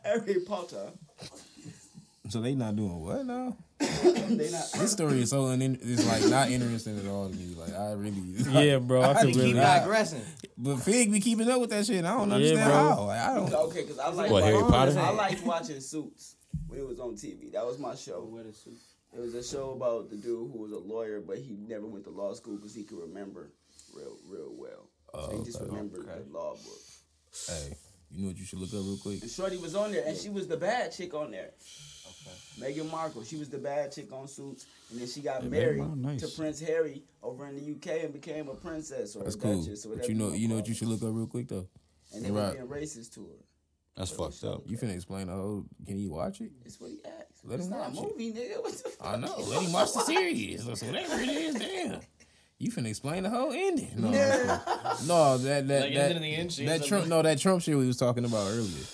Harry 0.04 0.40
Potter. 0.46 0.92
So 2.30 2.40
they 2.42 2.56
not 2.56 2.76
doing 2.76 3.00
what 3.00 3.26
now? 3.26 3.58
They 3.80 4.50
not. 4.50 4.72
This 4.72 4.92
story 4.94 5.22
is 5.22 5.30
so 5.30 5.44
unin- 5.44 5.78
it's 5.82 6.08
like 6.08 6.26
not 6.30 6.50
interesting 6.50 6.98
at 6.98 7.06
all 7.06 7.30
to 7.30 7.36
me. 7.36 7.54
Like 7.54 7.74
I 7.76 7.92
really 7.92 8.22
Yeah, 8.68 8.78
bro. 8.80 9.02
I 9.04 9.14
could 9.16 9.34
keep 9.34 9.36
really. 9.36 9.52
it 9.52 9.56
Digressing. 9.56 10.22
But 10.58 10.78
Fig 10.78 11.12
be 11.12 11.20
keeping 11.20 11.50
up 11.50 11.60
with 11.60 11.70
that 11.72 11.86
shit. 11.86 11.98
and 11.98 12.08
I 12.08 12.18
don't 12.18 12.30
Yeah, 12.30 12.36
understand 12.36 12.72
bro. 12.72 12.74
how. 12.74 13.04
Like, 13.06 13.20
I 13.20 13.36
don't. 13.36 13.54
Okay, 13.54 13.82
because 13.82 14.00
I 14.00 14.10
like 14.10 14.32
What, 14.32 14.44
Harry 14.44 14.62
Potter? 14.64 15.00
I 15.00 15.10
liked 15.12 15.44
watching 15.46 15.82
Suits 15.82 16.36
when 16.68 16.80
it 16.80 16.88
was 16.88 17.00
on 17.00 17.16
TV. 17.16 17.52
That 17.52 17.66
was 17.66 17.78
my 17.78 17.96
show. 17.96 18.40
It 19.14 19.20
was 19.20 19.36
a 19.36 19.44
show 19.44 19.72
about 19.72 20.10
the 20.10 20.16
dude 20.16 20.50
who 20.52 20.58
was 20.58 20.72
a 20.72 20.80
lawyer, 20.80 21.20
but 21.20 21.38
he 21.38 21.58
never 21.68 21.86
went 21.86 22.06
to 22.06 22.10
law 22.10 22.34
school 22.34 22.56
because 22.56 22.74
he 22.74 22.84
could 22.84 23.00
remember 23.00 23.52
real, 23.94 24.18
real 24.28 24.54
well. 24.56 24.90
so 25.14 25.32
he 25.32 25.38
oh, 25.40 25.44
just 25.46 25.62
remembered 25.62 26.08
the 26.08 26.26
law 26.34 26.54
book. 26.54 26.80
Hey, 27.48 27.76
you 28.12 28.22
know 28.24 28.30
what 28.30 28.38
you 28.38 28.46
should 28.46 28.60
look 28.60 28.70
up 28.70 28.80
real 28.86 28.98
quick? 28.98 29.22
And 29.22 29.30
Shorty 29.30 29.58
was 29.58 29.76
on 29.76 29.92
there, 29.92 30.04
and 30.06 30.18
she 30.18 30.30
was 30.30 30.48
the 30.48 30.58
bad 30.58 30.92
chick 30.94 31.14
on 31.14 31.32
there. 31.32 31.52
Meghan 32.60 32.90
Markle, 32.92 33.24
she 33.24 33.36
was 33.38 33.50
the 33.50 33.58
bad 33.58 33.92
chick 33.92 34.12
on 34.14 34.28
Suits, 34.28 34.66
and 34.92 35.00
then 35.00 35.08
she 35.08 35.22
got 35.22 35.42
Meghan 35.42 35.50
married 35.50 35.78
Markle, 35.80 35.96
nice. 35.98 36.22
to 36.22 36.28
Prince 36.42 36.60
Harry 36.62 37.04
over 37.22 37.48
in 37.48 37.56
the 37.56 37.72
UK 37.72 38.04
and 38.04 38.14
became 38.14 38.48
a 38.50 38.54
princess 38.56 39.16
or 39.16 39.24
That's 39.24 39.36
a 39.36 39.40
cool. 39.40 39.62
duchess 39.62 39.86
or 39.86 39.90
But 39.90 39.96
whatever. 39.98 40.12
you 40.12 40.18
know, 40.20 40.26
wanna 40.26 40.38
you 40.38 40.48
know 40.48 40.56
what 40.56 40.68
you 40.68 40.74
should 40.74 40.88
look 40.88 41.02
up 41.04 41.10
real 41.12 41.28
quick 41.28 41.48
though. 41.48 41.68
And 42.14 42.24
they 42.24 42.32
were 42.32 42.42
Right. 42.42 42.54
being 42.54 42.68
racist 42.68 43.14
to 43.16 43.22
her. 43.26 43.44
That's 43.96 44.12
fucked 44.12 44.44
up. 44.44 44.64
You 44.68 44.78
finna 44.78 44.94
explain 44.96 45.28
the 45.28 45.34
whole? 45.34 45.66
Can 45.86 45.98
you 46.00 46.12
watch 46.12 46.42
it? 46.42 46.52
It's 46.66 46.80
what 46.82 46.90
he 46.92 47.00
asked. 47.06 47.44
Let 47.44 47.60
it's 47.60 47.66
him 47.68 47.72
not 47.74 47.92
watch 47.92 48.00
a 48.00 48.02
it. 48.02 48.12
movie, 48.12 48.34
nigga. 48.34 48.62
What 48.64 48.72
the 48.74 48.90
fuck? 48.90 49.08
I 49.08 49.16
know. 49.18 49.36
Let 49.40 49.62
him 49.64 49.72
watch 49.72 49.94
the 49.94 50.00
series 50.06 50.68
or 50.68 50.72
whatever 50.88 51.22
it 51.22 51.30
is. 51.30 51.56
Damn. 51.56 52.00
You 52.60 52.72
finna 52.72 52.88
explain 52.90 53.24
the 53.24 53.30
whole 53.30 53.52
ending? 53.52 53.92
No, 53.98 54.10
no, 55.06 55.38
that 55.38 55.68
that 55.68 55.82
Like, 55.82 55.94
that, 55.94 56.12
ended 56.16 56.24
the 56.24 56.36
end, 56.36 56.50
that 56.68 56.84
Trump. 56.86 57.04
with- 57.04 57.10
No, 57.10 57.22
that 57.22 57.38
Trump 57.40 57.62
shit 57.62 57.78
we 57.78 57.86
was 57.88 57.98
talking 57.98 58.26
about 58.26 58.48
earlier. 58.52 58.86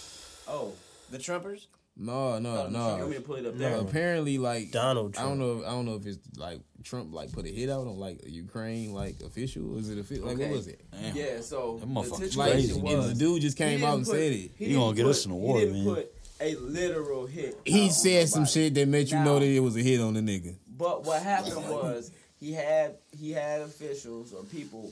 Oh, 0.48 0.74
The 1.12 1.18
Trumpers? 1.18 1.68
No, 2.02 2.40
no, 2.40 2.50
you 2.68 2.74
want 2.74 3.00
no. 3.02 3.08
me 3.10 3.16
to 3.16 3.22
pull 3.22 3.36
it 3.36 3.46
up 3.46 3.58
there? 3.58 3.72
No, 3.72 3.82
apparently, 3.82 4.38
like 4.38 4.72
Donald 4.72 5.18
I 5.18 5.24
don't 5.24 5.38
Trump. 5.38 5.40
know. 5.42 5.60
If, 5.60 5.68
I 5.68 5.72
don't 5.72 5.86
know 5.86 5.96
if 5.96 6.06
it's 6.06 6.20
like 6.38 6.62
Trump 6.84 7.14
like 7.14 7.34
put 7.34 7.46
a 7.46 7.50
hit 7.50 7.70
out 7.70 7.88
on 7.88 7.98
like 7.98 8.22
a 8.26 8.30
Ukraine 8.32 8.94
like 8.94 9.20
official. 9.20 9.78
Is 9.78 9.90
it 9.90 10.00
official? 10.00 10.26
Like 10.28 10.36
Okay. 10.36 10.48
what 10.48 10.56
was 10.56 10.68
it? 10.68 10.82
Damn. 10.92 11.16
Yeah, 11.16 11.42
so 11.42 11.78
That 11.80 11.86
the 11.88 11.94
motherfucker's 11.94 12.38
Like 12.38 12.52
crazy, 12.54 12.68
situation 12.74 13.00
man. 13.00 13.08
the 13.10 13.16
dude 13.16 13.42
just 13.42 13.58
came 13.58 13.84
out 13.84 13.98
and 13.98 14.06
put- 14.06 14.14
said 14.16 14.32
it. 14.32 14.52
He 14.56 14.66
didn't 14.68 14.80
gonna 14.80 14.96
get 14.96 15.04
put- 15.04 15.10
us 15.10 15.26
an 15.26 15.32
award, 15.32 15.64
He 15.64 15.72
man. 15.72 15.86
put 15.96 16.14
a 16.40 16.56
literal 16.56 17.26
hit. 17.26 17.60
He 17.66 17.88
out 17.88 17.92
said 17.92 18.22
on 18.22 18.28
some 18.28 18.46
shit 18.46 18.74
that 18.76 18.88
made 18.88 19.10
you 19.12 19.20
know 19.20 19.38
that 19.40 19.46
it 19.46 19.60
was 19.60 19.76
a 19.76 19.82
hit 19.82 20.00
on 20.00 20.14
the 20.14 20.22
nigga. 20.22 20.56
But 20.78 21.04
what 21.04 21.22
happened 21.22 21.68
was 21.68 22.12
he 22.40 22.54
had 22.54 22.96
he 23.20 23.32
had 23.32 23.60
officials 23.60 24.32
or 24.34 24.44
people 24.44 24.90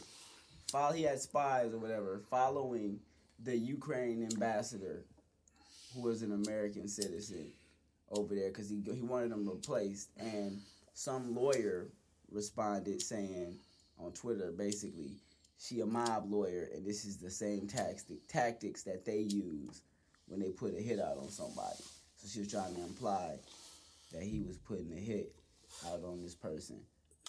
follow 0.69 0.91
he 0.91 1.03
had 1.03 1.21
spies 1.21 1.73
or 1.73 1.77
whatever 1.77 2.19
following 2.29 2.99
the 3.45 3.55
Ukraine 3.55 4.27
ambassador 4.29 5.05
who 5.97 6.07
was 6.07 6.21
an 6.21 6.31
American 6.31 6.87
citizen 6.87 7.51
over 8.11 8.35
there 8.35 8.49
because 8.49 8.69
he 8.69 8.81
he 8.93 9.01
wanted 9.01 9.31
them 9.31 9.47
replaced 9.47 10.09
and 10.17 10.61
some 10.93 11.35
lawyer 11.35 11.87
responded 12.31 13.01
saying 13.01 13.57
on 13.99 14.11
Twitter 14.11 14.53
basically 14.57 15.11
she 15.59 15.81
a 15.81 15.85
mob 15.85 16.31
lawyer 16.31 16.69
and 16.73 16.85
this 16.85 17.03
is 17.03 17.17
the 17.17 17.29
same 17.29 17.67
tactic 17.67 18.27
tactics 18.27 18.83
that 18.83 19.05
they 19.05 19.19
use 19.19 19.81
when 20.27 20.39
they 20.39 20.49
put 20.49 20.77
a 20.77 20.81
hit 20.81 20.99
out 20.99 21.17
on 21.17 21.29
somebody. 21.29 21.83
So 22.17 22.27
she 22.27 22.39
was 22.39 22.51
trying 22.51 22.75
to 22.75 22.81
imply 22.81 23.37
that 24.13 24.21
he 24.21 24.41
was 24.41 24.57
putting 24.57 24.91
a 24.93 24.99
hit 24.99 25.33
out 25.87 26.03
on 26.03 26.21
this 26.21 26.35
person. 26.35 26.79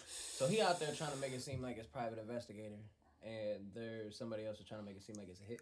So 0.05 0.47
he 0.47 0.61
out 0.61 0.79
there 0.79 0.93
trying 0.93 1.13
to 1.13 1.19
make 1.19 1.33
it 1.33 1.43
seem 1.43 1.63
like 1.63 1.79
it's 1.79 1.89
private 1.89 2.19
investigator, 2.19 2.79
and 3.25 3.71
there's 3.75 4.17
somebody 4.17 4.47
else 4.47 4.59
trying 4.69 4.81
to 4.81 4.87
make 4.87 4.97
it 4.97 5.03
seem 5.03 5.17
like 5.17 5.29
it's 5.29 5.41
a 5.41 5.45
hit. 5.45 5.61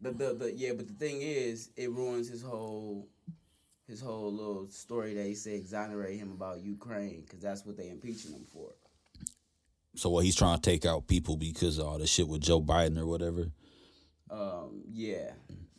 The, 0.00 0.10
the, 0.12 0.34
the 0.34 0.52
yeah, 0.54 0.72
but 0.76 0.86
the 0.88 0.94
thing 0.94 1.22
is, 1.22 1.70
it 1.76 1.90
ruins 1.90 2.28
his 2.28 2.42
whole 2.42 3.08
his 3.88 4.00
whole 4.00 4.32
little 4.32 4.68
story 4.68 5.14
that 5.14 5.24
he 5.26 5.34
said 5.34 5.54
exonerate 5.54 6.18
him 6.18 6.32
about 6.32 6.60
Ukraine 6.60 7.22
because 7.22 7.40
that's 7.40 7.64
what 7.64 7.76
they 7.76 7.88
impeaching 7.88 8.32
him 8.32 8.44
for. 8.52 8.70
So 9.94 10.10
what? 10.10 10.24
He's 10.24 10.36
trying 10.36 10.56
to 10.58 10.62
take 10.62 10.84
out 10.84 11.06
people 11.06 11.36
because 11.36 11.78
of 11.78 11.86
all 11.86 11.98
the 11.98 12.06
shit 12.06 12.28
with 12.28 12.42
Joe 12.42 12.60
Biden 12.60 12.98
or 12.98 13.06
whatever. 13.06 13.46
Um, 14.30 14.82
yeah. 14.92 15.30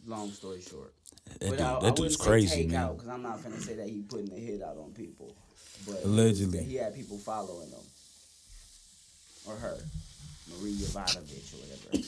Long 0.05 0.31
story 0.31 0.61
short, 0.61 0.93
That, 1.41 1.49
dude, 1.49 1.59
I, 1.61 1.69
I 1.69 1.73
that 1.73 1.81
wouldn't 1.81 1.97
dude's 1.97 2.15
crazy, 2.15 2.61
take 2.63 2.69
man. 2.69 2.81
out 2.81 2.93
because 2.97 3.09
I'm 3.09 3.21
not 3.21 3.43
gonna 3.43 3.59
say 3.59 3.75
that 3.75 3.89
he 3.89 4.01
putting 4.03 4.27
the 4.29 4.37
hit 4.37 4.61
out 4.63 4.77
on 4.77 4.91
people, 4.93 5.35
but 5.85 6.01
Allegedly. 6.05 6.63
he 6.63 6.75
had 6.75 6.95
people 6.95 7.17
following 7.17 7.67
him 7.69 7.83
or 9.45 9.55
her, 9.55 9.77
Maria 10.49 10.75
Ivanovich 10.75 11.53
or 11.53 11.57
whatever 11.59 12.07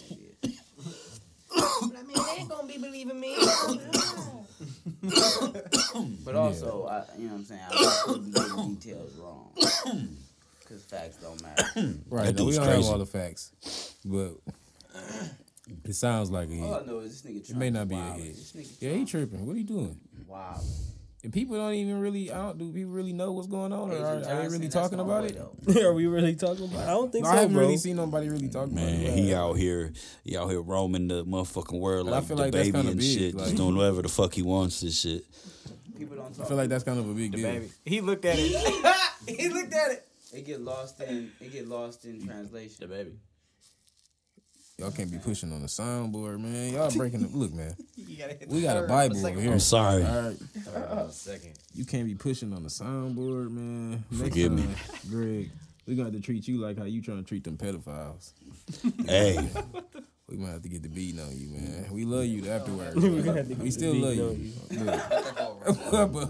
her 1.51 1.87
name 1.87 1.91
is. 1.91 1.95
I 1.97 2.03
mean, 2.03 2.25
they 2.25 2.41
ain't 2.41 2.49
gonna 2.49 2.67
be 2.67 2.77
believing 2.77 3.19
me. 3.19 3.35
But 6.25 6.35
also, 6.35 6.85
I, 6.87 7.03
you 7.17 7.25
know 7.27 7.33
what 7.33 7.39
I'm 7.39 7.45
saying? 7.45 7.61
I 7.69 8.01
could 8.05 8.25
be 8.25 8.31
getting 8.31 8.75
details 8.75 9.15
wrong. 9.17 9.51
Because 10.59 10.83
facts 10.85 11.17
don't 11.17 11.41
matter. 11.41 11.63
Right. 12.09 12.25
No, 12.35 12.45
we 12.45 12.51
dude's 12.51 12.57
don't 12.57 12.65
crazy. 12.67 12.81
have 12.83 12.91
all 12.91 12.97
the 12.99 13.05
facts, 13.07 13.95
but 14.05 14.33
it 15.83 15.95
sounds 15.95 16.29
like 16.29 16.49
a 16.49 16.59
All 16.61 16.75
I 16.75 16.77
hit. 16.79 16.87
Oh, 16.87 16.91
know 16.91 16.99
is 16.99 17.21
this 17.23 17.31
nigga 17.31 17.49
It 17.49 17.55
may 17.55 17.69
not 17.71 17.83
is 17.83 17.87
be 17.89 17.95
a 17.95 17.97
wild. 17.97 18.19
hit. 18.21 18.67
Yeah, 18.79 18.91
he 18.93 19.05
tripping. 19.05 19.45
What 19.47 19.55
are 19.55 19.59
you 19.59 19.63
doing? 19.65 19.99
Wow. 20.27 20.61
And 21.21 21.33
people 21.33 21.57
don't 21.57 21.73
even 21.73 21.99
really. 21.99 22.31
I 22.31 22.37
don't. 22.37 22.57
Do 22.57 22.71
people 22.71 22.91
really 22.93 23.11
know 23.11 23.33
what's 23.33 23.47
going 23.47 23.73
on, 23.73 23.91
or 23.91 23.93
Agent 23.93 24.25
are, 24.25 24.31
are 24.31 24.41
they 24.43 24.47
really 24.47 24.69
talking 24.69 24.99
about 25.01 25.25
it? 25.25 25.35
though. 25.35 25.81
Are 25.87 25.93
we 25.93 26.07
really 26.07 26.33
talking 26.35 26.63
about? 26.63 26.79
it? 26.79 26.83
I 26.83 26.91
don't 26.91 27.11
think 27.11 27.25
No, 27.25 27.31
so, 27.31 27.35
I 27.35 27.39
haven't 27.41 27.55
bro. 27.55 27.63
really 27.63 27.75
seen 27.77 27.97
nobody 27.97 28.29
really 28.29 28.47
talk 28.47 28.67
about 28.71 28.87
it. 28.87 29.17
he 29.19 29.33
out 29.33 29.53
here, 29.55 29.91
he 30.23 30.37
out 30.37 30.49
here 30.49 30.61
roaming 30.61 31.09
the 31.09 31.25
motherfucking 31.25 31.77
world 31.77 32.05
And 32.07 32.15
I 32.15 32.19
like 32.19 32.27
feel 32.27 32.37
the 32.37 32.43
like 32.43 32.51
that's 32.53 32.67
baby 32.67 32.77
kinda 32.77 32.91
and 32.91 32.99
big, 33.01 33.17
shit, 33.19 33.35
like- 33.35 33.45
just 33.47 33.57
doing 33.57 33.75
whatever 33.75 34.01
the 34.01 34.07
fuck 34.07 34.33
he 34.33 34.43
wants 34.43 34.81
and 34.81 34.93
shit. 34.93 35.25
People 35.97 36.15
don't 36.15 36.39
I 36.39 36.45
feel 36.45 36.55
like 36.55 36.69
that's 36.69 36.85
kind 36.85 36.97
of 36.99 37.09
a 37.09 37.13
big 37.13 37.33
deal. 37.33 37.43
Baby, 37.51 37.69
he 37.83 37.99
looked 37.99 38.23
at 38.23 38.37
it. 38.39 38.95
he 39.37 39.49
looked 39.49 39.73
at 39.73 39.91
it. 39.91 40.07
It 40.31 40.45
get 40.45 40.61
lost 40.61 41.01
in 41.01 41.31
it 41.41 41.51
get 41.51 41.67
lost 41.67 42.05
in 42.05 42.25
translation. 42.25 42.75
the 42.79 42.87
baby. 42.87 43.11
Y'all 44.79 44.91
can't 44.91 45.11
be 45.11 45.17
pushing 45.17 45.51
on 45.51 45.61
the 45.61 45.67
soundboard, 45.67 46.39
man. 46.39 46.73
Y'all 46.73 46.89
breaking 46.91 47.21
the 47.21 47.37
look, 47.37 47.53
man. 47.53 47.75
You 47.97 48.17
gotta 48.17 48.33
hit 48.33 48.49
We 48.49 48.61
the 48.61 48.67
got 48.67 48.83
a 48.83 48.87
Bible 48.87 49.25
over 49.25 49.39
here. 49.39 49.51
I'm 49.51 49.59
sorry. 49.59 50.03
All 50.03 50.21
right, 50.21 50.37
Uh, 50.75 51.09
second. 51.09 51.53
you 51.73 51.85
can't 51.85 52.05
be 52.05 52.15
pushing 52.15 52.51
on 52.53 52.63
the 52.63 52.69
soundboard, 52.69 53.51
man. 53.51 54.03
Next 54.11 54.21
Forgive 54.23 54.51
me. 54.51 54.65
Greg. 55.09 55.51
We 55.85 55.95
gonna 55.95 56.05
have 56.09 56.13
to 56.13 56.21
treat 56.21 56.47
you 56.47 56.57
like 56.59 56.77
how 56.77 56.83
you 56.85 57.01
trying 57.01 57.17
to 57.19 57.23
treat 57.23 57.43
them 57.43 57.57
pedophiles. 57.57 58.31
Hey, 59.05 59.49
We 60.27 60.37
might 60.37 60.49
have 60.51 60.61
to 60.63 60.69
get 60.69 60.83
the 60.83 60.89
beating 60.89 61.19
on 61.21 61.35
you, 61.37 61.49
man. 61.49 61.85
We 61.91 62.05
love 62.05 62.25
you 62.25 62.49
afterwards. 62.49 62.95
We 62.95 63.21
gonna 63.21 63.37
have 63.37 63.47
to 63.47 63.55
we 63.55 63.71
still 63.71 63.95
love 63.95 64.15
beating 64.15 64.53
you. 64.69 64.77
on 64.79 64.85
Look. 64.85 65.91
but, 65.91 66.29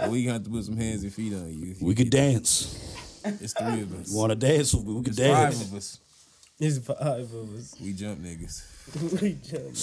but 0.00 0.10
we 0.10 0.24
gonna 0.24 0.34
have 0.34 0.44
to 0.44 0.50
put 0.50 0.64
some 0.64 0.76
hands 0.76 1.02
and 1.02 1.12
feet 1.12 1.32
on 1.34 1.48
you. 1.52 1.74
we 1.80 1.94
could 1.94 2.10
dance. 2.10 2.80
It's 3.24 3.52
three 3.54 3.80
of 3.82 3.98
us. 4.00 4.10
You 4.10 4.18
want 4.18 4.30
to 4.30 4.36
dance 4.36 4.74
with 4.74 4.84
me? 4.86 4.92
We 4.94 5.02
could 5.02 5.18
It's 5.18 5.20
five 5.20 5.52
dance. 5.52 5.62
of 5.62 5.74
us. 5.74 5.98
It's 6.60 6.78
five 6.78 6.98
of 7.32 7.54
us. 7.56 7.74
We 7.80 7.92
jump 7.92 8.20
niggas. 8.20 8.62
we 9.20 9.32
jump. 9.42 9.74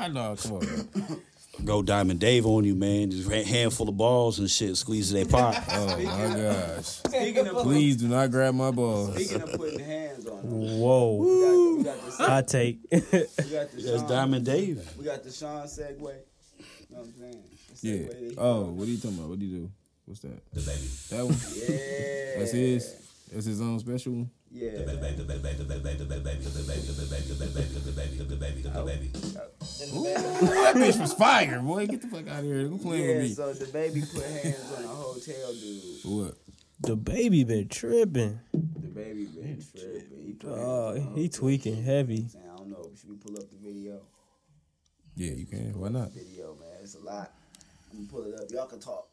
I 0.00 0.08
know. 0.08 0.36
Come 0.42 0.52
on. 0.54 0.66
Man. 0.66 1.20
Go 1.64 1.82
Diamond 1.82 2.18
Dave 2.18 2.46
on 2.46 2.64
you, 2.64 2.74
man. 2.74 3.10
Just 3.10 3.30
a 3.30 3.44
handful 3.44 3.88
of 3.88 3.96
balls 3.96 4.38
and 4.38 4.50
shit, 4.50 4.76
squeeze 4.76 5.12
their 5.12 5.26
pot. 5.26 5.62
Oh 5.70 5.86
my 5.98 6.02
gosh. 6.36 6.84
Speaking 6.84 7.46
of 7.46 7.62
Please 7.62 7.96
do 7.98 8.08
not 8.08 8.30
grab 8.30 8.54
my 8.54 8.70
balls. 8.70 9.14
speaking 9.14 9.42
of 9.42 9.52
putting 9.52 9.78
hands 9.78 10.26
on 10.26 10.42
them, 10.42 10.80
Whoa. 10.80 11.14
we 11.16 11.42
got, 11.42 11.76
we 11.78 11.84
got 11.84 12.18
the 12.18 12.24
Hot 12.24 12.48
take. 12.48 12.78
we 12.90 12.98
got 13.00 13.10
the 13.12 13.82
That's 13.82 14.00
Sean, 14.00 14.08
Diamond 14.08 14.44
Dave. 14.46 14.88
we 14.98 15.04
got 15.04 15.22
the 15.22 15.30
Sean 15.30 15.66
segue. 15.66 15.98
You 16.00 16.06
know 16.08 16.14
what 16.88 17.06
I'm 17.06 17.14
saying? 17.20 17.42
Yeah. 17.82 18.30
Oh, 18.38 18.62
what 18.70 18.88
are 18.88 18.90
you 18.90 18.96
talking 18.96 19.18
about? 19.18 19.28
What 19.30 19.38
do 19.38 19.44
you 19.46 19.58
do? 19.58 19.70
What's 20.06 20.20
that? 20.20 20.52
The 20.54 20.60
baby. 20.60 20.88
That 21.10 21.24
one? 21.24 21.36
Yeah. 21.54 22.38
That's 22.38 22.52
his. 22.52 22.96
That's 23.32 23.46
his 23.46 23.60
own 23.60 23.78
special 23.78 24.12
one. 24.12 24.30
Yeah. 24.54 24.70
That 29.82 30.74
bitch 30.76 31.00
was 31.00 31.12
fire, 31.14 31.60
boy. 31.60 31.86
Get 31.86 32.02
the 32.02 32.08
fuck 32.08 32.28
out 32.28 32.40
of 32.40 32.44
here. 32.44 32.66
Who 32.68 32.78
playing 32.78 33.04
Yeah, 33.08 33.16
with 33.16 33.22
me? 33.22 33.34
so 33.34 33.52
DaBaby 33.54 34.14
put 34.14 34.24
hands 34.24 34.72
on 34.76 34.84
a 34.84 34.88
hotel 34.88 35.52
dude. 35.54 35.82
What? 36.04 36.34
DaBaby 36.82 37.46
been 37.46 37.68
tripping. 37.68 38.40
DaBaby 38.54 39.34
been 39.34 39.64
tripping. 39.74 40.36
He 40.40 40.46
Oh, 40.46 41.12
he 41.14 41.28
tweaking 41.28 41.82
heavy. 41.82 42.28
I 42.36 42.56
don't 42.56 42.68
know. 42.70 42.90
Should 42.98 43.08
we 43.10 43.16
pull 43.16 43.36
up 43.38 43.48
the 43.50 43.56
video? 43.56 44.00
Yeah, 45.14 45.32
you 45.32 45.46
can. 45.46 45.78
Why 45.78 45.88
not? 45.88 46.12
Video, 46.12 46.54
man. 46.60 46.68
It's 46.82 46.94
a 46.94 47.00
lot. 47.00 47.32
I'm 47.90 48.06
gonna 48.06 48.08
pull 48.08 48.32
it 48.32 48.38
up. 48.38 48.50
Y'all 48.50 48.66
can 48.66 48.80
talk 48.80 49.08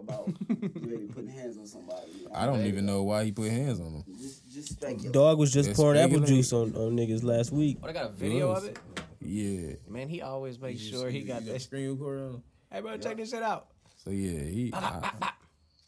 about 0.00 0.28
DaBaby 0.48 1.14
putting 1.14 1.30
hands 1.30 1.58
on 1.58 1.66
somebody. 1.66 2.10
I 2.34 2.46
don't 2.46 2.64
even 2.66 2.86
know 2.86 3.02
why 3.02 3.24
he 3.24 3.32
put 3.32 3.50
hands 3.50 3.80
on 3.80 3.86
him. 3.86 4.04
Just, 4.18 4.52
just 4.52 4.68
speculate. 4.72 5.12
Dog 5.12 5.38
was 5.38 5.52
just 5.52 5.70
It's 5.70 5.78
pouring 5.78 6.00
apple 6.00 6.20
juice 6.20 6.52
on, 6.52 6.74
on 6.76 6.96
niggas 6.96 7.22
last 7.22 7.52
week. 7.52 7.80
What 7.80 7.90
I 7.90 7.92
got 7.92 8.06
a 8.06 8.12
video 8.12 8.50
of 8.50 8.64
it? 8.64 8.78
Yeah. 9.20 9.74
Man, 9.88 10.08
he 10.08 10.22
always 10.22 10.60
makes 10.60 10.80
sure 10.80 11.10
he 11.10 11.22
got 11.22 11.44
that. 11.44 11.60
screen 11.60 11.90
recorder 11.90 12.26
on. 12.28 12.42
Hey, 12.72 12.80
bro, 12.80 12.96
check 12.96 13.16
this 13.16 13.30
shit 13.30 13.42
out. 13.42 13.68
So 13.96 14.10
yeah, 14.10 14.40
he. 14.40 14.70
I, 14.72 15.12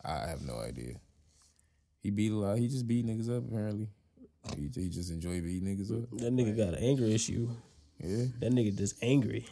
I 0.04 0.26
have 0.28 0.42
no 0.42 0.58
idea. 0.58 0.94
He 2.02 2.10
beat 2.10 2.32
a 2.32 2.36
lot. 2.36 2.58
He 2.58 2.68
just 2.68 2.86
beat 2.86 3.06
niggas 3.06 3.34
up 3.34 3.44
apparently. 3.48 3.88
He, 4.56 4.68
he 4.74 4.88
just 4.88 5.10
enjoy 5.10 5.40
beating 5.40 5.68
niggas 5.68 5.90
up. 5.90 6.10
That 6.18 6.34
nigga 6.34 6.56
got 6.56 6.74
an 6.74 6.84
anger 6.84 7.04
issue. 7.04 7.48
Yeah. 8.00 8.24
That 8.40 8.52
nigga 8.52 8.76
just 8.76 8.96
angry. 9.02 9.46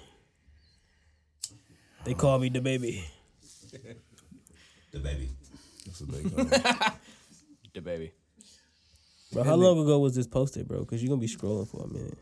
They 2.05 2.15
call 2.15 2.39
me 2.39 2.51
DaBaby. 2.51 3.05
That's 4.93 6.01
what 6.01 6.11
they 6.13 6.29
call 6.31 6.47
it. 6.53 6.93
The 7.73 7.81
baby. 7.81 8.11
Bro, 9.33 9.45
how 9.45 9.55
long 9.55 9.79
ago 9.79 10.01
was 10.01 10.17
this 10.17 10.27
posted, 10.27 10.67
bro? 10.67 10.81
Because 10.81 11.01
you're 11.03 11.09
gonna 11.09 11.21
be 11.21 11.29
scrolling 11.29 11.69
for 11.69 11.85
a 11.85 11.87
minute. 11.87 12.19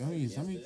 How 0.00 0.06
many- 0.06 0.26
how 0.32 0.42
many- 0.42 0.64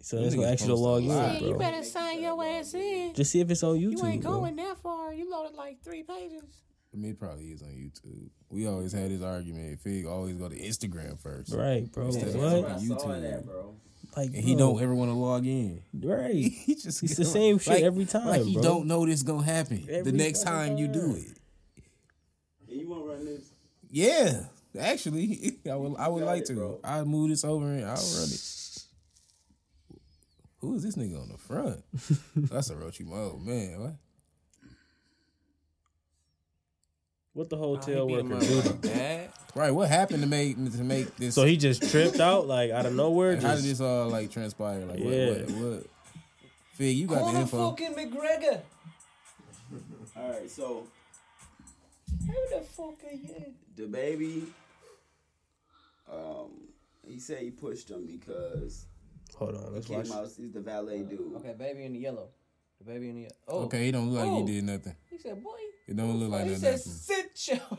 So 0.00 0.20
that's 0.22 0.32
niggas 0.34 0.38
gonna 0.38 0.52
ask 0.52 0.60
you 0.60 0.66
to 0.68 0.72
post 0.74 0.80
a 0.80 0.84
log 0.84 1.02
in, 1.02 1.38
bro. 1.40 1.48
You 1.48 1.54
better 1.58 1.82
sign 1.82 2.22
your 2.22 2.44
ass 2.44 2.74
in. 2.74 3.12
Just 3.14 3.32
see 3.32 3.40
if 3.40 3.50
it's 3.50 3.64
on 3.64 3.76
YouTube. 3.78 3.98
You 3.98 4.06
ain't 4.06 4.22
bro. 4.22 4.32
going 4.40 4.56
that 4.56 4.78
far. 4.78 5.12
You 5.12 5.28
loaded 5.28 5.56
like 5.56 5.82
three 5.82 6.04
pages. 6.04 6.44
I 6.94 6.96
mean, 6.98 7.10
it 7.12 7.18
probably 7.18 7.46
is 7.46 7.62
on 7.62 7.70
YouTube. 7.70 8.28
We 8.48 8.66
always 8.68 8.92
had 8.92 9.10
this 9.10 9.22
argument. 9.22 9.80
Fig 9.80 10.06
always 10.06 10.34
go 10.36 10.48
to 10.48 10.56
Instagram 10.56 11.18
first. 11.20 11.52
Right, 11.52 11.90
bro. 11.90 12.06
Instead 12.06 12.28
of 12.28 12.34
What? 12.36 12.52
fucking 12.68 12.92
I 12.92 12.96
saw 12.96 13.06
YouTube. 13.08 13.22
that, 13.22 13.44
bro. 13.46 13.74
Like, 14.16 14.26
And 14.26 14.36
he 14.44 14.54
bro, 14.54 14.74
don't 14.74 14.82
ever 14.82 14.94
want 14.94 15.10
to 15.10 15.14
log 15.14 15.46
in. 15.46 15.82
Right. 15.94 16.34
He 16.34 16.74
just 16.74 17.02
It's 17.02 17.16
the 17.16 17.24
go- 17.24 17.30
same 17.30 17.58
shit 17.58 17.74
like- 17.74 17.82
every 17.82 18.04
time, 18.04 18.26
Like 18.26 18.42
he 18.42 18.54
bro. 18.54 18.62
don't 18.62 18.86
know 18.86 19.06
this 19.06 19.22
gonna 19.22 19.42
happen 19.42 19.86
Every 19.88 20.10
the 20.10 20.16
next 20.16 20.44
fucking 20.44 20.68
time 20.70 20.78
you 20.78 20.88
do 20.88 21.16
it. 21.16 21.38
And 22.70 22.80
you 22.80 22.88
want 22.88 23.04
to 23.04 23.08
run 23.10 23.24
this? 23.24 23.44
Yeah, 23.90 24.44
actually, 24.78 25.58
I 25.70 25.76
would. 25.76 25.96
I 25.98 26.08
would 26.08 26.24
like 26.24 26.42
it, 26.42 26.46
to. 26.48 26.54
bro. 26.54 26.80
I'll 26.84 27.04
move 27.06 27.30
this 27.30 27.44
over 27.44 27.66
and 27.66 27.84
I'll 27.84 27.94
run 27.96 28.28
it. 28.28 28.48
Who 30.58 30.74
is 30.76 30.82
this 30.84 30.94
nigga 30.96 31.20
on 31.20 31.28
the 31.28 31.38
front? 31.38 31.82
That's 32.36 32.70
a 32.70 32.74
Rochi 32.74 33.04
Mo, 33.04 33.38
man. 33.42 33.80
What? 33.80 33.94
What 37.32 37.50
the 37.50 37.56
hotel 37.56 38.06
beat 38.06 38.18
him 38.20 38.28
worker 38.28 38.46
do? 38.46 38.78
Like 39.54 39.54
that. 39.54 39.60
Right, 39.60 39.70
what 39.70 39.88
happened 39.88 40.22
to 40.22 40.28
make 40.28 40.56
to 40.56 40.82
make 40.82 41.16
this? 41.16 41.34
So 41.34 41.44
he 41.44 41.56
just 41.56 41.90
tripped 41.90 42.20
out 42.20 42.46
like 42.46 42.70
out 42.70 42.86
of 42.86 42.94
nowhere. 42.94 43.36
how 43.36 43.42
Just, 43.42 43.62
did 43.62 43.70
this 43.72 43.80
all 43.80 44.08
like 44.08 44.30
transpire? 44.30 44.80
Like, 44.84 44.98
what, 45.00 45.12
Yeah. 45.12 45.30
what, 45.30 45.50
what? 45.50 45.86
Fig, 46.74 46.96
you 46.96 47.06
got 47.06 47.32
the 47.32 47.40
info. 47.40 47.70
Fucking 47.70 47.94
McGregor. 47.94 48.60
All 50.16 50.28
right, 50.30 50.50
so 50.50 50.86
Who 52.26 52.32
the 52.50 52.60
fuck 52.62 52.94
are 53.06 53.14
you? 53.14 53.54
DaBaby, 53.76 54.44
um, 56.10 56.50
he 57.06 57.18
said 57.18 57.38
he 57.40 57.50
pushed 57.50 57.90
him 57.90 58.06
because 58.06 58.86
hold 59.36 59.54
on, 59.56 59.64
he 59.64 59.70
let's 59.70 59.86
came 59.86 59.98
watch. 59.98 60.10
out. 60.10 60.28
He's 60.36 60.52
the 60.52 60.60
valet 60.60 61.02
dude. 61.02 61.34
Okay, 61.36 61.54
baby 61.58 61.84
in 61.84 61.92
the 61.94 61.98
yellow. 61.98 62.28
DaBaby 62.84 63.08
in 63.10 63.14
the 63.14 63.20
yellow. 63.22 63.34
Oh, 63.48 63.58
Okay, 63.64 63.86
he 63.86 63.90
don't 63.92 64.10
look 64.10 64.20
like 64.24 64.30
Oh. 64.30 64.44
he 64.46 64.52
did 64.52 64.64
nothing. 64.64 64.94
He 65.10 65.18
said, 65.18 65.42
boy. 65.42 65.50
It 65.88 65.96
don't 65.96 66.18
look 66.18 66.30
like 66.30 66.44
he 66.44 66.50
nothing. 66.52 66.76
said, 66.78 66.80
sit 66.80 67.48
your 67.48 67.78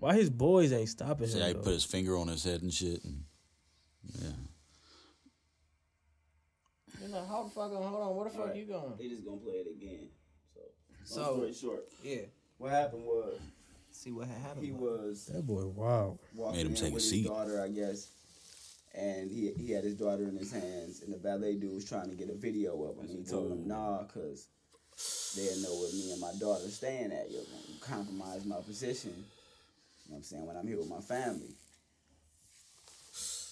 Why 0.00 0.14
his 0.14 0.30
boys 0.30 0.72
ain't 0.72 0.88
stopping 0.88 1.26
See 1.28 1.34
him? 1.36 1.40
how 1.42 1.46
he 1.48 1.52
though? 1.54 1.60
put 1.62 1.72
his 1.72 1.84
finger 1.84 2.16
on 2.16 2.28
his 2.28 2.44
head 2.44 2.62
and 2.62 2.72
shit. 2.72 3.02
And, 3.04 3.24
yeah. 4.20 4.28
You're 7.00 7.08
like, 7.10 7.28
how 7.28 7.44
the 7.44 7.50
fuck? 7.50 7.72
Hold 7.72 7.84
on, 8.02 8.16
where 8.16 8.24
the 8.24 8.30
fuck 8.30 8.40
Alright. 8.42 8.56
you 8.56 8.66
going? 8.66 8.92
They 8.98 9.08
just 9.08 9.24
gonna 9.24 9.38
play 9.38 9.54
it 9.54 9.66
again. 9.76 10.08
So, 11.04 11.14
So- 11.14 11.20
long 11.22 11.34
story 11.36 11.52
short, 11.54 11.88
Yeah. 12.02 12.22
what 12.58 12.70
happened 12.70 13.04
was 13.04 13.38
See 13.90 14.10
what 14.12 14.28
happened. 14.28 14.64
he 14.64 14.72
was 14.72 15.26
That 15.26 15.46
boy, 15.46 15.66
wow. 15.66 16.18
Made 16.34 16.60
him 16.60 16.66
in 16.68 16.74
take 16.74 16.94
a 16.94 17.00
seat. 17.00 17.18
his 17.22 17.26
daughter, 17.26 17.60
I 17.60 17.68
guess. 17.68 18.08
And 18.94 19.30
he 19.30 19.50
he 19.52 19.72
had 19.72 19.82
his 19.84 19.96
daughter 19.96 20.22
in 20.28 20.36
his 20.36 20.52
hands, 20.52 21.02
and 21.02 21.12
the 21.12 21.18
valet 21.18 21.56
dude 21.56 21.74
was 21.74 21.84
trying 21.84 22.10
to 22.10 22.14
get 22.16 22.30
a 22.30 22.34
video 22.34 22.80
of 22.84 22.96
him. 22.98 23.08
And 23.10 23.18
he 23.18 23.24
told 23.24 23.50
him, 23.50 23.66
"Nah, 23.66 24.04
cause 24.04 24.46
they 25.34 25.46
know 25.62 25.74
where 25.80 25.92
me 25.92 26.12
and 26.12 26.20
my 26.20 26.32
daughter 26.38 26.68
staying 26.70 27.10
at. 27.10 27.28
You're 27.30 27.42
gonna 27.42 27.78
compromise 27.80 28.44
my 28.44 28.60
position. 28.60 29.24
You 30.04 30.10
know 30.10 30.14
what 30.14 30.16
I'm 30.18 30.22
saying? 30.22 30.46
When 30.46 30.56
I'm 30.56 30.66
here 30.66 30.78
with 30.78 30.88
my 30.88 31.00
family." 31.00 31.54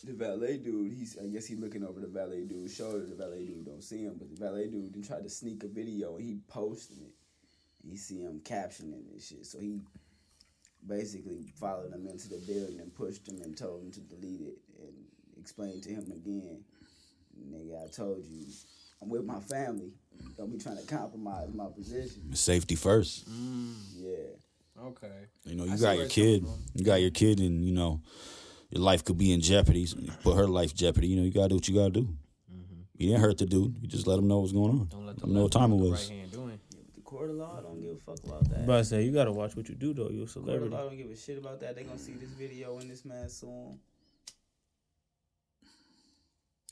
The 0.05 0.13
valet 0.13 0.57
dude, 0.57 0.93
he's 0.93 1.17
I 1.17 1.27
guess 1.27 1.47
he 1.47 1.55
looking 1.55 1.85
over 1.85 2.01
the 2.01 2.09
valet 2.09 2.45
dude's 2.45 2.75
shoulder. 2.75 3.07
The 3.07 3.15
valet 3.15 3.47
dude 3.47 3.67
don't 3.67 3.85
see 3.85 4.03
him, 4.03 4.17
but 4.19 4.31
the 4.31 4.45
valet 4.45 4.69
dude 4.69 4.93
then 4.93 5.03
tried 5.03 5.23
to 5.23 5.31
sneak 5.31 5.63
a 5.63 5.69
video 5.69 6.17
and 6.17 6.25
he 6.25 6.39
posted 6.49 6.99
it. 6.99 7.15
And 7.83 7.93
you 7.93 7.99
see 7.99 8.21
him 8.21 8.41
captioning 8.45 9.11
and 9.13 9.23
shit. 9.23 9.47
So 9.47 9.61
he 9.61 9.81
basically 10.87 11.47
followed 11.55 11.93
him 11.93 12.09
into 12.09 12.29
the 12.29 12.39
building 12.39 12.81
and 12.81 12.93
pushed 12.95 13.29
him 13.29 13.41
and 13.43 13.57
told 13.57 13.83
him 13.83 13.93
to 13.93 14.01
delete 14.01 14.41
it 14.41 14.59
and 14.81 14.93
explained 15.39 15.85
to 15.85 15.91
him 15.91 16.11
again, 16.11 16.65
nigga, 17.49 17.85
I 17.85 17.89
told 17.89 18.25
you, 18.27 18.47
I'm 19.01 19.09
with 19.09 19.25
my 19.25 19.41
family. 19.41 19.93
Don't 20.37 20.53
be 20.53 20.59
trying 20.59 20.79
to 20.79 20.87
compromise 20.87 21.49
my 21.55 21.67
position. 21.67 22.35
Safety 22.35 22.75
first. 22.75 23.29
Mm. 23.31 23.75
Yeah. 23.97 24.41
Okay. 24.85 25.28
You 25.45 25.57
know, 25.57 25.64
you 25.64 25.76
see 25.76 25.83
got 25.83 25.97
your 25.97 26.09
kid. 26.09 26.45
You 26.74 26.85
got 26.85 27.01
your 27.01 27.11
kid, 27.11 27.39
and 27.41 27.64
you 27.64 27.72
know, 27.72 28.01
your 28.70 28.83
life 28.83 29.05
could 29.05 29.18
be 29.18 29.33
in 29.33 29.41
jeopardy. 29.41 29.87
Put 30.22 30.37
her 30.37 30.47
life 30.47 30.74
jeopardy. 30.74 31.09
You 31.09 31.16
know, 31.16 31.22
you 31.22 31.30
gotta 31.30 31.51
do 31.51 31.55
what 31.57 31.68
you 31.68 31.74
gotta 31.74 31.91
do. 31.91 32.09
You 33.03 33.09
didn't 33.09 33.22
hurt 33.22 33.39
the 33.39 33.47
dude. 33.47 33.78
You 33.80 33.89
just 33.89 34.07
let 34.07 34.18
him 34.18 34.28
know 34.28 34.39
what's 34.41 34.53
going 34.53 34.70
on. 34.70 34.76
Mm-hmm. 34.76 34.97
Don't 34.97 35.07
let 35.07 35.16
the 35.16 35.26
Let 35.26 35.28
him 35.28 35.35
know 35.35 35.43
what 35.43 35.53
time 35.53 35.72
it 35.72 35.76
hand 35.76 35.80
do 35.80 35.85
the 35.85 35.91
was. 35.91 36.09
Right 36.11 36.18
hand 36.18 36.33
doing. 36.33 36.61
But 36.70 36.95
the 36.95 37.01
court 37.01 37.30
of 37.30 37.37
law 37.37 37.59
I 37.59 37.62
don't 37.62 37.80
give 37.80 37.91
a 37.91 37.97
fuck 37.97 38.24
about 38.24 38.49
that. 38.51 38.66
But 38.66 38.78
I 38.78 38.83
say 38.83 39.03
you 39.03 39.12
gotta 39.12 39.33
watch 39.33 39.57
what 39.57 39.68
you 39.68 39.74
do 39.74 39.93
though. 39.93 40.09
You're 40.11 40.24
a 40.24 40.26
court 40.26 40.37
of 40.37 40.45
celebrity. 40.45 40.76
I 40.76 40.80
don't 40.80 40.97
give 40.97 41.11
a 41.11 41.16
shit 41.16 41.39
about 41.39 41.61
that. 41.61 41.74
They 41.74 41.83
gonna 41.83 41.99
see 41.99 42.12
this 42.12 42.30
video 42.30 42.78
and 42.78 42.89
this 42.89 43.05
man 43.05 43.28
sue 43.28 43.49
him. 43.49 43.80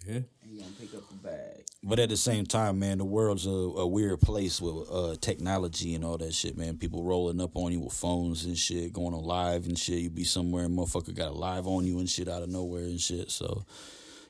Yeah. 0.06 0.14
And 0.14 0.26
he 0.50 0.58
gonna 0.58 0.70
pick 0.80 0.94
up 0.94 1.08
the 1.08 1.14
bag. 1.16 1.64
But 1.82 1.98
at 1.98 2.10
the 2.10 2.16
same 2.16 2.44
time, 2.44 2.78
man, 2.78 2.98
the 2.98 3.04
world's 3.04 3.46
a, 3.46 3.50
a 3.50 3.86
weird 3.86 4.20
place 4.20 4.60
with 4.60 4.86
uh, 4.90 5.16
technology 5.20 5.94
and 5.94 6.04
all 6.04 6.18
that 6.18 6.34
shit, 6.34 6.56
man. 6.56 6.76
People 6.76 7.02
rolling 7.04 7.40
up 7.40 7.56
on 7.56 7.72
you 7.72 7.80
with 7.80 7.94
phones 7.94 8.44
and 8.44 8.56
shit, 8.58 8.92
going 8.92 9.14
on 9.14 9.22
live 9.24 9.64
and 9.66 9.78
shit. 9.78 9.98
You 10.00 10.10
be 10.10 10.24
somewhere 10.24 10.64
and 10.64 10.76
motherfucker 10.78 11.14
got 11.14 11.28
a 11.28 11.34
live 11.34 11.66
on 11.66 11.86
you 11.86 11.98
and 11.98 12.08
shit 12.08 12.28
out 12.28 12.42
of 12.42 12.50
nowhere 12.50 12.82
and 12.84 13.00
shit. 13.00 13.30
So, 13.30 13.64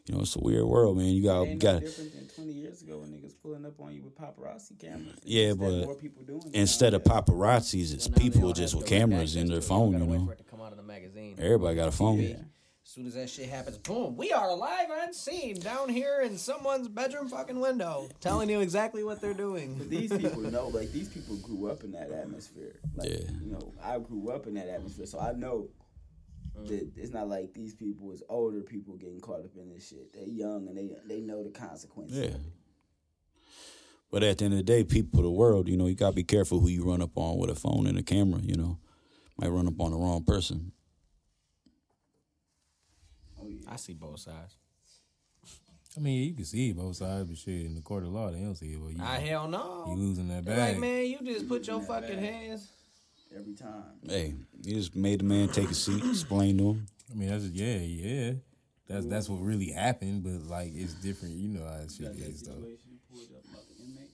you 0.07 0.15
know, 0.15 0.21
it's 0.21 0.37
a 0.37 0.41
weird 0.41 0.65
world, 0.65 0.97
man. 0.97 1.07
You 1.07 1.25
got, 1.25 1.43
Ain't 1.43 1.61
got 1.61 1.75
no 1.75 1.81
different 1.81 2.15
than 2.15 2.29
20 2.29 2.53
years 2.53 2.83
ago 2.83 2.99
when 2.99 3.11
niggas 3.11 3.35
pulling 3.43 3.67
up 3.67 3.81
on 3.81 3.95
you 3.95 4.03
with 4.03 4.17
paparazzi 4.17 4.79
cameras. 4.79 5.19
Yeah, 5.25 5.49
Instead, 5.49 5.59
but 5.59 5.85
more 5.87 5.95
people 5.97 6.23
doing 6.23 6.51
instead 6.55 6.95
of 6.95 7.05
nowadays. 7.05 7.35
paparazzis, 7.35 7.95
it's 7.95 8.09
Well, 8.09 8.19
people 8.21 8.53
just 8.53 8.77
with 8.77 8.87
cameras 8.87 9.35
in 9.35 9.49
their 9.49 9.61
phone, 9.61 9.93
you 9.93 9.99
know. 9.99 10.35
to 10.37 10.45
come 10.45 10.61
out 10.61 10.71
of 10.71 10.77
the 10.77 10.85
magazine. 10.85 11.35
Everybody 11.37 11.75
got 11.75 11.89
a 11.89 11.93
phone. 11.93 12.21
Yeah. 12.21 12.37
As 12.91 12.95
soon 12.95 13.07
as 13.07 13.15
that 13.15 13.31
shit 13.31 13.49
happens, 13.49 13.79
boom, 13.79 14.17
we 14.17 14.33
are 14.33 14.49
alive 14.49 14.89
and 14.91 15.15
seen 15.15 15.61
down 15.61 15.89
here 15.89 16.23
in 16.23 16.37
someone's 16.37 16.89
bedroom 16.89 17.29
fucking 17.29 17.61
window, 17.61 18.09
telling 18.19 18.51
you 18.51 18.59
exactly 18.59 19.05
what 19.05 19.21
they're 19.21 19.33
doing. 19.33 19.77
But 19.79 19.89
these 19.89 20.11
people 20.11 20.41
know, 20.51 20.67
like 20.67 20.91
these 20.91 21.09
people 21.09 21.37
grew 21.37 21.71
up 21.71 21.85
in 21.85 21.93
that 21.93 22.11
atmosphere. 22.11 22.81
Like, 22.97 23.11
Yeah. 23.11 23.31
You 23.45 23.53
know, 23.53 23.73
I 23.81 24.01
grew 24.01 24.31
up 24.31 24.49
in 24.49 24.55
that 24.55 24.69
atmosphere, 24.69 25.07
so 25.07 25.21
I 25.21 25.35
know 25.35 25.69
that 26.65 26.91
it's 26.97 27.13
not 27.13 27.29
like 27.29 27.55
these 27.55 27.75
people 27.75 28.11
is 28.11 28.25
older 28.29 28.61
people 28.61 28.97
getting 28.97 29.21
caught 29.21 29.45
up 29.45 29.55
in 29.57 29.73
this 29.73 29.87
shit. 29.87 30.13
They 30.13 30.25
young 30.25 30.67
and 30.67 30.77
they 30.77 30.91
they 31.07 31.21
know 31.21 31.45
the 31.45 31.51
consequences. 31.51 32.19
Yeah. 32.19 32.39
But 34.11 34.25
at 34.25 34.39
the 34.39 34.47
end 34.47 34.55
of 34.55 34.59
the 34.59 34.65
day, 34.65 34.83
people 34.83 35.21
of 35.21 35.25
the 35.27 35.31
world, 35.31 35.69
you 35.69 35.77
know, 35.77 35.87
you 35.87 35.95
gotta 35.95 36.17
be 36.17 36.25
careful 36.25 36.59
who 36.59 36.67
you 36.67 36.83
run 36.83 37.03
up 37.03 37.17
on 37.17 37.39
with 37.39 37.51
a 37.51 37.55
phone 37.55 37.87
and 37.87 37.97
a 37.97 38.03
camera, 38.03 38.41
you 38.43 38.57
know. 38.57 38.79
Might 39.39 39.51
run 39.51 39.69
up 39.69 39.81
on 39.81 39.93
the 39.93 39.97
wrong 39.97 40.25
person. 40.25 40.73
Yeah. 43.71 43.75
I 43.75 43.77
see 43.77 43.95
both 43.95 44.19
sides. 44.21 44.57
I 45.97 46.01
mean, 46.01 46.29
you 46.29 46.35
can 46.35 46.45
see 46.45 46.73
both 46.73 46.97
sides, 46.97 47.29
but 47.29 47.37
shit, 47.37 47.67
in 47.67 47.75
the 47.75 47.81
court 47.81 48.05
of 48.05 48.11
law, 48.11 48.31
they 48.31 48.39
don't 48.41 48.55
see 48.55 48.73
it. 48.73 48.79
But 48.81 48.93
you, 48.97 49.03
I 49.03 49.19
hell 49.19 49.49
no. 49.49 49.87
you 49.89 49.95
losing 49.97 50.29
that 50.29 50.45
bag. 50.45 50.75
like, 50.75 50.79
man, 50.79 51.07
you 51.07 51.19
just 51.25 51.49
put 51.49 51.67
your 51.67 51.81
fucking 51.81 52.17
bag. 52.17 52.33
hands. 52.33 52.69
Every 53.37 53.55
time. 53.55 53.85
Hey, 54.07 54.35
you 54.63 54.75
just 54.75 54.95
made 54.97 55.21
the 55.21 55.25
man 55.25 55.49
take 55.49 55.71
a 55.71 55.75
seat, 55.75 56.03
explain 56.05 56.59
to 56.59 56.65
him. 56.73 56.87
I 57.11 57.15
mean, 57.15 57.29
that's 57.29 57.45
just, 57.45 57.55
yeah, 57.55 57.77
yeah. 57.77 58.33
That's 58.89 59.07
that's 59.07 59.29
what 59.29 59.41
really 59.41 59.71
happened, 59.71 60.25
but 60.25 60.51
like 60.51 60.73
it's 60.75 60.95
different. 60.95 61.35
You 61.37 61.49
know 61.49 61.65
how 61.65 61.79
shit 61.87 62.07
Got 62.07 62.17
that 62.17 62.27
is 62.27 62.43
though. 62.43 62.55
situation 62.55 62.99
pulled 63.09 63.31
up 63.37 63.45
about 63.49 63.63
the 63.69 63.85
inmate. 63.85 64.11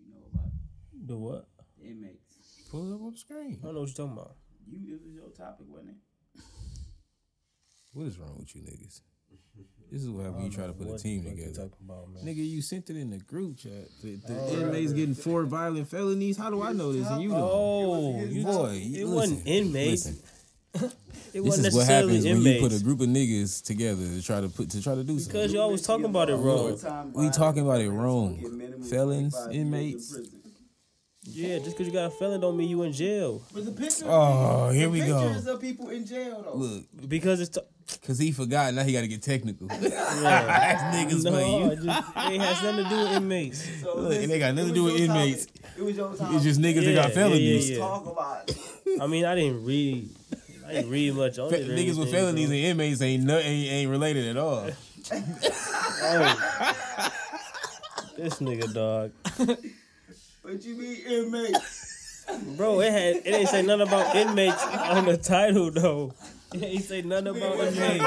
You 0.00 0.14
know 0.14 0.24
about 0.32 0.50
The 1.06 1.16
what? 1.18 1.48
the 1.78 1.88
inmates. 1.88 2.24
Pull 2.70 2.90
it 2.90 2.94
up 2.94 3.02
on 3.02 3.12
the 3.12 3.18
screen. 3.18 3.58
I 3.62 3.66
don't 3.66 3.74
know 3.74 3.80
what 3.80 3.88
you're 3.88 4.06
talking 4.06 4.12
about. 4.18 4.34
You 4.66 4.94
it 4.94 5.00
was 5.04 5.12
your 5.14 5.28
topic, 5.30 5.66
wasn't 5.68 5.90
it? 5.90 5.96
What 7.92 8.06
is 8.06 8.18
wrong 8.18 8.36
with 8.38 8.54
you 8.54 8.62
niggas? 8.62 9.00
This 9.90 10.02
is 10.02 10.10
what 10.10 10.26
happens 10.26 10.36
when 10.42 10.50
you 10.50 10.56
try 10.56 10.66
to 10.66 10.72
put 10.74 10.88
a 10.88 10.98
team 10.98 11.24
the 11.24 11.30
fuck 11.30 11.38
you 11.38 11.44
together. 11.46 11.70
about, 11.82 12.10
man? 12.12 12.22
Nigga, 12.24 12.46
you 12.46 12.60
sent 12.60 12.90
it 12.90 12.96
in 12.96 13.08
the 13.10 13.18
group 13.18 13.56
chat. 13.56 13.72
The, 14.02 14.16
the 14.16 14.38
oh, 14.38 14.60
inmates 14.60 14.92
getting 14.92 15.14
four 15.14 15.44
violent 15.44 15.88
felonies. 15.88 16.36
How 16.36 16.50
do 16.50 16.62
I 16.62 16.72
know 16.72 16.92
this? 16.92 17.08
And 17.08 17.22
you 17.22 17.30
know, 17.30 17.50
Oh, 17.50 18.22
you 18.22 18.44
boy, 18.44 18.72
it 18.74 19.06
listen, 19.06 19.14
wasn't 19.14 19.46
inmates. 19.46 20.06
Listen, 20.06 20.22
It 21.34 21.40
this 21.40 21.42
wasn't 21.42 21.66
is 21.68 21.74
what 21.74 21.80
necessarily 21.80 22.14
happens 22.16 22.44
when 22.44 22.54
you 22.54 22.60
put 22.60 22.72
a 22.72 22.82
group 22.82 23.00
of 23.00 23.06
niggas 23.08 23.62
together 23.64 24.06
to 24.06 24.22
try 24.22 24.40
to 24.40 24.48
put 24.48 24.70
to 24.70 24.82
try 24.82 24.94
to 24.94 25.04
do 25.04 25.18
something. 25.18 25.32
because 25.32 25.52
you 25.52 25.60
always 25.60 25.82
talking 25.82 26.06
about 26.06 26.30
it 26.30 26.36
wrong. 26.36 27.12
We 27.14 27.28
talking 27.30 27.64
about 27.64 27.80
it 27.80 27.90
wrong. 27.90 28.82
Felons, 28.88 29.36
inmates. 29.50 30.16
Yeah, 31.30 31.58
just 31.58 31.70
because 31.76 31.86
you 31.86 31.92
got 31.92 32.06
a 32.06 32.10
felon 32.10 32.40
don't 32.40 32.56
mean 32.56 32.68
you 32.68 32.82
in 32.82 32.92
jail. 32.92 33.42
But 33.52 33.64
the 33.64 33.72
picture, 33.72 34.04
Oh, 34.06 34.70
here 34.70 34.88
we 34.88 35.00
go. 35.00 35.22
pictures 35.26 35.46
of 35.46 35.60
people 35.60 35.88
in 35.90 36.06
jail 36.06 36.42
though. 36.42 36.54
Look, 36.58 36.84
Because 37.08 37.40
it's 37.40 37.50
t- 37.50 37.98
cause 38.06 38.18
he 38.18 38.32
forgot. 38.32 38.72
Now 38.74 38.82
he 38.82 38.92
got 38.92 39.00
to 39.02 39.08
get 39.08 39.22
technical. 39.22 39.66
yeah. 39.70 39.78
That's 39.88 40.96
niggas 40.96 41.22
for 41.24 41.30
no, 41.30 41.58
you. 41.64 41.70
it, 41.72 41.76
just, 41.82 41.88
it 41.88 42.40
has 42.40 42.62
nothing 42.62 42.84
to 42.84 42.90
do 42.90 42.96
with 42.98 43.12
inmates. 43.12 43.80
So 43.82 43.96
Look, 43.96 44.08
listen, 44.10 44.28
they 44.30 44.38
got 44.38 44.54
nothing 44.54 44.68
to 44.70 44.74
do 44.74 44.84
with 44.84 44.92
topic. 44.94 45.10
inmates. 45.10 45.46
It 45.76 45.82
was 45.82 45.96
your 45.96 46.14
time. 46.16 46.34
It's 46.34 46.44
just 46.44 46.60
niggas 46.60 46.84
that 46.84 46.94
got 46.94 47.12
felonies. 47.12 47.70
yeah, 47.70 47.76
yeah. 47.76 47.82
talk 47.82 48.06
about 48.06 48.48
it. 48.50 49.00
I 49.00 49.06
mean, 49.06 49.24
I 49.24 49.34
didn't 49.34 49.64
read. 49.64 50.08
I 50.66 50.72
didn't 50.72 50.90
read 50.90 51.14
much 51.14 51.38
on 51.38 51.50
Fe- 51.50 51.60
it. 51.62 51.68
or 51.70 51.74
niggas 51.74 51.98
with 51.98 52.10
felonies 52.10 52.48
bro. 52.48 52.56
and 52.56 52.64
inmates 52.66 53.00
ain't 53.00 53.24
no, 53.24 53.38
ain't, 53.38 53.70
ain't 53.72 53.90
related 53.90 54.26
at 54.28 54.36
all. 54.36 54.68
Oh. 56.00 57.12
this 58.16 58.34
nigga 58.40 58.72
dog, 58.72 59.12
But 60.48 60.64
you 60.64 60.74
mean 60.76 60.96
inmates. 61.06 62.24
bro. 62.56 62.80
It 62.80 62.90
had 62.90 63.16
it 63.16 63.26
ain't 63.34 63.48
say 63.50 63.60
nothing 63.62 63.86
about 63.86 64.16
inmates 64.16 64.64
on 64.64 65.04
the 65.04 65.18
title 65.18 65.70
though. 65.70 66.14
It 66.54 66.62
ain't 66.62 66.84
say 66.84 67.02
nothing 67.02 67.36
about 67.36 67.58
inmates. 67.60 68.04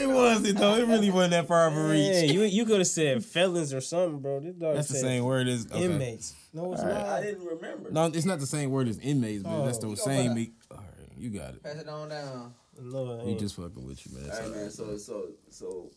It 0.00 0.08
wasn't 0.08 0.58
though. 0.58 0.74
It 0.74 0.88
really 0.88 1.10
wasn't 1.10 1.30
that 1.32 1.46
far 1.46 1.68
of 1.68 1.76
a 1.76 1.84
reach. 1.84 2.12
Yeah, 2.12 2.20
you 2.22 2.42
you 2.42 2.64
could 2.64 2.78
have 2.78 2.88
said 2.88 3.24
felons 3.24 3.72
or 3.72 3.80
something, 3.80 4.18
bro. 4.18 4.40
This 4.40 4.56
dog 4.56 4.74
That's 4.74 4.88
the 4.88 4.96
same 4.96 5.22
word 5.22 5.46
as 5.46 5.66
okay. 5.70 5.84
inmates. 5.84 6.34
No, 6.52 6.72
it's 6.72 6.82
not, 6.82 6.92
I 6.92 7.22
didn't 7.22 7.44
remember. 7.46 7.90
No, 7.92 8.06
it's 8.06 8.24
not 8.24 8.40
the 8.40 8.46
same 8.46 8.70
word 8.70 8.88
as 8.88 8.98
inmates, 8.98 9.44
but 9.44 9.66
that's 9.66 9.78
Oh. 9.84 9.90
the 9.90 9.96
same. 9.96 10.34
me- 10.34 10.52
All 10.70 10.78
right, 10.78 11.08
you 11.16 11.30
got 11.30 11.54
it. 11.54 11.62
Pass 11.62 11.76
it 11.76 11.88
on 11.88 12.08
down. 12.08 12.54
No, 12.80 13.20
it 13.20 13.26
We 13.26 13.34
just 13.36 13.54
fucking 13.54 13.84
with 13.86 14.04
you, 14.04 14.16
man. 14.16 14.26
It's 14.28 14.36
All 14.38 14.46
right, 14.48 14.56
man. 14.56 14.70
So 14.70 14.96
so 14.96 15.28
so, 15.50 15.90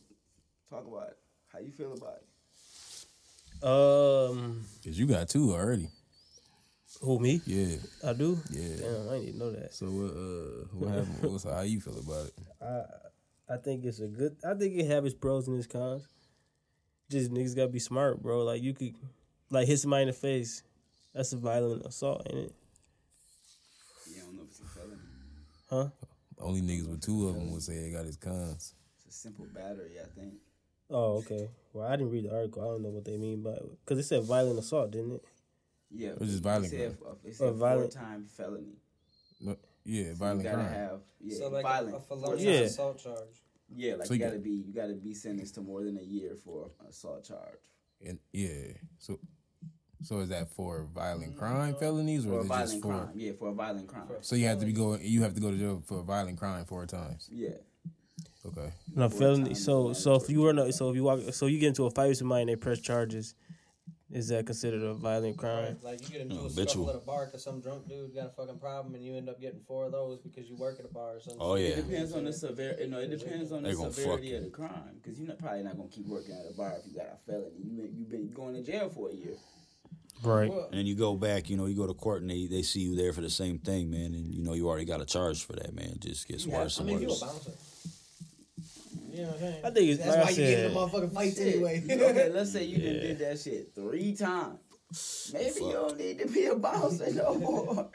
talk 0.70 0.86
about 0.88 1.10
it. 1.10 1.18
how 1.52 1.60
you 1.60 1.72
feel 1.72 1.94
about 1.94 2.18
it. 2.18 2.28
Um, 3.64 4.66
Cause 4.84 4.98
you 4.98 5.06
got 5.06 5.30
two 5.30 5.54
already. 5.54 5.90
who 7.02 7.20
me? 7.20 7.42
Yeah, 7.46 7.78
I 8.06 8.14
do. 8.14 8.40
yeah. 8.52 8.76
Damn, 8.80 9.10
I 9.10 9.20
didn't 9.20 9.38
know 9.38 9.52
that. 9.52 9.74
So 9.74 9.88
what? 9.88 10.12
Uh, 10.12 10.68
what 10.74 10.90
happened? 10.96 11.32
What's 11.32 11.44
how 11.44 11.62
you 11.62 11.80
feel 11.80 12.00
about 12.00 12.28
it? 12.28 12.34
I 12.62 13.54
I 13.54 13.58
think 13.58 13.86
it's 13.86 14.00
a 14.00 14.08
good. 14.08 14.36
I 14.46 14.54
think 14.54 14.76
it 14.76 14.86
have 14.88 15.06
its 15.06 15.16
pros 15.16 15.48
and 15.48 15.58
its 15.58 15.68
cons. 15.68 16.04
Just 17.10 17.32
niggas 17.32 17.56
gotta 17.56 17.70
be 17.70 17.80
smart, 17.80 18.22
bro. 18.22 18.44
Like 18.44 18.62
you 18.62 18.74
could, 18.74 18.94
like 19.50 19.68
hit 19.68 19.80
somebody 19.80 20.04
in 20.04 20.08
the 20.10 20.14
face. 20.14 20.64
That's 21.14 21.34
a 21.34 21.38
violent 21.38 21.86
assault, 21.86 22.28
ain't 22.30 22.46
it? 22.48 22.56
Yeah, 24.14 24.22
I 24.22 24.26
don't 24.26 24.36
know 24.36 24.44
if 24.44 24.50
it's 24.50 24.60
a 24.60 24.66
felony. 24.66 25.02
Huh? 25.70 25.88
Only 26.40 26.62
niggas 26.62 26.88
with 26.88 27.02
two 27.02 27.28
of 27.30 27.36
them 27.36 27.52
would 27.52 27.64
say 27.64 27.80
they 27.82 27.92
got 27.92 28.06
his 28.06 28.18
cons. 28.18 28.76
It's 29.06 29.16
a 29.16 29.20
simple 29.20 29.46
battery, 29.54 29.94
I 30.04 30.08
think. 30.20 30.34
Oh, 30.90 31.18
okay. 31.18 31.50
Well, 31.78 31.88
I 31.88 31.96
didn't 31.96 32.12
read 32.12 32.26
the 32.26 32.34
article. 32.36 32.64
I 32.64 32.66
don't 32.66 32.82
know 32.82 32.90
what 32.90 33.06
they 33.06 33.18
mean 33.18 33.44
by. 33.44 33.56
Because 33.86 34.00
it 34.00 34.08
said 34.08 34.24
violent 34.24 34.58
assault, 34.58 34.90
didn't 34.92 35.14
it? 35.14 35.24
Yeah, 35.92 36.12
Which 36.14 36.30
is 36.30 36.38
it 36.38 36.44
violent 36.44 36.72
said- 36.72 37.00
crime. 37.00 37.16
It 37.24 37.36
said 37.36 37.54
violent- 37.54 37.94
four-time 37.94 38.26
felony. 38.26 38.78
No, 39.40 39.56
yeah, 39.86 40.10
So 40.10 40.16
violent 40.16 40.40
you 40.44 40.50
gotta 40.50 40.58
crime. 40.64 40.74
have 40.74 41.00
yeah, 41.22 41.38
so 41.38 41.48
like 41.50 41.64
violent. 41.64 41.96
a, 42.10 42.14
a 42.16 42.36
Yeah. 42.38 42.52
assault 42.62 42.98
charge. 42.98 43.44
Yeah, 43.76 43.96
like 43.96 44.08
So 44.08 44.14
you 44.16 44.20
you 44.20 44.26
gotta 44.26 44.38
got- 44.38 44.44
be 44.44 44.50
you 44.52 44.74
gotta 44.74 44.94
be 44.96 45.14
sentenced 45.14 45.54
to 45.56 45.62
more 45.62 45.84
than 45.84 45.98
a 45.98 46.02
year 46.02 46.36
for 46.36 46.72
assault 46.90 47.24
charge. 47.24 47.60
And 48.04 48.18
yeah, 48.34 48.74
so 48.98 49.20
so 50.02 50.20
is 50.20 50.30
that 50.30 50.50
for 50.50 50.86
violent 50.94 51.32
mm-hmm. 51.32 51.40
crime 51.40 51.76
felonies 51.76 52.26
or 52.26 52.44
For 52.44 52.46
is 52.46 52.46
it 52.46 52.50
just 52.72 52.82
for? 52.82 52.88
crime. 52.90 53.12
Yeah, 53.16 53.32
for 53.34 53.50
a 53.50 53.54
violent 53.54 53.88
crime. 53.88 54.08
So 54.22 54.36
you 54.36 54.46
have 54.48 54.60
to 54.60 54.66
be 54.66 54.74
going. 54.74 55.02
You 55.04 55.22
have 55.22 55.36
to 55.36 55.42
go 55.42 55.52
to 55.52 55.58
jail 55.58 55.84
for 55.86 56.00
a 56.00 56.04
violent 56.04 56.38
crime 56.40 56.66
four 56.66 56.86
times. 56.88 57.30
Yeah. 57.32 57.58
Okay. 58.48 58.72
No 58.96 59.10
Four 59.10 59.20
felony. 59.20 59.54
So, 59.56 59.94
so 59.94 60.16
if 60.16 60.30
you 60.30 60.42
were 60.42 60.54
no, 60.54 60.72
so 60.72 60.90
if 60.90 60.96
you 60.96 61.04
walk, 61.04 61.20
so 61.32 61.48
you 61.48 61.60
get 61.60 61.68
into 61.70 61.86
a 61.86 61.92
fight 61.92 62.10
with 62.10 62.18
somebody 62.18 62.42
and 62.44 62.50
they 62.50 62.56
press 62.56 62.80
charges, 62.80 63.36
is 64.10 64.30
that 64.30 64.46
considered 64.46 64.84
a 64.84 64.94
violent 64.94 65.38
crime? 65.38 65.78
Like 65.82 66.02
you 66.04 66.10
get 66.10 66.22
into 66.22 66.36
oh, 66.36 66.46
a 66.46 66.50
habitual. 66.50 66.86
scuffle 66.86 66.90
at 66.90 66.96
a 66.96 67.06
bar 67.06 67.26
because 67.26 67.44
some 67.44 67.60
drunk 67.60 67.90
dude 67.90 68.16
got 68.16 68.28
a 68.28 68.30
fucking 68.30 68.60
problem 68.60 68.96
and 68.96 69.04
you 69.04 69.16
end 69.16 69.28
up 69.28 69.42
getting 69.42 69.60
four 69.68 69.86
of 69.86 69.92
those 69.92 70.20
because 70.20 70.50
you 70.50 70.56
work 70.56 70.80
at 70.80 70.86
a 70.86 70.94
bar 70.94 71.18
or 71.18 71.20
something. 71.20 71.42
Oh, 71.42 71.56
yeah. 71.56 71.70
It 71.70 71.88
depends 71.88 72.14
on 72.14 72.24
the 72.24 72.32
severity. 72.32 72.84
You 72.84 72.90
know, 72.90 73.00
it 73.00 73.10
depends 73.10 73.52
on 73.52 73.64
the 73.64 73.76
severity 73.76 74.34
of 74.36 74.44
the 74.46 74.50
crime. 74.50 75.02
Because 75.02 75.20
you're 75.20 75.28
not, 75.28 75.40
probably 75.40 75.64
not 75.64 75.76
gonna 75.76 75.90
keep 75.90 76.08
working 76.08 76.36
at 76.36 76.50
a 76.50 76.56
bar 76.56 76.78
if 76.80 76.90
you 76.90 76.98
got 76.98 77.08
a 77.08 77.18
felony. 77.30 77.52
You 77.58 77.72
been, 77.72 77.96
you 77.98 78.06
been 78.06 78.32
going 78.32 78.56
to 78.56 78.62
jail 78.62 78.90
for 78.90 79.10
a 79.10 79.14
year. 79.14 79.36
Right. 80.24 80.50
Well, 80.50 80.70
And 80.72 80.88
you 80.88 80.96
go 80.96 81.16
back, 81.16 81.50
you 81.50 81.58
know, 81.58 81.66
you 81.66 81.76
go 81.76 81.86
to 81.86 81.94
court 81.94 82.22
and 82.22 82.32
they, 82.32 82.48
they 82.48 82.62
see 82.62 82.80
you 82.80 82.96
there 82.96 83.14
for 83.14 83.22
the 83.22 83.30
same 83.30 83.60
thing, 83.60 83.92
man. 83.92 84.14
And 84.14 84.34
you 84.34 84.42
know, 84.42 84.54
you 84.54 84.68
already 84.68 84.86
got 84.86 85.02
a 85.02 85.06
charge 85.06 85.46
for 85.46 85.54
that, 85.54 85.76
man. 85.76 85.90
It 85.90 86.00
just 86.00 86.28
gets 86.28 86.46
Yeah, 86.46 86.60
worse 86.60 86.78
I 86.78 86.82
and 86.82 86.88
mean, 86.88 86.96
if 86.98 87.02
you 87.04 87.08
a 87.10 87.12
worse. 87.12 87.67
Bouncer. 89.18 89.22
You 89.22 89.26
know 89.26 89.32
what 89.32 89.36
I'm 89.36 89.40
saying? 89.40 89.66
I 89.66 89.70
think 89.72 89.90
it's 89.90 90.04
That's 90.04 90.16
like 90.16 90.24
why 90.24 90.28
I 90.28 90.30
you 90.30 90.36
get 90.36 90.48
in 90.48 90.56
said, 90.56 90.72
the 90.72 90.76
motherfucking 90.76 91.14
fights 91.14 91.38
Shit. 91.38 91.56
anyway. 91.56 91.84
okay, 91.92 92.30
let's 92.30 92.52
say 92.54 92.64
you 92.64 92.78
done 92.78 92.94
did 93.02 93.20
that 93.20 93.40
shit 93.40 93.76
three 93.76 94.16
times. 94.16 94.60
Maybe 95.34 95.66
you 95.66 95.72
don't 95.74 95.98
need 95.98 96.20
to 96.20 96.28
be 96.28 96.46
a 96.46 96.56
bouncer 96.56 97.12
no 97.14 97.36
more. 97.36 97.90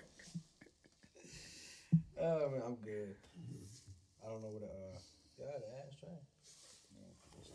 Oh 2.21 2.51
man, 2.51 2.63
I'm 2.67 2.75
good. 2.77 3.15
I 4.25 4.29
don't 4.29 4.43
know 4.43 4.49
what. 4.49 4.63
Uh, 4.63 4.99
yeah, 5.39 5.47
the 5.59 5.89
ashtray. 5.89 6.09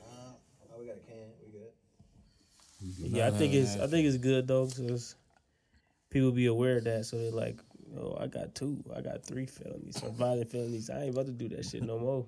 Uh, 0.01 0.33
oh, 0.73 0.79
we 0.79 0.87
got 0.87 0.95
a 0.97 0.99
can. 0.99 1.29
We 1.45 1.51
good. 1.51 3.11
yeah, 3.15 3.27
I 3.27 3.31
think 3.31 3.53
it's, 3.53 3.77
I 3.77 3.87
think 3.87 4.07
it's 4.07 4.17
good 4.17 4.47
though, 4.47 4.65
because 4.65 5.15
people 6.09 6.31
be 6.31 6.47
aware 6.47 6.77
of 6.77 6.83
that, 6.85 7.05
so 7.05 7.17
they're 7.17 7.31
like, 7.31 7.59
oh, 7.97 8.17
I 8.19 8.27
got 8.27 8.55
two, 8.55 8.83
I 8.95 9.01
got 9.01 9.23
three 9.23 9.45
felonies 9.45 10.01
or 10.03 10.09
violent 10.11 10.49
felonies. 10.49 10.89
I 10.89 11.03
ain't 11.03 11.13
about 11.13 11.27
to 11.27 11.31
do 11.31 11.47
that 11.49 11.65
shit 11.65 11.83
no 11.83 11.99
more. 11.99 12.25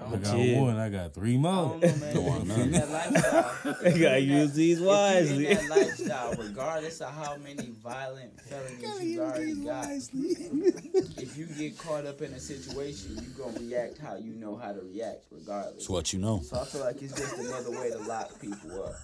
I 0.00 0.16
got 0.16 0.36
chill. 0.36 0.60
one. 0.62 0.76
I 0.76 0.88
got 0.90 1.12
three 1.14 1.34
I 1.34 1.38
more. 1.38 1.78
don't 1.80 1.82
know, 1.82 1.96
man. 1.96 2.14
Don't 2.14 2.24
want 2.24 2.42
In 2.42 2.48
none. 2.48 2.70
that 2.70 2.90
lifestyle. 2.90 3.92
You 3.92 4.02
gotta 4.02 4.20
use 4.20 4.52
these 4.52 4.76
If 4.78 4.80
you 4.82 4.86
wisely. 4.86 5.46
in 5.48 5.56
that 5.56 5.68
lifestyle, 5.76 6.34
regardless 6.34 7.00
of 7.00 7.12
how 7.14 7.36
many 7.36 7.70
violent 7.82 8.40
felonies 8.42 9.02
you 9.02 9.22
already 9.22 9.54
got, 9.54 9.86
if 9.90 11.36
you 11.36 11.46
get 11.46 11.76
caught 11.78 12.06
up 12.06 12.22
in 12.22 12.32
a 12.32 12.38
situation, 12.40 13.16
you 13.20 13.28
gonna 13.42 13.58
react 13.58 13.98
how 13.98 14.14
you 14.16 14.34
know 14.34 14.56
how 14.56 14.72
to 14.72 14.80
react, 14.82 15.24
regardless. 15.32 15.76
It's 15.78 15.88
what 15.90 16.12
you 16.12 16.20
know. 16.20 16.42
So 16.42 16.60
I 16.60 16.64
feel 16.64 16.82
like 16.82 17.02
it's 17.02 17.14
just 17.14 17.36
another 17.38 17.70
way 17.72 17.90
to 17.90 17.98
lock 17.98 18.40
people 18.40 18.84
up 18.84 18.94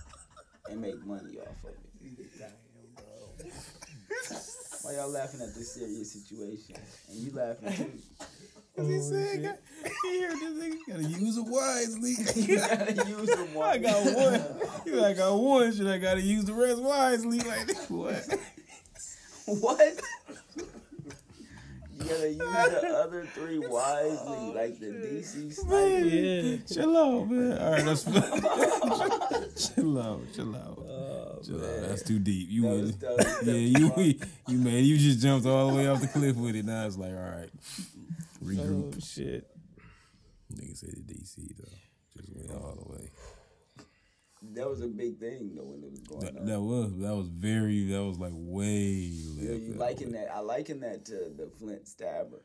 and 0.71 0.81
make 0.81 1.05
money 1.05 1.39
off 1.39 1.65
of 1.65 1.71
it. 1.71 1.77
Why 4.85 4.97
y'all 4.97 5.09
laughing 5.09 5.41
at 5.41 5.55
this 5.55 5.73
serious 5.73 6.13
situation? 6.13 6.77
And 7.09 7.19
you 7.19 7.33
laughing 7.33 7.75
too. 8.77 8.87
he 8.87 9.01
said, 9.01 9.59
he 10.03 10.23
heard 10.23 10.33
this 10.33 10.63
nigga 10.63 10.77
gotta 10.87 11.05
use 11.05 11.39
it 11.39 11.47
wisely. 11.47 12.15
You 12.37 12.59
gotta 12.59 13.09
use 13.09 13.31
them 13.31 13.49
I 13.63 13.79
got 13.79 14.05
one. 14.05 14.45
You 14.85 14.97
like, 14.97 15.17
I 15.17 15.19
got 15.21 15.37
one. 15.37 15.75
Should 15.75 15.87
I 15.87 15.97
gotta 15.97 16.21
use 16.21 16.45
the 16.45 16.53
rest 16.53 16.83
wisely? 16.83 17.39
Like 17.39 17.75
what? 17.89 18.27
What? 19.47 20.01
You 22.05 22.11
gotta 22.11 22.29
use 22.29 22.81
the 22.83 22.97
other 23.05 23.27
three 23.35 23.59
wisely, 23.59 24.19
oh, 24.27 24.53
like 24.55 24.79
the 24.79 24.87
DC 24.87 25.53
sniper. 25.55 25.99
Yeah. 26.07 26.57
Chill 26.71 26.97
out, 26.97 27.31
man. 27.31 27.59
All 27.59 27.71
right, 27.73 27.85
that's 27.85 28.05
chill 29.75 29.99
out, 30.01 30.21
chill 30.35 30.55
out, 30.57 30.79
oh, 30.79 31.39
chill 31.45 31.65
out. 31.65 31.81
That's 31.89 32.03
too 32.03 32.19
deep. 32.19 32.49
You 32.51 32.63
That 32.63 32.69
really, 32.69 32.83
was- 32.83 32.97
that 32.99 33.17
was- 33.17 33.47
yeah, 33.47 33.55
you, 33.55 34.15
you 34.49 34.59
man, 34.59 34.85
you 34.85 34.99
just 34.99 35.21
jumped 35.21 35.47
all 35.47 35.69
the 35.71 35.75
way 35.77 35.89
off 35.89 36.01
the 36.01 36.09
cliff 36.09 36.37
with 36.37 36.55
it. 36.57 36.65
Now 36.65 36.87
it's 36.87 36.97
like, 36.99 37.13
all 37.13 37.17
right, 37.39 37.51
regroup. 38.45 38.95
Oh 38.97 39.01
shit. 39.01 39.47
Nigga 40.55 40.77
said 40.77 40.91
the 40.91 41.15
DC 41.15 41.57
though, 41.57 41.65
just 42.17 42.29
went 42.37 42.51
all 42.63 42.75
the 42.85 42.93
way. 42.93 43.09
That 44.53 44.69
was 44.69 44.81
a 44.83 44.87
big 44.89 45.19
thing 45.19 45.53
though 45.57 45.63
when 45.65 45.83
it 45.83 45.91
was 45.91 46.01
going 46.01 46.21
That, 46.21 46.37
on. 46.39 46.47
that 46.47 46.61
was 46.61 46.93
that 46.99 47.15
was 47.17 47.29
very 47.29 47.87
that 47.87 48.03
was 48.05 48.19
like 48.19 48.33
way. 48.35 49.11
Yeah, 49.11 49.51
left 49.51 49.63
you 49.63 49.69
that 49.73 49.79
liking 49.79 50.13
way. 50.13 50.19
that? 50.19 50.35
I 50.35 50.41
liken 50.41 50.81
that 50.81 51.05
to 51.07 51.13
the 51.37 51.51
Flint 51.59 51.89
stabber, 51.89 52.43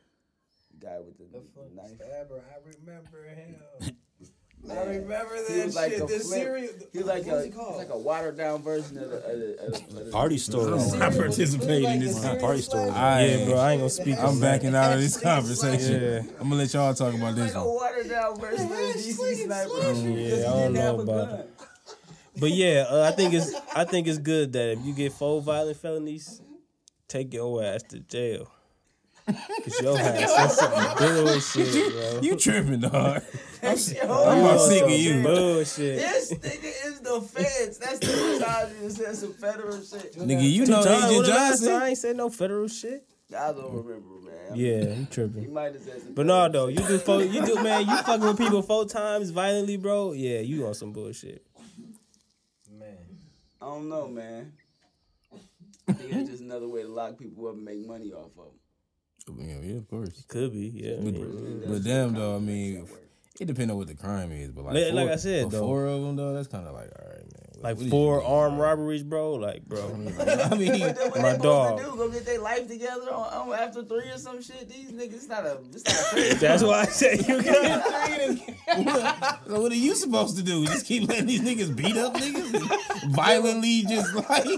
the 0.72 0.86
guy 0.86 0.98
with 0.98 1.18
the, 1.18 1.24
The 1.38 1.44
Flint 1.54 1.76
knife. 1.76 1.96
stabber. 1.96 2.42
I 2.50 2.58
remember 2.80 3.24
him. 3.28 3.56
I 4.70 4.82
remember 4.84 5.36
He 5.48 5.54
that 5.54 5.66
was 5.66 5.74
like 5.74 5.92
shit. 5.92 6.00
a 6.02 6.04
The 6.04 6.08
Flint- 6.08 6.24
serial. 6.24 6.72
He 6.92 6.98
was 6.98 7.06
like 7.06 7.24
what 7.26 7.36
was 7.36 7.44
a 7.44 7.46
it 7.48 7.54
called? 7.54 7.76
like 7.76 7.88
a 7.90 7.98
watered 7.98 8.36
down 8.36 8.62
version 8.62 8.98
of 8.98 9.08
the, 9.10 9.16
of 9.16 9.22
the, 9.38 9.64
of 9.66 9.72
the, 9.72 9.98
of 10.00 10.04
the 10.06 10.12
Party 10.12 10.36
story. 10.38 10.72
I'm 10.80 10.98
not 10.98 11.12
participating 11.14 11.90
in 11.92 12.00
this. 12.00 12.22
Nah, 12.22 12.34
party 12.36 12.60
story. 12.60 12.90
I, 12.90 13.24
Yeah, 13.24 13.44
bro, 13.46 13.56
I 13.58 13.72
ain't 13.72 13.80
gonna 13.80 13.90
speak. 13.90 14.18
I'm 14.18 14.38
backing 14.40 14.74
out 14.74 14.92
of 14.92 15.00
this 15.00 15.18
conversation. 15.22 16.02
Yeah. 16.02 16.18
I'm 16.40 16.48
gonna 16.50 16.56
let 16.56 16.74
y'all 16.74 16.92
talk 16.94 17.14
about 17.14 17.36
this 17.36 17.54
like 17.54 17.64
a 17.64 17.68
watered 17.68 18.08
down 18.10 18.38
version 18.38 18.64
of 18.64 18.68
the 18.70 18.74
DC 18.74 19.44
sniper. 19.44 19.92
Yeah, 20.10 20.36
I 20.50 20.52
don't 20.60 20.72
know 20.74 21.00
about 21.00 21.38
it. 21.40 21.50
But 22.40 22.50
yeah, 22.52 22.86
uh, 22.90 23.02
I 23.02 23.12
think 23.12 23.34
it's 23.34 23.54
I 23.74 23.84
think 23.84 24.06
it's 24.08 24.18
good 24.18 24.52
that 24.54 24.70
if 24.72 24.84
you 24.84 24.92
get 24.94 25.12
four 25.12 25.40
violent 25.42 25.76
felonies, 25.76 26.40
take 27.08 27.32
your 27.34 27.62
ass 27.62 27.82
to 27.90 28.00
jail. 28.00 28.50
Cause 29.26 29.80
your 29.82 29.96
ass 29.98 30.52
is 30.52 30.58
some 30.58 30.96
bullshit, 30.96 31.92
bro. 31.92 32.20
You 32.22 32.36
tripping, 32.36 32.80
dog? 32.80 33.22
I'm, 33.62 33.76
Yo, 33.76 34.24
I'm 34.24 34.38
about 34.40 34.60
sick 34.60 34.82
of 34.82 34.90
you. 34.90 35.22
Bullshit. 35.22 35.98
This 35.98 36.32
nigga 36.32 36.86
is 36.86 37.00
the 37.00 37.20
feds. 37.20 37.78
That's 37.78 37.98
the 38.00 38.44
time 38.44 38.74
you 38.82 38.90
said 38.90 39.14
some 39.14 39.32
federal 39.34 39.80
shit. 39.82 40.14
Nigga, 40.16 40.50
you 40.50 40.66
know 40.66 40.82
times, 40.82 41.04
Agent 41.04 41.16
when 41.18 41.22
the 41.22 41.28
last 41.28 41.64
time 41.64 41.82
I 41.82 41.88
ain't 41.90 41.98
said 41.98 42.16
no 42.16 42.28
federal 42.30 42.66
shit. 42.68 43.06
I 43.38 43.52
don't 43.52 43.72
remember, 43.72 44.08
man. 44.24 44.56
Yeah, 44.56 44.78
you 44.78 44.94
He 44.94 45.06
tripping. 45.06 45.52
might 45.54 45.74
have 45.74 45.82
said 45.82 46.02
some 46.02 46.14
But 46.14 46.26
no, 46.26 46.48
though, 46.48 46.66
you 46.66 46.78
do 46.78 46.98
four, 46.98 47.22
you 47.22 47.46
do 47.46 47.54
man, 47.62 47.86
you 47.86 47.96
fucking 48.02 48.26
with 48.26 48.38
people 48.38 48.62
four 48.62 48.86
times 48.86 49.30
violently, 49.30 49.76
bro. 49.76 50.12
Yeah, 50.12 50.40
you 50.40 50.66
on 50.66 50.74
some 50.74 50.90
bullshit. 50.92 51.44
Man. 53.60 53.68
I 53.68 53.72
don't 53.74 53.88
know, 53.88 54.08
man. 54.08 54.52
I 55.88 55.92
think 55.92 56.12
it's 56.12 56.30
just 56.30 56.42
another 56.42 56.68
way 56.68 56.82
to 56.82 56.88
lock 56.88 57.18
people 57.18 57.48
up 57.48 57.54
and 57.54 57.64
make 57.64 57.86
money 57.86 58.12
off 58.12 58.30
of 58.38 58.46
them. 59.26 59.48
Yeah, 59.48 59.60
yeah, 59.62 59.76
of 59.78 59.88
course. 59.88 60.08
It 60.18 60.28
could 60.28 60.52
be, 60.52 60.68
yeah. 60.74 60.96
But, 61.02 61.14
yeah. 61.14 61.66
but 61.68 61.84
damn, 61.84 62.14
though, 62.14 62.36
I 62.36 62.38
mean, 62.38 62.86
it 63.38 63.44
depends 63.46 63.70
on 63.70 63.76
what 63.78 63.86
the 63.88 63.94
crime 63.94 64.32
is. 64.32 64.50
But 64.50 64.64
like, 64.66 64.74
Like- 64.74 64.84
four, 64.86 64.94
like 64.94 65.08
I 65.10 65.16
said, 65.16 65.44
but 65.44 65.50
though. 65.52 65.60
four 65.66 65.86
of 65.86 66.02
them 66.02 66.16
though, 66.16 66.32
that's 66.34 66.48
kind 66.48 66.66
of 66.66 66.74
like, 66.74 66.90
all 66.98 67.08
right, 67.08 67.18
man. 67.18 67.18
What- 67.18 67.19
Like 67.62 67.78
four 67.90 68.24
armed 68.24 68.56
bro? 68.56 68.66
robberies, 68.66 69.02
bro. 69.02 69.34
Like, 69.34 69.66
bro. 69.66 69.80
I 70.20 70.54
mean, 70.54 70.80
What 70.80 70.96
they, 70.96 71.20
My 71.20 71.32
they 71.32 71.36
supposed 71.36 71.42
dog. 71.42 71.78
to 71.78 71.84
do? 71.84 71.96
Go 71.96 72.08
get 72.08 72.24
their 72.24 72.40
life 72.40 72.66
together 72.66 73.12
on, 73.12 73.50
on 73.50 73.58
after 73.58 73.84
three 73.84 74.08
or 74.10 74.16
some 74.16 74.40
shit? 74.42 74.68
These 74.68 74.92
niggas, 74.92 75.14
it's 75.14 75.28
not 75.28 75.44
a, 75.44 75.58
it's 75.74 75.84
not 75.84 75.94
a 75.94 75.98
fair 76.22 76.34
that's 76.34 76.62
why 76.62 76.80
I 76.80 76.84
said 76.86 77.28
you 77.28 77.42
got. 77.42 79.46
so 79.46 79.60
what 79.60 79.72
are 79.72 79.74
you 79.74 79.94
supposed 79.94 80.36
to 80.38 80.42
do? 80.42 80.64
Just 80.66 80.86
keep 80.86 81.06
letting 81.08 81.26
these 81.26 81.42
niggas 81.42 81.74
beat 81.76 81.96
up 81.96 82.14
niggas, 82.14 83.10
violently, 83.10 83.82
just 83.82 84.14
like. 84.14 84.48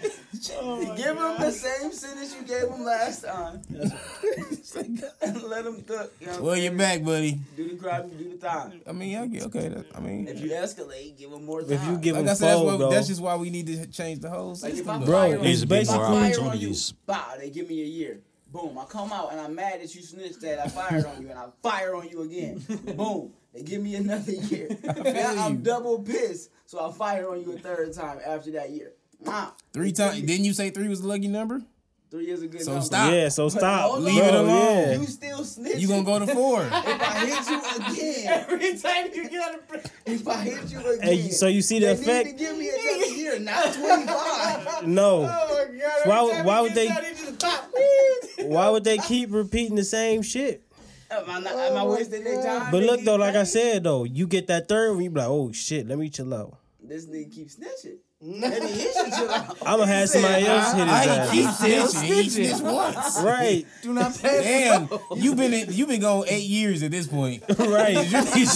Give 0.00 1.16
them 1.16 1.36
the 1.40 1.50
same 1.52 1.92
sentence 1.92 2.34
you 2.34 2.42
gave 2.46 2.68
them 2.70 2.82
last 2.84 3.24
time. 3.24 3.62
and 3.70 5.42
let 5.42 5.64
them 5.64 5.82
cook. 5.82 6.12
You 6.20 6.26
know 6.28 6.42
Well, 6.42 6.56
you're 6.56 6.72
back, 6.72 7.02
buddy. 7.04 7.38
Do 7.56 7.68
the 7.68 7.76
crime, 7.76 8.08
do 8.10 8.30
the 8.30 8.36
time. 8.36 8.80
I 8.86 8.92
mean, 8.92 9.16
I 9.18 9.26
get 9.26 9.44
okay. 9.46 9.68
That, 9.68 9.86
I 9.94 10.00
mean, 10.00 10.28
If 10.28 10.40
you 10.40 10.50
escalate, 10.50 11.18
give 11.18 11.30
them 11.30 11.44
more 11.44 11.62
time. 11.62 11.72
If 11.72 11.84
you 11.84 11.98
give 11.98 12.16
like 12.16 12.24
them 12.24 12.30
I 12.32 12.34
said, 12.34 12.48
that's, 12.48 12.60
what, 12.62 12.78
bro. 12.78 12.90
that's 12.90 13.08
just 13.08 13.20
why 13.20 13.36
we 13.36 13.50
need 13.50 13.66
to 13.66 13.86
change 13.88 14.20
the 14.20 14.30
whole 14.30 14.54
system. 14.54 14.88
I 14.88 14.98
though. 14.98 15.06
Bro, 15.06 15.14
fire 15.14 15.38
it's 15.42 15.64
basically- 15.64 16.00
I 16.04 16.08
fire 16.08 16.14
on 16.16 16.24
you, 16.30 16.46
opportunities. 16.46 16.92
bow, 17.06 17.34
they 17.38 17.50
give 17.50 17.68
me 17.68 17.82
a 17.82 17.86
year. 17.86 18.20
Boom, 18.52 18.76
I 18.78 18.84
come 18.84 19.12
out 19.12 19.30
and 19.30 19.40
I'm 19.40 19.54
mad 19.54 19.80
that 19.80 19.94
you 19.94 20.02
snitched 20.02 20.40
that 20.40 20.58
I 20.58 20.66
fired 20.68 21.04
on 21.04 21.22
you 21.22 21.28
and 21.30 21.38
I 21.38 21.46
fire 21.62 21.94
on 21.94 22.08
you 22.08 22.22
again. 22.22 22.58
Boom, 22.96 23.32
they 23.54 23.62
give 23.62 23.80
me 23.80 23.94
another 23.94 24.32
year. 24.32 24.68
Now 24.82 25.46
I'm 25.46 25.62
double 25.62 26.00
pissed, 26.00 26.50
so 26.66 26.84
I 26.84 26.90
fire 26.92 27.28
on 27.30 27.40
you 27.42 27.52
a 27.54 27.58
third 27.58 27.92
time 27.92 28.18
after 28.26 28.50
that 28.52 28.70
year. 28.70 28.92
Wow, 29.22 29.52
Three 29.72 29.92
times. 29.92 30.20
Didn't 30.22 30.44
you 30.44 30.52
say 30.52 30.70
three 30.70 30.88
was 30.88 31.02
the 31.02 31.08
lucky 31.08 31.28
number? 31.28 31.62
three 32.10 32.28
is 32.28 32.42
a 32.42 32.48
good 32.48 32.54
number. 32.54 32.64
So 32.64 32.70
number. 32.72 32.86
stop. 32.86 33.12
Yeah, 33.12 33.28
so 33.28 33.48
stop. 33.48 33.98
Leave 34.00 34.18
it 34.18 34.34
oh, 34.34 34.42
alone. 34.42 34.48
Yeah. 34.48 34.92
You 34.98 35.06
still 35.06 35.44
still 35.44 35.64
snitching. 35.64 35.80
You 35.80 35.88
gonna 35.88 36.02
go 36.02 36.18
to 36.18 36.26
four? 36.26 36.62
If 36.72 37.02
I 37.02 37.26
hit 37.26 37.48
you 37.48 37.60
again, 37.86 38.44
Every 38.48 38.78
time 38.78 39.10
you 39.14 39.28
get 39.28 39.42
out 39.42 39.54
of 39.54 39.68
prison. 39.68 39.90
if 40.06 40.26
I 40.28 40.36
hit 40.42 40.70
you 40.72 40.80
again, 40.80 41.02
Hey, 41.02 41.28
so 41.30 41.46
you 41.46 41.62
see 41.62 41.78
the 41.78 41.86
they 41.86 41.92
effect? 41.92 42.26
need 42.26 42.32
to 42.32 42.38
give 42.38 42.58
me 42.58 42.70
another 42.70 43.14
year, 43.14 43.38
not 43.38 43.74
twenty 43.74 44.06
five. 44.06 44.86
No. 44.86 45.22
Oh 45.22 45.66
my 45.68 45.78
god. 45.78 46.08
Why- 46.08 46.30
every 46.32 46.46
why 46.46 46.60
would 46.62 46.74
they- 46.74 46.88
out, 46.88 47.04
he 47.04 47.10
just 47.14 47.38
pop. 47.38 47.70
Why 48.40 48.70
would 48.70 48.84
they 48.84 48.96
keep 48.98 49.32
repeating 49.32 49.76
the 49.76 49.84
same 49.84 50.22
shit? 50.22 50.64
Am 51.10 51.28
I, 51.28 51.40
not, 51.40 51.52
am 51.52 51.76
I 51.76 51.80
oh, 51.82 51.92
wasting 51.92 52.24
their 52.24 52.42
time? 52.42 52.70
But 52.70 52.82
look 52.84 53.02
though, 53.02 53.16
like 53.16 53.34
I 53.34 53.44
said 53.44 53.84
though, 53.84 54.04
you 54.04 54.26
get 54.26 54.46
that 54.46 54.66
third 54.68 54.94
one, 54.94 55.04
you 55.04 55.10
be 55.10 55.20
like, 55.20 55.28
oh 55.28 55.52
shit, 55.52 55.86
let 55.86 55.98
me 55.98 56.08
chill 56.08 56.32
out. 56.32 56.56
this 56.82 57.06
nigga 57.06 57.32
keeps 57.34 57.56
snitching. 57.56 57.98
Let 58.22 58.62
me 58.62 58.68
hit 58.70 58.94
you 58.94 59.10
chill 59.16 59.30
out. 59.30 59.56
I'm 59.64 59.78
gonna 59.78 59.86
have 59.86 60.08
somebody 60.10 60.44
else 60.46 60.72
hit 60.74 60.86
his 60.86 60.92
I 60.94 61.04
ass. 61.06 61.30
keep 61.30 61.46
snitching. 61.46 62.02
He 62.04 62.28
snitched 62.28 62.62
once. 62.62 63.20
Right, 63.22 63.66
Do 63.82 63.94
not 63.94 64.12
pass. 64.12 64.22
Damn, 64.22 64.88
you 65.16 65.34
been 65.34 65.54
in, 65.54 65.72
you 65.72 65.86
been 65.86 66.02
going 66.02 66.28
eight 66.28 66.44
years 66.46 66.82
at 66.82 66.90
this 66.90 67.06
point. 67.06 67.42
right. 67.58 67.94
You, 67.94 68.00
you, 68.02 68.46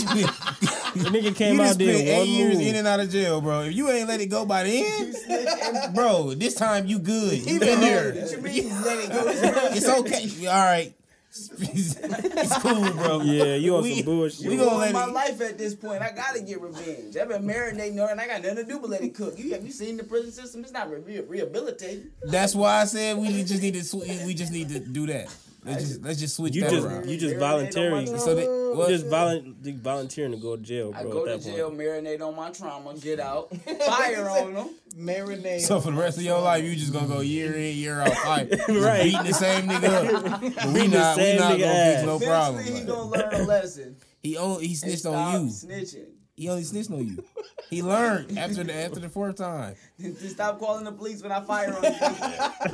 The 0.94 1.10
nigga 1.10 1.34
came 1.34 1.54
you 1.56 1.62
out 1.62 1.66
just 1.68 1.78
there 1.78 1.94
spent 1.94 2.08
eight 2.08 2.18
one 2.18 2.28
years 2.28 2.58
move. 2.58 2.66
in 2.66 2.74
and 2.76 2.86
out 2.86 3.00
of 3.00 3.08
jail, 3.10 3.40
bro. 3.40 3.62
If 3.62 3.74
you 3.74 3.90
ain't 3.90 4.06
let 4.08 4.20
it 4.20 4.26
go 4.26 4.44
by 4.44 4.64
the 4.64 4.84
end, 4.86 5.94
bro, 5.94 6.34
this 6.34 6.54
time 6.54 6.86
you 6.86 6.98
good. 6.98 7.46
You 7.46 7.58
been 7.58 7.80
there. 7.80 8.12
What 8.12 8.30
you 8.32 8.38
mean? 8.42 8.82
Let 8.82 8.98
it 8.98 9.10
go. 9.10 9.24
It's 9.72 9.88
okay. 9.88 10.46
All 10.46 10.62
right. 10.64 10.92
It's 11.36 12.58
cool, 12.62 12.92
bro. 12.92 13.22
Yeah, 13.22 13.56
you 13.56 13.74
on 13.76 13.82
We- 13.82 13.96
some 13.96 14.04
bullshit. 14.04 14.46
we 14.46 14.52
You 14.54 14.58
gonna 14.60 14.70
on 14.70 14.78
let 14.80 14.92
my 14.92 15.04
it- 15.04 15.12
life 15.12 15.40
at 15.40 15.58
this 15.58 15.74
point. 15.74 16.00
I 16.02 16.10
gotta 16.12 16.40
get 16.40 16.60
revenge. 16.60 17.16
I've 17.16 17.28
been 17.28 17.42
marinating 17.42 18.02
on 18.02 18.10
and 18.10 18.20
I 18.20 18.26
got 18.28 18.42
nothing 18.42 18.56
to 18.56 18.64
do 18.64 18.78
but 18.78 18.90
let 18.90 19.02
it 19.02 19.14
cook. 19.14 19.36
You 19.38 19.52
have 19.52 19.64
you 19.64 19.72
seen 19.72 19.96
the 19.96 20.04
prison 20.04 20.30
system? 20.30 20.62
It's 20.62 20.72
not 20.72 20.88
re- 20.90 21.20
rehabilitating. 21.20 22.10
That's 22.22 22.54
why 22.54 22.82
I 22.82 22.84
said 22.84 23.16
we 23.18 23.42
just 23.42 23.62
need 23.62 23.74
to 23.74 23.82
sw- 23.84 24.06
we 24.24 24.34
just 24.34 24.52
need 24.52 24.68
to 24.68 24.78
do 24.78 25.06
that. 25.08 25.34
Let's 25.64 25.88
just 25.88 26.02
let's 26.02 26.20
just 26.20 26.36
switch 26.36 26.54
You 26.54 26.62
that 26.62 26.70
just 26.70 26.86
around. 26.86 27.08
you 27.08 27.16
just 27.16 27.34
Marinate 27.36 27.38
volunteering. 27.40 28.04
trauma. 28.06 28.18
so 28.20 28.34
that, 28.34 28.42
You 28.44 28.72
what? 28.76 28.88
just 28.90 29.06
volun- 29.06 29.80
volunteering 29.80 30.32
to 30.32 30.36
go 30.38 30.56
to 30.56 30.62
jail, 30.62 30.90
bro. 30.92 31.00
I 31.00 31.04
go 31.04 31.26
at 31.26 31.40
to 31.40 31.52
jail, 31.52 31.68
point. 31.68 31.80
marinate 31.80 32.20
on 32.20 32.36
my 32.36 32.50
trauma, 32.50 32.94
get 32.98 33.18
out, 33.20 33.54
fire 33.86 34.28
on 34.28 34.54
them. 34.54 34.70
marinate. 34.96 35.60
So 35.60 35.80
for 35.80 35.90
the 35.90 35.96
rest 35.96 36.18
of 36.18 36.24
your 36.24 36.40
life, 36.40 36.64
you 36.64 36.74
just 36.76 36.92
gonna 36.92 37.06
go 37.08 37.20
year 37.20 37.54
in, 37.54 37.76
year 37.76 38.00
out, 38.00 38.12
fight, 38.12 38.50
Right. 38.68 39.04
beating 39.04 39.24
the 39.24 39.32
same 39.32 39.68
nigga 39.68 40.14
up. 40.14 40.40
But 40.54 40.66
we 40.66 40.86
not, 40.88 41.16
we 41.16 41.36
not 41.36 41.50
gonna 41.52 41.64
ass. 41.64 41.94
fix 41.94 42.06
no 42.06 42.18
problem. 42.18 42.60
Eventually, 42.60 42.80
he 42.80 42.86
gonna 42.86 43.02
learn 43.10 43.34
a 43.34 43.42
lesson. 43.44 43.96
he 44.22 44.36
only 44.36 44.66
he 44.66 44.72
and 44.72 44.78
snitched 44.78 44.98
stop 45.00 45.14
on 45.14 45.46
you. 45.46 45.50
Snitching. 45.52 46.06
He 46.36 46.48
only 46.48 46.64
snitched 46.64 46.90
on 46.90 47.06
you. 47.06 47.24
He 47.70 47.80
learned 47.82 48.36
after 48.36 48.64
the 48.64 48.74
after 48.74 48.98
the 49.00 49.08
fourth 49.08 49.36
time. 49.36 49.76
to 50.00 50.28
stop 50.28 50.58
calling 50.58 50.84
the 50.84 50.90
police 50.92 51.22
when 51.22 51.30
I 51.32 51.40
fire 51.40 51.72
on 51.74 51.84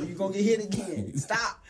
you. 0.01 0.07
you 0.07 0.15
gonna 0.15 0.33
get 0.33 0.43
hit 0.43 0.65
again. 0.65 1.15
Stop. 1.17 1.63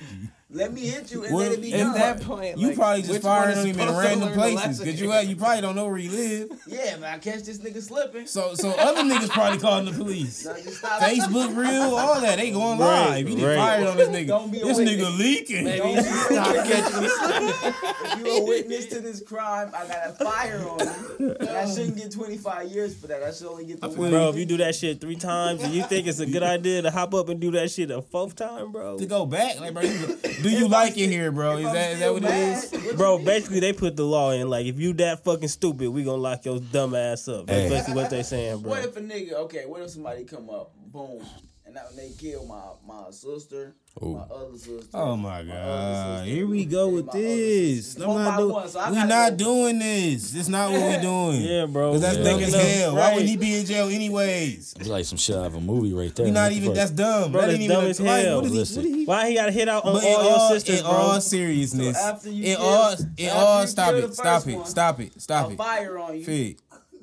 Let 0.53 0.73
me 0.73 0.81
hit 0.81 1.11
you 1.13 1.23
and 1.23 1.33
Well, 1.33 1.45
let 1.47 1.53
it 1.57 1.61
be 1.61 1.73
at 1.73 1.77
done. 1.79 1.93
that 1.93 2.21
point, 2.21 2.57
You 2.57 2.67
like, 2.67 2.75
probably 2.75 3.01
just 3.03 3.13
which 3.13 3.23
one 3.23 3.31
firing 3.41 3.57
on 3.59 3.65
him 3.65 3.79
in 3.79 3.87
supposed 3.87 3.97
random 4.05 4.29
learn 4.29 4.37
places 4.37 4.79
because 4.79 4.99
you 4.99 5.13
you 5.13 5.35
probably 5.37 5.61
don't 5.61 5.75
know 5.77 5.85
where 5.87 5.97
he 5.97 6.09
live. 6.09 6.49
yeah, 6.67 6.97
man, 6.97 7.15
I 7.15 7.17
catch 7.19 7.43
this 7.43 7.59
nigga 7.59 7.81
slipping. 7.81 8.27
So 8.27 8.53
so 8.55 8.71
other 8.71 9.01
niggas 9.03 9.29
probably 9.29 9.59
calling 9.59 9.85
the 9.85 9.93
police. 9.93 10.45
Now 10.51 10.55
just 10.55 10.77
stop. 10.79 11.01
Facebook 11.01 11.55
real, 11.55 11.95
all 11.95 12.19
that. 12.19 12.37
They 12.37 12.51
going 12.51 12.79
Right, 12.79 13.09
live. 13.09 13.29
You 13.29 13.35
did 13.37 13.45
right. 13.45 13.55
fired 13.55 13.87
on 13.87 13.95
this 13.97 14.09
nigga. 14.09 14.27
Don't 14.27 14.51
be 14.51 14.59
this 14.59 14.77
witness. 14.77 14.95
nigga 15.01 15.17
leaking. 15.17 15.65
Don't 15.65 16.03
stop 16.03 16.55
catching 16.65 17.09
slipping. 17.09 17.73
If 18.11 18.25
you 18.25 18.31
a 18.37 18.45
witness 18.45 18.85
to 18.87 18.99
this 18.99 19.21
crime, 19.21 19.71
I 19.73 19.87
got 19.87 20.07
a 20.07 20.11
fire 20.23 20.59
on 20.67 20.79
you. 21.19 21.35
And 21.39 21.49
I 21.49 21.65
shouldn't 21.73 21.95
get 21.95 22.11
25 22.11 22.67
years 22.69 22.93
for 22.95 23.07
that. 23.07 23.23
I 23.23 23.31
should 23.31 23.47
only 23.47 23.65
get 23.65 23.79
the 23.79 23.87
one. 23.89 24.09
Bro, 24.11 24.29
if 24.31 24.35
you 24.35 24.45
do 24.45 24.57
that 24.57 24.75
shit 24.75 24.99
three 24.99 25.15
times 25.15 25.63
and 25.63 25.73
you 25.73 25.83
think 25.83 26.07
it's 26.07 26.19
a 26.19 26.25
good 26.25 26.43
idea 26.43 26.81
to 26.81 26.91
hop 26.91 27.13
up 27.13 27.29
and 27.29 27.39
do 27.39 27.51
that 27.51 27.71
shit 27.71 27.89
a 27.89 28.01
fourth 28.01 28.35
time, 28.35 28.71
bro. 28.73 28.97
To 28.97 29.05
go 29.05 29.25
back, 29.25 29.59
like 29.61 29.73
bro, 29.73 29.83
you- 29.83 30.17
do 30.41 30.49
you 30.49 30.67
like 30.67 30.97
it 30.97 31.07
here, 31.09 31.31
bro? 31.31 31.57
Is 31.57 31.67
I'm 31.67 31.73
that 31.73 31.91
is 31.93 31.99
that 31.99 32.13
what 32.13 32.23
it 32.23 32.29
is? 32.29 32.71
mad, 32.73 32.85
what 32.85 32.97
Bro, 32.97 33.17
basically 33.19 33.59
they 33.59 33.73
put 33.73 33.95
the 33.95 34.03
law 34.05 34.31
in 34.31 34.49
like 34.49 34.65
if 34.65 34.79
you 34.79 34.93
that 34.93 35.23
fucking 35.23 35.47
stupid, 35.47 35.89
we 35.89 36.03
gonna 36.03 36.21
lock 36.21 36.45
your 36.45 36.59
dumb 36.59 36.95
ass 36.95 37.27
up. 37.27 37.47
That's 37.47 37.63
Hey. 37.63 37.69
basically 37.69 37.95
what 37.95 38.09
they 38.09 38.23
saying, 38.23 38.61
bro. 38.61 38.71
What 38.71 38.83
if 38.85 38.95
a 38.97 39.01
nigga, 39.01 39.33
okay, 39.33 39.65
what 39.65 39.81
if 39.81 39.89
somebody 39.91 40.23
come 40.25 40.49
up, 40.49 40.71
boom, 40.91 41.23
and 41.71 41.75
now 41.75 41.81
they 41.95 42.11
kill 42.17 42.45
my 42.45 42.61
my 42.85 43.09
sister, 43.11 43.73
my 44.01 44.19
other 44.19 44.57
sister. 44.57 44.87
Oh 44.93 45.15
my 45.15 45.41
my 45.41 45.53
god! 45.53 46.19
sister, 46.25 46.35
Here 46.35 46.47
we 46.47 46.65
go 46.65 46.89
with 46.89 47.11
this. 47.11 47.95
I'm 47.99 48.07
not 48.07 48.25
by 48.31 48.37
doing. 48.37 48.51
one, 48.51 48.67
so 48.69 48.79
I 48.79 48.89
we 48.89 48.95
gotta 48.95 49.07
not 49.07 49.29
go- 49.31 49.35
doing 49.45 49.79
this. 49.79 50.31
This 50.31 50.47
not 50.49 50.71
what 50.71 50.81
we're 50.81 51.01
doing. 51.01 51.41
Yeah, 51.41 51.65
bro. 51.67 51.91
Cause 51.93 52.01
that's 52.01 52.17
Yeah. 52.17 52.23
dumb 52.23 52.39
Thinking 52.39 52.47
as 52.47 52.53
of- 52.55 52.61
hell. 52.61 52.95
Why 52.95 53.13
would 53.13 53.19
right. 53.21 53.29
he 53.29 53.37
be 53.37 53.55
in 53.57 53.65
jail 53.65 53.87
anyways? 53.87 54.73
It's 54.79 54.89
like 54.89 55.05
some 55.05 55.17
shit 55.17 55.35
out 55.35 55.45
of 55.45 55.55
a 55.55 55.61
movie 55.61 55.93
right 55.93 56.13
there. 56.13 56.25
We 56.25 56.31
not 56.31 56.51
even. 56.51 56.67
fuck? 56.69 56.75
That's 56.75 56.91
dumb. 56.91 57.31
Bro, 57.31 57.41
that 57.41 57.49
ain't 57.51 57.61
even 57.61 57.75
dumb 57.75 57.85
a- 57.85 57.89
as 57.89 57.99
like, 58.01 58.25
hell. 58.25 58.37
What 58.37 58.45
is 58.45 58.51
he? 58.51 58.57
Listen. 58.57 58.77
What 58.83 58.85
is 58.89 58.95
he? 58.95 59.05
Why 59.05 59.29
he 59.29 59.35
gotta 59.35 59.51
hit 59.51 59.69
out 59.69 59.85
on 59.85 59.93
But 59.93 60.03
all 60.03 60.23
your 60.23 60.31
all, 60.39 60.49
sisters, 60.49 60.77
in 60.79 60.83
bro? 60.83 60.91
all 60.93 61.21
seriousness, 61.21 61.97
So 61.97 62.03
after 62.03 62.29
you 62.31 62.43
in 62.43 62.55
kill- 62.57 62.65
all, 62.65 62.95
in 63.17 63.29
all, 63.29 63.67
stop 63.67 63.93
it, 63.95 64.13
stop 64.13 64.47
it, 64.47 64.67
stop 64.67 64.99
it, 64.99 65.21
stop 65.21 65.51
it. 65.51 65.57
fire 65.57 65.97
on 65.99 66.17
you. 66.17 66.23
Fig, 66.25 66.57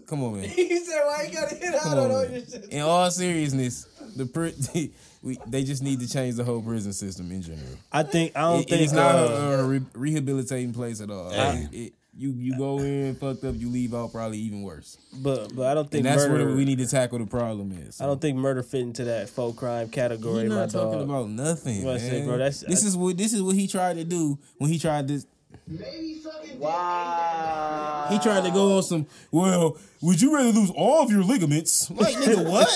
come 0.07 0.23
on, 0.25 0.41
man. 0.41 0.49
He 0.49 0.79
said, 0.85 1.01
"Why 1.05 1.23
you 1.29 1.35
gotta 1.35 1.55
hit 1.55 1.75
out 1.75 1.87
on, 1.87 1.99
on 1.99 2.11
all 2.11 2.25
your 2.29 2.41
shit?" 2.41 2.65
In 2.71 2.81
all 2.83 3.11
seriousness, 3.11 3.87
the 4.17 4.27
pri- 4.27 4.55
we 5.23 5.39
they 5.47 5.65
just 5.65 5.83
need 5.83 6.01
to 6.01 6.09
change 6.09 6.37
the 6.37 6.45
whole 6.45 6.63
prison 6.63 6.93
system 6.93 7.31
in 7.33 7.43
general. 7.43 7.77
I 7.93 8.03
think 8.03 8.37
I 8.37 8.41
don't 8.43 8.61
It- 8.63 8.69
think 8.69 8.83
it's 8.83 8.93
not 8.93 9.15
uh, 9.15 9.19
a, 9.19 9.59
a 9.59 9.67
re- 9.67 9.81
rehabilitating 9.95 10.73
place 10.73 11.01
at 11.01 11.11
all. 11.11 11.31
Hey. 11.31 11.69
It- 11.73 11.77
it- 11.77 11.93
you 12.21 12.33
you 12.37 12.59
go 12.59 12.81
in 12.81 13.15
fucked 13.15 13.45
up, 13.45 13.55
you 13.57 13.69
leave 13.69 13.95
out 13.95 14.11
probably 14.11 14.39
even 14.39 14.63
worse. 14.63 14.99
but 15.23 15.55
but 15.55 15.67
I 15.67 15.75
don't 15.75 15.89
think 15.89 16.05
And 16.05 16.07
that's 16.19 16.29
murder. 16.29 16.47
where 16.47 16.57
we 16.57 16.65
need 16.65 16.79
to 16.79 16.87
tackle 16.89 17.21
the 17.21 17.27
problem 17.27 17.71
is. 17.71 18.01
I 18.01 18.07
don't 18.07 18.21
think 18.21 18.37
murder 18.37 18.65
fit 18.65 18.81
into 18.81 19.05
that 19.05 19.29
faux 19.29 19.57
crime 19.57 19.89
category, 19.89 20.41
You're 20.41 20.49
not 20.49 20.69
talking 20.71 20.99
dog. 20.99 21.09
about 21.09 21.29
nothing, 21.31 21.85
man. 21.85 22.01
say, 22.01 22.25
bro, 22.25 22.37
this 22.39 22.65
is 22.65 22.97
what 22.97 23.17
this 23.17 23.33
is 23.33 23.41
what 23.41 23.55
he 23.55 23.69
tried 23.69 23.99
to 23.99 24.05
do 24.05 24.37
when 24.57 24.69
he 24.69 24.81
tried 24.81 25.07
to 25.07 25.23
Maybe 25.71 26.19
sucking 26.23 26.59
Wow. 26.59 28.07
he 28.11 28.19
tried 28.19 28.45
to 28.45 28.51
go 28.51 28.77
on 28.79 28.83
some. 28.83 29.07
Well, 29.31 29.77
would 30.01 30.21
you 30.21 30.35
rather 30.35 30.51
lose 30.51 30.71
all 30.71 31.03
of 31.03 31.11
your 31.11 31.23
ligaments? 31.23 31.91
Like 31.91 32.17
nigga, 32.17 32.49
what? 32.49 32.69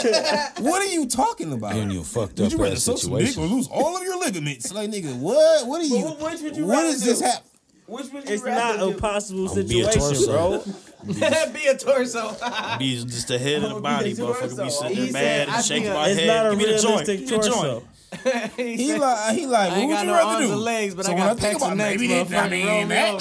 what 0.64 0.82
are 0.82 0.90
you 0.92 1.06
talking 1.06 1.52
about? 1.52 1.74
And 1.74 1.92
you 1.92 2.02
fucked 2.04 2.38
Would 2.38 2.52
you 2.52 2.58
rather 2.58 2.76
suck 2.76 2.98
some 2.98 3.16
dick 3.18 3.36
or 3.38 3.46
lose 3.46 3.68
all 3.68 3.96
of 3.96 4.02
your 4.02 4.18
ligaments? 4.20 4.72
Like 4.72 4.90
nigga, 4.90 5.16
what? 5.18 5.66
What 5.66 5.80
are 5.80 5.84
you? 5.84 6.04
Well, 6.04 6.16
which 6.30 6.40
would 6.42 6.56
you 6.56 6.66
what 6.66 6.74
rather 6.76 6.88
is 6.88 7.02
this 7.04 7.20
do? 7.20 7.24
hap? 7.24 7.44
Which 7.86 8.12
would 8.12 8.28
you 8.28 8.34
It's 8.34 8.42
rather 8.42 8.78
not 8.78 8.88
a 8.88 8.92
do? 8.92 8.98
possible 8.98 9.50
I'ma 9.50 9.62
be 9.68 9.80
a 9.82 9.90
torso. 9.92 10.26
bro. 10.32 10.64
Be 11.52 11.66
a 11.66 11.76
torso. 11.76 12.36
Be 12.78 12.94
just 13.04 13.26
the 13.26 13.36
head 13.36 13.64
of 13.64 13.74
the 13.74 13.80
body, 13.80 14.14
motherfucker. 14.14 14.64
Be 14.64 14.70
sitting 14.70 15.12
there 15.12 15.12
mad 15.12 15.48
I 15.48 15.56
and 15.56 15.64
shaking 15.64 15.92
my 15.92 16.08
head. 16.08 16.50
Give 16.50 16.58
me 16.58 16.72
the 16.72 16.78
joint. 16.78 17.06
Give 17.06 17.20
me 17.20 17.26
the 17.26 17.34
torso. 17.38 17.62
joint. 17.80 17.84
He 18.56 18.94
like 18.96 19.34
he 19.36 19.46
like. 19.46 19.70
I 19.72 19.74
What 19.74 19.78
ain't 19.78 19.88
would 19.88 19.94
got 19.94 20.00
you 20.02 20.06
no 20.06 20.12
rather 20.14 20.28
arms 20.36 20.48
do? 20.48 20.56
legs, 20.56 20.94
but 20.94 21.04
so 21.06 21.12
I 21.12 21.14
when 21.14 21.24
got 21.24 21.36
I 21.36 21.40
think 21.40 21.52
pecs 21.54 21.56
about 21.56 21.68
and 21.70 21.78
necks, 21.78 22.00
maybe 22.00 22.06
that, 22.14 22.26
I 22.26 22.48
motherfucker. 22.48 22.50
mean, 22.50 22.88
that, 22.88 23.14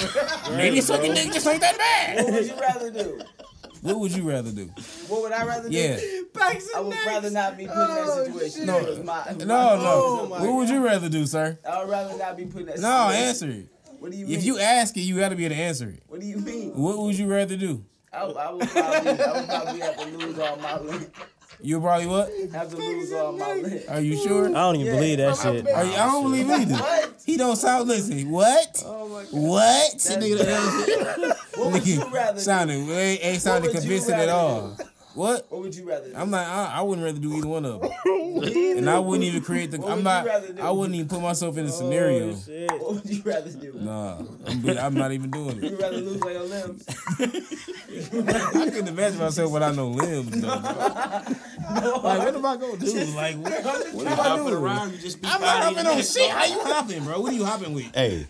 over. 0.48 0.56
maybe 0.56 0.80
sucking 0.80 1.14
dick 1.14 1.32
just 1.32 1.46
ain't 1.46 1.60
that 1.60 1.78
bad. 1.78 2.24
What 2.24 2.32
would 2.34 2.46
you 2.46 2.60
rather 2.60 2.90
do? 2.90 3.20
what 3.82 3.98
would 3.98 4.12
you 4.16 4.28
rather 4.28 4.50
do? 4.52 4.66
What 5.08 5.22
would 5.22 5.32
I 5.32 5.44
rather 5.44 5.68
do? 5.68 5.74
Yeah. 5.76 5.98
Backs 6.34 6.68
I 6.76 6.80
would 6.80 6.90
necks. 6.90 7.06
rather 7.06 7.30
not 7.30 7.56
be 7.56 7.66
put 7.66 7.72
in 7.72 7.78
that 7.78 7.98
Oh, 8.06 8.24
situation. 8.24 8.50
shit. 8.60 8.66
No. 8.66 8.78
because 8.80 9.04
my, 9.04 9.24
No, 9.38 9.44
no. 9.46 9.82
Oh, 9.84 10.26
my 10.30 10.40
what 10.40 10.54
would 10.56 10.68
you 10.68 10.84
rather 10.84 11.08
do, 11.08 11.26
sir? 11.26 11.58
I 11.68 11.80
would 11.80 11.90
rather 11.90 12.16
not 12.16 12.36
be 12.36 12.44
put 12.46 12.60
in 12.60 12.66
that 12.66 12.76
situation. 12.78 12.82
No, 12.82 13.08
situation. 13.10 13.28
answer 13.28 13.50
it. 13.50 13.68
What 13.98 14.10
do 14.12 14.16
you 14.18 14.26
mean? 14.26 14.38
If 14.38 14.44
you 14.44 14.58
ask 14.58 14.96
it, 14.96 15.00
you 15.00 15.18
got 15.18 15.30
to 15.30 15.36
be 15.36 15.44
able 15.46 15.54
to 15.56 15.60
answer 15.60 15.88
it. 15.88 16.02
what 16.06 16.20
do 16.20 16.26
you 16.26 16.36
mean? 16.38 16.70
What 16.70 16.98
would 16.98 17.18
you 17.18 17.26
rather 17.26 17.56
do? 17.56 17.84
I, 18.12 18.22
I 18.24 18.52
would 18.52 18.68
probably, 18.68 19.10
I 19.10 19.32
would 19.40 19.48
probably 19.48 19.80
have 19.80 19.96
to 19.96 20.06
lose 20.18 20.38
all 20.38 20.56
my 20.56 20.78
limbs. 20.80 21.06
You 21.62 21.80
probably 21.80 22.06
what? 22.08 22.28
Have 22.52 22.70
to 22.70 22.76
lose 22.76 23.12
all 23.12 23.32
my 23.32 23.54
limbs. 23.54 23.86
Are 23.86 24.00
you 24.00 24.16
sure? 24.16 24.46
I 24.48 24.50
don't 24.52 24.76
even 24.76 24.86
Yeah. 24.86 24.92
believe 25.00 25.18
that 25.18 25.36
shit. 25.36 25.68
Are 25.68 25.84
you, 25.84 25.92
I 25.92 26.06
don't 26.06 26.22
believe 26.24 26.50
either. 26.50 26.74
What? 26.74 27.14
He 27.24 27.36
don't 27.36 27.54
sound. 27.56 27.88
Listen, 27.88 28.30
what? 28.30 28.82
Oh 28.84 29.08
my 29.08 29.22
god. 29.22 29.28
What? 29.32 29.92
That's 29.92 30.10
Nigga, 30.16 31.36
What 31.58 31.72
would 31.72 31.86
you 31.86 32.04
rather 32.10 32.40
sounded 32.40 32.74
ain't, 32.90 33.24
ain't 33.24 33.42
sounded 33.42 33.70
convincing 33.70 34.14
at 34.14 34.28
all. 34.28 34.76
What? 35.14 35.46
What 35.50 35.60
would 35.62 35.74
you 35.74 35.86
rather 35.88 36.08
do? 36.08 36.14
I'm 36.16 36.30
not. 36.30 36.46
I, 36.46 36.78
I 36.78 36.80
wouldn't 36.82 37.04
rather 37.04 37.18
do 37.18 37.36
either 37.36 37.46
one 37.46 37.64
of 37.66 37.80
them, 37.82 37.90
and 38.04 38.88
I 38.88 38.98
wouldn't 38.98 39.24
even 39.24 39.42
create 39.42 39.70
the. 39.70 39.78
What 39.78 39.90
I'm 39.90 39.96
would 39.98 40.04
not. 40.04 40.48
you 40.48 40.54
do? 40.54 40.62
I 40.62 40.70
wouldn't 40.70 40.94
even 40.94 41.08
put 41.08 41.20
myself 41.20 41.56
in 41.58 41.66
the 41.66 41.72
scenario. 41.72 42.30
Oh, 42.30 42.36
shit. 42.36 42.70
What 42.70 42.94
would 42.94 43.10
you 43.10 43.22
rather 43.22 43.50
do? 43.50 43.72
Nah, 43.74 44.22
I'm, 44.46 44.78
I'm 44.78 44.94
not 44.94 45.12
even 45.12 45.30
doing 45.30 45.58
it. 45.58 45.64
You 45.64 45.76
it. 45.76 45.80
rather 45.82 45.96
lose 45.98 46.22
all 46.22 46.30
your 46.32 46.42
limbs? 46.44 46.84
I 47.20 48.70
couldn't 48.70 48.88
imagine 48.88 49.18
myself 49.18 49.52
without 49.52 49.74
no 49.76 49.88
limbs. 49.88 50.40
Though. 50.40 50.48
like, 50.48 51.34
what 52.02 52.34
am 52.34 52.46
I 52.46 52.56
gonna 52.56 52.76
do? 52.78 53.04
Like, 53.14 53.36
what, 53.36 53.52
what 53.94 54.06
am 54.06 54.12
I 54.12 54.22
Hopping 54.22 54.44
doing? 54.46 54.54
around, 54.54 54.92
you 54.92 54.98
just 54.98 55.20
be 55.20 55.28
I'm 55.28 55.40
not 55.40 55.62
hopping 55.64 55.86
on 55.86 56.02
shit. 56.02 56.30
How 56.30 56.44
you 56.46 56.60
hopping, 56.60 57.04
bro? 57.04 57.20
What 57.20 57.32
are 57.32 57.36
you 57.36 57.44
hopping 57.44 57.74
with? 57.74 57.94
Hey, 57.94 58.26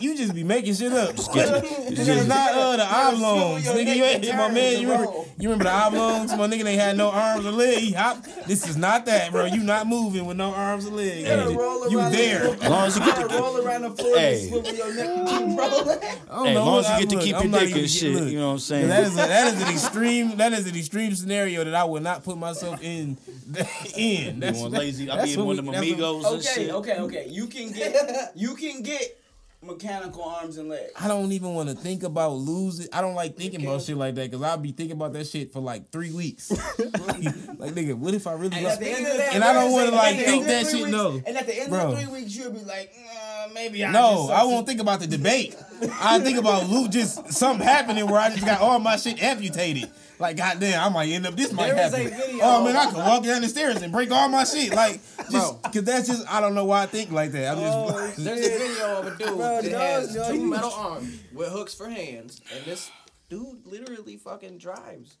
You 0.00 0.16
just 0.16 0.34
be 0.34 0.42
making 0.42 0.72
shit 0.74 0.90
up. 0.92 1.14
get 1.16 1.26
Nigga, 1.26 1.92
it's 1.92 2.26
not 2.26 2.52
uh, 2.54 2.76
the 2.78 2.82
oblongs. 2.82 3.66
Nigga, 3.66 3.94
you 3.94 4.04
and 4.04 4.24
ain't 4.24 4.36
my 4.38 4.50
man. 4.50 4.80
You 4.80 4.90
remember? 4.90 5.12
You 5.38 5.50
remember 5.50 5.64
the 5.64 5.70
oblongs? 5.70 6.30
My 6.30 6.46
nigga, 6.48 6.64
they 6.64 6.76
had 6.76 6.96
no 6.96 7.10
arms 7.10 7.44
or 7.44 7.52
legs. 7.52 7.80
He 7.82 7.92
hop. 7.92 8.24
This 8.46 8.66
is 8.66 8.78
not 8.78 9.04
that, 9.04 9.32
bro. 9.32 9.44
You 9.44 9.62
not 9.62 9.86
moving 9.86 10.24
with 10.24 10.38
no 10.38 10.54
arms 10.54 10.86
or 10.86 10.92
legs. 10.92 11.18
You 11.18 11.26
gotta 11.26 11.90
You 11.90 11.98
there? 12.10 12.54
as 12.54 12.62
long 12.70 12.86
as 12.86 12.96
you 12.98 13.04
You 13.04 13.12
get 13.12 13.28
gotta 13.28 13.38
roll 13.42 13.56
around 13.58 13.82
the 13.82 13.90
floor 13.90 14.16
Hey. 14.16 14.40
and 14.40 14.48
swivel 14.48 14.74
your 14.74 14.94
neck 14.94 15.08
and 15.08 15.28
keep 15.28 15.58
rolling. 15.58 15.88
I 15.98 16.44
Hey, 16.46 16.50
as 16.50 16.56
long 16.56 16.78
as 16.84 16.88
you 16.88 17.06
get 17.06 17.10
to 17.10 17.18
keep 17.26 17.36
I'm 17.36 17.50
your 17.52 17.60
dick 17.60 17.76
and 17.76 17.90
shit, 17.90 18.14
look. 18.14 18.30
you 18.30 18.38
know 18.38 18.46
what 18.46 18.52
I'm 18.54 18.58
saying? 18.60 18.88
That 18.88 19.02
is 19.04 19.12
a, 19.12 19.16
that 19.16 19.54
is 19.54 19.62
an 19.62 19.68
extreme. 19.68 20.36
That 20.38 20.52
is 20.54 20.66
an 20.66 20.74
extreme 20.76 21.14
scenario 21.14 21.64
that 21.64 21.74
I 21.74 21.84
would 21.84 22.02
not 22.02 22.24
put 22.24 22.38
myself 22.38 22.82
in. 22.82 23.18
In. 23.96 24.40
That's 24.40 24.58
one 24.58 24.70
that- 24.70 24.78
lazy. 24.78 25.10
I 25.10 25.16
that's 25.16 25.34
be 25.34 25.38
in 25.38 25.44
one 25.44 25.58
of 25.58 25.64
them 25.66 25.74
that's 25.74 25.86
amigos 25.86 26.24
and 26.24 26.70
Okay, 26.70 26.72
okay, 26.72 26.98
okay. 27.00 27.28
You 27.28 27.46
can 27.46 27.72
get 27.72 28.32
you 28.34 28.54
can 28.54 28.82
get 28.82 29.18
mechanical 29.62 30.22
arms 30.24 30.56
and 30.58 30.68
legs. 30.68 30.92
I 30.98 31.08
don't 31.08 31.30
even 31.32 31.54
want 31.54 31.68
to 31.68 31.74
think 31.74 32.02
about 32.02 32.32
losing. 32.32 32.88
I 32.92 33.00
don't 33.00 33.14
like 33.14 33.36
thinking 33.36 33.64
about 33.64 33.82
shit 33.82 33.96
like 33.96 34.14
that 34.16 34.30
because 34.30 34.42
I'll 34.44 34.58
be 34.58 34.72
thinking 34.72 34.96
about 34.96 35.12
that 35.14 35.26
shit 35.26 35.52
for 35.52 35.60
like 35.60 35.90
three 35.90 36.12
weeks. 36.12 36.50
like, 36.78 37.74
nigga, 37.74 37.94
what 37.94 38.14
if 38.14 38.26
I 38.26 38.32
really 38.32 38.56
And 38.56 38.64
lost? 38.64 38.76
at 38.76 38.80
the 38.80 38.90
end 38.90 39.06
of 39.06 39.16
that, 39.16 39.34
And 39.34 39.44
I 39.44 39.52
don't 39.52 39.72
want 39.72 39.88
to 39.90 39.94
like 39.94 40.16
think 40.16 40.46
that 40.46 40.66
shit. 40.66 40.74
weeks," 40.74 40.90
No, 40.90 41.22
And 41.26 41.36
at 41.36 41.46
the 41.46 41.60
end 41.60 41.70
Bro. 41.70 41.92
of 41.92 41.96
the 41.96 42.02
three 42.04 42.12
weeks, 42.12 42.36
you'll 42.36 42.52
be 42.52 42.60
like, 42.64 42.92
mm, 42.94 42.98
uh, 43.44 43.48
maybe 43.54 43.84
I 43.84 43.90
no, 43.92 44.26
just 44.28 44.30
I 44.30 44.44
won't 44.44 44.66
think 44.66 44.80
about 44.80 45.00
the 45.00 45.06
debate. 45.06 45.56
I 46.00 46.18
think 46.20 46.38
about 46.38 46.68
lo- 46.68 46.88
just 46.88 47.32
something 47.32 47.66
happening 47.66 48.06
where 48.06 48.20
I 48.20 48.30
just 48.30 48.44
got 48.44 48.60
all 48.60 48.78
my 48.78 48.96
shit 48.96 49.22
amputated. 49.22 49.90
Like, 50.18 50.36
goddamn, 50.36 50.80
I 50.80 50.88
might 50.88 51.08
end 51.08 51.26
up. 51.26 51.34
This 51.34 51.52
might 51.52 51.74
There 51.74 51.86
is 51.86 51.92
happen. 51.92 52.06
a 52.06 52.10
video- 52.10 52.38
Oh 52.44 52.64
man, 52.64 52.76
I 52.76 52.86
could 52.86 52.98
walk 52.98 53.24
down 53.24 53.42
the 53.42 53.48
stairs 53.48 53.82
and 53.82 53.92
break 53.92 54.10
all 54.12 54.28
my 54.28 54.44
shit. 54.44 54.72
Like, 54.72 55.00
just 55.30 55.62
because 55.62 55.82
that's 55.84 56.06
just 56.06 56.30
I 56.32 56.40
don't 56.40 56.54
know 56.54 56.64
why 56.64 56.82
I 56.82 56.86
think 56.86 57.10
like 57.10 57.32
that. 57.32 57.56
I'm 57.56 57.60
just. 57.60 58.16
There's 58.24 58.46
a 58.46 58.58
video 58.58 58.98
of 59.00 59.06
a 59.06 59.10
dude 59.10 59.18
Bro, 59.26 59.36
that 59.38 59.64
dog, 59.70 59.80
has 59.80 60.14
yo, 60.14 60.30
two 60.32 60.46
metal 60.48 60.70
arms 60.70 61.18
with 61.32 61.48
hooks 61.48 61.74
for 61.74 61.88
hands, 61.88 62.40
and 62.54 62.64
this 62.64 62.90
dude 63.28 63.66
literally 63.66 64.16
fucking 64.16 64.58
drives. 64.58 65.16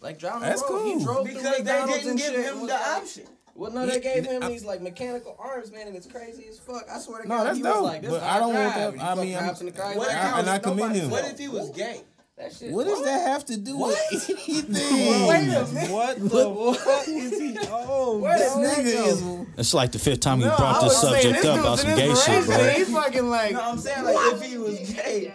Like 0.00 0.18
driving 0.18 0.42
That's 0.42 0.62
the 0.62 0.72
road. 0.72 0.82
cool. 0.82 0.98
He 0.98 1.04
drove 1.04 1.26
because 1.26 1.42
they 1.42 1.62
didn't 1.64 2.16
give 2.16 2.26
shit 2.34 2.44
him 2.44 2.66
the 2.66 2.74
option. 2.74 3.24
Well, 3.54 3.70
no, 3.70 3.86
they 3.86 4.00
gave 4.00 4.24
him 4.24 4.42
I- 4.42 4.48
these 4.48 4.64
like 4.64 4.80
mechanical 4.80 5.36
arms, 5.38 5.70
man, 5.70 5.86
and 5.86 5.96
it's 5.96 6.06
crazy 6.06 6.46
as 6.48 6.58
fuck. 6.58 6.86
I 6.90 6.98
swear 6.98 7.22
to 7.22 7.28
No, 7.28 7.36
God, 7.38 7.44
that's 7.46 7.56
he 7.58 7.62
dope, 7.62 7.74
was 7.82 7.84
like, 7.84 8.02
this 8.02 8.10
but 8.10 8.22
I 8.22 8.38
don't 8.38 8.54
want 8.54 8.74
that- 8.74 9.04
I 9.04 9.14
mean, 9.14 9.34
I'm- 9.34 9.44
hops 9.44 9.60
in 9.60 9.66
the 9.66 9.72
car. 9.72 9.88
What 9.94 10.08
Like, 10.08 10.16
if 10.16 10.22
he 10.22 10.28
I- 10.28 10.38
and 10.40 10.50
I 10.50 10.58
commend 10.58 10.94
him. 10.96 11.10
What 11.10 11.24
if 11.26 11.38
he 11.38 11.48
was 11.48 11.70
gay? 11.70 12.00
That 12.38 12.50
shit. 12.54 12.72
What 12.72 12.86
does 12.86 13.04
that 13.04 13.26
have 13.28 13.44
to 13.46 13.58
do 13.58 13.76
with 13.76 14.00
anything? 14.10 14.66
Wait 15.28 15.48
a 15.48 15.66
minute. 15.66 15.90
What 15.90 16.18
the 16.18 16.78
fuck 16.82 17.06
is 17.08 17.38
he? 17.38 17.58
Oh, 17.70 18.20
This 18.22 18.52
nigga 18.54 19.06
is. 19.06 19.46
It's 19.58 19.74
like 19.74 19.92
the 19.92 19.98
fifth 19.98 20.20
time 20.20 20.40
you 20.40 20.46
No, 20.46 20.56
brought 20.56 20.80
this 20.80 20.94
was 21.02 21.10
saying, 21.12 21.22
subject 21.34 21.42
this 21.42 21.50
up 21.50 21.60
about 21.60 21.78
some 21.78 21.94
gay 21.94 22.14
shit, 22.14 22.46
bro. 22.46 22.68
He 22.70 22.84
fucking 22.84 23.28
like. 23.30 23.52
No, 23.52 23.60
I'm 23.60 23.78
saying 23.78 24.02
like 24.04 24.16
if 24.32 24.42
he 24.42 24.56
was 24.56 24.78
gay, 24.78 25.34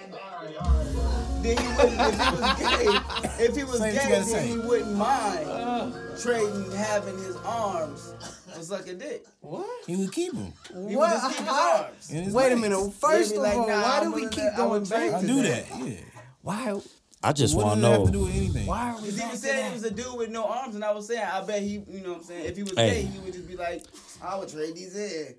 then 1.44 1.58
he 1.58 1.68
wouldn't. 1.68 2.00
If 2.00 2.16
he 2.20 2.32
was 2.34 2.60
gay, 2.60 3.44
if 3.46 3.56
he 3.56 3.64
was 3.64 3.78
Say 3.80 3.92
gay, 3.94 4.10
then 4.10 4.24
say. 4.26 4.48
he 4.48 4.58
wouldn't 4.58 4.96
mind 4.96 5.94
trading 6.22 6.72
having 6.72 7.18
his 7.20 7.36
arms 7.38 8.14
for 8.54 8.62
suck 8.64 8.88
a 8.88 8.94
dick. 8.94 9.26
What? 9.42 9.66
He 9.86 9.96
would 9.96 10.12
keep 10.12 10.34
him. 10.34 10.54
He 10.88 10.96
What? 10.96 11.12
would 11.12 11.22
just 11.22 11.30
keep 11.30 11.38
his 11.46 11.56
arms. 11.56 12.10
in 12.12 12.24
his 12.24 12.34
Wait 12.34 12.52
a 12.52 12.56
minute. 12.58 12.94
First 13.00 13.36
of 13.36 13.42
like, 13.42 13.54
all, 13.56 13.68
nah, 13.68 13.82
why 13.82 13.98
I'm 14.00 14.04
do 14.12 14.12
we 14.16 14.22
keep 14.24 14.32
to- 14.32 14.54
going 14.58 14.70
would 14.72 14.90
back 14.90 15.00
trade 15.00 15.14
I 15.14 15.22
to 15.22 15.28
do 15.28 15.42
that? 15.44 15.70
that. 15.70 15.80
Yeah. 15.88 15.96
Why? 16.42 16.82
I 17.24 17.34
just 17.34 17.56
What 17.56 17.66
want 17.66 17.82
does 17.82 17.84
to 17.84 17.90
that 17.90 17.98
have 18.00 18.06
to 18.06 18.12
do 18.12 18.18
know. 18.20 18.26
with 18.26 18.36
anything? 18.36 18.66
Why 18.68 18.90
are 18.92 18.96
we 18.98 19.02
Because 19.02 19.20
he 19.20 19.28
was 19.32 19.42
saying 19.42 19.66
he 19.68 19.74
was 19.74 19.84
a 19.84 19.92
dude 19.92 20.18
with 20.18 20.30
no 20.30 20.46
arms, 20.46 20.76
and 20.76 20.84
I 20.86 20.92
was 20.92 21.08
saying, 21.08 21.24
I 21.26 21.44
bet 21.44 21.62
he, 21.64 21.84
you 21.90 22.02
know 22.04 22.10
what 22.10 22.18
I'm 22.20 22.24
saying, 22.24 22.46
if 22.46 22.56
he 22.58 22.64
was 22.64 22.74
Hey. 22.76 22.90
gay, 22.90 23.02
he 23.04 23.20
would 23.20 23.34
just 23.34 23.48
be 23.48 23.56
like, 23.56 23.84
I 24.22 24.38
would 24.38 24.48
trade 24.50 24.76
these 24.76 24.96
in. 24.96 25.36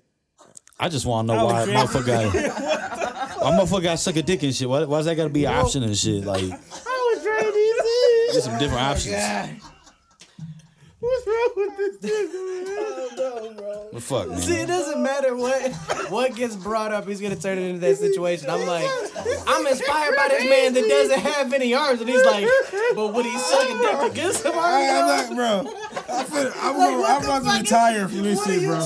I 0.79 0.87
just 0.89 1.05
want 1.05 1.27
to 1.27 1.35
know 1.35 1.45
why 1.45 1.65
drink- 1.65 1.77
motherfucker 1.79 2.05
got, 2.05 2.33
why 3.41 3.51
motherfucker 3.51 3.83
got 3.83 3.99
suck 3.99 4.15
a 4.15 4.21
dick 4.21 4.43
and 4.43 4.55
shit. 4.55 4.69
Why, 4.69 4.85
why's 4.85 5.05
that 5.05 5.15
got 5.15 5.23
to 5.25 5.29
be 5.29 5.45
an 5.45 5.53
option 5.53 5.83
and 5.83 5.97
shit? 5.97 6.23
Like, 6.23 6.43
I 6.43 7.13
would 7.15 7.23
trade 7.23 7.53
these 7.53 7.79
in. 7.79 8.33
get 8.33 8.43
some 8.43 8.57
different 8.59 8.81
oh 8.81 8.91
options. 8.91 9.63
What's 11.01 11.27
wrong 11.27 11.49
with 11.55 12.01
this 12.01 12.11
nigga, 12.11 12.33
man? 12.33 12.67
I 12.67 13.15
don't 13.17 13.55
know, 13.55 13.61
bro. 13.61 13.89
The 13.93 14.01
fuck, 14.01 14.27
man? 14.29 14.37
See, 14.39 14.55
it 14.55 14.67
doesn't 14.67 15.01
matter 15.01 15.35
what 15.35 15.71
what 16.11 16.35
gets 16.35 16.57
brought 16.57 16.91
up. 16.91 17.07
He's 17.07 17.21
gonna 17.21 17.37
turn 17.37 17.57
it 17.57 17.61
into 17.61 17.79
that 17.79 17.97
situation. 17.97 18.49
I'm 18.49 18.67
like, 18.67 18.85
I'm 19.47 19.65
inspired 19.65 20.15
by 20.17 20.27
this 20.29 20.49
man 20.49 20.73
that 20.73 20.87
doesn't 20.89 21.19
have 21.21 21.53
any 21.53 21.73
arms, 21.73 22.01
and 22.01 22.09
he's 22.09 22.23
like, 22.25 22.45
but 22.95 23.13
would 23.13 23.25
he 23.25 23.37
suck 23.37 23.69
a 23.69 23.77
dick 23.81 23.99
to 23.99 24.09
get 24.13 24.33
some 24.35 24.53
I, 24.55 24.89
I'm 24.89 25.09
arms? 25.09 25.29
not, 25.29 25.35
bro. 25.63 25.73
I 26.11 26.23
feel, 26.23 26.51
I'm, 26.61 26.75
gonna, 26.75 27.03
I'm 27.03 27.23
about 27.23 27.43
to 27.43 27.59
retire 27.59 28.07
from 28.07 28.23
this 28.23 28.43
shit, 28.43 28.63
bro. 28.63 28.79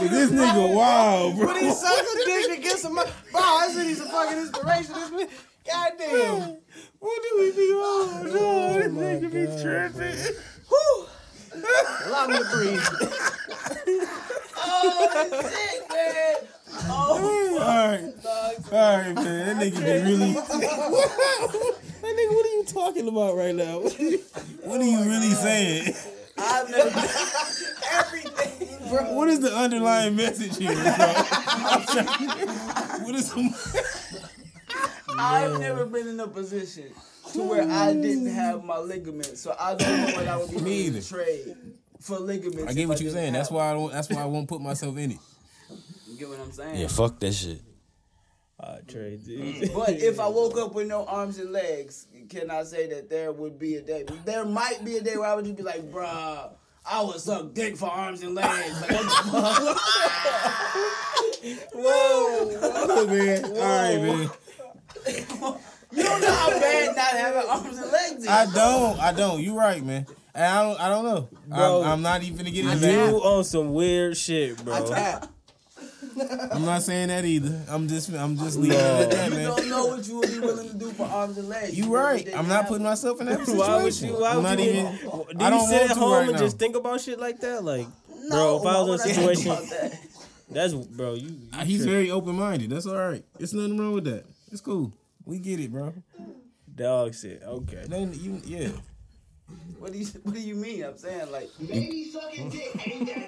This 0.00 0.30
nigga 0.30 0.74
wild, 0.74 1.36
bro. 1.36 1.46
Would 1.48 1.56
he 1.62 1.70
suck 1.70 1.92
a 1.92 2.24
dick 2.24 2.56
to 2.56 2.62
get 2.62 2.78
some? 2.78 2.98
arms? 2.98 3.10
Bro, 3.30 3.40
I 3.40 3.68
said 3.72 3.86
he's 3.86 4.00
a 4.00 4.06
fucking 4.06 4.38
inspiration. 4.38 4.94
This 4.94 5.10
man, 5.10 5.28
goddamn. 5.66 6.56
What 7.00 7.22
do 7.22 7.38
we 7.40 7.50
be 7.52 7.72
on? 7.72 8.26
No, 8.26 8.38
oh 8.38 8.72
this 8.74 8.92
nigga 8.92 9.30
be 9.32 9.62
tripping. 9.62 10.34
Whew. 10.68 11.06
Allow 12.04 12.26
me 12.26 12.38
to 12.38 12.44
breathe. 12.44 14.08
Oh, 14.62 15.08
shit, 15.30 15.88
man. 15.88 16.36
Oh, 16.88 17.58
all 17.58 17.88
right, 17.88 18.12
all 18.72 18.98
right, 18.98 19.14
man. 19.14 19.58
That 19.58 19.66
nigga 19.66 19.78
be 19.78 20.10
really. 20.10 20.32
that 20.34 20.42
nigga, 22.02 22.34
what 22.34 22.46
are 22.46 22.48
you 22.48 22.64
talking 22.66 23.08
about 23.08 23.36
right 23.36 23.54
now? 23.54 23.80
What 23.80 24.80
are 24.80 24.84
you 24.84 25.02
really 25.04 25.30
saying? 25.30 25.94
I've 26.42 26.70
never 26.70 26.88
everything, 27.92 28.88
bro. 28.88 29.12
What 29.14 29.28
is 29.28 29.40
the 29.40 29.54
underlying 29.54 30.16
message 30.16 30.56
here, 30.56 30.72
bro? 30.74 30.82
I'm 30.86 31.82
trying- 31.86 33.04
what 33.04 33.14
is 33.14 33.32
the? 33.32 33.96
I've 35.18 35.60
never 35.60 35.84
been 35.86 36.08
in 36.08 36.20
a 36.20 36.26
position 36.28 36.92
to 37.32 37.42
where 37.42 37.68
I 37.70 37.92
didn't 37.92 38.26
have 38.26 38.64
my 38.64 38.78
ligaments, 38.78 39.40
so 39.40 39.54
I 39.58 39.74
don't 39.74 40.00
know 40.08 40.16
what 40.16 40.28
I 40.28 40.36
would 40.36 40.50
be 40.50 40.60
Me 40.60 40.90
to 40.90 41.06
trade 41.06 41.56
for 42.00 42.18
ligaments. 42.18 42.64
I 42.66 42.72
get 42.72 42.88
what 42.88 43.00
you're 43.00 43.12
saying. 43.12 43.32
That's 43.34 43.50
why 43.50 43.70
I 43.70 43.74
don't. 43.74 43.92
That's 43.92 44.08
why 44.08 44.22
I 44.22 44.26
won't 44.26 44.48
put 44.48 44.60
myself 44.60 44.96
in 44.96 45.12
it. 45.12 45.18
You 46.08 46.16
get 46.18 46.28
what 46.28 46.40
I'm 46.40 46.52
saying? 46.52 46.80
Yeah, 46.80 46.88
fuck 46.88 47.18
that 47.20 47.32
shit. 47.32 47.60
I 48.58 48.78
trade 48.86 49.24
these. 49.24 49.70
Mm, 49.70 49.74
but 49.74 49.90
if 49.90 50.20
I 50.20 50.28
woke 50.28 50.58
up 50.58 50.74
with 50.74 50.86
no 50.86 51.04
arms 51.06 51.38
and 51.38 51.50
legs, 51.50 52.06
can 52.30 52.50
I 52.50 52.62
say 52.62 52.86
that 52.88 53.10
there 53.10 53.32
would 53.32 53.58
be 53.58 53.74
a 53.74 53.82
day? 53.82 54.04
There 54.24 54.44
might 54.44 54.84
be 54.84 54.96
a 54.96 55.02
day 55.02 55.16
where 55.16 55.28
I 55.28 55.34
would 55.34 55.44
just 55.44 55.56
be 55.56 55.64
like, 55.64 55.90
bruh, 55.90 56.50
I 56.86 57.02
would 57.02 57.18
suck 57.20 57.52
dick 57.52 57.76
for 57.76 57.90
arms 57.90 58.22
and 58.22 58.34
legs. 58.34 58.80
Like, 58.80 58.90
what 58.92 59.02
the 59.02 59.10
fuck? 61.74 62.88
Look, 62.88 63.08
man. 63.08 63.44
All 63.44 63.50
right, 63.50 64.02
man. 64.02 64.30
You 65.92 66.04
don't 66.04 66.20
know 66.20 66.32
how 66.32 66.50
bad 66.50 66.94
not 66.94 67.06
having 67.06 67.50
arms 67.50 67.76
and 67.78 67.90
legs 67.90 68.22
is. 68.22 68.28
I 68.28 68.46
don't. 68.46 68.96
I 69.00 69.12
don't. 69.12 69.42
You 69.42 69.58
right, 69.58 69.84
man. 69.84 70.06
And 70.32 70.44
I 70.44 70.62
don't. 70.62 70.80
I 70.80 70.88
don't 70.88 71.04
know. 71.04 71.28
Bro, 71.48 71.82
I'm, 71.82 71.88
I'm 71.88 72.02
not 72.02 72.22
even 72.22 72.36
gonna 72.36 72.52
get 72.52 72.66
into 72.66 72.92
You 72.92 73.20
on 73.22 73.42
some 73.42 73.74
weird 73.74 74.16
shit, 74.16 74.64
bro. 74.64 74.76
I'm 76.52 76.64
not 76.64 76.82
saying 76.82 77.08
that 77.08 77.24
either. 77.24 77.62
I'm 77.68 77.88
just. 77.88 78.12
I'm 78.12 78.36
just 78.36 78.58
leaving 78.58 78.78
it 78.78 78.82
at 78.82 79.10
that, 79.10 79.30
man. 79.30 79.40
you 79.40 79.46
man. 79.48 79.56
don't 79.56 79.68
know 79.68 79.86
what 79.86 80.06
you 80.08 80.16
would 80.18 80.30
be 80.30 80.38
willing 80.40 80.68
to 80.68 80.74
do 80.76 80.90
for 80.92 81.04
arms 81.06 81.38
and 81.38 81.48
legs. 81.48 81.76
You 81.76 81.84
never 81.84 81.96
right. 81.96 82.28
I'm 82.36 82.48
not 82.48 82.66
putting 82.68 82.84
myself 82.84 83.20
in 83.20 83.26
that 83.26 83.44
situation. 83.46 83.58
Why 83.58 83.82
would 83.82 84.00
you? 84.00 84.12
Why 84.20 84.30
I'm 84.30 84.36
would 84.36 84.42
not 84.44 84.58
you? 84.58 84.70
even. 84.70 84.84
do 84.96 85.10
I 85.40 85.44
you 85.44 85.50
don't 85.50 85.68
sit 85.68 85.90
at 85.90 85.96
home 85.96 86.12
right 86.12 86.22
and 86.24 86.32
now. 86.32 86.38
just 86.38 86.58
think 86.58 86.76
about 86.76 87.00
shit 87.00 87.18
like 87.20 87.40
that? 87.40 87.62
Like, 87.64 87.86
No, 88.24 88.58
bro, 88.60 88.60
if 88.60 88.66
I 88.76 88.80
was 88.82 89.04
in 89.04 89.10
a 89.10 89.14
situation, 89.14 89.88
that's 90.50 90.74
bro. 90.74 91.14
You, 91.14 91.28
you 91.28 91.38
Uh, 91.52 91.64
He's 91.64 91.78
tripping. 91.78 91.92
very 91.92 92.10
open 92.10 92.34
minded. 92.34 92.70
That's 92.70 92.86
all 92.86 92.96
right. 92.96 93.24
There's 93.38 93.54
nothing 93.54 93.78
wrong 93.78 93.92
with 93.92 94.04
that. 94.04 94.24
It's 94.52 94.60
cool. 94.60 94.92
We 95.24 95.38
get 95.38 95.60
it, 95.60 95.70
bro. 95.70 95.94
dog 96.74 97.14
shit. 97.14 97.42
Okay. 97.46 97.84
Then 97.86 98.12
you, 98.14 98.40
yeah. 98.44 98.68
What 99.78 99.92
do 99.92 99.98
you 99.98 100.06
What 100.22 100.34
do 100.34 100.40
you 100.40 100.54
mean? 100.56 100.84
I'm 100.84 100.98
saying 100.98 101.32
like 101.32 101.48
Baby 101.58 102.10
sucking 102.10 102.50
dick 102.50 102.86
ain't 102.86 103.06
that 103.06 103.26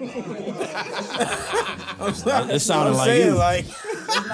bad. 1.98 2.00
I'm 2.00 2.14
sorry. 2.14 2.46
That 2.46 2.60
sounded 2.60 2.96
like 2.96 3.06
saying, 3.06 3.26
you. 3.26 3.34
Like 3.36 3.66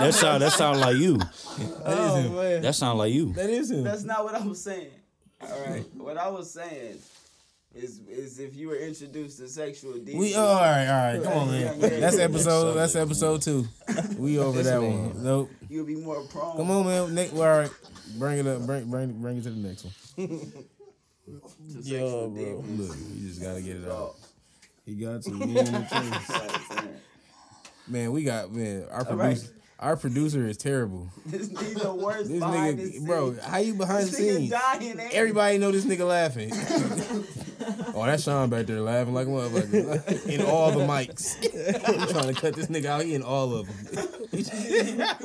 That 0.00 0.14
sound 0.14 0.42
that 0.42 0.52
sound 0.52 0.80
like 0.80 0.96
you. 0.96 1.18
that 1.18 1.28
is 1.28 1.30
Oh 1.84 2.30
man. 2.30 2.62
That 2.62 2.74
sound 2.74 2.98
like 2.98 3.12
you. 3.12 3.32
That 3.34 3.50
is 3.50 3.70
him. 3.70 3.84
that's 3.84 4.02
not 4.02 4.24
what 4.24 4.34
I 4.34 4.44
was 4.44 4.60
saying. 4.60 4.90
All 5.40 5.48
right, 5.68 5.84
what 5.94 6.16
I 6.16 6.28
was 6.28 6.50
saying 6.52 6.98
is 7.74 8.00
is 8.08 8.40
if 8.40 8.56
you 8.56 8.68
were 8.68 8.76
introduced 8.76 9.38
to 9.38 9.46
sexual 9.46 9.92
deviance. 9.92 10.18
We 10.18 10.34
oh, 10.34 10.40
all 10.40 10.56
right, 10.56 10.86
all 10.88 11.12
right. 11.14 11.22
Come 11.22 11.32
on, 11.34 11.50
man. 11.52 11.60
Yeah, 11.60 11.86
yeah, 11.86 12.00
That's 12.00 12.18
yeah. 12.18 12.24
episode. 12.24 12.72
That's 12.74 12.96
episode 12.96 13.42
two. 13.42 13.68
We 14.18 14.38
over 14.38 14.62
that 14.64 14.82
one. 14.82 15.22
Nope. 15.22 15.50
You'll 15.68 15.86
be 15.86 15.94
more 15.94 16.22
prone. 16.22 16.56
Come 16.56 16.70
on, 16.70 16.86
man. 16.86 17.14
Next, 17.14 17.32
well, 17.32 17.42
all 17.52 17.60
right. 17.60 17.70
Bring 18.18 18.38
it 18.38 18.46
up. 18.48 18.66
Bring, 18.66 18.90
bring, 18.90 19.22
bring 19.22 19.38
it 19.38 19.44
to 19.44 19.50
the 19.50 19.68
next 19.68 19.86
one. 20.16 20.64
to 21.72 21.80
Yo, 21.80 22.28
bro. 22.28 22.64
Look, 22.66 22.96
you 23.14 23.28
just 23.28 23.42
gotta 23.42 23.60
get 23.62 23.76
it 23.76 23.90
out. 23.90 24.14
He 24.84 24.94
got 24.94 25.22
to. 25.22 25.30
Me 25.32 25.58
and 25.58 25.66
the 25.68 25.86
truth. 25.90 26.26
sorry, 26.26 26.48
sorry. 26.68 26.88
Man, 27.86 28.12
we 28.12 28.24
got 28.24 28.52
man. 28.52 28.84
Our 28.90 29.06
All 29.08 29.16
right. 29.16 29.36
producer, 29.36 29.52
our 29.78 29.96
producer 29.96 30.46
is 30.46 30.56
terrible. 30.56 31.08
This 31.26 31.48
these 31.48 31.74
the 31.74 31.94
worst 31.94 32.28
This 32.28 32.42
nigga, 32.42 33.06
bro, 33.06 33.36
how 33.42 33.58
you 33.58 33.74
behind 33.74 34.08
the 34.08 34.10
This 34.10 34.20
nigga 34.20 34.36
scenes? 34.36 34.50
dying. 34.50 35.00
Everybody 35.12 35.58
know 35.58 35.70
this 35.70 35.84
nigga 35.84 36.06
laughing. 36.06 36.50
oh, 37.94 38.04
that's 38.06 38.24
Sean 38.24 38.50
back 38.50 38.66
there 38.66 38.80
laughing 38.80 39.14
like 39.14 39.26
a 39.26 39.30
motherfucker 39.30 40.26
in 40.26 40.42
all 40.42 40.72
the 40.72 40.84
mics. 40.84 41.36
I'm 41.86 42.08
trying 42.08 42.34
to 42.34 42.40
cut 42.40 42.54
this 42.56 42.66
nigga 42.66 42.86
out. 42.86 43.04
He 43.04 43.14
in 43.14 43.22
all 43.22 43.54
of 43.54 43.66
them. 43.66 44.04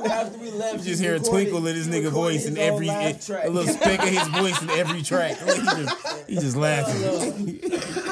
After 0.04 0.38
we 0.38 0.50
left, 0.52 0.78
You 0.78 0.84
just 0.84 1.02
hear 1.02 1.14
a 1.16 1.20
twinkle 1.20 1.66
in 1.66 1.74
his 1.74 1.88
nigga 1.88 2.10
voice 2.10 2.46
in 2.46 2.56
every 2.56 2.88
a 2.88 3.12
little 3.48 3.72
speck 3.72 4.02
of 4.02 4.08
his 4.08 4.28
voice 4.28 4.62
in 4.62 4.70
every 4.70 5.02
track. 5.02 5.36
He 5.54 5.60
just, 5.60 6.28
he 6.28 6.34
just 6.36 6.56
laughing. 6.56 8.03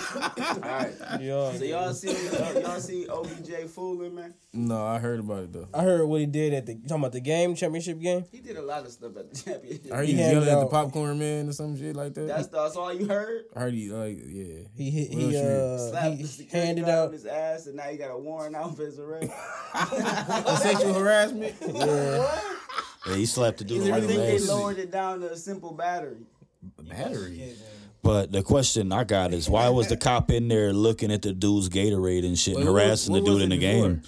All 0.52 0.58
right. 0.60 1.20
Yo, 1.20 1.52
So 1.56 1.64
y'all 1.64 1.92
see 1.94 2.10
uh, 2.36 2.58
y'all 2.60 2.80
see 2.80 3.06
OBJ 3.08 3.68
fooling 3.70 4.14
man? 4.14 4.34
No, 4.52 4.84
I 4.84 4.98
heard 4.98 5.20
about 5.20 5.44
it 5.44 5.52
though. 5.52 5.68
I 5.72 5.82
heard 5.82 6.04
what 6.06 6.20
he 6.20 6.26
did 6.26 6.52
at 6.52 6.66
the 6.66 6.74
talking 6.74 6.96
about 6.98 7.12
the 7.12 7.20
game 7.20 7.54
championship 7.54 7.98
game. 8.00 8.24
He 8.30 8.40
did 8.40 8.56
a 8.56 8.62
lot 8.62 8.84
of 8.84 8.92
stuff 8.92 9.16
at 9.16 9.32
the 9.32 9.42
championship. 9.42 9.92
I 9.92 9.96
heard 9.96 10.06
He 10.08 10.12
he 10.14 10.18
was 10.22 10.32
yelling 10.32 10.48
at 10.48 10.60
the 10.60 10.66
popcorn 10.66 11.18
man 11.18 11.48
or 11.48 11.52
some 11.52 11.76
shit 11.78 11.96
like 11.96 12.14
that. 12.14 12.26
That's 12.28 12.48
that's 12.48 12.76
all 12.76 12.92
you 12.92 13.06
heard. 13.06 13.44
I 13.56 13.60
heard 13.60 13.74
he 13.74 13.88
like 13.90 14.18
yeah. 14.26 14.66
He 14.76 14.90
he, 14.90 15.04
What 15.16 15.22
he 15.32 15.36
uh 15.36 15.78
Slapped 15.78 16.16
he 16.16 16.24
security 16.26 16.66
handed 16.66 16.84
guard 16.86 16.98
out 17.08 17.12
his 17.12 17.26
ass, 17.26 17.66
and 17.66 17.76
now 17.76 17.84
he 17.84 17.96
got 17.96 18.10
a 18.10 18.18
warrant 18.18 18.54
out 18.56 18.76
for 18.76 18.84
his 18.84 18.98
arrest. 18.98 19.30
For 19.72 20.56
sexual 20.56 20.94
harassment. 20.94 21.54
yeah 21.74 22.40
Yeah, 23.06 23.14
you 23.16 23.26
still 23.26 23.44
have 23.44 23.56
to 23.56 23.64
do 23.64 23.80
the 23.80 23.88
I 23.90 23.92
right 23.98 24.02
think 24.04 24.20
they 24.20 24.38
last. 24.38 24.48
lowered 24.48 24.78
it 24.78 24.90
down 24.90 25.20
to 25.20 25.32
a 25.32 25.36
simple 25.36 25.72
battery. 25.72 26.26
Battery. 26.88 27.54
But 28.02 28.32
the 28.32 28.42
question 28.42 28.90
I 28.92 29.04
got 29.04 29.32
is 29.32 29.48
why 29.48 29.68
was 29.68 29.88
the 29.88 29.96
cop 29.96 30.30
in 30.30 30.48
there 30.48 30.72
looking 30.72 31.12
at 31.12 31.22
the 31.22 31.32
dude's 31.32 31.68
Gatorade 31.68 32.24
and 32.26 32.36
shit 32.38 32.56
and 32.56 32.64
Wait, 32.66 32.72
what- 32.72 32.82
harassing 32.82 33.12
what 33.12 33.24
the 33.24 33.30
was 33.30 33.40
dude 33.40 33.52
in 33.52 33.52
it 33.52 33.60
the 33.60 33.66
before? 33.72 33.88
game? 33.90 34.02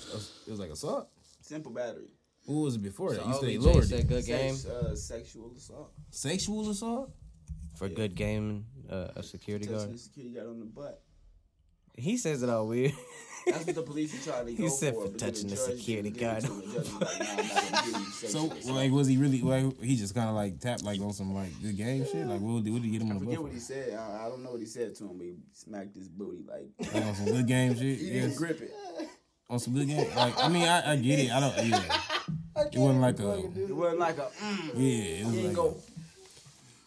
It 0.47 0.51
was 0.51 0.61
like 0.61 0.71
assault. 0.71 1.09
Simple 1.43 1.71
battery. 1.73 2.09
What 2.47 2.63
was 2.65 2.75
it 2.75 2.83
before 2.83 3.15
that? 3.15 3.25
You 3.27 3.33
So 3.35 3.41
said 3.41 3.49
he 3.51 3.57
OBJ 3.57 3.65
lowered 3.67 3.85
said 3.89 4.01
it. 4.01 4.09
good 4.09 4.27
game 4.27 4.55
Sex, 4.55 4.67
uh, 4.75 4.97
sexual 4.97 5.53
assault. 5.57 5.93
Sexual 6.11 6.71
assault. 6.71 7.11
for 7.77 7.89
good 7.89 8.15
game. 8.15 8.67
Uh, 8.91 9.09
a 9.17 9.23
security 9.23 9.65
Touching 9.67 9.79
guard. 9.79 9.95
the 9.95 9.99
security 9.99 10.35
guard 10.35 10.49
on 10.49 10.59
the 10.59 10.67
butt. 10.67 11.01
He 11.97 12.17
says 12.17 12.43
it 12.43 12.51
all 12.51 12.67
weird. 12.67 12.93
That's 13.47 13.67
what 13.67 13.75
the 13.75 13.83
police 13.83 14.15
are 14.29 14.31
trying 14.33 14.47
to 14.47 14.53
He 14.53 14.63
go 14.63 14.69
said 14.69 14.95
for. 14.95 15.07
for 15.09 15.19
touching 15.19 15.49
the 15.49 15.57
judge 15.57 15.67
didn't 15.67 15.79
security 15.79 16.11
guard. 16.11 16.41
to 16.43 16.47
him. 16.49 16.61
The 16.61 16.67
judge 16.67 16.75
was 16.77 16.95
like, 16.95 17.19
nah, 17.19 17.27
I'm 17.27 17.37
not 17.37 17.65
gonna 17.65 17.83
give 17.85 18.23
you 18.23 18.29
So 18.65 18.73
like, 18.73 18.91
was 18.93 19.07
he 19.09 19.17
really? 19.17 19.41
Like, 19.43 19.81
he 19.83 19.97
just 19.97 20.15
kind 20.15 20.29
of 20.29 20.35
like 20.35 20.59
tapped 20.61 20.83
like 20.85 21.01
on 21.01 21.13
some 21.13 21.35
like 21.35 21.51
good 21.63 21.77
game 21.77 22.05
shit. 22.05 22.27
Like, 22.27 22.41
what 22.41 22.65
did, 22.65 22.73
what 22.73 22.83
did 22.83 22.89
he 22.89 22.93
get 22.93 23.03
him 23.03 23.09
I 23.09 23.11
on 23.13 23.19
the 23.19 23.25
forget 23.25 23.37
butt 23.39 23.45
what 23.45 23.53
he 23.53 23.59
said. 23.61 23.95
I, 23.95 24.27
I 24.27 24.29
don't 24.29 24.43
know 24.43 24.53
what 24.53 24.61
he 24.61 24.67
said 24.67 24.95
to 24.97 25.05
him, 25.05 25.19
but 25.19 25.25
he 25.27 25.35
smacked 25.53 25.95
his 25.95 26.09
booty 26.09 26.45
like 26.49 26.69
Like, 26.95 27.05
on 27.07 27.15
some 27.15 27.27
good 27.27 27.47
game 27.47 27.75
shit. 27.79 27.99
he 27.99 28.11
didn't 28.11 28.29
Yes. 28.31 28.39
grip 28.39 28.61
it. 28.63 28.73
On 29.51 29.59
some 29.59 29.75
good 29.75 29.89
game. 29.89 30.09
Like, 30.17 30.39
I 30.43 30.49
mean, 30.49 30.63
I, 30.67 30.93
I 30.93 30.97
get 30.97 31.19
it. 31.19 31.31
I 31.31 31.41
don't. 31.41 31.67
Yeah. 31.67 32.01
It 32.73 32.79
wasn't 32.79 33.01
like 33.03 33.21
a. 33.21 33.39
It 33.39 33.77
wasn't 33.77 33.99
like 34.01 34.17
a 34.19 34.31
mm. 34.43 34.71
Yeah. 34.75 34.81
It 34.81 35.17
He 35.19 35.25
was 35.25 35.33
didn't 35.35 35.47
like 35.49 35.57
go. 35.57 35.77
a 35.77 35.94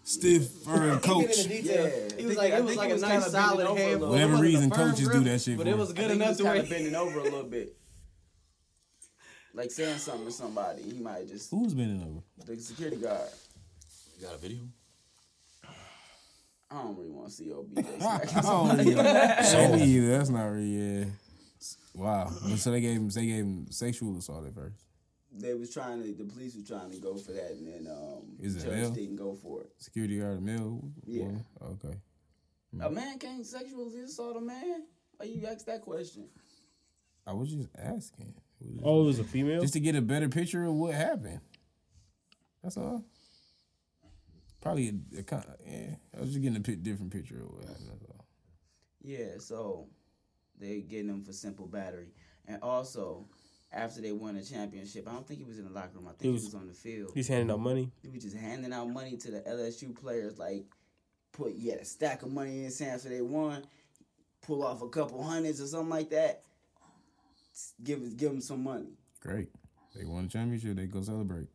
stiff 0.08 0.50
firm 0.64 1.00
coach. 1.02 1.46
Yeah, 1.48 1.90
He 2.18 2.26
was 2.26 2.38
like, 2.38 2.54
it 2.54 2.64
was 2.64 2.76
like 2.78 2.92
a 2.92 2.98
nice 2.98 3.32
solid 3.32 3.78
hand. 3.78 4.02
Whatever 4.02 4.38
reason, 4.38 4.70
coaches 4.70 5.10
do 5.10 5.20
that 5.26 5.42
shit. 5.42 5.58
But 5.58 5.68
for 5.68 5.74
it 5.74 5.78
was 5.78 5.90
him. 5.90 5.96
good 5.96 6.06
I 6.06 6.08
think 6.10 6.22
he 6.22 6.24
enough 6.24 6.28
was 6.30 6.38
to 6.38 6.44
kind 6.44 6.56
where 6.56 6.64
of 6.64 6.70
bending 6.70 6.96
over 6.96 7.20
a 7.20 7.24
little 7.24 7.44
bit, 7.44 7.76
like 9.54 9.72
saying 9.72 9.98
something 9.98 10.26
to 10.26 10.32
somebody. 10.32 10.84
He 10.84 11.00
might 11.00 11.28
just 11.28 11.52
Who's 11.52 11.74
bending 11.74 12.02
over? 12.02 12.22
the 12.46 12.62
security 12.62 12.98
guard. 12.98 13.30
You 14.20 14.26
got 14.26 14.36
a 14.36 14.38
video? 14.38 14.62
I 16.70 16.82
don't 16.84 16.98
really 16.98 17.12
want 17.12 17.30
to 17.30 17.34
see 17.34 17.52
OBJ 17.54 17.78
I 18.04 18.18
don't 18.26 18.44
somebody. 18.44 18.92
either. 18.92 19.76
Me 19.78 19.84
either. 19.84 20.18
That's 20.18 20.30
not 20.30 20.44
really. 20.46 20.66
Yeah. 21.00 21.06
Wow. 21.94 22.30
So 22.58 22.72
they 22.72 22.82
gave 22.82 22.98
him. 22.98 23.10
They 23.10 23.26
gave 23.26 23.44
him 23.44 23.68
sexual 23.72 24.18
assault 24.18 24.46
at 24.46 24.54
first. 24.54 24.84
They 25.40 25.54
was 25.54 25.72
trying 25.74 26.02
to. 26.04 26.14
The 26.14 26.24
police 26.26 26.56
was 26.56 26.68
trying 26.68 26.92
to 26.92 26.98
go 26.98 27.16
for 27.16 27.32
that, 27.32 27.52
and 27.52 27.68
then 27.68 27.92
um, 27.92 28.24
Is 28.42 28.56
it 28.58 28.66
judge 28.68 28.76
male? 28.76 28.92
didn't 28.92 29.16
go 29.18 29.34
for 29.36 29.62
it. 29.62 29.72
Security 29.78 30.20
guard, 30.20 30.38
a 30.40 30.42
male. 30.42 30.82
Yeah. 31.06 31.24
woman? 31.24 31.46
Okay. 31.74 31.98
A 32.82 32.90
man 32.90 33.18
can't 33.20 33.46
sexually 33.46 34.00
assault 34.02 34.38
a 34.38 34.42
man. 34.42 34.84
Why 35.18 35.26
you 35.28 35.46
ask 35.48 35.66
that 35.66 35.82
question? 35.82 36.28
I 37.26 37.34
was 37.34 37.52
just 37.54 37.70
asking. 37.78 38.34
It 38.62 38.68
was 38.72 38.82
Oh, 38.84 39.04
it 39.04 39.06
was 39.06 39.20
a 39.20 39.24
female. 39.24 39.62
just 39.62 39.74
to 39.74 39.80
get 39.80 39.96
a 39.96 40.02
better 40.02 40.30
picture 40.30 40.66
of 40.66 40.74
what 40.74 40.94
happened. 40.94 41.40
That's 42.64 42.78
all. 42.78 43.04
Probably 44.62 44.90
a, 45.16 45.20
a 45.20 45.24
kind 45.24 45.44
yeah. 45.66 45.96
I 46.16 46.20
was 46.22 46.30
just 46.30 46.42
getting 46.42 46.58
a 46.58 46.60
different 46.60 47.12
picture 47.12 47.44
of 47.44 47.52
what 47.52 47.64
happened. 47.66 47.88
That's 47.92 48.04
all. 48.06 48.26
Yeah, 49.02 49.38
so 49.40 49.88
they're 50.60 50.82
getting 50.82 51.10
him 51.10 51.24
for 51.24 51.32
simple 51.32 51.68
battery, 51.68 52.10
and 52.48 52.62
also 52.62 53.28
after 53.72 54.02
they 54.02 54.12
won 54.12 54.36
the 54.36 54.44
championship, 54.44 55.08
I 55.08 55.14
don't 55.14 55.28
think 55.28 55.40
he 55.40 55.46
was 55.46 55.60
in 55.60 55.66
the 55.66 55.72
locker 55.72 55.92
room. 55.96 56.08
I 56.08 56.12
think 56.12 56.22
he 56.22 56.30
was- 56.30 56.46
was, 56.46 56.56
on 56.56 56.68
the 56.68 56.74
field. 56.74 57.12
He's 57.14 57.28
handing 57.28 57.52
out 57.52 57.60
money. 57.60 57.92
He 58.02 58.10
was 58.10 58.24
just 58.24 58.36
handing 58.36 58.72
out 58.74 58.90
money 58.90 59.18
to 59.18 59.32
the 59.32 59.42
LSU 59.42 59.94
players, 59.94 60.38
like 60.38 60.66
put 61.32 61.54
yeah 61.56 61.76
a 61.76 61.86
stack 61.86 62.24
of 62.24 62.32
money 62.32 62.58
in 62.60 62.64
his 62.66 62.80
hand 62.80 62.96
after 62.96 63.10
they 63.10 63.22
won, 63.22 63.66
pull 64.42 64.64
off 64.64 64.82
a 64.82 64.90
couple 64.90 65.22
hundreds 65.22 65.62
or 65.62 65.68
something 65.68 65.90
like 65.90 66.10
that. 66.12 66.44
Give 67.84 68.16
give 68.18 68.32
him 68.32 68.42
some 68.42 68.64
money. 68.64 68.98
Great. 69.20 69.50
They 69.96 70.06
won 70.06 70.24
the 70.24 70.30
championship. 70.30 70.76
They 70.78 70.86
go 70.86 71.02
celebrate. 71.02 71.48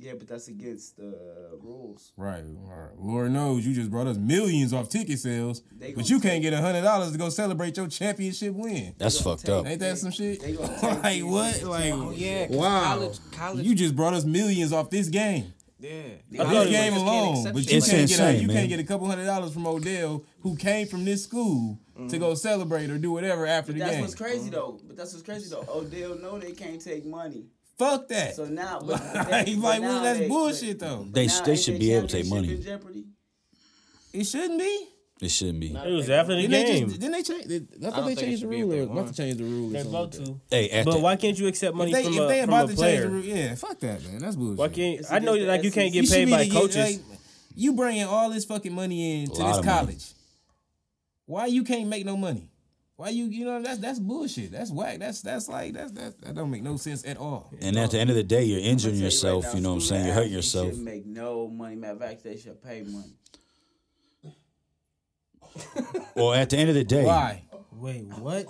Yeah, 0.00 0.12
but 0.18 0.28
that's 0.28 0.48
against 0.48 0.96
the 0.96 1.58
rules. 1.60 2.12
Right. 2.16 2.42
right. 2.44 2.90
Lord 2.98 3.32
knows 3.32 3.66
you 3.66 3.74
just 3.74 3.90
brought 3.90 4.06
us 4.06 4.16
millions 4.16 4.72
off 4.72 4.88
ticket 4.88 5.18
sales, 5.18 5.62
They 5.76 5.92
but 5.92 6.08
you 6.08 6.20
can't 6.20 6.40
get 6.42 6.52
a 6.52 6.60
hundred 6.60 6.82
dollars 6.82 7.12
to 7.12 7.18
go 7.18 7.28
celebrate 7.30 7.76
your 7.76 7.88
championship 7.88 8.54
win. 8.54 8.94
That's 8.98 9.20
fucked 9.20 9.46
take- 9.46 9.54
up. 9.54 9.66
Ain't 9.66 9.80
that 9.80 9.98
some 9.98 10.10
shit? 10.12 10.40
They 10.40 10.52
gonna 10.52 10.68
take 10.80 11.02
like 11.02 11.22
what? 11.24 11.54
niggas 11.54 11.68
Like 11.68 11.92
to- 11.94 12.14
yeah, 12.16 12.46
'cause 12.46 12.56
wow. 12.56 12.84
college- 12.84 13.18
college- 13.32 13.66
You 13.66 13.74
just 13.74 13.96
brought 13.96 14.14
us 14.14 14.24
millions 14.24 14.72
off 14.72 14.90
this 14.90 15.08
game. 15.08 15.52
Yeah. 15.80 16.02
This 16.30 16.70
game 16.70 16.94
alone, 16.94 17.44
but 17.52 17.70
you 17.70 17.76
It's 17.78 17.88
can't 17.88 18.08
get 18.08 18.18
a, 18.20 18.34
you 18.40 18.48
man. 18.48 18.56
can't 18.56 18.68
get 18.68 18.80
a 18.80 18.84
couple 18.84 19.06
hundred 19.06 19.26
dollars 19.26 19.52
from 19.52 19.64
Odell, 19.66 20.24
who 20.40 20.56
came 20.56 20.88
from 20.88 21.04
this 21.04 21.22
school 21.22 21.78
to 22.08 22.18
go 22.18 22.34
celebrate 22.34 22.90
or 22.90 22.98
do 22.98 23.10
whatever 23.12 23.46
after 23.46 23.72
But 23.72 23.78
the 23.78 23.84
that's 23.84 23.92
game. 23.92 24.00
what's 24.02 24.14
crazy 24.16 24.38
mm-hmm. 24.46 24.50
though. 24.54 24.80
But 24.86 24.96
that's 24.96 25.12
what's 25.12 25.24
crazy 25.24 25.48
though. 25.50 25.64
Odell 25.68 26.16
know 26.16 26.38
they 26.38 26.50
can't 26.52 26.80
take 26.80 27.04
money. 27.06 27.44
Fuck 27.78 28.08
that. 28.08 28.34
So 28.36 28.44
now, 28.46 28.80
but, 28.80 29.00
but 29.14 29.30
like, 29.30 29.46
they- 29.46 29.54
like, 29.54 29.62
but 29.62 29.80
well, 29.80 29.80
now 29.80 30.02
that's 30.02 30.18
they- 30.18 30.28
bullshit 30.28 30.78
but- 30.78 30.88
though. 30.88 31.06
They 31.10 31.26
now 31.26 31.40
they 31.42 31.56
should 31.56 31.74
their 31.74 31.80
be 31.80 31.92
able 31.92 32.08
to 32.08 32.16
take 32.22 32.26
money. 32.30 32.52
In 32.54 32.62
jeopardy. 32.62 33.04
It 34.12 34.24
shouldn't 34.24 34.58
be. 34.58 34.88
It 35.20 35.30
shouldn't 35.30 35.58
be. 35.60 35.74
It 35.74 35.92
was 35.92 36.08
after 36.10 36.34
the 36.36 36.42
Didn't 36.42 36.50
they, 36.52 36.64
game. 36.64 36.88
just, 36.88 37.00
didn't 37.00 37.12
they 37.12 37.22
change? 37.22 37.44
I 37.46 37.58
don't 37.80 37.92
thought 37.92 38.06
they 38.06 38.14
changed 38.14 38.36
the 38.36 38.40
should 38.42 38.50
be 38.50 38.56
if 38.60 38.62
rule. 38.62 38.70
they 38.70 38.80
about 38.82 39.08
to 39.08 39.14
change 39.14 39.36
the 39.38 39.44
rule. 39.44 39.68
or 39.68 39.72
They're 39.72 39.82
about 39.82 40.14
like 40.16 40.24
to. 40.26 40.40
Hey, 40.50 40.70
at 40.70 40.84
But 40.84 41.00
why 41.00 41.16
can't 41.16 41.36
you 41.38 41.46
accept 41.48 41.74
money 41.76 41.90
If 41.90 41.96
they, 41.96 42.04
from 42.04 42.12
if 42.14 42.20
a, 42.20 42.26
they 42.28 42.40
from 42.42 42.48
about 42.50 42.64
a 42.64 42.66
to 42.68 42.68
change 42.68 42.78
player? 42.78 43.00
the 43.02 43.08
rule, 43.08 43.24
yeah, 43.24 43.54
fuck 43.56 43.78
that, 43.80 44.04
man. 44.04 44.18
That's 44.20 44.36
bullshit. 44.36 44.58
Why 44.58 44.68
can't 44.68 45.00
It's 45.00 45.10
I 45.10 45.18
know 45.18 45.32
against 45.32 45.46
the 45.46 45.52
like 45.52 45.64
you 45.64 45.70
can't 45.72 45.92
get 45.92 46.04
should 46.06 46.14
paid 46.14 46.24
be 46.26 46.30
by 46.30 46.44
to 46.44 46.50
get, 46.50 46.52
coaches? 46.60 46.76
like, 46.76 47.00
you 47.56 47.72
bringing 47.72 48.04
all 48.04 48.30
this 48.30 48.44
fucking 48.44 48.72
money 48.72 49.22
into 49.22 49.32
A 49.32 49.42
lot 49.42 49.48
this 49.48 49.58
of 49.58 49.64
money. 49.66 49.78
college. 49.78 50.04
Why 51.26 51.46
you 51.46 51.64
can't 51.64 51.88
make 51.88 52.06
no 52.06 52.16
money? 52.16 52.48
Why 52.98 53.10
you 53.10 53.26
you 53.26 53.44
know 53.44 53.62
that's 53.62 53.78
that's 53.78 54.00
bullshit. 54.00 54.50
That's 54.50 54.72
whack. 54.72 54.98
That's 54.98 55.22
that's 55.22 55.48
like 55.48 55.72
that's 55.72 55.92
that 55.92 56.20
that 56.20 56.34
don't 56.34 56.50
make 56.50 56.64
no 56.64 56.76
sense 56.76 57.06
at 57.06 57.16
all. 57.16 57.48
and 57.60 57.78
at 57.78 57.92
the 57.92 57.98
end 58.00 58.10
of 58.10 58.16
the 58.16 58.24
day, 58.24 58.42
you're 58.42 58.58
injuring 58.58 58.96
I'ma 58.96 59.04
yourself. 59.04 59.44
right 59.44 59.54
You 59.54 59.60
know 59.60 59.68
what 59.68 59.74
I'm 59.76 59.80
saying? 59.82 60.06
You're 60.06 60.14
hurting 60.14 60.32
yourself. 60.32 60.66
Shouldn't 60.66 60.84
make 60.84 61.06
no 61.06 61.46
money. 61.46 61.76
Matter 61.76 61.92
of 61.92 62.00
fact, 62.00 62.24
they 62.24 62.36
should 62.36 62.60
pay 62.60 62.82
money. 62.82 63.14
Or 66.16 66.34
at 66.34 66.50
the 66.50 66.56
end 66.56 66.70
of 66.70 66.74
the 66.74 66.82
day, 66.82 67.04
Why? 67.04 67.44
Wait, 67.70 68.02
what? 68.18 68.46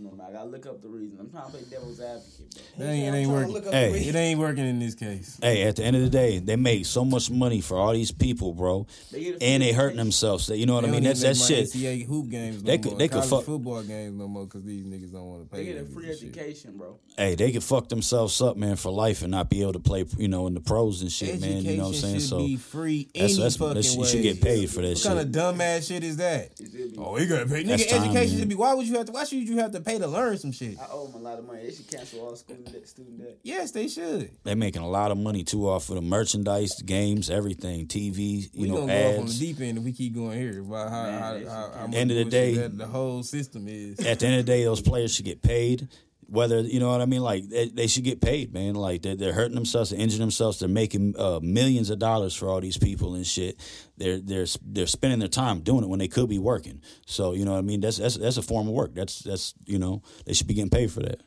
I 0.00 0.08
don't 0.08 0.16
know. 0.16 0.24
Man. 0.24 0.30
I 0.30 0.38
gotta 0.38 0.48
look 0.48 0.66
up 0.66 0.80
the 0.82 0.88
reason. 0.88 1.18
I'm 1.20 1.30
trying 1.30 1.44
to 1.46 1.50
play 1.50 1.60
devil's 1.70 2.00
advocate, 2.00 2.62
bro. 2.76 2.86
That 2.86 2.92
ain't, 2.92 3.14
it 3.14 3.18
ain't 3.18 3.30
working. 3.30 3.72
Hey. 3.72 3.92
It 4.08 4.14
ain't 4.14 4.40
working 4.40 4.66
in 4.66 4.78
this 4.78 4.94
case. 4.94 5.38
Hey, 5.42 5.62
at 5.62 5.76
the 5.76 5.84
end 5.84 5.96
of 5.96 6.02
the 6.02 6.08
day, 6.08 6.38
they 6.38 6.56
make 6.56 6.86
so 6.86 7.04
much 7.04 7.30
money 7.30 7.60
for 7.60 7.76
all 7.76 7.92
these 7.92 8.10
people, 8.10 8.54
bro, 8.54 8.86
They 9.12 9.24
get 9.24 9.42
and 9.42 9.62
they 9.62 9.72
hurting 9.72 9.76
education. 9.76 9.96
themselves. 9.98 10.48
You 10.48 10.66
know 10.66 10.74
what 10.74 10.84
I 10.84 10.88
mean? 10.88 11.02
don't 11.02 11.18
That's 11.18 11.22
that 11.22 11.36
shit. 11.36 11.66
NCAA 11.68 12.06
hoop 12.06 12.30
games 12.30 12.62
no 12.62 12.66
They 12.70 12.78
could- 12.78 12.92
more. 12.92 12.98
they 12.98 13.08
could 13.08 13.24
fuck- 13.24 13.44
football 13.44 13.82
games 13.82 14.18
no 14.18 14.26
more 14.28 14.44
because 14.44 14.62
these 14.64 14.84
niggas 14.84 15.12
don't 15.12 15.26
want 15.26 15.42
to 15.50 15.56
pay. 15.56 15.64
They 15.64 15.72
get 15.72 15.82
a 15.82 15.84
free 15.84 16.08
and 16.10 16.18
shit. 16.18 16.28
education, 16.36 16.76
bro. 16.78 16.96
Hey, 17.16 17.34
they 17.34 17.52
could 17.52 17.64
fuck 17.64 17.88
themselves 17.88 18.40
up, 18.40 18.56
man, 18.56 18.76
for 18.76 18.90
life 18.90 19.22
and 19.22 19.30
not 19.30 19.50
be 19.50 19.60
able 19.62 19.74
to 19.74 19.80
play, 19.80 20.04
you 20.16 20.28
know, 20.28 20.46
in 20.46 20.54
the 20.54 20.60
pros 20.60 21.02
and 21.02 21.12
shit, 21.12 21.40
man. 21.40 21.62
You 21.64 21.76
know 21.76 21.84
what 21.84 21.88
I'm 21.90 21.94
saying? 21.94 22.14
should 22.20 22.28
So 22.28 22.38
be 22.38 22.56
free 22.56 23.08
that's 23.14 23.34
any 23.34 23.42
that's 23.42 23.56
fucking 23.56 23.74
that's- 23.74 23.96
you 23.96 24.04
should 24.06 24.22
get 24.22 24.40
paid 24.40 24.70
for 24.70 24.80
that 24.82 24.88
What 24.90 24.98
shit. 24.98 25.06
kind 25.06 25.20
of 25.20 25.28
dumbass 25.28 25.88
shit 25.88 26.04
is 26.04 26.16
that? 26.16 26.52
It 26.58 26.70
should 26.70 26.72
be- 26.92 26.98
Oh, 26.98 27.18
you 27.18 27.26
gotta 27.26 27.46
pay. 27.46 27.64
Nigga, 27.64 27.72
education 27.72 28.14
man. 28.14 28.28
should 28.38 28.48
be. 28.48 28.54
Why 28.54 28.74
would 28.74 28.86
you 28.86 28.96
have 28.96 29.06
to? 29.06 29.12
Why 29.12 29.24
should 29.24 29.38
you 29.38 29.58
have 29.58 29.72
to 29.72 29.80
pay 29.80 29.89
to 29.98 30.06
learn 30.06 30.38
some 30.38 30.52
shit? 30.52 30.78
I 30.78 30.86
owe 30.92 31.06
them 31.06 31.20
a 31.20 31.24
lot 31.24 31.38
of 31.38 31.46
money. 31.46 31.64
They 31.64 31.72
should 31.72 31.90
cancel 31.90 32.20
all 32.20 32.36
student 32.36 32.72
debt. 32.72 32.88
Student 32.88 33.18
debt. 33.18 33.38
Yes, 33.42 33.72
they 33.72 33.88
should. 33.88 34.30
They're 34.44 34.56
making 34.56 34.82
a 34.82 34.88
lot 34.88 35.10
of 35.10 35.18
money 35.18 35.42
too 35.44 35.68
off 35.68 35.88
of 35.88 35.96
the 35.96 36.00
merchandise, 36.00 36.80
games, 36.82 37.28
everything, 37.30 37.86
TV, 37.86 38.48
you 38.52 38.62
we 38.62 38.68
know, 38.68 38.76
gonna 38.80 38.92
go 38.92 39.08
off 39.14 39.18
on 39.20 39.26
the 39.26 39.32
deep 39.38 39.60
end 39.60 39.78
if 39.78 39.84
we 39.84 39.92
keep 39.92 40.14
going 40.14 40.38
here 40.38 40.60
about 40.60 40.90
how, 40.90 41.02
Man, 41.04 41.20
how, 41.20 41.32
they 41.34 41.44
how, 41.44 41.70
how 41.74 41.88
End 41.92 42.10
of 42.10 42.16
the 42.16 42.24
day- 42.24 42.54
the 42.68 42.86
whole 42.86 43.22
system 43.22 43.66
is. 43.68 43.98
At 44.00 44.20
the 44.20 44.26
end 44.26 44.40
of 44.40 44.46
the 44.46 44.52
day, 44.52 44.64
those 44.64 44.80
players 44.80 45.14
should 45.14 45.24
get 45.24 45.42
paid. 45.42 45.88
Whether 46.30 46.60
you 46.60 46.78
know 46.78 46.88
what 46.90 47.00
I 47.00 47.06
mean, 47.06 47.22
like 47.22 47.48
they, 47.48 47.68
they 47.68 47.88
should 47.88 48.04
get 48.04 48.20
paid, 48.20 48.52
man. 48.54 48.74
Like 48.74 49.02
they're, 49.02 49.16
they're 49.16 49.32
hurting 49.32 49.56
themselves, 49.56 49.90
they're 49.90 49.98
injuring 49.98 50.20
themselves, 50.20 50.60
they're 50.60 50.68
making 50.68 51.16
uh, 51.18 51.40
millions 51.42 51.90
of 51.90 51.98
dollars 51.98 52.36
for 52.36 52.48
all 52.48 52.60
these 52.60 52.78
people 52.78 53.16
and 53.16 53.26
shit. 53.26 53.58
They're 53.96 54.20
they're 54.20 54.46
they're 54.64 54.86
spending 54.86 55.18
their 55.18 55.28
time 55.28 55.60
doing 55.60 55.82
it 55.82 55.88
when 55.88 55.98
they 55.98 56.06
could 56.06 56.28
be 56.28 56.38
working. 56.38 56.82
So 57.04 57.34
you 57.34 57.44
know 57.44 57.52
what 57.52 57.58
I 57.58 57.62
mean. 57.62 57.80
That's 57.80 57.96
that's 57.96 58.16
that's 58.16 58.36
a 58.36 58.42
form 58.42 58.68
of 58.68 58.74
work. 58.74 58.94
That's 58.94 59.18
that's 59.20 59.54
you 59.66 59.80
know 59.80 60.02
they 60.24 60.32
should 60.32 60.46
be 60.46 60.54
getting 60.54 60.70
paid 60.70 60.92
for 60.92 61.00
that. 61.00 61.20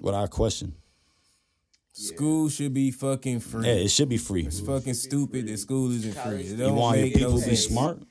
Without 0.00 0.30
question, 0.30 0.74
School 1.92 2.48
should 2.50 2.74
be 2.74 2.90
fucking 2.90 3.40
free. 3.40 3.66
yeah, 3.66 3.74
it 3.74 3.88
should 3.90 4.08
be 4.08 4.18
free. 4.18 4.44
It's 4.46 4.60
fucking 4.60 4.94
stupid 4.94 5.48
that 5.48 5.58
school 5.58 5.90
isn't 5.92 6.14
free. 6.14 6.40
It 6.40 6.46
You 6.46 6.56
don't 6.56 6.76
want 6.76 6.98
your 6.98 7.06
make 7.06 7.14
no 7.16 7.26
people 7.26 7.40
to 7.40 7.48
be 7.50 7.56
smart. 7.56 8.02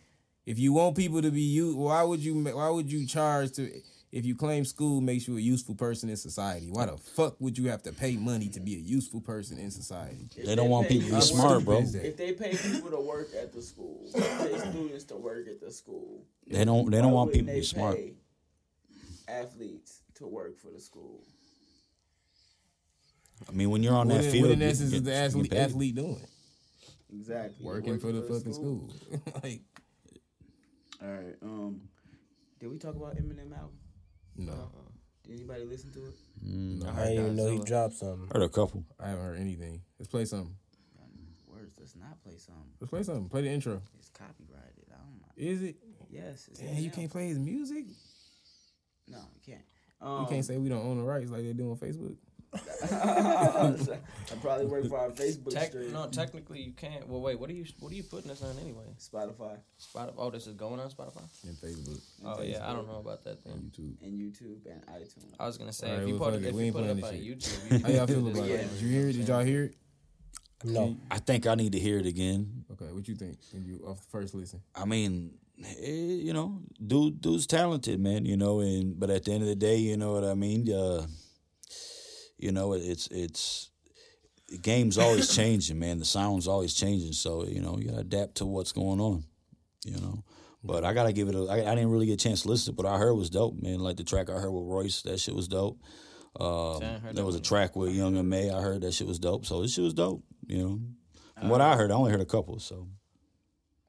If 0.46 0.60
you 0.60 0.74
want 0.74 0.96
people 0.96 1.22
to 1.22 1.32
be 1.32 1.42
you, 1.42 1.76
why 1.76 2.04
would 2.04 2.20
you? 2.20 2.36
Why 2.44 2.70
would 2.70 2.92
you 2.92 3.06
charge 3.08 3.52
to? 3.54 3.72
If 4.16 4.26
you 4.26 4.34
claim 4.34 4.64
school 4.64 5.02
makes 5.02 5.28
you 5.28 5.36
a 5.36 5.42
useful 5.42 5.76
person 5.76 6.08
in 6.10 6.16
society, 6.16 6.70
why 6.72 6.86
the 6.86 6.96
fuck 6.96 7.36
would 7.42 7.58
you 7.58 7.68
have 7.70 7.84
to 7.84 7.92
pay 7.92 8.16
money 8.16 8.48
to 8.48 8.62
be 8.62 8.76
a 8.76 8.80
useful 8.80 9.20
person 9.20 9.60
in 9.60 9.70
society? 9.72 10.30
If 10.38 10.46
They 10.46 10.56
don't 10.56 10.70
want 10.70 10.88
people 10.88 11.10
to 11.10 11.16
be 11.16 11.22
smart, 11.22 11.66
bro. 11.66 11.80
If 11.80 12.16
they 12.16 12.32
pay 12.32 12.52
people 12.56 12.92
to 12.92 13.02
work 13.02 13.28
at 13.38 13.52
the 13.52 13.62
school, 13.62 14.10
pay 14.14 14.58
students 14.58 15.04
to 15.06 15.18
work 15.18 15.50
at 15.50 15.60
the 15.60 15.70
school. 15.70 16.24
They 16.48 16.64
don't 16.64 16.90
they 16.90 17.02
don't 17.02 17.12
want 17.12 17.34
people 17.34 17.50
to 17.50 17.56
be 17.56 17.62
smart. 17.64 18.00
Athletes 19.28 20.00
to 20.14 20.28
work 20.28 20.60
for 20.60 20.70
the 20.72 20.80
school. 20.80 21.20
I 23.50 23.52
mean, 23.52 23.70
when 23.70 23.84
you're 23.84 23.96
on 23.96 24.08
What, 24.08 24.16
that 24.22 24.26
in- 24.28 24.32
field, 24.32 24.44
what 24.46 24.52
in 24.54 24.60
you 24.62 24.66
essence 24.68 24.92
get- 24.92 24.98
is 24.98 25.04
the 25.04 25.14
athlete, 25.14 25.54
athlete 25.54 25.96
doing? 25.96 26.26
Exactly. 27.14 27.66
Working 27.66 28.00
for 28.00 28.14
the 28.14 28.22
fucking 28.22 28.54
school. 28.54 28.90
like, 29.44 29.60
All 31.04 31.10
right. 31.10 31.36
Um, 31.42 31.82
did 32.62 32.72
we 32.72 32.78
talk 32.78 32.96
about 32.96 33.18
Eminem 33.18 33.52
album? 33.52 33.78
No. 34.38 34.72
Did 35.26 35.36
anybody 35.40 35.64
listen 35.64 35.91
to 35.94 36.06
it? 36.06 36.14
No, 36.41 36.90
I 36.90 37.06
didn't 37.07 37.14
even 37.24 37.36
know 37.36 37.48
he 37.49 37.60
dropped 37.60 37.95
something. 37.95 38.30
Heard 38.32 38.44
a 38.44 38.49
couple. 38.49 38.84
I 38.99 39.10
haven't 39.10 39.24
heard 39.26 39.40
anything. 39.40 39.82
Let's 39.98 40.10
play 40.10 40.26
something. 40.26 40.56
Words 41.48 41.74
does 41.74 41.95
not 41.95 42.22
play 42.24 42.38
something. 42.38 42.64
Let's 42.80 42.90
play 42.91 43.03
something. 43.03 43.30
Play 43.30 43.41
the 43.41 43.49
intro. 43.49 43.82
It's 43.98 44.10
copyrighted. 44.10 44.86
I 44.91 44.98
don't 44.98 45.18
know. 45.20 45.32
Is 45.36 45.64
it? 45.64 45.78
Yes. 46.10 46.48
It's 46.52 46.60
Damn, 46.60 46.76
you 46.76 46.91
can't 46.91 47.12
play 47.12 47.28
his 47.30 47.40
music. 47.40 47.86
No, 49.07 49.18
you 49.18 49.41
can't. 49.53 49.66
Um, 50.02 50.22
You 50.22 50.28
can't 50.28 50.45
say 50.45 50.57
we 50.57 50.70
don't 50.70 50.86
own 50.86 50.98
the 50.98 51.03
rights 51.03 51.32
like 51.32 51.41
they 51.44 51.53
do 51.53 51.72
on 51.72 51.78
Facebook. 51.78 52.18
I 54.32 54.36
probably 54.41 54.65
work 54.65 54.88
for 54.88 54.98
our 54.99 55.10
Facebook 55.10 55.52
Tech, 55.53 55.69
stream. 55.69 55.91
no, 55.94 56.07
technically 56.07 56.61
you 56.61 56.72
can't. 56.73 57.07
Well, 57.07 57.22
wait. 57.22 57.40
What 57.40 57.49
are 57.49 57.53
you? 57.53 57.65
What 57.80 57.91
are 57.91 57.95
you 57.95 58.03
putting 58.03 58.30
this 58.30 58.41
on 58.41 58.56
anyway? 58.60 58.86
Spotify 58.99 59.57
Spotify. 59.80 60.14
Oh, 60.18 60.30
this 60.30 60.48
is 60.48 60.53
going 60.56 60.80
on 60.80 60.90
Spotify. 60.90 61.23
And 61.48 61.56
Facebook, 61.57 62.02
Oh 62.23 62.41
yeah, 62.41 62.68
I 62.69 62.73
don't 62.73 62.88
know 62.88 62.98
about 62.98 63.23
that 63.23 63.44
then. 63.44 63.53
YouTube. 63.72 64.02
and 64.03 64.19
YouTube 64.19 64.65
and 64.72 64.86
iTunes. 64.88 65.34
I 65.40 65.45
was 65.45 65.57
gonna 65.57 65.73
say 65.73 65.88
Alright, 65.88 66.03
if 66.03 66.10
you 66.10 66.18
well, 66.18 66.32
put 66.32 66.40
it, 66.41 66.45
it. 66.45 66.49
if 66.49 66.53
We 66.53 66.61
you 66.61 66.65
ain't 66.68 66.76
put 66.76 66.86
it 66.86 66.98
up 66.98 67.03
on. 67.03 67.14
YouTube, 67.14 67.72
you 67.72 67.80
How 67.80 67.90
y'all 67.90 68.07
can 68.07 68.15
feel 68.15 68.27
about 68.30 68.44
this 68.48 68.61
it? 68.61 68.69
Did 68.73 68.82
you 68.82 68.90
hear 68.90 69.10
it? 69.10 69.14
Did 69.14 69.27
y'all 69.27 69.44
hear 69.44 69.64
it? 69.65 69.76
No. 70.64 70.98
I 71.11 71.19
think 71.19 71.45
I 71.48 71.56
need 71.56 71.73
to 71.73 71.80
hear 71.80 71.99
it 71.99 72.06
again. 72.06 72.65
Okay, 72.72 72.91
what 72.91 73.07
you 73.07 73.15
think 73.15 73.38
when 73.53 73.64
you 73.65 73.84
off 73.88 73.99
the 74.02 74.07
first 74.10 74.34
listen? 74.34 74.61
I 74.73 74.86
mean, 74.86 75.32
eh, 75.64 75.91
you 75.91 76.34
know, 76.34 76.61
dude, 76.86 77.22
dude's 77.22 77.45
talented, 77.45 77.99
man. 77.99 78.26
You 78.26 78.38
know, 78.38 78.61
and 78.61 78.99
but 78.99 79.10
at 79.11 79.26
the 79.26 79.32
end 79.34 79.44
of 79.44 79.49
the 79.49 79.56
day, 79.56 79.77
you 79.77 79.95
know 79.98 80.14
what 80.14 80.23
I 80.23 80.34
mean. 80.34 80.72
Uh, 80.72 81.06
you 82.38 82.52
know, 82.52 82.74
it's 82.74 83.07
it's 83.07 83.70
the 84.49 84.57
game's 84.57 84.98
always 84.98 85.34
changing, 85.36 85.80
man. 85.80 85.99
The 85.99 86.06
sound's 86.06 86.48
always 86.48 86.74
changing, 86.74 87.14
so 87.14 87.45
you 87.45 87.62
know 87.62 87.78
you 87.78 87.86
gotta 87.90 88.02
adapt 88.02 88.36
to 88.36 88.45
what's 88.45 88.72
going 88.72 88.99
on. 88.99 89.24
You 89.84 89.98
know, 89.99 90.24
but 90.64 90.84
I 90.84 90.94
gotta 90.94 91.14
give 91.14 91.30
it. 91.30 91.36
A, 91.36 91.45
I, 91.45 91.72
I 91.72 91.76
didn't 91.76 91.90
really 91.91 92.06
get 92.07 92.14
a 92.14 92.24
chance 92.24 92.44
to 92.44 92.49
listen, 92.49 92.76
but 92.76 92.86
I 92.86 92.98
heard 92.98 93.14
was 93.14 93.30
dope, 93.30 93.62
man. 93.62 93.80
Like 93.80 93.98
the 93.98 94.03
track 94.03 94.30
I 94.30 94.34
heard 94.34 94.52
with 94.52 94.66
Royce, 94.66 95.02
that 95.03 95.20
shit 95.20 95.36
was 95.36 95.48
dope. 95.48 95.80
Um, 96.40 96.82
there 97.14 97.24
was 97.24 97.36
a 97.36 97.40
track 97.41 97.76
with 97.76 97.94
Young 97.94 98.18
M.A. 98.18 98.52
I 98.52 98.62
heard 98.62 98.82
that 98.82 98.94
shit 98.94 99.07
was 99.07 99.20
dope. 99.20 99.45
So 99.45 99.62
this 99.62 99.74
shit 99.74 99.84
was 99.84 99.94
dope. 99.94 100.22
You 100.48 100.57
know, 100.57 100.80
From 101.40 101.49
what 101.49 101.62
I 101.62 101.76
heard, 101.76 101.91
I 101.91 101.95
only 101.95 102.12
heard 102.12 102.20
a 102.22 102.26
couple. 102.26 102.60
So 102.60 102.88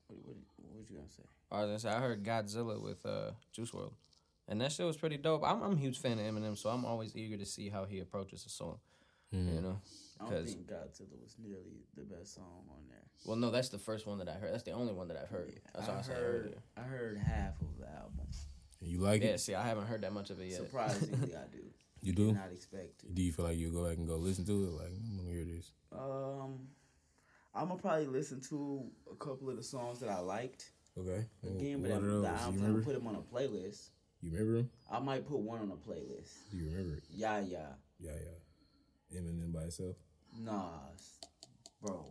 What, 0.07 0.19
what, 0.25 0.37
what 0.59 0.91
you 0.91 0.97
gonna 0.97 1.09
say? 1.11 1.25
I 1.51 1.61
was 1.61 1.67
gonna 1.69 1.79
say 1.81 1.89
I 1.89 2.01
heard 2.01 2.23
Godzilla 2.23 2.81
with 2.81 3.05
uh, 3.05 3.33
Juice 3.53 3.73
WRLD, 3.73 3.93
and 4.49 4.61
that 4.61 4.73
shit 4.73 4.87
was 4.87 4.97
pretty 4.97 5.17
dope. 5.17 5.43
I'm, 5.45 5.63
I'm 5.63 5.73
a 5.73 5.77
huge 5.77 5.99
fan 5.99 6.19
of 6.19 6.25
Eminem, 6.25 6.57
so 6.57 6.71
I'm 6.71 6.85
always 6.85 7.17
eager 7.17 7.37
to 7.37 7.47
see 7.47 7.69
how 7.69 7.85
he 7.85 8.01
approaches 8.01 8.45
a 8.47 8.49
song. 8.51 8.79
You 9.33 9.41
know, 9.61 9.81
I 10.21 10.25
don't 10.25 10.31
because 10.31 10.55
think 10.55 10.67
Godzilla 10.69 11.21
was 11.21 11.35
nearly 11.39 11.85
the 11.95 12.03
best 12.05 12.35
song 12.37 12.63
on 12.71 12.79
there. 12.89 13.03
well, 13.27 13.37
no, 13.37 13.51
that's 13.51 13.69
the 13.69 13.79
first 13.79 14.07
one 14.07 14.19
that 14.19 14.29
I 14.29 14.35
heard. 14.35 14.55
That's 14.55 14.63
the 14.63 14.71
only 14.71 14.95
one 14.95 15.09
that 15.09 15.17
I've 15.19 15.29
heard. 15.29 15.53
That's 15.75 15.89
what 15.89 15.97
I, 15.97 15.99
I 15.99 16.03
said 16.03 16.17
heard. 16.17 16.41
earlier. 16.47 16.59
I 16.77 16.81
heard 16.83 17.19
half 17.19 17.61
of 17.61 17.77
the 17.79 17.87
album. 17.89 18.13
You 18.81 18.99
like 19.01 19.21
Yeah, 19.23 19.29
it? 19.29 19.31
Yeah. 19.33 19.37
See, 19.39 19.55
I 19.55 19.67
haven't 19.67 19.87
heard 19.89 20.03
that 20.03 20.13
much 20.13 20.31
of 20.31 20.41
it 20.41 20.47
yet. 20.47 20.59
Surprisingly, 20.59 21.35
I 21.35 21.41
do. 21.53 21.59
You 22.03 22.13
do? 22.13 22.33
not 22.33 22.51
expect 22.53 23.01
to. 23.01 23.07
Do 23.09 23.21
you 23.21 23.33
feel 23.33 23.45
like 23.47 23.59
you 23.59 23.71
go 23.71 23.89
back 23.89 23.99
and 23.99 24.07
go 24.07 24.17
listen 24.17 24.47
to 24.47 24.53
it? 24.53 24.71
Like 24.71 24.93
I'm 25.11 25.17
gonna 25.19 25.29
hear 25.29 25.45
this. 25.45 25.73
Um, 25.93 26.61
I'm 27.55 27.69
gonna 27.69 27.81
probably 27.81 28.07
listen 28.07 28.41
to 28.51 28.85
a 29.11 29.15
couple 29.17 29.51
of 29.51 29.57
the 29.57 29.63
songs 29.63 29.99
that 30.01 30.09
I 30.09 30.21
liked 30.21 30.71
Okay. 30.99 31.27
again, 31.45 31.83
What 31.83 31.91
but 31.91 32.01
the 32.03 32.07
those? 32.09 32.27
I'm 32.27 32.59
gonna 32.61 32.79
put 32.79 32.95
them 32.95 33.07
on 33.09 33.17
a 33.17 33.21
playlist. 33.21 33.89
You 34.27 34.33
remember 34.33 34.57
them? 34.57 34.71
I 34.91 34.99
might 34.99 35.29
put 35.29 35.39
one 35.39 35.61
on 35.61 35.71
a 35.71 35.89
playlist. 35.89 36.33
Do 36.51 36.57
you 36.57 36.65
remember 36.67 36.97
it? 36.97 37.05
Yeah, 37.15 37.39
yeah. 37.47 37.69
Yeah, 38.01 38.11
yeah. 38.11 39.21
Eminem 39.21 39.53
by 39.53 39.63
itself. 39.63 39.95
Nah, 40.37 40.71
bro. 41.81 42.05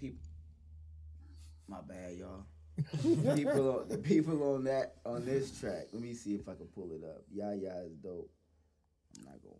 People, 0.00 0.20
my 1.66 1.80
bad, 1.80 2.16
y'all. 2.16 2.44
people, 3.34 3.80
on, 3.80 3.88
the 3.88 3.98
people 3.98 4.54
on 4.54 4.62
that 4.64 4.94
on 5.04 5.26
this 5.26 5.58
track. 5.58 5.88
Let 5.92 6.00
me 6.00 6.14
see 6.14 6.34
if 6.34 6.48
I 6.48 6.54
can 6.54 6.66
pull 6.66 6.92
it 6.92 7.02
up. 7.04 7.24
Yeah, 7.32 7.52
yeah, 7.54 7.80
is 7.80 7.96
dope. 7.96 8.30
I'm 9.18 9.24
not 9.24 9.42
gonna. 9.42 9.56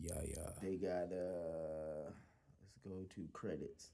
Yeah, 0.00 0.22
yeah. 0.26 0.50
They 0.62 0.76
got 0.76 1.12
uh. 1.12 2.10
Let's 2.62 2.78
go 2.82 3.04
to 3.14 3.28
credits. 3.34 3.90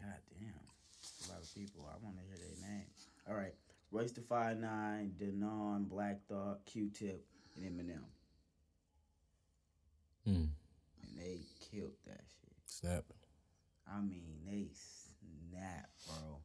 God 0.00 0.14
damn, 0.38 0.48
a 0.48 1.32
lot 1.32 1.42
of 1.42 1.54
people. 1.54 1.90
I 1.90 2.02
want 2.04 2.16
to 2.18 2.22
hear 2.22 2.38
their 2.38 2.68
name. 2.70 2.86
All 3.28 3.34
right, 3.34 3.54
Royce 3.94 4.10
the 4.10 4.22
Five 4.22 4.56
Nine, 4.58 5.12
Denaun, 5.16 5.88
Black 5.88 6.18
Thought, 6.28 6.64
Q-Tip, 6.66 7.24
and 7.56 7.64
Eminem, 7.64 8.02
Hmm. 10.24 10.46
and 11.02 11.16
they 11.16 11.38
killed 11.60 11.92
that 12.06 12.24
shit. 12.28 12.52
Snap. 12.66 13.04
I 13.86 14.00
mean, 14.00 14.40
they 14.44 14.68
snap, 14.72 15.90
bro. 16.08 16.40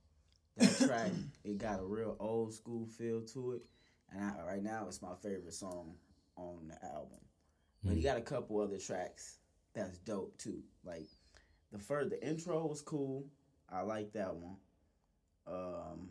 That 0.57 0.77
track, 0.87 1.11
it 1.43 1.57
got 1.57 1.79
a 1.79 1.85
real 1.85 2.15
old 2.19 2.53
school 2.53 2.85
feel 2.85 3.21
to 3.33 3.53
it, 3.53 3.63
and 4.11 4.23
I, 4.23 4.43
right 4.45 4.63
now 4.63 4.85
it's 4.87 5.01
my 5.01 5.15
favorite 5.15 5.53
song 5.55 5.95
on 6.35 6.67
the 6.67 6.85
album. 6.85 7.17
But 7.83 7.95
he 7.95 8.01
got 8.03 8.17
a 8.17 8.21
couple 8.21 8.59
other 8.59 8.77
tracks 8.77 9.39
that's 9.73 9.97
dope 9.99 10.37
too. 10.37 10.61
Like 10.83 11.07
the 11.71 11.79
first, 11.79 12.11
the 12.11 12.23
intro 12.23 12.67
was 12.67 12.81
cool. 12.81 13.25
I 13.69 13.81
like 13.81 14.11
that 14.13 14.35
one. 14.35 14.57
Um, 15.47 16.09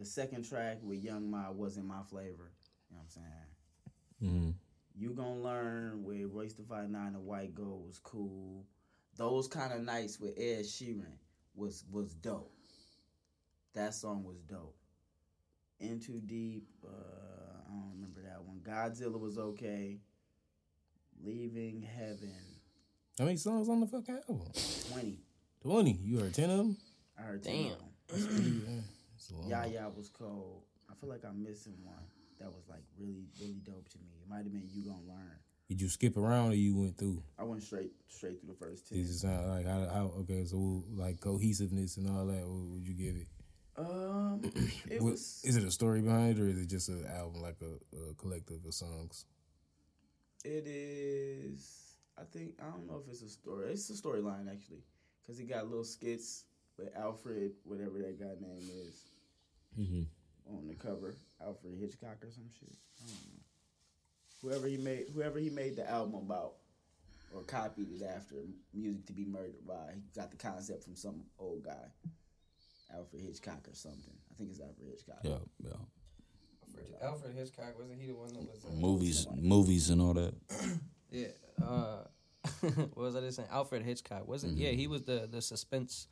the 0.00 0.06
second 0.06 0.48
track 0.48 0.78
with 0.82 1.04
Young 1.04 1.32
M.A 1.32 1.52
wasn't 1.52 1.86
my 1.86 2.02
flavor. 2.08 2.50
You 2.90 2.96
know 2.96 3.02
what 3.02 3.02
I'm 3.02 3.08
saying? 3.10 4.32
Mm-hmm. 4.34 4.50
You 4.96 5.10
Gonna 5.10 5.40
Learn 5.40 6.02
with 6.02 6.24
Royce 6.32 6.54
the 6.54 6.62
Five 6.62 6.88
Nine 6.90 7.14
and 7.14 7.26
White 7.26 7.54
Gold 7.54 7.86
was 7.86 7.98
cool. 7.98 8.64
Those 9.16 9.46
kind 9.46 9.72
of 9.74 9.82
nights 9.82 10.18
with 10.18 10.38
Ed 10.38 10.64
Sheeran 10.64 11.18
was 11.54 11.84
was 11.92 12.14
dope. 12.14 12.50
That 13.74 13.94
song 13.94 14.24
was 14.24 14.40
dope. 14.40 14.74
In 15.80 16.00
Too 16.00 16.20
Deep, 16.24 16.66
uh, 16.84 16.88
I 17.68 17.70
don't 17.70 17.92
remember 17.94 18.22
that 18.22 18.42
one. 18.42 18.60
Godzilla 18.62 19.20
was 19.20 19.38
okay. 19.38 19.98
Leaving 21.22 21.82
Heaven, 21.82 22.32
How 23.18 23.26
many 23.26 23.36
songs 23.36 23.68
on 23.68 23.80
the 23.80 23.86
fucking 23.86 24.18
album? 24.28 24.50
twenty. 24.90 25.18
Twenty. 25.62 25.98
You 26.02 26.18
heard 26.20 26.32
ten 26.32 26.48
of 26.48 26.56
them? 26.56 26.76
I 27.18 27.22
heard 27.22 27.42
Damn. 27.42 27.76
10 29.28 29.36
of 29.38 29.42
them. 29.44 29.46
It's 29.46 29.52
a 29.52 29.54
long- 29.56 29.72
Yeah, 29.72 29.80
yeah, 29.80 29.86
was 29.88 30.08
cold. 30.08 30.62
I 30.90 30.94
feel 30.94 31.08
like 31.08 31.24
I'm 31.24 31.42
missing 31.42 31.74
one 31.84 32.04
that 32.38 32.48
was 32.48 32.68
like 32.68 32.82
really, 32.98 33.26
really 33.40 33.60
dope 33.64 33.88
to 33.90 33.98
me. 33.98 34.06
It 34.22 34.28
might 34.28 34.44
have 34.44 34.52
been 34.52 34.68
You 34.72 34.82
Gonna 34.84 35.02
Learn. 35.08 35.38
Did 35.68 35.80
you 35.80 35.88
skip 35.88 36.16
around 36.16 36.50
or 36.50 36.54
you 36.54 36.74
went 36.74 36.96
through? 36.98 37.22
I 37.38 37.44
went 37.44 37.62
straight, 37.62 37.92
straight 38.08 38.40
through 38.40 38.48
the 38.48 38.58
first 38.58 38.88
ten. 38.88 38.98
Does 38.98 39.10
it 39.10 39.18
sound 39.18 39.48
like 39.50 39.66
how, 39.66 39.88
how? 39.88 40.04
Okay, 40.20 40.44
so 40.44 40.82
like 40.96 41.20
cohesiveness 41.20 41.96
and 41.96 42.08
all 42.08 42.26
that. 42.26 42.44
What 42.46 42.74
would 42.74 42.86
you 42.88 42.94
give 42.94 43.14
it? 43.16 43.28
Um, 43.76 44.40
it 44.90 45.00
What- 45.00 45.12
was. 45.12 45.40
Is 45.44 45.56
it 45.56 45.62
a 45.64 45.70
story 45.70 46.00
behind 46.02 46.38
it, 46.38 46.42
or 46.42 46.48
is 46.48 46.58
it 46.58 46.66
just 46.66 46.88
an 46.88 47.06
album 47.06 47.40
like 47.40 47.58
a, 47.62 47.96
a 48.10 48.14
collective 48.14 48.64
of 48.64 48.74
songs? 48.74 49.26
It 50.44 50.66
is. 50.66 51.94
I 52.18 52.22
think 52.24 52.54
I 52.60 52.70
don't 52.70 52.86
know 52.88 53.00
if 53.04 53.08
it's 53.08 53.22
a 53.22 53.28
story. 53.28 53.70
It's 53.72 53.88
a 53.90 53.92
storyline 53.92 54.50
actually, 54.50 54.82
because 55.22 55.38
he 55.38 55.44
got 55.44 55.68
little 55.68 55.84
skits 55.84 56.44
with 56.78 56.88
Alfred, 56.96 57.52
whatever 57.64 57.98
that 57.98 58.18
guy 58.18 58.34
name 58.40 58.68
is, 58.86 59.04
Mm-hmm. 59.78 60.02
on 60.56 60.66
the 60.68 60.74
cover. 60.74 61.14
Alfred 61.44 61.74
Hitchcock 61.80 62.16
or 62.22 62.30
some 62.30 62.48
shit. 62.58 62.74
I 63.02 63.06
don't 63.06 63.16
know. 63.32 63.40
Whoever 64.42 64.66
he 64.68 64.76
made, 64.76 65.06
whoever 65.14 65.38
he 65.38 65.50
made 65.50 65.76
the 65.76 65.88
album 65.88 66.14
about, 66.16 66.54
or 67.34 67.42
copied 67.42 67.88
it 67.92 68.02
after, 68.04 68.36
music 68.74 69.06
to 69.06 69.12
be 69.12 69.24
murdered 69.24 69.66
by. 69.66 69.92
He 69.94 70.00
got 70.20 70.30
the 70.30 70.36
concept 70.36 70.84
from 70.84 70.96
some 70.96 71.22
old 71.38 71.64
guy, 71.64 71.86
Alfred 72.94 73.22
Hitchcock 73.22 73.66
or 73.68 73.74
something. 73.74 74.12
I 74.30 74.34
think 74.34 74.50
it's 74.50 74.60
Alfred 74.60 74.88
Hitchcock. 74.90 75.20
yeah, 75.22 75.38
yeah. 75.62 75.72
Alfred 77.02 77.34
Hitchcock 77.34 77.78
wasn't 77.78 78.00
he 78.00 78.08
the 78.08 78.14
one 78.14 78.32
that 78.34 78.42
was? 78.42 78.64
Uh, 78.64 78.72
Movies, 78.74 79.26
movies, 79.34 79.90
and 79.90 80.02
all 80.02 80.12
that. 80.14 80.34
yeah. 81.10 81.28
Uh, 81.62 81.98
what 82.60 82.96
was 82.96 83.16
I 83.16 83.20
just 83.20 83.36
saying? 83.36 83.48
Alfred 83.50 83.82
Hitchcock 83.82 84.26
wasn't? 84.28 84.58
Yeah, 84.58 84.70
he 84.70 84.86
was 84.86 85.02
the 85.02 85.28
the 85.30 85.40
suspense 85.40 86.08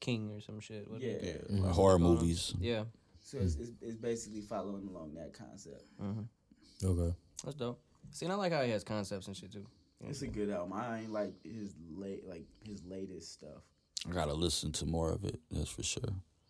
king 0.00 0.30
or 0.30 0.40
some 0.40 0.60
shit. 0.60 0.90
wasn't 0.90 1.20
he? 1.22 1.28
Yeah. 1.50 1.72
Horror 1.72 1.98
movies. 1.98 2.54
Yeah, 2.58 2.84
So 3.30 3.38
it's, 3.38 3.54
it's, 3.54 3.70
it's 3.80 3.96
basically 3.96 4.40
following 4.40 4.88
along 4.88 5.14
that 5.14 5.32
concept. 5.32 5.84
Mm-hmm. 6.02 6.84
Okay. 6.84 7.14
that's 7.44 7.54
dope. 7.54 7.80
See, 8.10 8.26
and 8.26 8.32
I 8.32 8.36
like 8.36 8.52
how 8.52 8.62
he 8.62 8.72
has 8.72 8.82
concepts 8.82 9.28
and 9.28 9.36
shit 9.36 9.52
too. 9.52 9.64
It's 10.08 10.22
a 10.22 10.26
good 10.26 10.50
album. 10.50 10.72
I 10.72 11.00
ain't 11.02 11.12
like 11.12 11.34
his 11.44 11.74
late 11.94 12.26
like 12.28 12.44
his 12.66 12.82
latest 12.84 13.32
stuff. 13.32 13.62
I 14.08 14.12
gotta 14.12 14.32
listen 14.34 14.72
to 14.72 14.86
more 14.86 15.12
of 15.12 15.24
it. 15.24 15.38
That's 15.52 15.70
for 15.70 15.84
sure. 15.84 16.02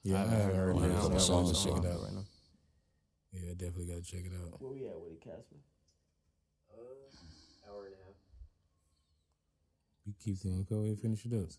Yeah, 0.05 0.23
I 0.23 0.27
haven't 0.27 0.57
heard 0.57 0.77
heard 0.79 0.91
it. 0.91 0.95
a 0.95 1.01
couple 1.01 1.19
songs 1.21 1.53
wanna 1.53 1.77
check 1.77 1.85
it 1.85 1.87
it 1.87 1.93
out. 1.95 2.03
right 2.03 2.15
now. 2.15 2.25
Yeah, 3.35 3.51
definitely 3.59 3.87
gotta 3.87 4.03
check 4.03 4.21
it 4.25 4.33
out. 4.43 4.59
Where 4.63 4.73
we 4.73 4.87
at 4.87 4.99
with 4.99 5.13
it, 5.13 5.21
Casper? 5.21 5.57
Uh, 6.73 7.71
hour 7.71 7.85
and 7.85 7.95
a 7.95 7.99
half. 8.07 8.15
You 10.07 10.15
keep 10.25 10.43
going. 10.43 10.65
Go 10.67 10.77
ahead, 10.77 10.89
and 10.91 10.99
finish 10.99 11.27
it 11.27 11.35
up. 11.35 11.51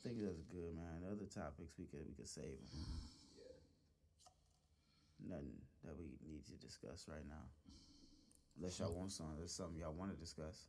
I 0.00 0.08
think 0.08 0.22
that's 0.22 0.40
good, 0.48 0.74
man. 0.74 1.02
The 1.04 1.12
other 1.12 1.26
topics 1.26 1.74
we 1.78 1.84
could 1.84 2.00
we 2.08 2.14
could 2.14 2.28
save 2.28 2.44
them. 2.44 2.80
Yeah. 3.36 5.34
Nothing 5.36 5.60
that 5.84 5.94
we 5.98 6.06
need 6.26 6.46
to 6.46 6.52
discuss 6.54 7.04
right 7.06 7.26
now. 7.28 7.44
Unless 8.56 8.78
y'all 8.78 8.94
want 8.94 9.12
something, 9.12 9.36
there's 9.36 9.52
something 9.52 9.78
y'all 9.78 9.92
want 9.92 10.10
to 10.12 10.16
discuss. 10.16 10.68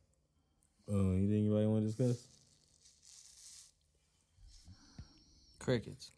Uh, 0.86 1.12
anything 1.16 1.46
anybody 1.46 1.66
want 1.66 1.82
to 1.84 1.86
discuss? 1.86 2.26
Crickets. 5.58 6.10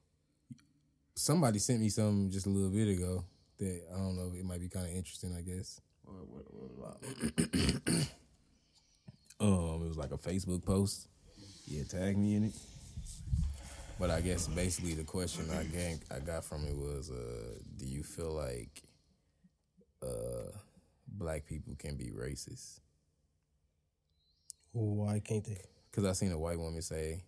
somebody 1.14 1.58
sent 1.58 1.80
me 1.80 1.90
something 1.90 2.30
just 2.30 2.46
a 2.46 2.50
little 2.50 2.70
bit 2.70 2.88
ago 2.88 3.24
that 3.58 3.82
I 3.94 3.96
don't 3.96 4.16
know. 4.16 4.32
It 4.36 4.44
might 4.44 4.60
be 4.60 4.68
kind 4.68 4.86
of 4.86 4.92
interesting. 4.92 5.36
I 5.36 5.42
guess. 5.42 5.80
What, 6.02 6.28
what, 6.28 6.44
what 6.50 6.70
about? 6.78 8.06
Um, 9.40 9.82
it 9.84 9.88
was 9.88 9.96
like 9.98 10.12
a 10.12 10.16
Facebook 10.16 10.64
post. 10.64 11.08
Yeah, 11.66 11.82
tag 11.82 12.16
me 12.16 12.36
in 12.36 12.44
it. 12.44 12.52
But 13.98 14.10
I 14.10 14.20
guess 14.20 14.48
basically 14.48 14.94
the 14.94 15.04
question 15.04 15.48
I 15.50 15.64
gang 15.64 16.00
I 16.10 16.18
got 16.18 16.44
from 16.44 16.64
it 16.66 16.76
was, 16.76 17.10
uh, 17.10 17.58
do 17.76 17.86
you 17.86 18.02
feel 18.02 18.32
like 18.32 18.82
uh, 20.02 20.50
black 21.06 21.46
people 21.46 21.74
can 21.78 21.96
be 21.96 22.10
racist? 22.10 22.80
Why 24.72 25.20
can't 25.20 25.44
they? 25.44 25.60
Because 25.90 26.04
I 26.04 26.12
seen 26.12 26.32
a 26.32 26.38
white 26.38 26.58
woman 26.58 26.82
say 26.82 27.22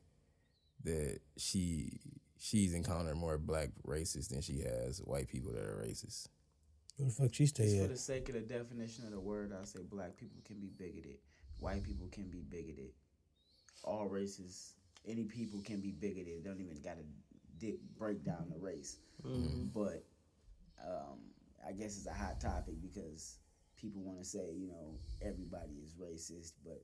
that 0.82 1.20
she 1.36 2.00
she's 2.38 2.74
encountered 2.74 3.16
more 3.16 3.38
black 3.38 3.68
racists 3.86 4.28
than 4.28 4.42
she 4.42 4.60
has 4.60 4.98
white 4.98 5.28
people 5.28 5.52
that 5.52 5.62
are 5.62 5.82
racist. 5.84 6.28
Where 6.96 7.08
the 7.08 7.14
fuck 7.14 7.32
she 7.32 7.44
Just 7.44 7.54
stay 7.54 7.80
for 7.80 7.88
the 7.88 7.96
sake 7.96 8.28
of 8.28 8.34
the 8.34 8.40
definition 8.40 9.04
of 9.04 9.12
the 9.12 9.20
word, 9.20 9.52
I 9.52 9.64
say 9.64 9.80
black 9.88 10.16
people 10.16 10.40
can 10.44 10.58
be 10.58 10.68
bigoted, 10.76 11.18
white 11.60 11.84
people 11.84 12.08
can 12.10 12.28
be 12.28 12.40
bigoted, 12.40 12.90
all 13.84 14.06
races, 14.06 14.72
any 15.06 15.24
people 15.24 15.60
can 15.62 15.80
be 15.80 15.92
bigoted. 15.92 16.44
Don't 16.44 16.60
even 16.60 16.80
got 16.82 16.96
to 16.96 17.04
di- 17.58 17.78
break 17.98 18.24
down 18.24 18.46
the 18.50 18.58
race. 18.58 18.98
But 19.72 20.04
um, 20.84 21.18
I 21.66 21.72
guess 21.72 21.96
it's 21.96 22.06
a 22.06 22.12
hot 22.12 22.40
topic 22.40 22.74
because 22.82 23.38
people 23.80 24.02
want 24.02 24.18
to 24.18 24.24
say, 24.24 24.52
you 24.54 24.68
know, 24.68 24.98
everybody 25.22 25.74
is 25.82 25.94
racist, 25.94 26.52
but 26.64 26.82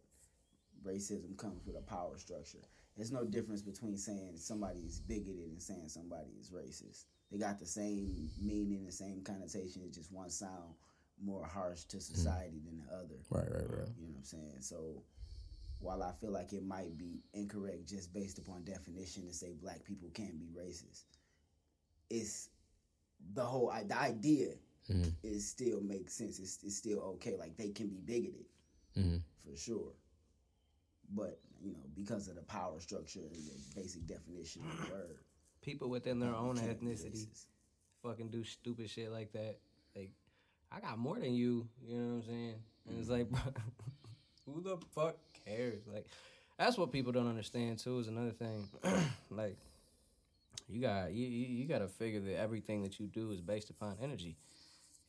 racism 0.84 1.36
comes 1.36 1.64
with 1.66 1.76
a 1.76 1.82
power 1.82 2.18
structure. 2.18 2.58
There's 2.96 3.12
no 3.12 3.24
difference 3.24 3.62
between 3.62 3.96
saying 3.96 4.36
somebody 4.36 4.80
is 4.80 5.00
bigoted 5.00 5.50
and 5.50 5.62
saying 5.62 5.88
somebody 5.88 6.30
is 6.38 6.50
racist. 6.50 7.04
They 7.30 7.38
got 7.38 7.58
the 7.58 7.66
same 7.66 8.28
meaning, 8.40 8.84
the 8.84 8.92
same 8.92 9.22
connotation. 9.22 9.82
It's 9.86 9.96
just 9.96 10.12
one 10.12 10.28
sound 10.28 10.74
more 11.22 11.46
harsh 11.46 11.84
to 11.84 12.00
society 12.00 12.60
than 12.64 12.78
the 12.78 12.94
other. 12.94 13.14
Right, 13.30 13.50
right, 13.50 13.70
right. 13.70 13.88
You 13.98 14.08
know 14.08 14.12
what 14.12 14.18
I'm 14.18 14.24
saying? 14.24 14.56
So 14.60 15.02
while 15.82 16.02
I 16.02 16.12
feel 16.20 16.30
like 16.30 16.52
it 16.52 16.64
might 16.64 16.96
be 16.96 17.22
incorrect 17.34 17.88
just 17.88 18.12
based 18.12 18.38
upon 18.38 18.64
definition 18.64 19.26
to 19.26 19.34
say 19.34 19.54
black 19.60 19.84
people 19.84 20.08
can't 20.14 20.38
be 20.38 20.46
racist, 20.58 21.04
it's 22.10 22.48
the 23.34 23.44
whole 23.44 23.72
the 23.86 23.98
idea 23.98 24.54
mm-hmm. 24.90 25.10
is 25.22 25.48
still 25.48 25.80
makes 25.80 26.14
sense. 26.14 26.38
It's, 26.38 26.58
it's 26.62 26.76
still 26.76 27.00
okay. 27.14 27.36
Like 27.38 27.56
they 27.56 27.70
can 27.70 27.88
be 27.88 27.98
bigoted 27.98 28.46
mm-hmm. 28.96 29.16
for 29.44 29.56
sure. 29.56 29.92
But 31.14 31.38
you 31.60 31.72
know, 31.72 31.84
because 31.94 32.28
of 32.28 32.36
the 32.36 32.42
power 32.42 32.80
structure 32.80 33.20
and 33.20 33.34
the 33.34 33.80
basic 33.80 34.06
definition 34.06 34.62
of 34.62 34.86
the 34.86 34.92
word, 34.94 35.18
People 35.62 35.88
within 35.90 36.18
their 36.18 36.34
own 36.34 36.56
can't 36.56 36.80
ethnicity 36.80 37.26
fucking 38.02 38.28
do 38.28 38.42
stupid 38.42 38.90
shit 38.90 39.12
like 39.12 39.32
that. 39.32 39.58
Like, 39.94 40.10
I 40.72 40.80
got 40.80 40.98
more 40.98 41.20
than 41.20 41.34
you. 41.34 41.68
You 41.86 41.96
know 41.96 42.06
what 42.06 42.14
I'm 42.14 42.22
saying? 42.22 42.54
And 42.88 42.98
it's 42.98 43.08
mm-hmm. 43.08 43.34
like, 43.34 43.56
who 44.44 44.60
the 44.60 44.76
fuck 44.92 45.16
cares? 45.44 45.82
Like, 45.92 46.06
that's 46.58 46.76
what 46.78 46.92
people 46.92 47.12
don't 47.12 47.28
understand 47.28 47.78
too. 47.78 47.98
Is 47.98 48.08
another 48.08 48.30
thing. 48.30 48.68
like, 49.30 49.56
you 50.68 50.80
got 50.80 51.12
you 51.12 51.26
you, 51.26 51.66
got 51.66 51.78
to 51.78 51.88
figure 51.88 52.20
that 52.20 52.38
everything 52.38 52.82
that 52.82 52.98
you 52.98 53.06
do 53.06 53.30
is 53.30 53.40
based 53.40 53.70
upon 53.70 53.96
energy. 54.02 54.36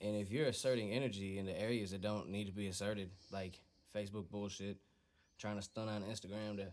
And 0.02 0.16
if 0.16 0.32
you're 0.32 0.48
asserting 0.48 0.92
energy 0.92 1.38
in 1.38 1.46
the 1.46 1.60
areas 1.60 1.92
that 1.92 2.02
don't 2.02 2.30
need 2.30 2.46
to 2.46 2.52
be 2.52 2.68
asserted, 2.68 3.10
like 3.32 3.60
Facebook 3.96 4.30
bullshit, 4.30 4.78
trying 5.38 5.56
to 5.56 5.62
stun 5.62 5.88
on 5.88 6.04
Instagram 6.04 6.58
to 6.58 6.68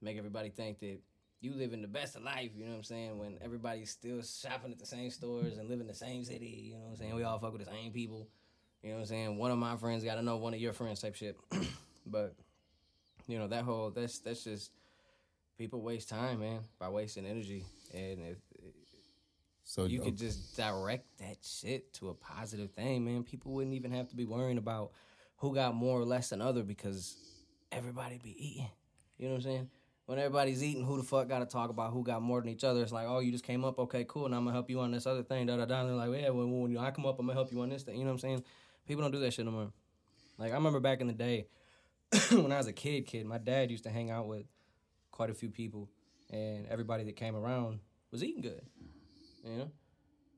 make 0.00 0.16
everybody 0.16 0.50
think 0.50 0.78
that 0.80 0.98
you 1.40 1.52
living 1.54 1.82
the 1.82 1.88
best 1.88 2.14
of 2.14 2.22
life, 2.22 2.50
you 2.54 2.64
know 2.64 2.70
what 2.70 2.76
I'm 2.78 2.84
saying? 2.84 3.18
When 3.18 3.36
everybody's 3.42 3.90
still 3.90 4.22
shopping 4.22 4.70
at 4.70 4.78
the 4.78 4.86
same 4.86 5.10
stores 5.10 5.58
and 5.58 5.68
live 5.68 5.80
in 5.80 5.88
the 5.88 5.94
same 5.94 6.22
city, 6.22 6.70
you 6.70 6.74
know 6.74 6.84
what 6.84 6.90
I'm 6.90 6.96
saying? 6.96 7.14
We 7.16 7.24
all 7.24 7.38
fuck 7.40 7.52
with 7.52 7.64
the 7.64 7.70
same 7.70 7.90
people. 7.90 8.28
You 8.82 8.90
know 8.90 8.96
what 8.96 9.00
I'm 9.02 9.06
saying? 9.06 9.38
One 9.38 9.50
of 9.50 9.58
my 9.58 9.76
friends 9.76 10.04
got 10.04 10.16
to 10.16 10.22
know 10.22 10.36
one 10.36 10.54
of 10.54 10.60
your 10.60 10.72
friends 10.72 11.00
type 11.00 11.16
shit. 11.16 11.36
but 12.06 12.34
you 13.26 13.38
know, 13.38 13.48
that 13.48 13.64
whole 13.64 13.90
that's 13.90 14.18
that's 14.20 14.44
just 14.44 14.70
people 15.58 15.82
waste 15.82 16.08
time, 16.08 16.40
man, 16.40 16.60
by 16.78 16.88
wasting 16.88 17.26
energy. 17.26 17.64
And 17.94 18.20
if 18.20 18.38
So 19.64 19.84
you 19.84 20.00
could 20.00 20.16
just 20.16 20.56
direct 20.56 21.18
that 21.18 21.36
shit 21.42 21.92
to 21.94 22.08
a 22.08 22.14
positive 22.14 22.70
thing, 22.72 23.04
man. 23.04 23.22
People 23.22 23.52
wouldn't 23.52 23.74
even 23.74 23.92
have 23.92 24.08
to 24.08 24.16
be 24.16 24.24
worrying 24.24 24.58
about 24.58 24.92
who 25.36 25.54
got 25.54 25.74
more 25.74 26.00
or 26.00 26.04
less 26.04 26.30
than 26.30 26.40
other 26.40 26.62
because 26.62 27.16
everybody 27.70 28.18
be 28.22 28.34
eating. 28.38 28.68
You 29.18 29.26
know 29.28 29.34
what 29.34 29.38
I'm 29.38 29.42
saying? 29.42 29.70
When 30.06 30.18
everybody's 30.18 30.62
eating, 30.64 30.84
who 30.84 30.96
the 30.96 31.04
fuck 31.04 31.28
got 31.28 31.38
to 31.38 31.46
talk 31.46 31.70
about 31.70 31.92
who 31.92 32.02
got 32.02 32.22
more 32.22 32.40
than 32.40 32.50
each 32.50 32.64
other? 32.64 32.82
It's 32.82 32.92
like, 32.92 33.06
oh, 33.08 33.20
you 33.20 33.30
just 33.30 33.44
came 33.44 33.64
up, 33.64 33.78
okay, 33.78 34.04
cool, 34.08 34.26
and 34.26 34.34
I'm 34.34 34.42
gonna 34.44 34.52
help 34.52 34.68
you 34.68 34.80
on 34.80 34.90
this 34.90 35.06
other 35.06 35.22
thing, 35.22 35.46
da 35.46 35.56
da 35.56 35.64
da. 35.64 35.80
And 35.80 35.88
they're 35.90 35.96
like, 35.96 36.20
yeah, 36.20 36.30
when, 36.30 36.60
when 36.60 36.76
I 36.76 36.90
come 36.90 37.06
up, 37.06 37.18
I'm 37.18 37.26
gonna 37.26 37.38
help 37.38 37.52
you 37.52 37.60
on 37.60 37.68
this 37.68 37.84
thing. 37.84 37.96
You 37.96 38.04
know 38.04 38.10
what 38.10 38.14
I'm 38.14 38.18
saying? 38.18 38.44
People 38.86 39.02
don't 39.02 39.12
do 39.12 39.20
that 39.20 39.32
shit 39.32 39.44
no 39.44 39.52
more. 39.52 39.72
Like 40.38 40.50
I 40.50 40.54
remember 40.54 40.80
back 40.80 41.00
in 41.00 41.06
the 41.06 41.12
day 41.12 41.46
when 42.30 42.52
I 42.52 42.58
was 42.58 42.66
a 42.66 42.72
kid, 42.72 43.06
kid, 43.06 43.26
my 43.26 43.38
dad 43.38 43.70
used 43.70 43.84
to 43.84 43.90
hang 43.90 44.10
out 44.10 44.26
with 44.26 44.44
quite 45.10 45.30
a 45.30 45.34
few 45.34 45.48
people, 45.48 45.88
and 46.30 46.66
everybody 46.68 47.04
that 47.04 47.16
came 47.16 47.34
around 47.34 47.80
was 48.10 48.22
eating 48.22 48.42
good. 48.42 48.62
You 49.44 49.56
know, 49.56 49.70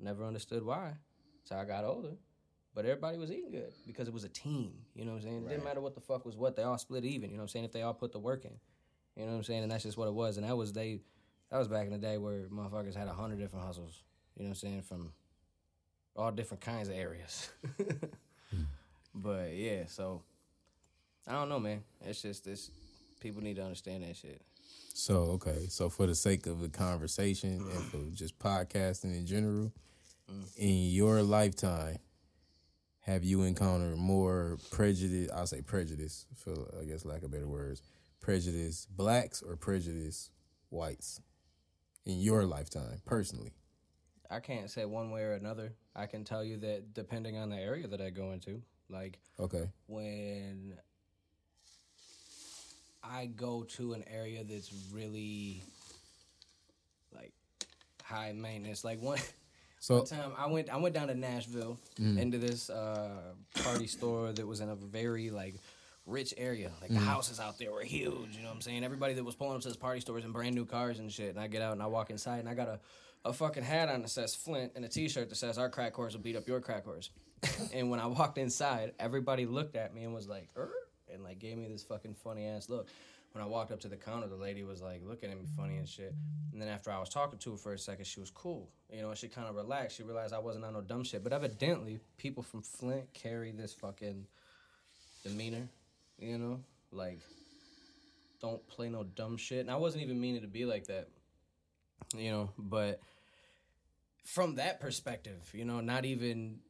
never 0.00 0.24
understood 0.24 0.64
why. 0.64 0.92
So 1.44 1.56
I 1.56 1.64
got 1.64 1.84
older, 1.84 2.16
but 2.74 2.84
everybody 2.84 3.18
was 3.18 3.30
eating 3.30 3.50
good 3.50 3.72
because 3.86 4.08
it 4.08 4.14
was 4.14 4.24
a 4.24 4.28
team. 4.28 4.72
You 4.94 5.04
know 5.04 5.12
what 5.12 5.18
I'm 5.18 5.22
saying? 5.22 5.44
It 5.46 5.48
didn't 5.48 5.64
matter 5.64 5.80
what 5.80 5.94
the 5.94 6.00
fuck 6.00 6.24
was 6.24 6.36
what. 6.36 6.56
They 6.56 6.62
all 6.62 6.78
split 6.78 7.04
even. 7.04 7.30
You 7.30 7.36
know 7.36 7.42
what 7.42 7.44
I'm 7.44 7.48
saying? 7.48 7.64
If 7.66 7.72
they 7.72 7.82
all 7.82 7.94
put 7.94 8.12
the 8.12 8.18
work 8.20 8.44
in, 8.44 8.52
you 9.16 9.24
know 9.24 9.32
what 9.32 9.38
I'm 9.38 9.44
saying? 9.44 9.62
And 9.64 9.72
that's 9.72 9.82
just 9.82 9.98
what 9.98 10.08
it 10.08 10.14
was. 10.14 10.36
And 10.36 10.46
that 10.46 10.56
was 10.56 10.72
they. 10.72 11.00
That 11.50 11.58
was 11.58 11.68
back 11.68 11.86
in 11.86 11.92
the 11.92 11.98
day 11.98 12.18
where 12.18 12.46
motherfuckers 12.48 12.96
had 12.96 13.06
a 13.06 13.12
hundred 13.12 13.38
different 13.38 13.64
hustles. 13.66 14.02
You 14.36 14.44
know 14.44 14.50
what 14.50 14.56
I'm 14.56 14.70
saying? 14.70 14.82
From 14.82 15.12
all 16.16 16.30
different 16.30 16.62
kinds 16.62 16.88
of 16.88 16.94
areas. 16.94 17.50
Hmm. 18.50 18.64
But 19.14 19.54
yeah, 19.54 19.86
so 19.86 20.22
I 21.26 21.32
don't 21.32 21.48
know, 21.48 21.60
man. 21.60 21.82
It's 22.02 22.22
just 22.22 22.44
this. 22.44 22.70
People 23.20 23.42
need 23.42 23.56
to 23.56 23.62
understand 23.62 24.04
that 24.04 24.16
shit. 24.16 24.42
So 24.92 25.16
okay, 25.34 25.66
so 25.68 25.88
for 25.88 26.06
the 26.06 26.14
sake 26.14 26.46
of 26.46 26.60
the 26.60 26.68
conversation 26.68 27.66
and 27.74 27.84
for 27.84 27.98
just 28.14 28.38
podcasting 28.38 29.16
in 29.16 29.26
general, 29.26 29.72
mm. 30.30 30.56
in 30.56 30.90
your 30.90 31.22
lifetime, 31.22 31.98
have 33.00 33.24
you 33.24 33.42
encountered 33.42 33.96
more 33.96 34.58
prejudice? 34.70 35.30
I'll 35.34 35.46
say 35.46 35.62
prejudice, 35.62 36.26
for 36.36 36.52
I 36.80 36.84
guess 36.84 37.04
lack 37.04 37.22
of 37.22 37.30
better 37.30 37.48
words, 37.48 37.82
prejudice 38.20 38.86
blacks 38.88 39.42
or 39.42 39.56
prejudice 39.56 40.30
whites 40.70 41.20
in 42.06 42.20
your 42.20 42.44
lifetime 42.44 43.00
personally. 43.04 43.52
I 44.30 44.40
can't 44.40 44.70
say 44.70 44.84
one 44.84 45.10
way 45.10 45.22
or 45.22 45.32
another. 45.32 45.74
I 45.94 46.06
can 46.06 46.24
tell 46.24 46.44
you 46.44 46.56
that 46.58 46.94
depending 46.94 47.36
on 47.36 47.50
the 47.50 47.56
area 47.56 47.86
that 47.88 48.00
I 48.00 48.10
go 48.10 48.32
into, 48.32 48.62
like 48.88 49.18
Okay, 49.38 49.68
when 49.86 50.74
I 53.04 53.26
go 53.26 53.64
to 53.76 53.92
an 53.92 54.04
area 54.12 54.44
that's 54.44 54.72
really 54.92 55.62
like 57.14 57.32
high 58.02 58.32
maintenance, 58.32 58.84
like 58.84 59.00
one. 59.00 59.18
so 59.78 59.96
One 59.98 60.06
time 60.06 60.32
I 60.38 60.46
went 60.46 60.70
I 60.70 60.76
went 60.76 60.94
down 60.94 61.08
to 61.08 61.14
Nashville 61.14 61.78
into 62.18 62.38
this 62.38 62.70
uh, 62.70 63.34
party 63.62 63.86
store 63.86 64.32
that 64.32 64.46
was 64.46 64.60
in 64.60 64.68
a 64.68 64.74
very 64.74 65.30
like 65.30 65.56
rich 66.06 66.34
area. 66.36 66.70
Like 66.80 66.90
the 66.90 66.98
houses 67.00 67.40
out 67.40 67.58
there 67.58 67.72
were 67.72 67.82
huge, 67.82 68.36
you 68.36 68.42
know 68.42 68.48
what 68.48 68.56
I'm 68.56 68.60
saying? 68.60 68.84
Everybody 68.84 69.14
that 69.14 69.24
was 69.24 69.34
pulling 69.34 69.56
up 69.56 69.62
to 69.62 69.68
this 69.68 69.76
party 69.76 70.00
store 70.00 70.16
was 70.16 70.24
in 70.24 70.32
brand 70.32 70.54
new 70.54 70.66
cars 70.66 70.98
and 70.98 71.10
shit. 71.10 71.30
And 71.30 71.40
I 71.40 71.46
get 71.46 71.62
out 71.62 71.72
and 71.72 71.82
I 71.82 71.86
walk 71.86 72.10
inside 72.10 72.40
and 72.40 72.48
I 72.48 72.54
got 72.54 72.68
a, 72.68 72.80
a 73.24 73.32
fucking 73.32 73.62
hat 73.62 73.88
on 73.88 74.02
that 74.02 74.08
says 74.08 74.34
Flint 74.34 74.72
and 74.76 74.84
a 74.84 74.88
t 74.88 75.08
shirt 75.08 75.28
that 75.30 75.36
says 75.36 75.56
our 75.58 75.70
crack 75.70 75.94
horse 75.94 76.12
will 76.12 76.20
beat 76.20 76.36
up 76.36 76.46
your 76.46 76.60
crack 76.60 76.84
horse. 76.84 77.10
and 77.74 77.90
when 77.90 78.00
I 78.00 78.06
walked 78.06 78.38
inside, 78.38 78.92
everybody 78.98 79.46
looked 79.46 79.76
at 79.76 79.94
me 79.94 80.04
and 80.04 80.14
was 80.14 80.28
like, 80.28 80.48
er? 80.56 80.70
And 81.14 81.24
like 81.24 81.38
gave 81.38 81.56
me 81.56 81.68
this 81.68 81.82
fucking 81.82 82.14
funny 82.14 82.46
ass 82.46 82.68
look. 82.68 82.88
When 83.32 83.42
I 83.42 83.46
walked 83.46 83.72
up 83.72 83.80
to 83.80 83.88
the 83.88 83.96
counter, 83.96 84.28
the 84.28 84.36
lady 84.36 84.62
was 84.62 84.80
like 84.80 85.02
looking 85.04 85.30
at 85.30 85.36
me 85.36 85.44
funny 85.56 85.76
and 85.76 85.88
shit. 85.88 86.14
And 86.52 86.62
then 86.62 86.68
after 86.68 86.92
I 86.92 87.00
was 87.00 87.08
talking 87.08 87.38
to 87.40 87.52
her 87.52 87.56
for 87.56 87.72
a 87.72 87.78
second, 87.78 88.04
she 88.06 88.20
was 88.20 88.30
cool. 88.30 88.68
You 88.92 89.02
know, 89.02 89.12
she 89.14 89.26
kind 89.26 89.48
of 89.48 89.56
relaxed. 89.56 89.96
She 89.96 90.04
realized 90.04 90.32
I 90.32 90.38
wasn't 90.38 90.64
on 90.64 90.74
no 90.74 90.80
dumb 90.80 91.02
shit. 91.02 91.24
But 91.24 91.32
evidently, 91.32 91.98
people 92.16 92.44
from 92.44 92.62
Flint 92.62 93.12
carry 93.12 93.50
this 93.50 93.72
fucking 93.72 94.26
demeanor, 95.24 95.68
you 96.16 96.38
know? 96.38 96.60
Like, 96.92 97.18
don't 98.40 98.64
play 98.68 98.88
no 98.88 99.02
dumb 99.02 99.36
shit. 99.36 99.58
And 99.58 99.70
I 99.70 99.76
wasn't 99.76 100.04
even 100.04 100.20
meaning 100.20 100.42
to 100.42 100.46
be 100.46 100.64
like 100.64 100.86
that, 100.86 101.08
you 102.16 102.30
know? 102.30 102.50
But 102.56 103.00
from 104.24 104.54
that 104.56 104.80
perspective, 104.80 105.50
you 105.52 105.64
know, 105.64 105.80
not 105.80 106.04
even 106.04 106.60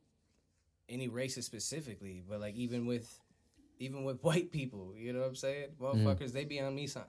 any 0.88 1.08
racist 1.08 1.44
specifically, 1.44 2.22
but 2.26 2.40
like 2.40 2.54
even 2.56 2.86
with 2.86 3.20
even 3.78 4.04
with 4.04 4.22
white 4.22 4.50
people, 4.50 4.94
you 4.96 5.12
know 5.12 5.20
what 5.20 5.28
I'm 5.28 5.34
saying? 5.36 5.68
Mm. 5.80 6.04
Motherfuckers, 6.04 6.32
they 6.32 6.44
be 6.44 6.60
on 6.60 6.74
me 6.74 6.86
some 6.86 7.04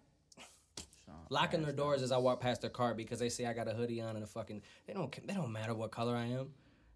locking 1.30 1.64
their 1.64 1.74
doors 1.74 2.02
as 2.02 2.12
I 2.12 2.18
walk 2.18 2.40
past 2.40 2.62
their 2.62 2.70
car 2.70 2.94
because 2.94 3.20
they 3.20 3.30
see 3.30 3.46
I 3.46 3.54
got 3.54 3.68
a 3.68 3.74
hoodie 3.74 4.02
on 4.02 4.16
and 4.16 4.24
a 4.24 4.28
fucking 4.28 4.62
they 4.88 4.94
don't 4.94 5.28
they 5.28 5.34
don't 5.34 5.52
matter 5.52 5.74
what 5.74 5.92
color 5.92 6.16
I 6.16 6.26
am. 6.26 6.50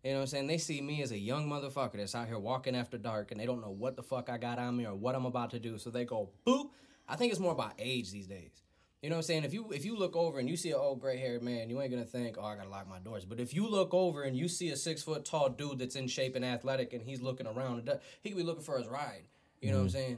You 0.03 0.11
know 0.11 0.17
what 0.17 0.21
I'm 0.21 0.27
saying? 0.27 0.47
They 0.47 0.57
see 0.57 0.81
me 0.81 1.01
as 1.01 1.11
a 1.11 1.17
young 1.17 1.49
motherfucker 1.49 1.97
that's 1.97 2.15
out 2.15 2.27
here 2.27 2.39
walking 2.39 2.75
after 2.75 2.97
dark 2.97 3.31
and 3.31 3.39
they 3.39 3.45
don't 3.45 3.61
know 3.61 3.71
what 3.71 3.97
the 3.97 4.03
fuck 4.03 4.29
I 4.29 4.37
got 4.37 4.57
on 4.57 4.77
me 4.77 4.85
or 4.85 4.95
what 4.95 5.15
I'm 5.15 5.25
about 5.25 5.51
to 5.51 5.59
do. 5.59 5.77
So 5.77 5.89
they 5.89 6.05
go 6.05 6.29
boop. 6.47 6.69
I 7.07 7.15
think 7.15 7.31
it's 7.31 7.41
more 7.41 7.51
about 7.51 7.73
age 7.79 8.11
these 8.11 8.27
days. 8.27 8.51
You 9.01 9.09
know 9.09 9.15
what 9.15 9.19
I'm 9.19 9.23
saying? 9.23 9.43
If 9.45 9.53
you 9.53 9.71
if 9.71 9.85
you 9.85 9.97
look 9.97 10.15
over 10.15 10.39
and 10.39 10.49
you 10.49 10.57
see 10.57 10.71
an 10.71 10.77
old 10.77 11.01
gray 11.01 11.17
haired 11.17 11.41
man, 11.41 11.69
you 11.69 11.81
ain't 11.81 11.91
gonna 11.91 12.05
think, 12.05 12.37
oh, 12.37 12.45
I 12.45 12.55
gotta 12.55 12.69
lock 12.69 12.87
my 12.89 12.99
doors. 12.99 13.25
But 13.25 13.39
if 13.39 13.53
you 13.53 13.67
look 13.67 13.93
over 13.93 14.23
and 14.23 14.37
you 14.37 14.47
see 14.47 14.69
a 14.69 14.77
six 14.77 15.03
foot 15.03 15.25
tall 15.25 15.49
dude 15.49 15.79
that's 15.79 15.95
in 15.95 16.07
shape 16.07 16.35
and 16.35 16.45
athletic 16.45 16.93
and 16.93 17.01
he's 17.01 17.21
looking 17.21 17.47
around, 17.47 17.89
he 18.21 18.29
could 18.29 18.37
be 18.37 18.43
looking 18.43 18.63
for 18.63 18.77
his 18.77 18.87
ride. 18.87 19.23
You 19.61 19.71
know 19.71 19.77
what 19.77 19.81
I'm 19.81 19.87
mm-hmm. 19.87 19.97
saying? 19.97 20.17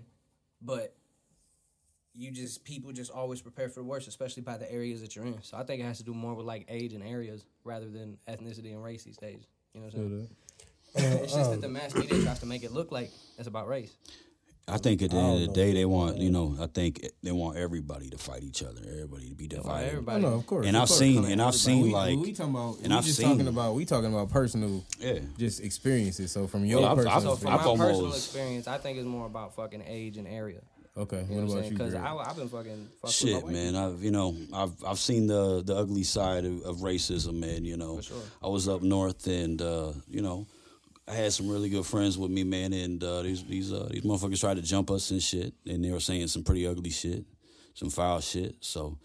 But 0.62 0.96
you 2.14 2.32
just 2.32 2.64
people 2.64 2.92
just 2.92 3.12
always 3.12 3.42
prepare 3.42 3.70
for 3.70 3.80
the 3.80 3.86
worst, 3.86 4.08
especially 4.08 4.44
by 4.44 4.58
the 4.58 4.72
areas 4.72 5.02
that 5.02 5.16
you're 5.16 5.26
in. 5.26 5.42
So 5.44 5.58
I 5.58 5.64
think 5.64 5.82
it 5.82 5.86
has 5.86 5.98
to 6.00 6.04
do 6.04 6.14
more 6.14 6.34
with 6.34 6.46
like 6.46 6.66
age 6.70 6.94
and 6.94 7.04
areas 7.04 7.46
rather 7.64 7.90
than 7.90 8.18
ethnicity 8.28 8.74
and 8.74 8.84
race 8.84 9.04
these 9.04 9.18
days. 9.18 9.48
You 9.74 9.82
know 9.82 9.88
what 9.88 9.96
I'm 9.96 10.10
saying? 10.10 11.22
it's 11.24 11.34
just 11.34 11.50
that 11.50 11.56
um, 11.56 11.62
the 11.62 11.70
mass 11.70 11.96
media 11.96 12.22
tries 12.22 12.40
to 12.40 12.46
make 12.46 12.64
it 12.64 12.72
look 12.72 12.92
like 12.92 13.12
it's 13.38 13.48
about 13.48 13.68
race. 13.68 13.96
I 14.68 14.78
think 14.78 15.02
at 15.02 15.10
the 15.12 15.18
end 15.18 15.42
of 15.42 15.48
the 15.48 15.54
day, 15.54 15.74
they 15.74 15.86
want 15.86 16.18
you 16.18 16.30
know. 16.32 16.56
I 16.60 16.68
think 16.68 17.06
they 17.24 17.32
want 17.32 17.58
everybody 17.58 18.10
to 18.10 18.18
fight 18.18 18.44
each 18.44 18.64
other, 18.64 18.80
everybody 18.88 19.30
to 19.30 19.36
be 19.36 19.48
divided. 19.48 19.86
Oh, 19.86 19.90
everybody. 19.90 20.22
no, 20.22 20.34
of 20.36 20.46
course. 20.46 20.66
And 20.68 20.76
of 20.78 20.84
I've 20.84 20.88
course. 20.88 21.00
seen, 21.00 21.26
and 21.26 21.42
I've 21.42 21.56
seen 21.56 21.84
we, 21.84 21.92
like, 21.92 22.18
we 22.20 22.32
talking 22.34 22.54
about, 22.54 22.78
and 22.80 22.88
we 22.90 22.96
I've 22.96 23.04
just 23.04 23.18
seen- 23.18 23.28
talking 23.30 23.48
about, 23.48 23.76
we 23.76 23.86
talking 23.86 24.14
about 24.14 24.30
personal, 24.30 24.84
yeah, 25.00 25.20
just 25.38 25.60
experiences. 25.62 26.32
So 26.32 26.48
from 26.48 26.64
your 26.66 26.82
Well, 26.82 26.90
I've- 26.90 26.96
personal, 27.04 27.18
I've- 27.18 27.26
So 27.26 27.36
from 27.36 27.54
I've 27.54 27.60
personal 27.62 27.96
almost- 27.96 28.18
experience, 28.18 28.68
I 28.68 28.78
think 28.78 28.98
it's 28.98 29.08
more 29.08 29.26
about 29.26 29.56
fucking 29.56 29.84
age 29.86 30.18
and 30.18 30.28
area. 30.28 30.62
okay, 30.96 31.18
You 31.18 31.22
what 31.24 31.30
know 31.30 31.36
what 31.36 31.42
I'm 31.42 31.50
about 31.58 31.66
you? 31.66 31.72
Because 31.72 31.96
I've 31.96 32.36
been 32.38 32.50
fucking 32.50 32.88
fucked 33.02 33.14
shit, 33.14 33.36
with 33.36 33.46
my 33.46 33.52
man. 33.52 33.76
I've 33.76 34.04
you 34.04 34.12
know, 34.12 34.36
I've 34.54 34.72
I've 34.86 35.00
seen 35.00 35.28
the 35.28 35.64
the 35.64 35.76
ugly 35.76 36.04
side 36.04 36.46
of, 36.46 36.62
of 36.62 36.78
racism, 36.78 37.34
man. 37.36 37.66
You 37.66 37.76
know, 37.78 37.98
For 37.98 38.04
sure. 38.04 38.18
I 38.44 38.48
was 38.48 38.68
up 38.70 38.82
north, 38.84 39.26
and 39.28 39.62
uh, 39.62 39.94
you 40.10 40.22
know, 40.22 40.46
I 41.08 41.14
had 41.16 41.34
some 41.34 41.50
really 41.50 41.70
good 41.70 41.86
friends 41.86 42.18
with 42.18 42.32
me, 42.32 42.44
man. 42.44 42.74
And 42.74 43.04
uh, 43.04 43.22
these 43.24 43.44
these 43.44 43.74
uh, 43.74 43.88
these 43.92 44.04
motherfuckers 44.04 44.40
tried 44.40 44.58
to 44.58 44.62
jump 44.62 44.92
us 44.92 45.12
and 45.12 45.22
shit, 45.22 45.54
and 45.68 45.84
they 45.84 45.92
were 45.92 46.00
saying 46.00 46.28
some 46.28 46.44
pretty 46.44 46.66
ugly 46.68 46.90
shit, 46.92 47.26
some 47.74 47.90
foul 47.90 48.20
shit. 48.22 48.56
So 48.62 48.98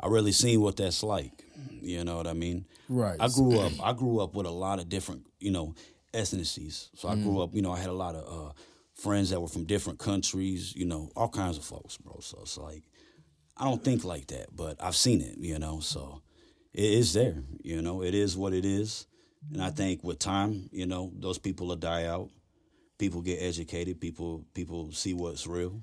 I 0.00 0.08
really 0.08 0.32
seen 0.32 0.60
what 0.60 0.76
that's 0.76 1.02
like. 1.02 1.44
You 1.80 2.04
know 2.04 2.16
what 2.16 2.26
I 2.26 2.32
mean? 2.32 2.66
Right. 2.88 3.16
I 3.20 3.28
grew 3.28 3.58
up. 3.58 3.72
I 3.82 3.92
grew 3.92 4.20
up 4.20 4.34
with 4.34 4.46
a 4.46 4.50
lot 4.50 4.78
of 4.78 4.88
different, 4.88 5.26
you 5.40 5.50
know, 5.50 5.74
ethnicities. 6.12 6.88
So 6.94 7.08
I 7.08 7.14
Mm. 7.14 7.22
grew 7.22 7.40
up. 7.40 7.54
You 7.54 7.62
know, 7.62 7.72
I 7.72 7.78
had 7.78 7.90
a 7.90 7.94
lot 7.94 8.14
of 8.14 8.48
uh, 8.48 8.52
friends 8.94 9.30
that 9.30 9.40
were 9.40 9.48
from 9.48 9.64
different 9.64 9.98
countries. 9.98 10.74
You 10.74 10.86
know, 10.86 11.10
all 11.16 11.28
kinds 11.28 11.58
of 11.58 11.64
folks, 11.64 11.96
bro. 11.96 12.18
So 12.20 12.38
it's 12.42 12.56
like 12.58 12.84
I 13.56 13.64
don't 13.64 13.84
think 13.84 14.04
like 14.04 14.28
that, 14.28 14.46
but 14.56 14.82
I've 14.82 14.96
seen 14.96 15.20
it. 15.20 15.36
You 15.38 15.58
know, 15.58 15.80
so 15.80 16.22
it 16.72 16.84
is 16.84 17.12
there. 17.12 17.42
You 17.62 17.82
know, 17.82 18.02
it 18.02 18.14
is 18.14 18.36
what 18.36 18.52
it 18.54 18.64
is. 18.64 19.06
And 19.50 19.62
I 19.62 19.70
think 19.70 20.04
with 20.04 20.18
time, 20.18 20.68
you 20.72 20.86
know, 20.86 21.12
those 21.14 21.38
people 21.38 21.66
will 21.66 21.76
die 21.76 22.06
out. 22.06 22.30
People 22.98 23.22
get 23.22 23.42
educated. 23.42 24.00
People 24.00 24.44
people 24.54 24.92
see 24.92 25.14
what's 25.14 25.46
real. 25.46 25.82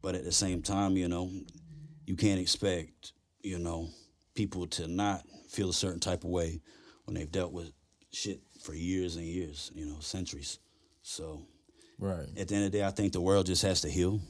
But 0.00 0.14
at 0.14 0.24
the 0.24 0.32
same 0.32 0.62
time, 0.62 0.96
you 0.96 1.08
know, 1.08 1.30
you 2.06 2.16
can't 2.16 2.40
expect, 2.40 3.12
you 3.42 3.58
know, 3.58 3.88
people 4.34 4.66
to 4.66 4.88
not 4.88 5.22
feel 5.48 5.70
a 5.70 5.74
certain 5.74 6.00
type 6.00 6.24
of 6.24 6.30
way 6.30 6.60
when 7.04 7.14
they've 7.14 7.30
dealt 7.30 7.52
with 7.52 7.72
shit 8.12 8.40
for 8.62 8.74
years 8.74 9.16
and 9.16 9.24
years, 9.24 9.70
you 9.74 9.86
know, 9.86 9.98
centuries. 10.00 10.58
So 11.02 11.46
right. 11.98 12.28
at 12.36 12.48
the 12.48 12.54
end 12.54 12.66
of 12.66 12.72
the 12.72 12.78
day, 12.78 12.84
I 12.84 12.90
think 12.90 13.12
the 13.12 13.20
world 13.20 13.46
just 13.46 13.62
has 13.62 13.80
to 13.82 13.90
heal. 13.90 14.20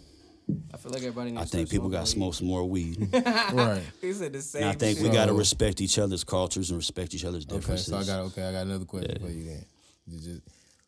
I 0.72 0.76
feel 0.76 0.90
like 0.92 1.02
everybody 1.02 1.30
needs 1.32 1.42
I 1.42 1.44
think 1.44 1.68
start 1.68 1.70
people 1.70 1.88
got 1.88 2.00
to 2.06 2.10
smoke 2.10 2.34
some 2.34 2.46
more 2.46 2.64
weed. 2.68 3.08
right. 3.12 3.54
weed. 3.76 3.82
He 4.00 4.12
said 4.12 4.32
the 4.32 4.42
same 4.42 4.62
and 4.62 4.70
I 4.70 4.74
think 4.74 4.98
shit. 4.98 5.06
we 5.08 5.12
got 5.14 5.26
to 5.26 5.32
respect 5.34 5.80
each 5.80 5.98
other's 5.98 6.24
cultures 6.24 6.70
and 6.70 6.76
respect 6.78 7.14
each 7.14 7.24
other's 7.24 7.46
Okay, 7.46 7.56
differences. 7.56 7.86
so 7.86 7.96
I 7.98 8.04
got 8.04 8.20
okay. 8.26 8.42
I 8.48 8.52
got 8.52 8.66
another 8.66 8.84
question 8.84 9.18
for 9.20 9.30
you 9.30 9.44
then. 9.44 9.64
Just- 10.10 10.42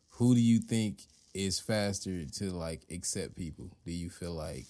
who 0.09 0.33
do 0.35 0.41
you 0.41 0.59
think 0.59 1.03
is 1.33 1.59
faster 1.59 2.25
to 2.25 2.49
like 2.51 2.81
accept 2.91 3.35
people? 3.35 3.69
Do 3.85 3.91
you 3.91 4.09
feel 4.09 4.33
like 4.33 4.65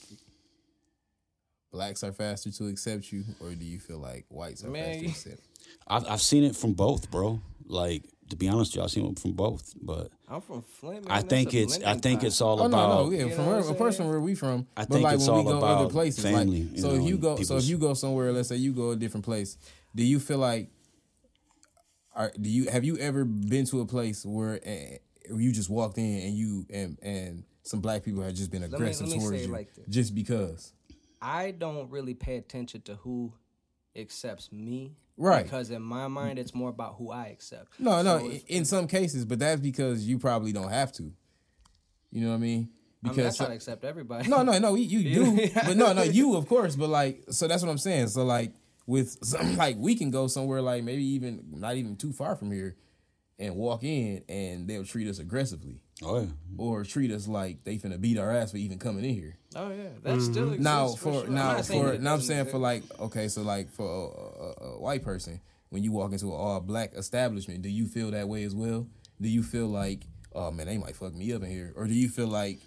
blacks 1.72 2.03
are 2.03 2.12
faster 2.14 2.52
to 2.52 2.68
accept 2.68 3.12
you, 3.12 3.24
or 3.40 3.52
do 3.53 3.66
you 3.66 3.80
feel 3.80 3.99
like 3.99 4.26
whites 4.30 4.64
are 4.64 4.70
Man, 4.70 4.84
faster 4.86 5.02
to 5.03 5.10
accept? 5.36 5.41
I've, 5.88 6.06
I've 6.07 6.22
seen 6.22 6.44
it 6.44 6.56
from 6.56 6.74
both, 6.74 7.10
bro. 7.12 7.40
Like 7.68 8.03
to 8.30 8.35
be 8.35 8.47
honest, 8.47 8.72
with 8.72 8.77
you, 8.77 8.84
I've 8.84 8.91
seen 8.91 9.06
it 9.11 9.19
from 9.19 9.34
both. 9.34 9.73
But 9.81 10.10
I'm 10.27 10.41
from 10.41 10.61
Flint. 10.61 11.07
Man. 11.07 11.11
I 11.18 11.22
think 11.22 11.53
it's 11.53 11.81
I 11.84 11.95
think 11.95 12.22
pot. 12.22 12.27
it's 12.27 12.41
all 12.41 12.61
Oh 12.61 12.65
about. 12.65 12.89
no, 12.89 13.06
no, 13.06 13.11
yeah. 13.11 13.26
You 13.26 13.30
From 13.35 13.45
know 13.45 13.52
where, 13.52 13.56
what 13.60 13.65
I'm 13.65 13.72
of 13.72 13.77
course, 13.77 13.97
from 13.97 14.07
where 14.07 14.19
we 14.19 14.35
from. 14.35 14.68
I 14.76 14.81
but 14.81 14.89
think 14.89 15.03
like 15.03 15.15
it's 15.15 15.27
when 15.27 15.34
we 15.38 15.45
all 15.45 15.52
go 15.52 15.57
about 15.60 15.77
other 15.81 15.89
places, 15.89 16.23
family, 16.23 16.64
like 16.64 16.80
so 16.80 16.89
know, 16.89 16.95
if 16.95 17.10
you 17.10 17.18
go, 17.18 17.35
so 17.38 17.57
if 17.57 17.65
you 17.65 17.77
go 17.77 17.93
somewhere, 17.93 18.31
let's 18.31 18.49
say 18.49 18.56
you 18.56 18.73
go 18.73 18.91
a 18.91 18.95
different 18.95 19.26
place, 19.26 19.57
do 19.95 20.03
you 20.03 20.19
feel 20.19 20.39
like, 20.39 20.69
are, 22.15 22.31
do 22.39 22.49
you 22.49 22.69
have 22.69 22.84
you 22.84 22.97
ever 22.97 23.26
been 23.26 23.65
to 23.68 23.81
a 23.81 23.85
place 23.85 24.26
where 24.26 24.60
uh, 24.65 25.35
you 25.35 25.52
just 25.52 25.69
walked 25.69 25.97
in 25.97 26.22
and 26.22 26.34
you 26.35 26.65
and 26.72 26.97
and 27.02 27.43
some 27.64 27.80
black 27.81 28.03
people 28.03 28.22
had 28.23 28.35
just 28.35 28.52
been 28.52 28.64
aggressive 28.64 29.07
let 29.07 29.15
me 29.18 29.22
towards 29.22 29.38
say 29.38 29.43
it 29.43 29.47
you 29.47 29.53
like 29.53 29.69
just 29.89 30.15
because? 30.15 30.73
I 31.22 31.52
don't 31.52 31.89
really 31.89 32.14
pay 32.14 32.38
attention 32.38 32.81
to 32.84 32.95
who 32.95 33.34
accepts 33.95 34.52
me. 34.52 34.93
Right. 35.18 35.44
Because 35.44 35.70
in 35.70 35.82
my 35.82 36.08
mind, 36.08 36.40
it's 36.40 36.54
more 36.54 36.70
about 36.70 36.96
who 36.98 37.10
I 37.12 37.28
accept. 37.28 37.80
No, 37.80 38.02
no. 38.02 38.20
So 38.20 38.26
i- 38.26 38.30
if- 38.32 38.46
in 38.48 38.66
some 38.66 38.88
cases, 38.88 39.24
but 39.26 39.40
that's 39.40 39.62
because 39.62 40.06
you 40.08 40.20
probably 40.20 40.52
don't 40.52 40.70
have 40.72 40.92
to. 40.94 41.12
You 42.12 42.22
know 42.22 42.30
what 42.30 42.36
I 42.36 42.40
mean? 42.40 42.70
I 43.04 43.08
mean, 43.08 43.16
Because 43.16 43.24
that's 43.24 43.38
how 43.38 43.46
to 43.48 43.54
accept 43.54 43.84
everybody. 43.86 44.28
No, 44.30 44.42
no, 44.44 44.58
no. 44.58 44.76
You, 44.76 45.00
you 45.00 45.14
do, 45.36 45.50
but 45.56 45.78
no, 45.78 45.94
no. 45.94 46.04
You 46.04 46.36
of 46.36 46.48
course, 46.48 46.76
but 46.76 46.90
like, 46.90 47.24
so 47.30 47.48
that's 47.48 47.62
what 47.64 47.70
I'm 47.70 47.78
saying. 47.78 48.08
So 48.08 48.26
like, 48.26 48.52
with 48.88 49.18
some, 49.24 49.56
like, 49.58 49.78
we 49.78 49.96
can 49.96 50.12
go 50.12 50.28
somewhere 50.28 50.62
like 50.62 50.84
maybe 50.84 51.04
even 51.06 51.44
not 51.52 51.76
even 51.76 51.96
too 51.96 52.12
far 52.12 52.36
from 52.36 52.52
here, 52.52 52.76
and 53.40 53.56
walk 53.56 53.84
in, 53.84 54.24
and 54.28 54.68
they'll 54.68 54.86
treat 54.86 55.08
us 55.08 55.20
aggressively, 55.20 55.82
Oh 56.04 56.20
yeah. 56.20 56.28
or 56.58 56.84
treat 56.84 57.10
us 57.12 57.26
like 57.26 57.64
they 57.64 57.78
finna 57.78 58.00
beat 58.00 58.18
our 58.18 58.30
ass 58.30 58.52
for 58.52 58.58
even 58.58 58.80
coming 58.80 59.06
in 59.06 59.14
here. 59.14 59.38
Oh 59.56 59.70
yeah, 59.70 59.88
that 60.04 60.22
still 60.22 60.48
mm-hmm. 60.48 60.54
exists. 60.56 60.64
Now 60.64 60.88
for, 60.90 60.98
for, 60.98 61.14
sure. 61.14 61.26
I'm 61.28 61.34
now 61.34 61.62
for 61.62 61.98
now 61.98 62.14
I'm 62.16 62.22
saying 62.22 62.46
for 62.48 62.58
like 62.58 62.84
okay, 63.00 63.30
so 63.30 63.44
like 63.44 63.72
for 63.72 63.86
a, 63.86 64.66
a, 64.68 64.74
a 64.74 64.80
white 64.80 65.04
person, 65.04 65.40
when 65.70 65.84
you 65.84 65.94
walk 65.94 66.12
into 66.12 66.28
an 66.28 66.34
all 66.34 66.60
black 66.60 66.94
establishment, 66.96 67.62
do 67.62 67.70
you 67.70 67.88
feel 67.88 68.12
that 68.12 68.28
way 68.28 68.44
as 68.44 68.54
well? 68.54 68.88
Do 69.22 69.30
you 69.30 69.42
feel 69.42 69.68
like, 69.68 70.02
oh 70.34 70.52
man, 70.52 70.68
they 70.68 70.78
might 70.78 70.98
fuck 70.98 71.14
me 71.14 71.32
up 71.32 71.44
in 71.44 71.50
here, 71.50 71.72
or 71.78 71.88
do 71.88 71.94
you 71.94 72.10
feel 72.10 72.28
like 72.28 72.60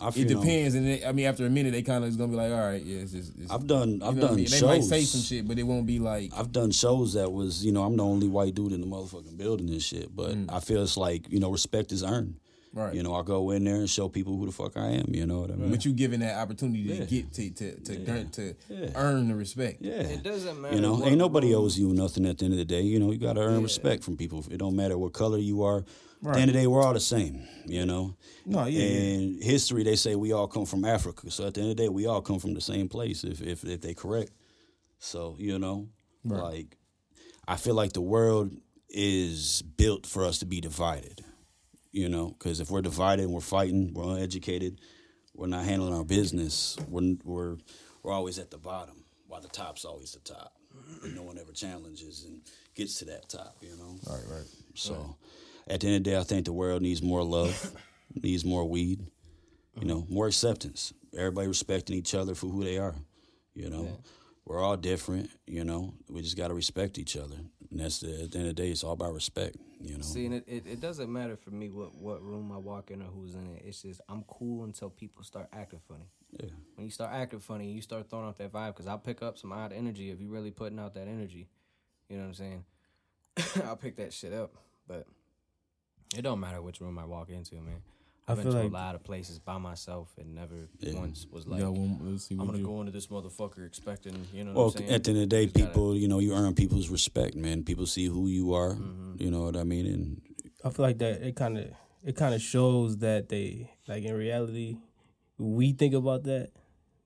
I 0.00 0.08
it 0.08 0.12
feel, 0.14 0.40
depends? 0.40 0.74
And 0.74 0.86
they, 0.86 1.04
I 1.04 1.12
mean, 1.12 1.26
after 1.26 1.46
a 1.46 1.50
minute, 1.50 1.72
they 1.72 1.82
kind 1.82 2.04
of 2.04 2.10
is 2.10 2.16
gonna 2.16 2.30
be 2.30 2.36
like, 2.36 2.52
all 2.52 2.58
right, 2.58 2.82
yeah, 2.82 2.98
it's 3.00 3.12
just. 3.12 3.32
It's, 3.38 3.50
I've 3.50 3.66
done 3.66 4.00
you 4.00 4.06
I've 4.06 4.16
know 4.16 4.22
what 4.22 4.24
I 4.24 4.26
done 4.28 4.36
mean? 4.36 4.46
shows. 4.46 4.60
They 4.60 4.66
might 4.66 4.84
say 4.84 5.00
some 5.02 5.20
shit, 5.22 5.48
but 5.48 5.58
it 5.58 5.62
won't 5.64 5.86
be 5.86 5.98
like. 5.98 6.32
I've 6.36 6.52
done 6.52 6.70
shows 6.70 7.14
that 7.14 7.30
was, 7.32 7.64
you 7.64 7.72
know, 7.72 7.82
I'm 7.84 7.96
the 7.96 8.04
only 8.04 8.28
white 8.28 8.54
dude 8.54 8.72
in 8.72 8.80
the 8.80 8.86
motherfucking 8.86 9.36
building 9.36 9.68
and 9.70 9.82
shit. 9.82 10.14
But 10.14 10.36
I 10.48 10.60
feel 10.60 10.82
it's 10.82 10.96
like, 10.96 11.30
you 11.30 11.40
know, 11.40 11.50
respect 11.50 11.92
is 11.92 12.02
earned. 12.02 12.34
Mm. 12.34 12.40
Right. 12.74 12.94
You 12.94 13.02
know, 13.02 13.14
I 13.14 13.22
go 13.22 13.50
in 13.50 13.64
there 13.64 13.76
and 13.76 13.88
show 13.88 14.10
people 14.10 14.36
who 14.36 14.44
the 14.44 14.52
fuck 14.52 14.76
I 14.76 14.88
am. 14.88 15.06
You 15.14 15.24
know 15.24 15.40
what 15.40 15.50
I 15.50 15.54
mean? 15.54 15.70
But 15.70 15.86
you 15.86 15.92
given 15.94 16.20
that 16.20 16.36
opportunity 16.36 16.80
Yeah. 16.80 17.00
to 17.00 17.06
get 17.06 17.32
to 17.32 17.50
to 17.50 17.74
to, 17.80 18.10
earn, 18.12 18.28
to 18.32 18.54
Yeah. 18.68 18.90
earn 18.94 19.28
the 19.28 19.34
respect. 19.34 19.78
yeah. 19.80 19.92
it 19.94 20.22
doesn't 20.22 20.60
matter. 20.60 20.74
You 20.76 20.82
know, 20.82 21.02
ain't 21.04 21.16
nobody 21.16 21.54
owes 21.54 21.78
you 21.78 21.88
nothing 21.94 22.26
at 22.26 22.36
the 22.38 22.44
end 22.44 22.52
of 22.54 22.58
the 22.58 22.66
day. 22.66 22.82
You 22.82 23.00
know, 23.00 23.10
you 23.10 23.16
got 23.18 23.32
to 23.32 23.40
earn 23.40 23.62
respect 23.62 24.04
from 24.04 24.18
people. 24.18 24.44
It 24.50 24.58
don't 24.58 24.76
matter 24.76 24.98
what 24.98 25.14
color 25.14 25.38
you 25.38 25.62
are. 25.62 25.82
At 26.26 26.32
the 26.32 26.40
end 26.40 26.50
of 26.50 26.54
the 26.54 26.60
day, 26.60 26.66
we're 26.66 26.82
all 26.82 26.94
the 26.94 27.00
same. 27.00 27.46
You 27.66 27.86
know. 27.86 28.16
No, 28.46 28.64
yeah, 28.64 28.80
yeah. 28.80 29.14
And 29.14 29.42
history, 29.42 29.82
they 29.84 29.96
say 29.96 30.14
we 30.14 30.32
all 30.32 30.48
come 30.48 30.64
from 30.64 30.84
Africa. 30.84 31.30
So 31.30 31.46
at 31.46 31.54
the 31.54 31.60
end 31.60 31.70
of 31.70 31.76
the 31.76 31.82
day, 31.82 31.88
we 31.88 32.06
all 32.06 32.22
come 32.22 32.38
from 32.38 32.54
the 32.54 32.60
same 32.60 32.88
place. 32.88 33.24
If 33.24 33.40
if 33.40 33.64
if 33.64 33.80
they 33.80 33.94
correct. 33.94 34.32
So 34.98 35.36
you 35.38 35.58
know, 35.58 35.88
like, 36.24 36.76
I 37.46 37.56
feel 37.56 37.74
like 37.74 37.92
the 37.92 38.00
world 38.00 38.52
is 38.88 39.62
built 39.62 40.06
for 40.06 40.24
us 40.24 40.38
to 40.38 40.46
be 40.46 40.60
divided. 40.60 41.24
You 41.92 42.08
know, 42.08 42.28
because 42.28 42.60
if 42.60 42.70
we're 42.70 42.82
divided 42.82 43.24
and 43.24 43.32
we're 43.32 43.40
fighting, 43.40 43.92
we're 43.94 44.16
uneducated, 44.16 44.80
we're 45.34 45.46
not 45.46 45.64
handling 45.64 45.94
our 45.94 46.04
business. 46.04 46.76
We're 46.88 47.16
we're 47.24 47.56
we're 48.02 48.12
always 48.12 48.38
at 48.38 48.50
the 48.50 48.58
bottom, 48.58 49.04
while 49.26 49.40
the 49.40 49.48
top's 49.48 49.84
always 49.84 50.12
the 50.12 50.20
top. 50.20 50.52
And 51.02 51.14
no 51.14 51.22
one 51.22 51.38
ever 51.38 51.52
challenges 51.52 52.24
and 52.24 52.42
gets 52.74 52.98
to 52.98 53.04
that 53.06 53.28
top. 53.28 53.56
You 53.60 53.76
know. 53.76 53.96
Right, 54.06 54.22
right. 54.30 54.46
So, 54.74 55.16
at 55.68 55.80
the 55.80 55.86
end 55.86 55.96
of 55.96 56.04
the 56.04 56.10
day, 56.10 56.18
I 56.18 56.22
think 56.22 56.44
the 56.44 56.52
world 56.52 56.82
needs 56.82 57.02
more 57.02 57.22
love, 57.22 57.72
needs 58.14 58.44
more 58.44 58.64
weed, 58.64 59.06
you 59.78 59.86
know, 59.86 60.06
more 60.08 60.26
acceptance. 60.26 60.92
Everybody 61.16 61.48
respecting 61.48 61.96
each 61.96 62.14
other 62.14 62.34
for 62.34 62.46
who 62.46 62.64
they 62.64 62.78
are. 62.78 62.94
You 63.54 63.70
know, 63.70 63.98
we're 64.44 64.62
all 64.62 64.76
different. 64.76 65.30
You 65.46 65.64
know, 65.64 65.94
we 66.08 66.22
just 66.22 66.36
got 66.36 66.48
to 66.48 66.54
respect 66.54 66.98
each 66.98 67.16
other. 67.16 67.36
And 67.70 67.80
that's 67.80 68.00
the, 68.00 68.22
at 68.22 68.30
the 68.30 68.38
end 68.38 68.48
of 68.48 68.56
the 68.56 68.62
day, 68.62 68.70
it's 68.70 68.84
all 68.84 68.92
about 68.92 69.12
respect. 69.12 69.56
You 69.80 69.96
know, 69.96 70.02
See, 70.02 70.26
and 70.26 70.34
it, 70.34 70.44
it, 70.46 70.66
it 70.66 70.80
doesn't 70.80 71.12
matter 71.12 71.36
for 71.36 71.50
me 71.50 71.68
what, 71.68 71.94
what 71.94 72.22
room 72.22 72.50
I 72.52 72.56
walk 72.56 72.90
in 72.90 73.02
or 73.02 73.06
who's 73.06 73.34
in 73.34 73.46
it. 73.46 73.62
It's 73.64 73.82
just 73.82 74.00
I'm 74.08 74.24
cool 74.24 74.64
until 74.64 74.90
people 74.90 75.22
start 75.22 75.48
acting 75.52 75.80
funny. 75.86 76.08
Yeah. 76.32 76.50
When 76.74 76.84
you 76.84 76.90
start 76.90 77.12
acting 77.12 77.40
funny, 77.40 77.70
you 77.70 77.80
start 77.80 78.08
throwing 78.08 78.26
off 78.26 78.38
that 78.38 78.52
vibe 78.52 78.68
because 78.68 78.86
I'll 78.86 78.98
pick 78.98 79.22
up 79.22 79.38
some 79.38 79.52
odd 79.52 79.72
energy 79.72 80.10
if 80.10 80.20
you're 80.20 80.30
really 80.30 80.50
putting 80.50 80.78
out 80.78 80.94
that 80.94 81.08
energy. 81.08 81.48
You 82.08 82.16
know 82.16 82.22
what 82.22 82.28
I'm 82.28 82.34
saying? 82.34 82.64
I'll 83.64 83.76
pick 83.76 83.96
that 83.96 84.12
shit 84.12 84.32
up, 84.32 84.54
but 84.86 85.06
it 86.16 86.22
don't 86.22 86.40
matter 86.40 86.60
which 86.62 86.80
room 86.80 86.98
I 86.98 87.04
walk 87.04 87.30
into, 87.30 87.56
man. 87.56 87.82
I 88.26 88.32
I've 88.32 88.36
been 88.38 88.44
feel 88.44 88.52
to 88.52 88.58
like- 88.64 88.70
a 88.70 88.74
lot 88.74 88.94
of 88.94 89.02
places 89.04 89.38
by 89.38 89.56
myself 89.58 90.12
and 90.18 90.34
never 90.34 90.68
Yeah. 90.80 90.98
once 90.98 91.26
was 91.30 91.46
like, 91.46 91.60
yeah, 91.60 91.68
well, 91.68 91.98
let's 92.02 92.24
see 92.24 92.34
I'm 92.34 92.44
gonna 92.46 92.58
you. 92.58 92.64
go 92.64 92.80
into 92.80 92.92
this 92.92 93.06
motherfucker 93.06 93.66
expecting, 93.66 94.26
you 94.34 94.44
know 94.44 94.52
Well, 94.52 94.66
what 94.66 94.76
I'm 94.76 94.82
at 94.82 95.04
the 95.04 95.10
end 95.12 95.18
of 95.18 95.22
the 95.22 95.26
day, 95.26 95.44
Just 95.46 95.56
gotta- 95.56 95.68
people, 95.70 95.96
you 95.96 96.08
know, 96.08 96.18
you 96.18 96.34
earn 96.34 96.54
people's 96.54 96.88
respect, 96.90 97.34
man. 97.36 97.64
People 97.64 97.86
see 97.86 98.04
who 98.06 98.26
you 98.28 98.52
are. 98.52 98.74
Mm-hmm. 98.74 99.14
You 99.22 99.30
know 99.30 99.42
what 99.44 99.56
I 99.56 99.64
mean? 99.64 99.86
And 99.86 100.20
I 100.64 100.70
feel 100.70 100.84
like 100.84 100.98
that 100.98 101.22
it 101.22 101.36
kind 101.36 101.56
of 101.58 101.70
it 102.04 102.16
kind 102.16 102.34
of 102.34 102.40
shows 102.42 102.98
that 102.98 103.28
they 103.28 103.70
like 103.88 104.04
in 104.04 104.14
reality 104.14 104.76
we 105.38 105.72
think 105.72 105.94
about 105.94 106.24
that, 106.24 106.50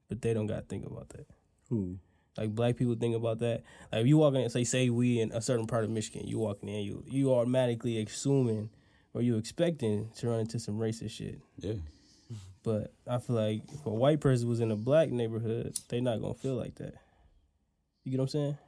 but 0.09 0.23
they 0.23 0.35
don't 0.35 0.47
got 0.47 0.57
to 0.62 0.66
think 0.66 0.87
about 0.87 1.09
that. 1.11 1.27
Who? 1.69 1.99
Like 2.37 2.55
black 2.55 2.77
people 2.77 2.95
think 2.97 3.15
about 3.15 3.39
that. 3.41 3.62
Like 3.93 4.01
if 4.03 4.07
you 4.07 4.16
walk 4.19 4.35
in, 4.35 4.49
say 4.51 4.65
say 4.65 4.91
we 4.91 5.20
in 5.20 5.31
a 5.33 5.41
certain 5.41 5.66
part 5.66 5.85
of 5.85 5.91
Michigan, 5.91 6.27
you 6.27 6.39
walking 6.41 6.69
in, 6.69 6.83
you 6.83 7.05
you 7.07 7.33
automatically 7.33 8.01
assuming 8.03 8.70
or 9.14 9.22
you 9.22 9.36
expecting 9.36 10.10
to 10.16 10.28
run 10.28 10.40
into 10.40 10.59
some 10.59 10.78
racist 10.78 11.10
shit. 11.10 11.40
Yeah. 11.59 11.74
But 12.62 12.93
I 13.09 13.18
feel 13.18 13.36
like 13.36 13.62
if 13.72 13.84
a 13.86 13.90
white 13.90 14.20
person 14.20 14.48
was 14.48 14.60
in 14.60 14.70
a 14.70 14.76
black 14.76 15.10
neighborhood, 15.10 15.78
they 15.89 16.01
not 16.01 16.20
gonna 16.20 16.34
feel 16.34 16.55
like 16.55 16.76
that. 16.76 16.94
You 18.05 18.12
get 18.12 18.18
what 18.18 18.24
I'm 18.24 18.28
saying? 18.28 18.59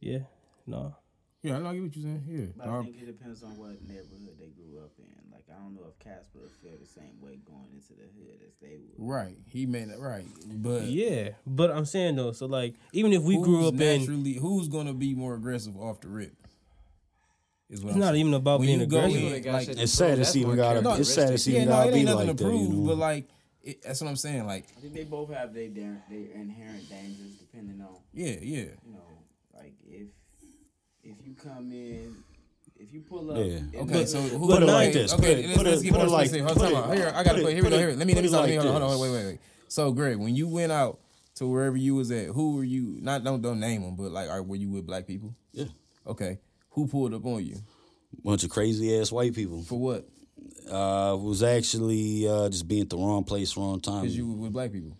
Yeah. 0.00 0.18
No. 0.66 0.94
Yeah, 1.42 1.56
I 1.56 1.58
know 1.60 1.70
I 1.70 1.74
get 1.74 1.82
what 1.82 1.96
you're 1.96 2.02
saying. 2.04 2.24
Yeah. 2.28 2.46
But 2.56 2.68
I 2.68 2.82
think 2.82 2.96
it 3.00 3.06
depends 3.06 3.42
on 3.42 3.56
what 3.56 3.82
neighborhood 3.82 4.36
they 4.38 4.48
grew 4.48 4.78
up 4.78 4.92
in. 4.98 5.06
Like 5.32 5.44
I 5.50 5.58
don't 5.60 5.74
know 5.74 5.86
if 5.88 5.98
Casper 5.98 6.38
would 6.40 6.52
feel 6.52 6.78
the 6.78 6.86
same 6.86 7.20
way 7.20 7.38
going 7.44 7.68
into 7.72 7.94
the 7.94 8.08
hood 8.16 8.40
as 8.46 8.54
they 8.60 8.76
would. 8.78 8.94
right. 8.98 9.36
He 9.46 9.66
made 9.66 9.88
it 9.88 9.98
right. 9.98 10.26
But 10.46 10.84
Yeah. 10.84 11.30
But 11.46 11.70
I'm 11.70 11.84
saying 11.86 12.16
though, 12.16 12.32
so 12.32 12.46
like 12.46 12.74
even 12.92 13.12
if 13.12 13.22
we 13.22 13.36
grew 13.36 13.58
who's 13.58 13.68
up 13.68 13.74
in 13.74 14.00
naturally 14.00 14.34
who's 14.34 14.68
gonna 14.68 14.94
be 14.94 15.14
more 15.14 15.34
aggressive 15.34 15.76
off 15.76 16.00
the 16.00 16.08
rip? 16.08 16.34
Is 17.70 17.82
what 17.84 17.90
It's 17.90 17.94
I'm 17.94 18.00
not 18.00 18.06
saying. 18.08 18.20
even 18.20 18.34
about 18.34 18.58
When 18.58 18.66
being 18.66 18.80
you 18.80 18.86
go 18.86 18.98
aggressive. 18.98 19.46
in, 19.46 19.52
like, 19.52 19.68
It's 19.68 19.92
sad 19.92 20.06
prove. 20.08 20.18
it's 20.20 20.28
That's 20.28 20.36
even 20.36 20.56
gotta- 20.56 21.00
it's 21.00 21.14
sad 21.14 21.32
it's 21.34 21.46
yeah, 21.46 21.56
even 21.56 21.68
no, 21.68 21.74
gotta 21.76 21.88
it 21.88 21.92
be 21.92 21.98
ain't 21.98 22.06
nothing 22.06 22.26
like 22.28 22.36
to 22.36 22.44
that, 22.44 22.50
prove. 22.50 22.62
you 22.62 22.76
know? 22.76 22.86
But 22.88 22.96
like, 22.98 23.28
it, 23.62 23.82
that's 23.82 24.00
what 24.00 24.08
I'm 24.10 24.16
saying. 24.16 24.46
Like, 24.46 24.66
I 24.76 24.80
think 24.80 24.94
they 24.94 25.04
both 25.04 25.32
have 25.32 25.54
their 25.54 25.68
their 25.68 25.96
inherent 26.34 26.88
dangers 26.90 27.36
depending 27.38 27.80
on 27.80 27.94
yeah, 28.12 28.26
yeah. 28.42 28.56
you 28.58 28.92
know, 28.92 28.98
like 29.54 29.74
if 29.86 30.08
if 31.04 31.16
you 31.24 31.34
come 31.34 31.70
in, 31.70 32.16
if 32.76 32.92
you 32.92 33.02
pull 33.02 33.30
up. 33.30 33.36
Yeah. 33.38 33.80
Okay, 33.82 34.04
so 34.06 34.20
who, 34.20 34.48
Put 34.48 34.62
it 34.62 34.64
okay, 34.64 34.72
like 34.72 34.92
this, 34.92 35.12
Okay, 35.14 35.34
put 35.34 35.44
let's, 35.46 35.56
put 35.58 35.66
let's 35.66 35.80
it- 35.80 35.84
get 35.84 35.92
put 35.94 36.02
it 36.02 36.10
like- 36.10 36.26
specific. 36.28 36.46
Hold 36.46 36.56
put 36.58 36.66
on, 36.66 36.72
it- 36.72 36.74
hold 36.74 36.90
on. 36.90 36.96
Here, 36.96 37.12
I 37.14 37.22
gotta 37.22 37.38
it- 37.38 37.42
put. 37.44 37.52
Here 37.52 37.62
we 37.62 37.62
put 37.62 37.70
go. 37.70 37.76
it- 37.76 37.78
Here, 37.78 37.88
let 37.94 38.06
me 38.06 38.14
let 38.14 38.22
me 38.22 38.26
it 38.26 38.28
stop. 38.30 38.40
like 38.46 38.54
Hold 38.56 38.66
on, 38.66 38.80
hold 38.80 38.92
on, 38.94 39.00
wait, 39.00 39.10
wait, 39.12 39.26
wait. 39.26 39.38
So, 39.68 39.92
Greg, 39.92 40.16
when 40.16 40.34
you 40.34 40.48
went 40.48 40.72
out 40.72 40.98
to 41.36 41.46
wherever 41.46 41.76
you 41.76 41.94
was 41.94 42.10
at, 42.10 42.26
who 42.28 42.56
were 42.56 42.64
you? 42.64 42.98
Not 43.00 43.22
don't 43.22 43.40
don't 43.40 43.60
name 43.60 43.82
them, 43.82 43.94
but 43.94 44.10
like, 44.10 44.28
are, 44.28 44.42
were 44.42 44.56
you 44.56 44.70
with 44.70 44.84
black 44.86 45.06
people? 45.06 45.34
Yeah. 45.52 45.66
Okay, 46.06 46.38
who 46.70 46.86
pulled 46.86 47.14
up 47.14 47.24
on 47.26 47.44
you 47.44 47.56
Bunch 48.24 48.42
of 48.44 48.50
crazy 48.50 48.98
ass 48.98 49.12
white 49.12 49.34
people. 49.34 49.62
for 49.62 49.78
what? 49.78 50.08
Uh, 50.68 51.16
was 51.20 51.42
actually 51.42 52.26
uh, 52.28 52.48
just 52.48 52.66
being 52.68 52.82
at 52.82 52.90
the 52.90 52.96
wrong 52.96 53.24
place, 53.24 53.56
wrong 53.56 53.80
time, 53.80 54.02
Because 54.02 54.16
you 54.16 54.26
was 54.28 54.36
with 54.36 54.52
black 54.52 54.72
people. 54.72 54.96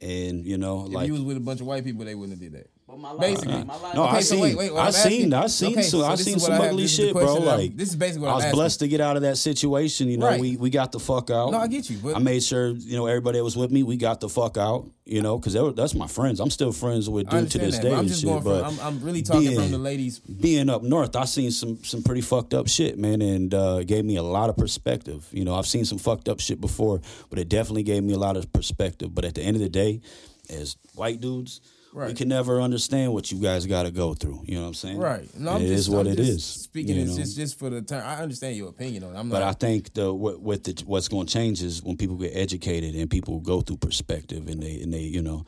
and 0.00 0.44
you 0.44 0.58
know, 0.58 0.86
If 0.86 0.92
like 0.92 1.06
you 1.06 1.12
was 1.12 1.22
with 1.22 1.36
a 1.36 1.40
bunch 1.40 1.60
of 1.60 1.66
white 1.66 1.84
people, 1.84 2.04
they 2.04 2.14
wouldn't 2.14 2.38
have 2.38 2.52
did 2.52 2.58
that. 2.60 2.70
But 2.92 3.00
my 3.00 3.10
life, 3.12 3.20
Basically. 3.20 3.64
my 3.64 3.74
life, 3.80 3.94
No, 3.94 4.04
Okay, 4.04 4.16
I 4.16 4.20
so 4.20 4.34
seen, 4.34 4.42
wait, 4.42 4.54
wait, 4.70 4.70
I 4.78 4.84
I'm 4.86 4.92
seen, 4.92 5.32
I 5.32 5.46
seen 5.46 5.72
okay, 5.72 5.80
some, 5.82 6.00
so 6.00 6.06
I 6.06 6.14
seen 6.16 6.34
what 6.34 6.42
some 6.42 6.60
ugly 6.60 6.82
this 6.82 6.90
is 6.92 6.96
the 6.98 7.02
shit, 7.04 7.12
bro. 7.14 7.24
question 7.24 7.44
Like 7.46 7.74
this 7.78 7.88
is 7.88 7.96
basically 7.96 8.20
what 8.20 8.28
I 8.28 8.30
I'm 8.32 8.36
was 8.36 8.44
asking. 8.44 8.56
blessed 8.58 8.78
to 8.80 8.88
get 8.88 9.00
out 9.00 9.16
of 9.16 9.22
that 9.22 9.38
situation. 9.38 10.08
You 10.08 10.18
know, 10.18 10.26
Right. 10.26 10.38
we 10.38 10.56
we 10.58 10.68
got 10.68 10.92
the 10.92 11.00
fuck 11.00 11.30
out. 11.30 11.52
No, 11.52 11.58
I 11.58 11.68
get 11.68 11.88
you, 11.88 11.96
but- 12.02 12.14
I 12.16 12.18
made 12.18 12.42
sure 12.42 12.68
you 12.68 12.94
know 12.98 13.06
everybody 13.06 13.38
that 13.38 13.44
was 13.44 13.56
with 13.56 13.70
me, 13.70 13.82
we 13.82 13.96
got 13.96 14.20
the 14.20 14.28
fuck 14.28 14.58
out. 14.58 14.90
You 15.06 15.22
know, 15.22 15.38
because 15.38 15.54
that's 15.74 15.94
my 15.94 16.06
friends. 16.06 16.38
I'm 16.38 16.50
still 16.50 16.70
friends 16.70 17.08
with 17.08 17.32
I 17.32 17.40
dude 17.40 17.50
to 17.52 17.58
this 17.58 17.76
that, 17.76 17.82
day 17.82 17.90
but 17.90 17.98
I'm 17.98 18.06
just 18.08 18.20
shit. 18.20 18.28
going 18.28 18.44
but 18.44 18.62
from. 18.70 18.78
I'm, 18.80 18.86
I'm 18.98 19.02
really 19.02 19.22
talking 19.22 19.48
being- 19.48 19.60
from 19.60 19.70
the 19.70 19.78
ladies. 19.78 20.18
being 20.18 20.68
up 20.68 20.82
north, 20.82 21.16
I 21.16 21.24
seen 21.24 21.50
some 21.50 21.82
some 21.84 22.02
pretty 22.02 22.20
fucked 22.20 22.52
up 22.52 22.68
shit, 22.68 22.98
man, 22.98 23.22
and 23.22 23.54
uh, 23.54 23.84
gave 23.84 24.04
me 24.04 24.16
a 24.16 24.22
lot 24.22 24.50
of 24.50 24.56
perspective. 24.58 25.26
You 25.32 25.46
know, 25.46 25.54
I've 25.54 25.66
seen 25.66 25.86
some 25.86 25.96
fucked 25.98 26.28
up 26.28 26.40
shit 26.40 26.60
before, 26.60 27.00
but 27.30 27.38
it 27.38 27.48
definitely 27.48 27.84
gave 27.84 28.02
me 28.04 28.12
a 28.12 28.18
lot 28.18 28.36
of 28.36 28.52
perspective. 28.52 29.14
But 29.14 29.24
at 29.24 29.34
the 29.34 29.40
end 29.42 29.56
of 29.56 29.62
the 29.62 29.70
day, 29.70 30.02
as 30.50 30.76
white 30.94 31.20
dudes, 31.22 31.62
we 31.94 32.14
can 32.14 32.28
never 32.28 32.60
understand 32.60 33.12
what 33.12 33.30
you 33.30 33.38
guys 33.38 33.66
got 33.66 33.82
to 33.82 33.90
go 33.90 34.14
through. 34.14 34.42
You 34.44 34.54
know 34.56 34.62
what 34.62 34.68
I'm 34.68 34.74
saying? 34.74 34.98
Right. 34.98 35.38
No, 35.38 35.56
It 35.56 35.60
just, 35.60 35.72
is 35.72 35.90
what 35.90 36.06
I'm 36.06 36.12
it 36.12 36.18
is. 36.20 36.44
Speaking 36.44 36.96
is 36.96 37.16
just 37.16 37.36
just 37.36 37.58
for 37.58 37.70
the 37.70 37.82
time. 37.82 38.02
I 38.04 38.22
understand 38.22 38.56
your 38.56 38.68
opinion 38.68 39.04
on 39.04 39.14
it. 39.14 39.18
I'm 39.18 39.28
But 39.28 39.40
not. 39.40 39.48
I 39.48 39.52
think 39.52 39.92
the 39.94 40.12
with, 40.12 40.38
with 40.38 40.64
the, 40.64 40.82
what's 40.86 41.08
going 41.08 41.26
to 41.26 41.32
change 41.32 41.62
is 41.62 41.82
when 41.82 41.96
people 41.96 42.16
get 42.16 42.32
educated 42.34 42.94
and 42.94 43.10
people 43.10 43.40
go 43.40 43.60
through 43.60 43.76
perspective 43.78 44.48
and 44.48 44.62
they 44.62 44.80
and 44.80 44.92
they 44.92 45.00
you 45.00 45.22
know 45.22 45.44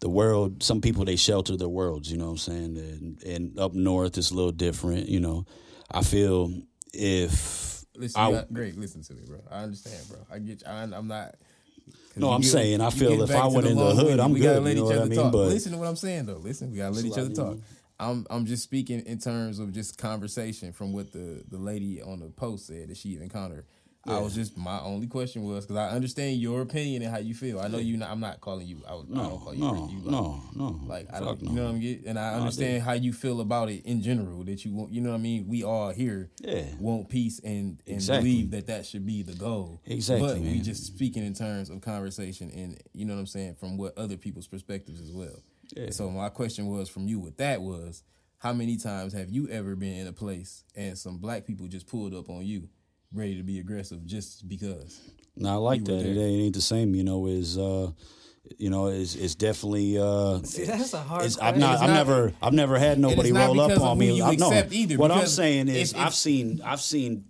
the 0.00 0.08
world. 0.08 0.62
Some 0.62 0.80
people 0.80 1.04
they 1.04 1.16
shelter 1.16 1.56
their 1.56 1.68
worlds. 1.68 2.10
You 2.10 2.18
know 2.18 2.26
what 2.26 2.32
I'm 2.32 2.38
saying? 2.38 2.76
And, 2.78 3.22
and 3.22 3.58
up 3.58 3.74
north 3.74 4.16
it's 4.18 4.30
a 4.30 4.34
little 4.34 4.52
different. 4.52 5.08
You 5.08 5.20
know, 5.20 5.46
I 5.90 6.02
feel 6.02 6.52
if 6.92 7.84
listen, 7.96 8.20
I 8.20 8.44
Greg, 8.52 8.76
listen 8.76 9.02
to 9.02 9.14
me, 9.14 9.22
bro. 9.26 9.40
I 9.50 9.62
understand, 9.62 10.08
bro. 10.08 10.18
I 10.30 10.38
get. 10.38 10.62
You. 10.62 10.66
I, 10.66 10.82
I'm 10.84 11.08
not. 11.08 11.34
No, 12.16 12.30
I'm 12.30 12.40
get- 12.40 12.50
saying, 12.50 12.80
I 12.80 12.90
feel 12.90 13.22
if 13.22 13.30
I 13.30 13.46
went 13.46 13.66
in 13.66 13.76
the 13.76 13.94
hood. 13.94 14.18
I'm 14.20 14.32
we 14.32 14.40
gotta 14.40 14.60
good, 14.60 14.64
let 14.64 14.76
you 14.76 14.76
each 14.76 14.78
know 14.78 14.84
what 14.86 14.94
other 14.96 15.04
I 15.04 15.08
mean? 15.08 15.18
talk. 15.18 15.32
But- 15.32 15.48
listen 15.48 15.72
to 15.72 15.78
what 15.78 15.88
I'm 15.88 15.96
saying, 15.96 16.26
though. 16.26 16.38
Listen, 16.38 16.70
we 16.70 16.78
gotta 16.78 16.94
let 16.94 17.04
each 17.04 17.18
other 17.18 17.34
talk. 17.34 17.58
I'm 17.98 18.26
I'm 18.28 18.44
just 18.46 18.62
speaking 18.62 19.00
in 19.06 19.18
terms 19.18 19.58
of 19.58 19.72
just 19.72 19.96
conversation 19.98 20.72
from 20.72 20.92
what 20.92 21.12
the 21.12 21.42
the 21.50 21.56
lady 21.58 22.02
on 22.02 22.20
the 22.20 22.26
post 22.26 22.66
said 22.66 22.88
that 22.88 22.96
she 22.96 23.16
encountered. 23.16 23.64
I 24.08 24.18
was 24.20 24.34
just 24.34 24.56
my 24.56 24.80
only 24.80 25.06
question 25.06 25.42
was 25.44 25.66
because 25.66 25.76
I 25.76 25.90
understand 25.94 26.40
your 26.40 26.60
opinion 26.62 27.02
and 27.02 27.10
how 27.10 27.18
you 27.18 27.34
feel. 27.34 27.60
I 27.60 27.68
know 27.68 27.78
you. 27.78 27.96
Not, 27.96 28.10
I'm 28.10 28.20
not 28.20 28.40
calling 28.40 28.66
you. 28.66 28.82
I, 28.88 28.94
was, 28.94 29.06
I 29.12 29.16
don't 29.16 29.38
call 29.40 29.54
you. 29.54 29.60
no, 29.60 29.88
you 29.90 29.98
like, 30.00 30.10
no, 30.12 30.42
no, 30.54 30.80
Like 30.86 31.06
I 31.12 31.20
don't, 31.20 31.40
no. 31.42 31.50
you 31.50 31.56
know 31.56 31.64
what 31.64 31.70
I'm 31.74 31.80
getting, 31.80 32.06
and 32.06 32.18
I 32.18 32.30
No, 32.30 32.36
I 32.36 32.40
understand 32.40 32.82
how 32.82 32.92
you 32.92 33.12
feel 33.12 33.40
about 33.40 33.68
it 33.70 33.84
in 33.84 34.02
general. 34.02 34.44
That 34.44 34.64
you 34.64 34.72
want, 34.74 34.92
you 34.92 35.00
know 35.00 35.10
what 35.10 35.16
I 35.16 35.20
mean. 35.20 35.46
We 35.48 35.64
all 35.64 35.90
here, 35.90 36.30
Yeah. 36.40 36.64
want 36.78 37.08
peace 37.08 37.38
and 37.40 37.80
and 37.86 37.96
Exactly. 37.96 38.30
believe 38.30 38.50
that 38.52 38.66
that 38.68 38.86
should 38.86 39.04
be 39.06 39.22
the 39.22 39.34
goal. 39.34 39.80
Exactly, 39.86 40.28
but 40.28 40.38
we 40.40 40.60
just 40.60 40.86
speaking 40.86 41.24
in 41.24 41.34
terms 41.34 41.70
of 41.70 41.80
conversation 41.80 42.50
and 42.50 42.80
you 42.92 43.04
know 43.04 43.14
what 43.14 43.20
I'm 43.20 43.26
saying 43.26 43.54
from 43.56 43.76
what 43.76 43.96
other 43.98 44.16
people's 44.16 44.46
perspectives 44.46 45.00
as 45.00 45.10
well. 45.12 45.42
Yeah. 45.76 45.90
So 45.90 46.10
my 46.10 46.28
question 46.28 46.66
was 46.68 46.88
from 46.88 47.08
you 47.08 47.18
What 47.18 47.38
that 47.38 47.60
was 47.60 48.02
how 48.38 48.52
many 48.52 48.76
times 48.76 49.14
have 49.14 49.30
you 49.30 49.48
ever 49.48 49.74
been 49.74 49.94
in 49.94 50.06
a 50.06 50.12
place 50.12 50.62
and 50.76 50.96
some 50.96 51.16
black 51.18 51.46
people 51.46 51.66
just 51.66 51.86
pulled 51.88 52.14
up 52.14 52.28
on 52.28 52.44
you, 52.44 52.68
ready 53.16 53.36
to 53.36 53.42
be 53.42 53.58
aggressive 53.58 54.04
just 54.06 54.48
because? 54.48 55.00
No, 55.36 55.50
I 55.50 55.54
like 55.54 55.84
that. 55.84 56.04
It 56.06 56.16
ain't 56.18 56.54
the 56.54 56.60
same, 56.62 56.94
you 56.94 57.04
know. 57.04 57.26
Is 57.26 57.58
uh, 57.58 57.90
you 58.58 58.70
know, 58.70 58.86
it's 58.86 59.14
it's 59.14 59.34
definitely. 59.34 59.98
Uh, 59.98 60.38
See, 60.42 60.64
that's 60.64 60.92
a 60.94 60.98
hard. 60.98 61.24
it's, 61.24 61.38
I've 61.38 61.56
not, 61.58 61.74
It's 61.74 61.82
I've 61.82 61.88
not- 61.88 61.94
never, 61.94 62.32
I've 62.40 62.52
never 62.52 62.78
had 62.78 62.98
nobody 62.98 63.32
roll 63.32 63.60
up 63.60 63.80
on 63.80 63.98
me. 63.98 64.16
you 64.16 64.24
I, 64.24 64.34
no, 64.36 64.48
accept 64.48 64.72
either, 64.72 64.96
what 64.96 65.10
I'm 65.10 65.26
saying 65.26 65.68
is, 65.68 65.92
if- 65.92 65.98
if- 65.98 66.06
I've 66.06 66.14
seen, 66.14 66.60
I've 66.64 66.80
seen, 66.80 67.24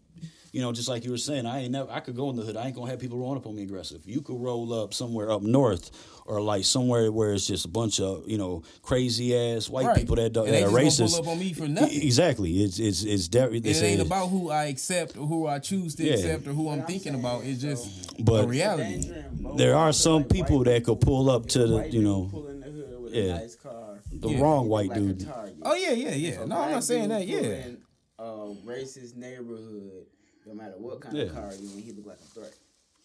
you 0.53 0.61
know, 0.61 0.73
just 0.73 0.89
like 0.89 1.05
you 1.05 1.11
were 1.11 1.19
saying, 1.19 1.47
I 1.47 1.63
ain't 1.63 1.73
never, 1.73 1.91
I 1.91 2.01
could 2.01 2.17
go 2.17 2.31
in 2.31 2.37
the 2.37 2.43
hood. 2.43 2.57
I 2.57 2.67
ain't 2.67 2.77
gonna 2.77 2.91
have 2.91 3.01
people 3.01 3.19
rolling 3.19 3.39
up 3.39 3.47
on 3.47 3.55
me 3.57 3.63
aggressive. 3.63 4.03
You 4.07 4.21
could 4.23 4.41
roll 4.41 4.73
up 4.73 4.95
somewhere 4.95 5.31
up 5.31 5.43
north, 5.43 5.91
or 6.27 6.41
like 6.41 6.65
somewhere 6.65 7.11
where 7.13 7.33
it's 7.33 7.47
just 7.47 7.65
a 7.65 7.69
bunch 7.69 8.01
of, 8.01 8.29
you 8.29 8.37
know, 8.39 8.63
crazy 8.83 9.37
ass 9.37 9.69
white 9.69 9.87
Right. 9.87 9.97
people 9.97 10.17
that, 10.17 10.33
do- 10.33 10.45
And 10.45 10.53
they 10.55 10.63
that 10.63 10.69
are 10.69 10.73
racist. 10.73 11.13
pull 11.13 11.21
up 11.23 11.29
on 11.29 11.39
me 11.39 11.53
for 11.53 11.69
nothing. 11.69 12.03
Exactly. 12.03 12.63
It's 12.63 12.79
it's 12.79 13.03
it's. 13.05 13.29
De- 13.29 13.53
It 13.55 13.67
it's 13.67 13.83
ain't 13.83 14.01
a- 14.01 14.05
about 14.05 14.29
who 14.29 14.51
I 14.51 14.65
accept 14.67 15.17
or 15.17 15.27
who 15.27 15.47
I 15.47 15.59
choose 15.59 15.95
to 15.97 16.05
Yeah. 16.05 16.15
accept 16.15 16.47
or 16.47 16.53
who 16.53 16.69
I'm 16.71 16.83
thinking 16.85 17.15
about. 17.15 17.45
It's 17.45 17.61
just 17.63 18.25
But- 18.25 18.45
a 18.45 18.47
reality. 18.47 19.11
There 19.57 19.75
are 19.77 19.93
some 19.93 20.25
people 20.25 20.65
that 20.65 20.85
could 20.85 21.01
pull 21.01 21.31
up 21.31 21.47
to 21.51 21.67
the, 21.67 21.89
you 21.91 22.03
know, 22.03 22.29
pull 22.31 22.49
in 22.49 22.61
the 22.61 22.67
hood 22.71 23.01
with 23.03 23.15
yeah. 23.15 23.23
a 23.23 23.39
nice 23.41 23.55
car. 23.57 23.73
the 24.13 24.29
Yeah. 24.31 24.41
wrong 24.41 24.69
white 24.69 24.89
like 24.89 24.99
dude. 24.99 25.29
Oh 25.63 25.75
yeah, 25.75 25.93
yeah, 25.93 26.15
yeah. 26.15 26.35
So 26.37 26.47
No, 26.47 26.57
I'm 26.57 26.71
not 26.71 26.85
saying 26.85 27.09
that. 27.11 27.27
Yeah. 27.27 27.39
in 27.41 27.79
A 28.19 28.25
racist 28.65 29.15
neighborhood, 29.17 30.07
no 30.47 30.55
matter 30.55 30.75
what 30.79 31.01
kind 31.01 31.17
Yeah. 31.17 31.25
of 31.25 31.35
car 31.35 31.53
you 31.61 31.69
in, 31.77 31.83
he 31.83 31.93
look 31.93 32.07
like 32.07 32.19
a 32.19 32.35
threat. 32.35 32.55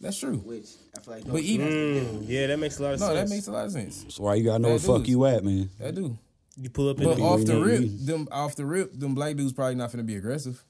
That's 0.02 0.18
true. 0.18 0.38
Which 0.38 0.66
I 0.98 1.00
feel 1.02 1.14
like. 1.14 1.28
But 1.28 1.42
even- 1.42 1.68
Mm, 1.68 2.24
yeah, 2.28 2.48
that 2.48 2.58
makes 2.60 2.80
a 2.80 2.84
lot 2.84 2.94
of 2.96 3.00
No, 3.00 3.08
sense. 3.16 3.30
that 3.30 3.36
makes 3.36 3.48
a 3.48 3.52
lot 3.52 3.66
of 3.68 3.72
sense. 3.72 4.04
That's 4.04 4.20
why 4.20 4.36
you 4.36 4.44
gotta 4.44 4.60
know 4.60 4.70
That 4.78 4.88
where 4.88 4.98
the 4.98 5.00
fuck 5.04 5.08
you 5.08 5.26
at, 5.26 5.44
man. 5.46 5.70
I 5.84 5.92
do. 5.92 6.18
you 6.58 6.70
pull 6.70 6.90
up 6.90 6.98
in 7.00 7.06
But 7.06 7.18
the 7.18 7.24
off 7.24 7.46
the 7.46 7.62
rip, 7.62 7.82
you- 7.82 7.98
them 8.06 8.28
off 8.32 8.56
the 8.56 8.66
rip, 8.66 8.94
them 9.00 9.14
black 9.16 9.36
dudes 9.38 9.54
probably 9.54 9.76
not 9.76 9.92
gonna 9.92 10.04
be 10.04 10.16
aggressive. 10.16 10.64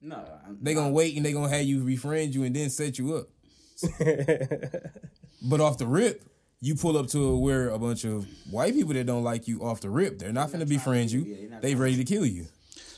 no, 0.00 0.16
I'm, 0.46 0.58
They 0.62 0.74
gonna 0.74 0.92
wait 0.92 1.16
and 1.16 1.24
they 1.26 1.32
gonna 1.32 1.48
have 1.48 1.62
you 1.64 1.84
befriend 1.84 2.34
you 2.34 2.42
and 2.44 2.54
then 2.56 2.70
set 2.70 2.98
you 2.98 3.14
up. 3.14 3.28
but 5.42 5.60
off 5.60 5.78
the 5.78 5.86
rip, 5.86 6.22
you 6.60 6.74
pull 6.74 6.96
up 6.96 7.08
to 7.08 7.36
where 7.36 7.68
a 7.70 7.78
bunch 7.78 8.04
of 8.04 8.26
white 8.50 8.74
people 8.74 8.94
that 8.94 9.04
don't 9.06 9.22
like 9.24 9.46
you 9.46 9.62
off 9.62 9.80
the 9.80 9.90
rip, 9.90 10.18
they're 10.18 10.32
not 10.32 10.50
gonna 10.50 10.66
befriend 10.66 11.12
yeah, 11.12 11.18
you. 11.18 11.48
they're 11.50 11.60
They 11.60 11.74
ready 11.74 11.96
to 11.96 12.04
kill 12.04 12.24
you. 12.26 12.46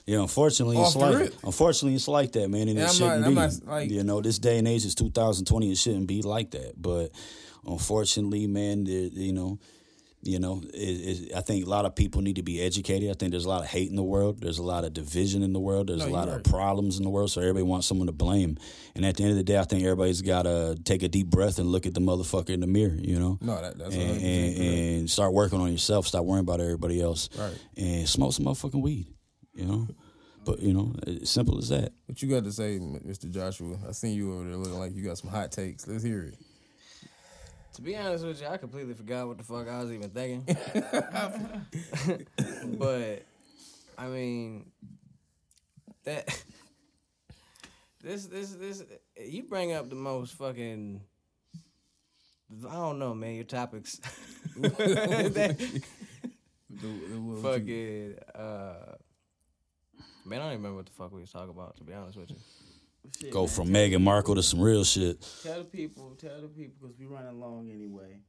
Yeah, 0.09 0.23
unfortunately, 0.23 0.79
Off 0.79 0.87
it's 0.87 0.97
like 0.97 1.19
rip. 1.19 1.35
unfortunately 1.45 1.95
it's 1.95 2.09
like 2.09 2.33
that, 2.33 2.49
man, 2.49 2.63
and, 2.63 2.71
And 2.71 2.79
it 2.79 2.89
I'm 2.89 2.95
shouldn't 2.95 3.21
not- 3.21 3.29
be. 3.29 3.35
not, 3.35 3.53
like- 3.67 3.91
you 3.91 4.03
know, 4.05 4.21
this 4.23 4.39
day 4.39 4.57
and 4.59 4.67
age 4.67 4.85
is 4.87 4.95
2020. 4.95 5.71
It 5.71 5.77
shouldn't 5.77 6.07
be 6.07 6.23
like 6.23 6.53
that, 6.53 6.81
but 6.81 7.11
unfortunately, 7.67 8.47
man, 8.47 8.87
you 8.87 9.33
know, 9.33 9.59
you 10.23 10.41
know, 10.41 10.61
it, 10.75 10.79
it, 11.29 11.35
I 11.37 11.43
think 11.43 11.65
a 11.65 11.69
lot 11.69 11.85
of 11.85 11.95
people 11.95 12.23
need 12.23 12.37
to 12.37 12.43
be 12.43 12.61
educated. 12.61 13.09
I 13.09 13.13
think 13.15 13.31
there's 13.31 13.45
a 13.45 13.49
lot 13.49 13.61
of 13.63 13.69
hate 13.69 13.89
in 13.89 13.95
the 13.97 14.03
world. 14.03 14.41
There's 14.41 14.59
a 14.59 14.65
lot 14.65 14.85
of 14.85 14.93
division 14.93 15.45
in 15.45 15.53
the 15.53 15.61
world. 15.61 15.87
There's 15.89 16.01
No, 16.01 16.09
a 16.09 16.11
lot 16.11 16.27
right. 16.29 16.39
of 16.39 16.43
problems 16.45 16.97
in 16.99 17.05
the 17.05 17.09
world. 17.11 17.31
So 17.31 17.41
everybody 17.41 17.63
wants 17.63 17.87
someone 17.87 18.07
to 18.09 18.13
blame. 18.13 18.59
And 18.97 19.07
at 19.07 19.17
the 19.17 19.23
end 19.23 19.31
of 19.31 19.37
the 19.37 19.45
day, 19.45 19.57
I 19.59 19.63
think 19.63 19.85
everybody's 19.85 20.21
got 20.23 20.43
to 20.43 20.77
take 20.85 21.05
a 21.05 21.09
deep 21.09 21.29
breath 21.29 21.61
and 21.61 21.69
look 21.71 21.87
at 21.87 21.95
the 21.95 22.01
motherfucker 22.01 22.51
in 22.51 22.59
the 22.61 22.67
mirror. 22.67 22.97
You 23.01 23.21
know. 23.21 23.39
No, 23.41 23.63
that, 23.63 23.79
that's 23.79 23.95
and, 23.95 24.21
100% 24.21 24.25
and, 24.25 24.99
and 24.99 25.11
start 25.11 25.33
working 25.35 25.61
on 25.61 25.71
yourself. 25.71 26.09
Stop 26.09 26.25
worrying 26.25 26.41
about 26.43 26.61
everybody 26.61 27.01
else. 27.01 27.29
Right. 27.39 27.57
And 27.77 28.09
smoke 28.09 28.33
some 28.33 28.47
motherfucking 28.47 28.83
weed. 28.83 29.07
You 29.59 29.67
know. 29.67 29.89
But 30.45 30.61
you 30.61 30.73
know, 30.73 30.95
it's 31.07 31.31
simple 31.31 31.59
as 31.59 31.69
that. 31.69 31.93
What 32.07 32.23
you 32.23 32.29
got 32.29 32.45
to 32.45 32.53
say, 32.53 32.79
Mr. 32.79 33.31
Joshua? 33.31 33.77
I 33.87 33.93
seen 33.93 34.17
you 34.17 34.33
over 34.33 34.45
there 34.45 34.57
looking 34.57 34.79
like 34.79 34.95
you 34.95 35.05
got 35.05 35.19
some 35.19 35.31
hot 35.31 35.53
takes. 35.53 35.87
Let's 35.87 36.03
hear 36.03 36.23
it. 36.23 36.37
To 37.75 37.83
be 37.83 37.97
honest 37.97 38.25
with 38.25 38.41
you, 38.41 38.47
I 38.47 38.57
completely 38.57 38.95
forgot 38.95 39.27
what 39.29 39.37
the 39.39 39.45
fuck 39.45 39.69
I 39.69 39.83
was 39.83 39.93
even 39.93 40.11
thinking. 40.11 40.45
but 42.79 43.23
I 43.99 44.07
mean 44.07 44.71
that 46.05 46.27
this 48.03 48.27
this 48.27 48.51
this 48.53 48.83
you 49.23 49.43
bring 49.45 49.73
up 49.73 49.91
the 49.91 49.97
most 49.97 50.35
fucking 50.35 51.01
I 52.69 52.73
don't 52.73 52.99
know, 52.99 53.15
man. 53.15 53.35
Your 53.35 53.45
topics. 53.45 54.01
The- 56.71 56.71
the- 56.71 57.21
what 57.21 57.67
you- 57.67 57.83
Fucking. 58.15 58.15
Uh, 58.41 58.95
man, 60.29 60.41
I 60.41 60.45
don't 60.45 60.53
even 60.53 60.63
remember 60.63 60.77
what 60.79 60.87
the 60.87 60.93
fuck 60.93 61.13
we 61.13 61.21
was 61.21 61.31
talking 61.31 61.51
about. 61.51 61.77
To 61.79 61.85
be 61.85 61.93
honest 61.93 62.17
with 62.19 62.31
you. 62.31 62.37
Shit, 63.21 63.31
Go 63.31 63.41
man, 63.43 63.49
from 63.49 63.73
tell- 63.73 63.75
Meghan 63.83 64.01
Markle 64.03 64.35
to 64.35 64.43
some 64.43 64.61
real 64.61 64.85
shit. 64.85 65.25
Tell 65.43 65.59
the 65.59 65.65
people, 65.65 66.15
tell 66.21 66.41
the 66.43 66.49
people, 66.49 66.75
because 66.89 66.99
we 66.99 67.07
running 67.07 67.41
long 67.41 67.71
anyway. 67.71 68.21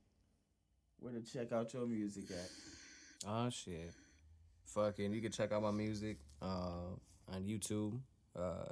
Where 1.00 1.14
to 1.14 1.22
check 1.22 1.52
out 1.52 1.74
your 1.74 1.86
music 1.88 2.26
at? 2.32 2.50
Oh 3.28 3.50
shit. 3.50 3.94
Fucking 4.66 5.12
you 5.14 5.22
can 5.22 5.32
check 5.32 5.52
out 5.52 5.62
my 5.64 5.72
music 5.72 6.18
uh 6.42 6.94
on 7.34 7.44
YouTube. 7.46 8.00
Uh 8.38 8.66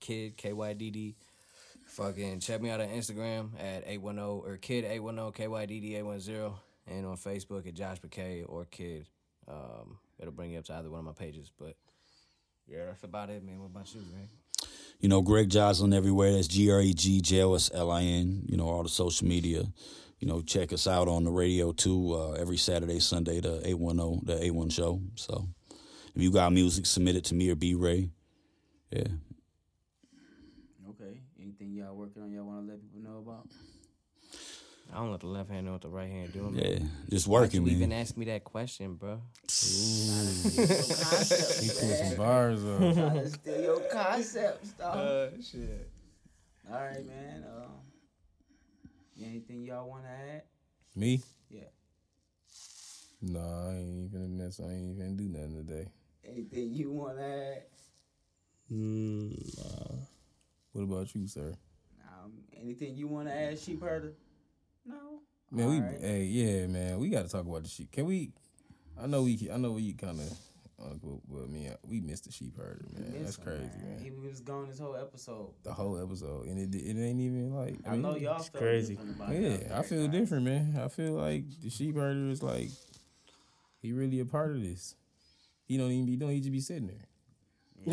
Kid 0.00 0.36
K 0.36 0.52
Y 0.52 0.72
D 0.74 0.90
D. 0.90 1.16
Fucking 1.86 2.40
check 2.40 2.60
me 2.60 2.70
out 2.70 2.80
on 2.80 2.88
Instagram 2.88 3.50
at 3.58 3.84
810 3.86 4.24
or 4.24 4.56
Kid 4.56 4.84
810 4.84 5.48
KYDD 5.48 5.94
810 5.96 6.52
and 6.88 7.06
on 7.06 7.16
Facebook 7.16 7.66
at 7.66 7.74
Josh 7.74 7.98
McKay 8.00 8.44
or 8.48 8.64
Kid. 8.66 9.08
Um 9.48 9.98
it'll 10.18 10.32
bring 10.32 10.52
you 10.52 10.58
up 10.58 10.64
to 10.66 10.74
either 10.74 10.90
one 10.90 11.00
of 11.00 11.04
my 11.06 11.12
pages. 11.12 11.50
But 11.58 11.76
yeah, 12.66 12.86
that's 12.86 13.04
about 13.04 13.30
it, 13.30 13.44
man. 13.44 13.60
What 13.60 13.66
about 13.66 13.94
you, 13.94 14.00
man? 14.12 14.28
You 15.00 15.08
know, 15.08 15.22
Greg 15.22 15.50
Joslin 15.50 15.92
everywhere. 15.92 16.32
That's 16.32 16.48
G 16.48 16.70
R 16.70 16.80
E 16.80 16.94
G 16.94 17.20
J 17.20 17.42
O 17.42 17.54
S 17.54 17.70
L 17.74 17.90
I 17.90 18.02
N. 18.02 18.42
You 18.46 18.56
know, 18.56 18.68
all 18.68 18.82
the 18.82 18.88
social 18.88 19.26
media. 19.26 19.64
You 20.18 20.28
know, 20.28 20.40
check 20.40 20.72
us 20.72 20.86
out 20.86 21.08
on 21.08 21.24
the 21.24 21.30
radio 21.30 21.72
too. 21.72 22.14
Uh, 22.14 22.32
every 22.32 22.56
Saturday, 22.56 23.00
Sunday, 23.00 23.40
the 23.40 23.60
eight 23.64 23.78
one 23.78 23.96
zero, 23.96 24.20
the 24.22 24.42
eight 24.42 24.54
one 24.54 24.70
show. 24.70 25.02
So, 25.16 25.48
if 26.14 26.22
you 26.22 26.30
got 26.30 26.52
music, 26.52 26.86
submit 26.86 27.16
it 27.16 27.24
to 27.26 27.34
me 27.34 27.50
or 27.50 27.54
B 27.54 27.74
Ray. 27.74 28.10
Yeah. 28.90 29.08
Okay. 30.90 31.20
Anything 31.38 31.72
y'all 31.72 31.94
working 31.94 32.22
on 32.22 32.30
y'all 32.30 32.44
want 32.44 32.66
to 32.66 32.72
let 32.72 32.80
people 32.80 33.00
know 33.00 33.18
about? 33.18 33.48
I 34.94 34.98
don't 34.98 35.10
let 35.10 35.20
the 35.20 35.26
left 35.26 35.50
hand 35.50 35.66
know 35.66 35.72
what 35.72 35.80
the 35.80 35.88
right 35.88 36.08
hand 36.08 36.32
doing. 36.32 36.54
Yeah. 36.54 36.78
Just 37.10 37.26
Why'd 37.26 37.42
working, 37.42 37.66
you 37.66 37.72
even 37.72 37.88
man. 37.88 38.00
ask 38.00 38.16
me 38.16 38.26
that 38.26 38.44
question, 38.44 38.94
bro? 38.94 39.20
He 39.42 39.48
put 41.68 41.98
some 41.98 42.16
bars 42.16 42.64
up. 42.64 42.78
Trying 42.78 42.94
to 42.94 43.28
steal 43.28 43.60
your 43.60 43.80
concepts, 43.92 44.70
dog. 44.70 44.96
Uh, 44.96 45.30
shit. 45.42 45.90
All 46.70 46.80
right, 46.80 47.04
man. 47.04 47.44
Um, 47.44 47.72
anything 49.20 49.64
y'all 49.64 49.88
want 49.88 50.04
to 50.04 50.10
add? 50.10 50.42
Me? 50.94 51.20
Yeah. 51.50 51.62
Nah, 53.20 53.70
I 53.70 53.74
ain't 53.74 54.14
even 54.14 54.38
mess. 54.38 54.60
I 54.60 54.70
ain't 54.70 54.96
even 54.96 55.16
do 55.16 55.24
nothing 55.24 55.66
today. 55.66 55.88
Anything 56.24 56.72
you 56.72 56.92
want 56.92 57.18
to 57.18 57.24
add? 57.24 57.62
Mm, 58.72 59.58
nah. 59.58 59.96
What 60.72 60.82
about 60.82 61.12
you, 61.16 61.26
sir? 61.26 61.52
Um, 62.08 62.32
anything 62.56 62.94
you 62.94 63.08
want 63.08 63.26
to 63.28 63.34
add, 63.34 63.58
sheep 63.58 63.82
herder? 63.82 64.12
No. 64.86 65.20
Man, 65.50 65.68
we 65.68 65.76
Alright. 65.76 66.00
hey 66.00 66.22
yeah, 66.24 66.66
man. 66.66 66.98
We 66.98 67.08
got 67.10 67.22
to 67.24 67.28
talk 67.28 67.46
about 67.46 67.62
the 67.62 67.68
sheep. 67.68 67.92
Can 67.92 68.06
we? 68.06 68.32
I 69.00 69.06
know 69.06 69.22
we. 69.22 69.48
I 69.52 69.56
know 69.56 69.72
we 69.72 69.92
kind 69.92 70.20
of. 70.20 70.32
Uh, 70.82 70.88
but, 71.02 71.20
but 71.30 71.48
man, 71.50 71.76
we 71.88 72.00
missed 72.00 72.24
the 72.24 72.32
sheep 72.32 72.56
herder, 72.58 72.84
man. 72.92 73.12
That's 73.12 73.24
missed 73.24 73.38
him, 73.38 73.44
crazy, 73.44 73.78
man. 73.78 73.98
He 74.02 74.10
was 74.10 74.40
gone 74.40 74.68
this 74.68 74.80
whole 74.80 74.96
episode. 74.96 75.50
The 75.62 75.72
whole 75.72 76.02
episode, 76.02 76.46
and 76.46 76.58
it 76.58 76.76
it 76.76 77.00
ain't 77.00 77.20
even 77.20 77.54
like. 77.54 77.76
I 77.86 77.96
know 77.96 78.16
y'all 78.16 78.36
It's 78.38 78.48
crazy. 78.50 78.94
different 78.96 79.16
about 79.16 79.28
that. 79.30 79.40
Yeah, 79.40 79.78
I 79.78 79.82
feel 79.82 80.08
different, 80.08 80.44
man. 80.44 80.80
I 80.82 80.88
feel 80.88 81.12
like 81.12 81.44
the 81.62 81.70
sheep 81.70 81.94
herder 81.94 82.28
is 82.28 82.42
like 82.42 82.70
he 83.80 83.92
really 83.92 84.18
a 84.20 84.24
part 84.24 84.50
of 84.50 84.62
this. 84.62 84.96
He 85.66 85.76
don't 85.78 85.90
even 85.92 86.06
be 86.06 86.16
doing. 86.16 86.32
He 86.32 86.40
just 86.40 86.52
be 86.52 86.60
sitting 86.60 86.88
there. 86.88 87.06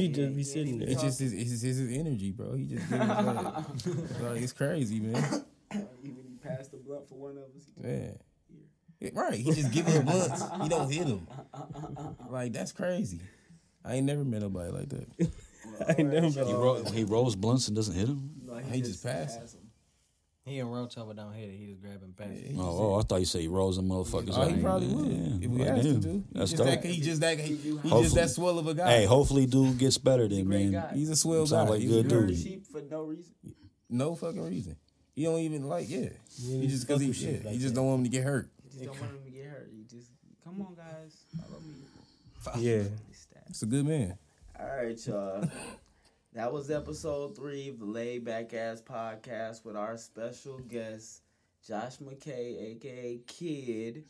He 0.01 0.07
just 0.07 0.35
be 0.35 0.43
sitting 0.43 0.80
there. 0.80 0.89
It's 0.89 1.01
just 1.01 1.19
his, 1.19 1.34
it's 1.34 1.49
his, 1.61 1.61
his 1.61 1.91
energy, 1.97 2.31
bro. 2.31 2.55
He 2.55 2.65
just 2.65 2.85
his 2.89 2.99
like, 2.99 4.22
like, 4.22 4.41
it's 4.41 4.53
crazy, 4.53 4.99
man. 4.99 5.45
Even 6.03 6.23
he 6.27 6.35
passed 6.41 6.72
the 6.72 6.77
blunt 6.91 7.07
for 7.09 7.15
one 7.15 7.38
of 7.38 7.43
us. 7.55 7.68
Yeah. 7.84 8.11
Yeah, 8.99 9.09
Right, 9.13 9.34
he 9.34 9.51
just 9.51 9.72
give 9.72 9.88
his 9.88 9.99
blunts. 10.01 10.43
He 10.61 10.69
don't 10.69 10.91
hit 10.91 11.07
him. 11.07 11.27
Like 12.30 12.53
that's 12.53 12.72
crazy. 12.72 13.19
I 13.84 13.95
ain't 13.95 14.05
never 14.05 14.23
met 14.23 14.41
nobody 14.41 14.72
like 14.72 14.89
that. 14.89 15.07
I 15.88 15.95
ain't 15.97 16.11
never 16.13 16.30
been 16.30 16.47
He, 16.47 16.53
ro- 16.53 16.84
he 16.84 17.03
rolls 17.03 17.35
blunts 17.35 17.68
and 17.68 17.76
doesn't 17.76 17.95
hit 17.95 18.07
him. 18.07 18.30
No, 18.45 18.57
He 18.57 18.81
just 18.81 19.03
passed. 19.03 19.39
passed 19.39 19.55
him. 19.55 19.61
He 20.43 20.57
in 20.59 20.68
road 20.68 20.91
but 20.95 21.15
don't 21.15 21.34
hit 21.34 21.49
it. 21.49 21.55
He 21.57 21.68
just 21.68 21.81
grab 21.81 22.01
and 22.03 22.15
pass. 22.15 22.27
Oh, 22.57 22.93
oh, 22.93 22.99
I 22.99 23.03
thought 23.03 23.19
you 23.19 23.26
said 23.26 23.41
he 23.41 23.47
rolls 23.47 23.76
them 23.77 23.89
motherfuckers. 23.89 24.34
Oh, 24.35 24.41
out. 24.41 24.51
he 24.51 24.61
probably 24.61 24.88
would 24.88 25.07
Yeah, 25.07 25.45
if 25.45 25.51
we 25.51 25.59
like, 25.59 25.69
asked 25.69 25.85
him 25.88 26.01
to. 26.01 26.23
That's 26.34 26.51
just, 26.51 26.63
dope. 26.63 26.81
that, 26.81 26.85
he 26.85 26.99
just 27.01 27.22
that 27.22 27.39
he, 27.39 27.55
he 27.55 27.89
just 27.89 28.15
that 28.15 28.30
swell 28.30 28.57
of 28.59 28.68
a 28.68 28.73
guy. 28.73 28.91
Hey, 28.91 29.05
hopefully, 29.05 29.45
dude 29.47 29.77
gets 29.77 29.97
better 29.97 30.27
then, 30.27 30.45
great 30.45 30.69
man. 30.69 30.81
guy. 30.89 30.95
he's 30.95 31.09
a 31.09 31.15
swell 31.15 31.45
Sound 31.47 31.68
guy. 31.68 31.73
like 31.73 31.81
He's 31.81 31.91
good 31.91 32.05
a 32.05 32.09
dude. 32.09 32.27
good- 32.27 32.38
Sheep 32.38 32.68
for 32.68 32.81
no 32.81 33.03
reason. 33.03 33.34
No 33.89 34.15
fucking 34.15 34.43
reason. 34.43 34.76
He 35.22 35.27
don't 35.27 35.38
even 35.39 35.69
like 35.69 35.88
yeah. 35.88 36.10
He 36.41 36.65
just 36.65 36.88
because 36.88 36.99
he 36.99 37.14
shit 37.14 37.41
yeah, 37.43 37.45
like 37.45 37.53
he 37.53 37.60
just 37.60 37.76
that. 37.76 37.80
don't 37.80 37.85
want 37.85 37.99
him 37.99 38.03
to 38.06 38.10
get 38.10 38.23
hurt. 38.23 38.49
You 38.64 38.69
just 38.72 38.85
don't 38.85 38.99
want 38.99 39.11
him 39.14 39.23
to 39.23 39.30
get 39.30 39.45
hurt. 39.45 39.69
You 39.72 39.84
just 39.84 40.10
come 40.43 40.60
on, 40.64 40.73
guys, 40.73 41.15
follow 41.39 41.60
me. 41.60 42.64
Yeah. 42.65 42.77
This. 42.80 43.27
It's 43.49 43.61
a 43.61 43.68
good 43.68 43.85
man. 43.85 44.18
All 44.60 44.65
right, 44.65 45.06
y'all. 45.06 45.48
that 46.34 46.52
was 46.52 46.72
episode 46.72 47.35
three 47.35 47.69
of 47.69 47.77
the 47.77 47.85
Laid 47.85 48.26
Back 48.26 48.52
Ass 48.56 48.81
Podcast 48.81 49.64
with 49.64 49.76
our 49.76 49.95
special 49.95 50.57
guest, 50.57 51.22
Josh 51.68 51.98
McKay, 51.98 52.72
aka 52.77 53.19
Kid, 53.27 54.06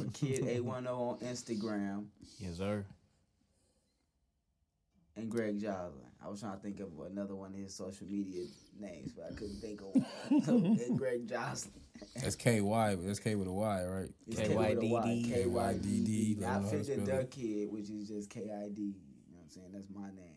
or 0.00 0.06
Kid 0.14 0.46
810 0.48 0.86
on 0.86 1.18
Instagram, 1.18 2.06
Yes, 2.38 2.56
sir. 2.56 2.86
and 5.14 5.30
Greg 5.30 5.60
Joslin. 5.60 6.05
I 6.26 6.28
was 6.28 6.40
trying 6.40 6.56
to 6.56 6.58
think 6.58 6.80
of 6.80 6.88
another 7.08 7.36
one 7.36 7.52
of 7.52 7.56
his 7.60 7.72
social 7.72 8.06
media 8.08 8.46
names, 8.80 9.12
but 9.12 9.26
I 9.30 9.34
couldn't 9.34 9.60
think 9.60 9.80
of 9.80 10.48
one. 10.48 10.76
Greg 10.96 11.28
Joslin. 11.28 11.72
That's 12.20 12.34
K 12.34 12.60
Y, 12.60 12.96
that's 13.00 13.20
K 13.20 13.36
with 13.36 13.46
a 13.46 13.52
Y, 13.52 13.84
right? 13.84 14.08
It's 14.26 14.40
K 14.40 14.48
with 14.48 14.82
a 14.82 14.86
Y, 14.86 15.00
KYDD. 15.00 15.32
K-Y-D-D. 15.32 16.34
Don't 16.34 16.42
Not 16.42 16.62
know 16.62 16.66
how 16.66 16.72
to 16.72 16.78
Fit 16.78 16.86
the 16.86 16.92
spell 17.04 17.18
it. 17.18 17.20
Duck 17.20 17.30
Kid, 17.30 17.72
which 17.72 17.90
is 17.90 18.08
just 18.08 18.28
K-I-D. 18.30 18.82
You 18.82 18.88
know 19.32 19.38
what 19.38 19.44
I'm 19.44 19.50
saying? 19.50 19.66
That's 19.72 19.86
my 19.94 20.08
name. 20.08 20.32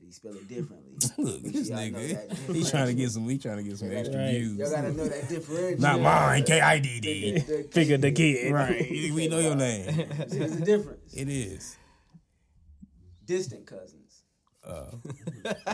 He 0.00 0.10
spell 0.12 0.32
it 0.32 0.48
differently. 0.48 0.94
Look, 1.18 1.42
this 1.42 1.70
nigga, 1.70 1.92
that 2.28 2.54
he 2.54 2.64
trying 2.64 2.86
to 2.86 2.94
get 2.94 3.10
some. 3.10 3.28
He 3.28 3.36
trying 3.36 3.56
to 3.58 3.62
get 3.64 3.76
some 3.78 3.92
extra 3.92 4.16
Right. 4.18 4.30
views. 4.30 4.56
Y'all 4.58 4.70
gotta 4.70 4.92
know 4.92 5.06
that 5.08 5.28
differential. 5.28 5.80
Not 5.82 6.00
mine, 6.00 6.44
K 6.44 6.60
I 6.60 6.78
D 6.78 7.00
D. 7.00 7.40
Figure 7.70 7.98
the 7.98 8.12
kid. 8.12 8.52
Right, 8.52 8.88
we 8.90 9.28
know 9.28 9.40
your 9.40 9.56
name. 9.56 10.06
There's 10.28 10.56
a 10.56 10.64
difference. 10.64 11.12
It 11.14 11.28
is. 11.28 11.76
Distant 13.26 13.66
cousins. 13.66 14.07
Uh, 14.68 14.84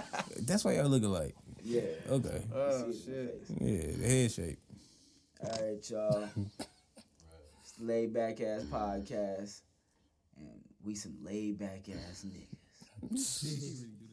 that's 0.43 0.65
why 0.65 0.75
y'all 0.75 0.89
look 0.89 1.03
alike. 1.03 1.35
Yeah. 1.63 1.81
Okay. 2.09 2.43
Oh, 2.55 2.93
shit. 2.93 3.43
Yeah, 3.61 3.97
the 3.99 4.07
head 4.07 4.33
shape. 4.33 4.59
All 5.43 5.51
right, 5.51 5.91
y'all. 5.91 6.29
It's 7.63 7.73
the 7.73 7.85
laid 7.87 8.13
back 8.13 8.41
ass 8.43 8.63
podcast. 8.65 9.63
And 10.37 10.61
we 10.85 10.95
some 10.95 11.17
laid 11.23 11.59
back 11.59 11.89
ass 11.89 12.25
niggas. 12.27 13.85